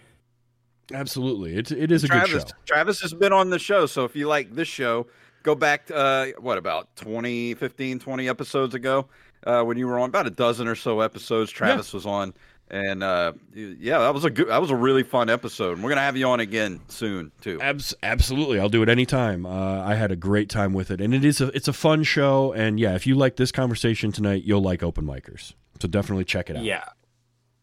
Absolutely, 0.92 1.56
it 1.56 1.70
it 1.70 1.92
is 1.92 2.04
a 2.04 2.08
Travis, 2.08 2.32
good 2.32 2.48
show. 2.48 2.54
Travis 2.66 3.00
has 3.00 3.14
been 3.14 3.32
on 3.32 3.50
the 3.50 3.58
show, 3.58 3.86
so 3.86 4.04
if 4.04 4.16
you 4.16 4.26
like 4.26 4.54
this 4.54 4.68
show, 4.68 5.06
go 5.42 5.54
back 5.54 5.86
to, 5.86 5.96
uh, 5.96 6.26
what 6.38 6.58
about 6.58 6.94
20, 6.96 7.54
15, 7.54 7.98
20 7.98 8.28
episodes 8.28 8.74
ago 8.74 9.06
uh, 9.46 9.62
when 9.62 9.78
you 9.78 9.86
were 9.86 9.98
on 9.98 10.08
about 10.08 10.26
a 10.26 10.30
dozen 10.30 10.66
or 10.66 10.74
so 10.74 11.00
episodes. 11.00 11.50
Travis 11.50 11.92
was 11.92 12.06
on, 12.06 12.34
and 12.70 13.02
uh, 13.02 13.32
yeah, 13.54 13.98
that 13.98 14.14
was 14.14 14.24
a 14.24 14.30
good, 14.30 14.48
that 14.48 14.60
was 14.60 14.70
a 14.70 14.76
really 14.76 15.02
fun 15.02 15.28
episode. 15.28 15.74
And 15.74 15.82
we're 15.84 15.90
gonna 15.90 16.00
have 16.02 16.16
you 16.16 16.26
on 16.26 16.40
again 16.40 16.80
soon 16.88 17.32
too. 17.40 17.60
Abs- 17.60 17.94
absolutely, 18.02 18.58
I'll 18.60 18.68
do 18.68 18.82
it 18.82 18.88
anytime. 18.88 19.44
Uh, 19.46 19.82
I 19.84 19.94
had 19.94 20.10
a 20.12 20.16
great 20.16 20.48
time 20.48 20.72
with 20.72 20.90
it, 20.90 21.00
and 21.00 21.12
it 21.14 21.24
is 21.24 21.40
a 21.40 21.48
it's 21.48 21.68
a 21.68 21.72
fun 21.72 22.02
show. 22.02 22.52
And 22.52 22.78
yeah, 22.78 22.94
if 22.94 23.06
you 23.06 23.14
like 23.14 23.36
this 23.36 23.50
conversation 23.52 24.12
tonight, 24.12 24.44
you'll 24.44 24.62
like 24.62 24.82
Open 24.82 25.04
Micers. 25.04 25.54
So 25.80 25.88
definitely 25.88 26.24
check 26.24 26.50
it 26.50 26.56
out. 26.56 26.62
Yeah, 26.64 26.84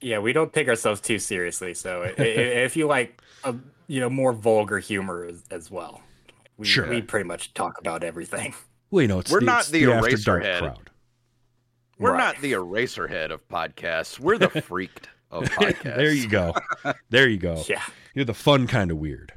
yeah, 0.02 0.20
we 0.20 0.34
don't 0.34 0.52
take 0.54 0.68
ourselves 0.68 1.00
too 1.02 1.20
seriously. 1.20 1.74
So 1.74 2.04
i- 2.04 2.14
i- 2.22 2.24
if 2.24 2.76
you 2.76 2.88
like, 2.88 3.22
a, 3.44 3.56
you 3.88 4.00
know, 4.00 4.10
more 4.10 4.34
vulgar 4.34 4.80
humor 4.80 5.24
as, 5.26 5.44
as 5.52 5.72
well, 5.72 6.02
we, 6.58 6.66
Sure. 6.66 6.90
we 6.90 7.02
pretty 7.02 7.28
much 7.28 7.54
talk 7.54 7.80
about 7.80 8.04
everything. 8.04 8.54
Well, 8.90 9.02
you 9.02 9.08
know, 9.10 9.20
it's 9.20 9.30
We're 9.30 9.42
the, 9.42 9.46
not 9.46 9.60
it's 9.60 9.70
the 9.70 9.92
After 9.92 10.16
Dark 10.18 10.44
Eraserhead. 10.44 10.60
crowd. 10.60 10.90
We're 12.00 12.12
Right. 12.14 12.18
not 12.36 12.42
the 12.42 12.54
Eraserhead 12.54 13.32
of 13.32 13.48
podcasts. 13.48 14.20
We're 14.20 14.38
the 14.38 14.50
freaked 14.50 15.10
of 15.32 15.44
podcasts. 15.46 15.84
there 15.84 16.12
you 16.12 16.28
go. 16.30 16.54
There 17.10 17.28
you 17.28 17.38
go. 17.38 17.64
Yeah. 17.70 17.82
You're 18.14 18.26
the 18.26 18.34
fun 18.34 18.68
kind 18.68 18.90
of 18.92 18.98
weird. 18.98 19.34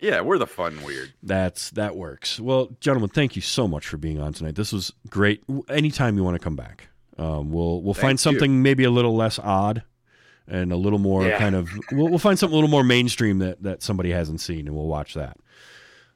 Yeah, 0.00 0.20
we're 0.22 0.38
the 0.38 0.46
fun 0.46 0.82
weird. 0.82 1.12
That's 1.22 1.70
that 1.70 1.94
works. 1.94 2.40
Well, 2.40 2.76
gentlemen, 2.80 3.10
thank 3.10 3.36
you 3.36 3.42
so 3.42 3.68
much 3.68 3.86
for 3.86 3.96
being 3.98 4.18
on 4.20 4.32
tonight. 4.32 4.56
This 4.56 4.72
was 4.72 4.92
great. 5.08 5.44
Anytime 5.68 6.16
you 6.16 6.24
want 6.24 6.34
to 6.34 6.42
come 6.42 6.56
back, 6.56 6.88
um, 7.18 7.50
we'll 7.52 7.82
we'll 7.82 7.94
find 7.94 8.18
Thank 8.18 8.34
you. 8.34 8.38
something 8.40 8.62
maybe 8.62 8.82
a 8.84 8.90
little 8.90 9.14
less 9.14 9.38
odd 9.38 9.82
and 10.48 10.72
a 10.72 10.76
little 10.76 10.98
more 10.98 11.24
Yeah. 11.24 11.38
kind 11.38 11.54
of 11.54 11.70
we'll, 11.92 12.08
we'll 12.08 12.18
find 12.18 12.36
something 12.38 12.52
a 12.54 12.56
little 12.56 12.70
more 12.70 12.82
mainstream 12.82 13.38
that 13.38 13.62
that 13.62 13.82
somebody 13.82 14.10
hasn't 14.10 14.40
seen, 14.40 14.66
and 14.66 14.74
we'll 14.74 14.88
watch 14.88 15.14
that. 15.14 15.36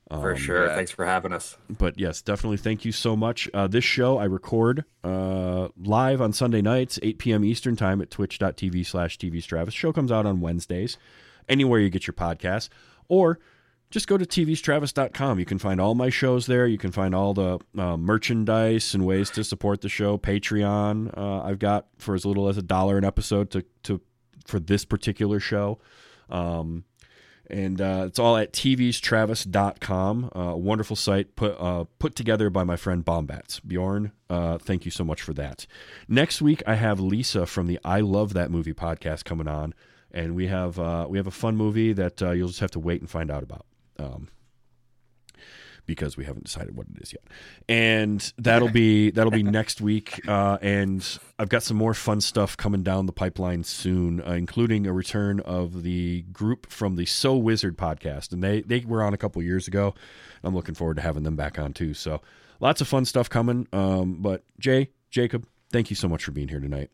For 0.09 0.33
Um, 0.33 0.37
sure. 0.39 0.66
yeah. 0.66 0.74
Thanks 0.77 0.93
for 0.93 1.05
having 1.05 1.33
us. 1.33 1.57
but 1.69 1.99
yes, 1.99 2.23
definitely 2.23 2.59
thank 2.59 2.85
you 2.85 2.93
so 2.93 3.16
much. 3.16 3.49
Uh, 3.53 3.66
this 3.66 3.83
show 3.85 4.19
I 4.19 4.24
record 4.27 4.85
uh, 5.03 5.69
live 5.77 6.20
on 6.20 6.33
Sunday 6.33 6.62
nights, 6.62 6.99
8 7.03 7.19
p.m. 7.19 7.45
Eastern 7.45 7.74
time 7.74 8.01
at 8.01 8.11
twitch.tv 8.11 8.87
slash 8.87 9.19
TVsTravis. 9.19 9.73
Show 9.73 9.93
comes 9.93 10.12
out 10.12 10.24
on 10.24 10.41
Wednesdays, 10.41 10.97
anywhere 11.49 11.81
you 11.81 11.91
get 11.91 12.07
your 12.07 12.15
podcasts, 12.15 12.69
or 13.09 13.41
just 13.91 14.07
go 14.07 14.16
to 14.16 14.24
tvstravis.com. 14.24 15.39
You 15.41 15.45
can 15.45 15.59
find 15.59 15.81
all 15.81 15.95
my 15.97 16.09
shows 16.11 16.47
there. 16.47 16.66
You 16.69 16.78
can 16.78 16.93
find 16.93 17.12
all 17.15 17.35
the 17.35 17.59
uh, 17.77 17.97
merchandise 17.97 18.95
and 18.95 19.05
ways 19.07 19.31
to 19.31 19.43
support 19.45 19.81
the 19.81 19.89
show. 19.89 20.19
Patreon, 20.19 21.16
uh, 21.16 21.43
I've 21.43 21.59
got 21.59 21.87
for 21.99 22.15
as 22.15 22.24
little 22.24 22.49
as 22.49 22.57
a 22.57 22.62
dollar 22.62 22.97
an 22.99 23.05
episode 23.05 23.51
to, 23.53 23.65
to 23.85 24.01
for 24.47 24.61
this 24.61 24.85
particular 24.85 25.41
show. 25.41 25.78
Um, 26.31 26.85
and 27.48 27.81
uh, 27.81 28.05
it's 28.06 28.18
all 28.18 28.36
at 28.36 28.52
tvstravis.com. 28.52 30.31
Uh, 30.35 30.40
a 30.40 30.56
wonderful 30.56 30.97
site 30.97 31.36
put 31.36 31.56
uh, 31.60 31.85
put 31.98 32.14
together 32.14 32.51
by 32.51 32.64
my 32.64 32.77
friend 32.77 33.05
Bombats. 33.05 33.60
Bjorn, 33.60 34.12
uh, 34.28 34.59
thank 34.59 34.85
you 34.85 34.90
so 34.90 35.05
much 35.05 35.23
for 35.23 35.32
that. 35.35 35.66
Next 36.09 36.43
week, 36.43 36.62
I 36.66 36.74
have 36.74 37.01
Lisa 37.01 37.47
from 37.47 37.66
the 37.66 37.78
I 37.85 38.01
Love 38.01 38.35
That 38.35 38.51
Movie 38.51 38.74
podcast 38.74 39.24
coming 39.24 39.48
on, 39.48 39.74
and 40.10 40.35
we 40.35 40.48
have 40.48 40.78
uh, 40.78 41.06
we 41.09 41.18
have 41.18 41.27
a 41.27 41.32
fun 41.32 41.56
movie 41.56 41.93
that 41.93 42.23
uh, 42.23 42.31
you'll 42.32 42.48
just 42.48 42.60
have 42.60 42.73
to 42.73 42.81
wait 42.81 43.01
and 43.01 43.10
find 43.10 43.31
out 43.31 43.43
about. 43.43 43.66
Um, 43.98 44.28
because 45.86 46.16
we 46.16 46.24
haven't 46.24 46.44
decided 46.44 46.76
what 46.76 46.86
it 46.94 47.02
is 47.02 47.12
yet. 47.12 47.22
And 47.68 48.32
that'll 48.38 48.70
be 48.70 49.10
that'll 49.10 49.30
be 49.30 49.42
next 49.42 49.80
week. 49.80 50.20
Uh, 50.28 50.58
and 50.60 51.18
I've 51.38 51.48
got 51.48 51.62
some 51.62 51.76
more 51.76 51.94
fun 51.94 52.20
stuff 52.20 52.56
coming 52.56 52.82
down 52.82 53.06
the 53.06 53.12
pipeline 53.12 53.64
soon, 53.64 54.20
uh, 54.20 54.32
including 54.32 54.86
a 54.86 54.92
return 54.92 55.40
of 55.40 55.82
the 55.82 56.22
group 56.32 56.70
from 56.70 56.96
the 56.96 57.06
So 57.06 57.36
Wizard 57.36 57.76
podcast. 57.76 58.32
And 58.32 58.42
they 58.42 58.62
they 58.62 58.80
were 58.80 59.02
on 59.02 59.14
a 59.14 59.18
couple 59.18 59.42
years 59.42 59.68
ago. 59.68 59.94
I'm 60.42 60.54
looking 60.54 60.74
forward 60.74 60.96
to 60.96 61.02
having 61.02 61.22
them 61.22 61.36
back 61.36 61.58
on 61.58 61.72
too. 61.72 61.94
So 61.94 62.20
lots 62.60 62.80
of 62.80 62.88
fun 62.88 63.04
stuff 63.04 63.30
coming. 63.30 63.66
Um, 63.72 64.20
but 64.20 64.44
Jay, 64.58 64.90
Jacob, 65.10 65.46
thank 65.72 65.90
you 65.90 65.96
so 65.96 66.08
much 66.08 66.24
for 66.24 66.32
being 66.32 66.48
here 66.48 66.60
tonight. 66.60 66.90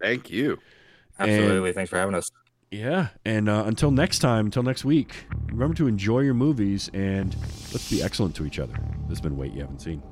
Thank 0.00 0.30
you. 0.30 0.58
Absolutely. 1.18 1.72
Thanks 1.72 1.90
for 1.90 1.98
having 1.98 2.14
us. 2.14 2.30
Yeah, 2.70 3.08
and 3.24 3.48
uh, 3.48 3.64
until 3.66 3.90
next 3.90 4.18
time, 4.18 4.46
until 4.46 4.62
next 4.62 4.84
week, 4.84 5.24
remember 5.46 5.74
to 5.76 5.86
enjoy 5.86 6.20
your 6.20 6.34
movies 6.34 6.90
and 6.92 7.34
let's 7.72 7.90
be 7.90 8.02
excellent 8.02 8.36
to 8.36 8.44
each 8.44 8.58
other. 8.58 8.74
This 9.02 9.10
has 9.10 9.20
been 9.20 9.36
Wait 9.36 9.54
You 9.54 9.62
Haven't 9.62 9.80
Seen. 9.80 10.02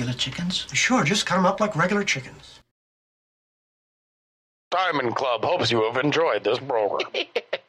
Regular 0.00 0.18
chickens? 0.18 0.66
Sure, 0.72 1.04
just 1.04 1.26
cut 1.26 1.36
them 1.36 1.44
up 1.44 1.60
like 1.60 1.76
regular 1.76 2.04
chickens. 2.04 2.60
Diamond 4.70 5.14
Club 5.14 5.44
hopes 5.44 5.70
you 5.70 5.82
have 5.82 6.02
enjoyed 6.02 6.42
this 6.42 6.58
program. 6.58 7.10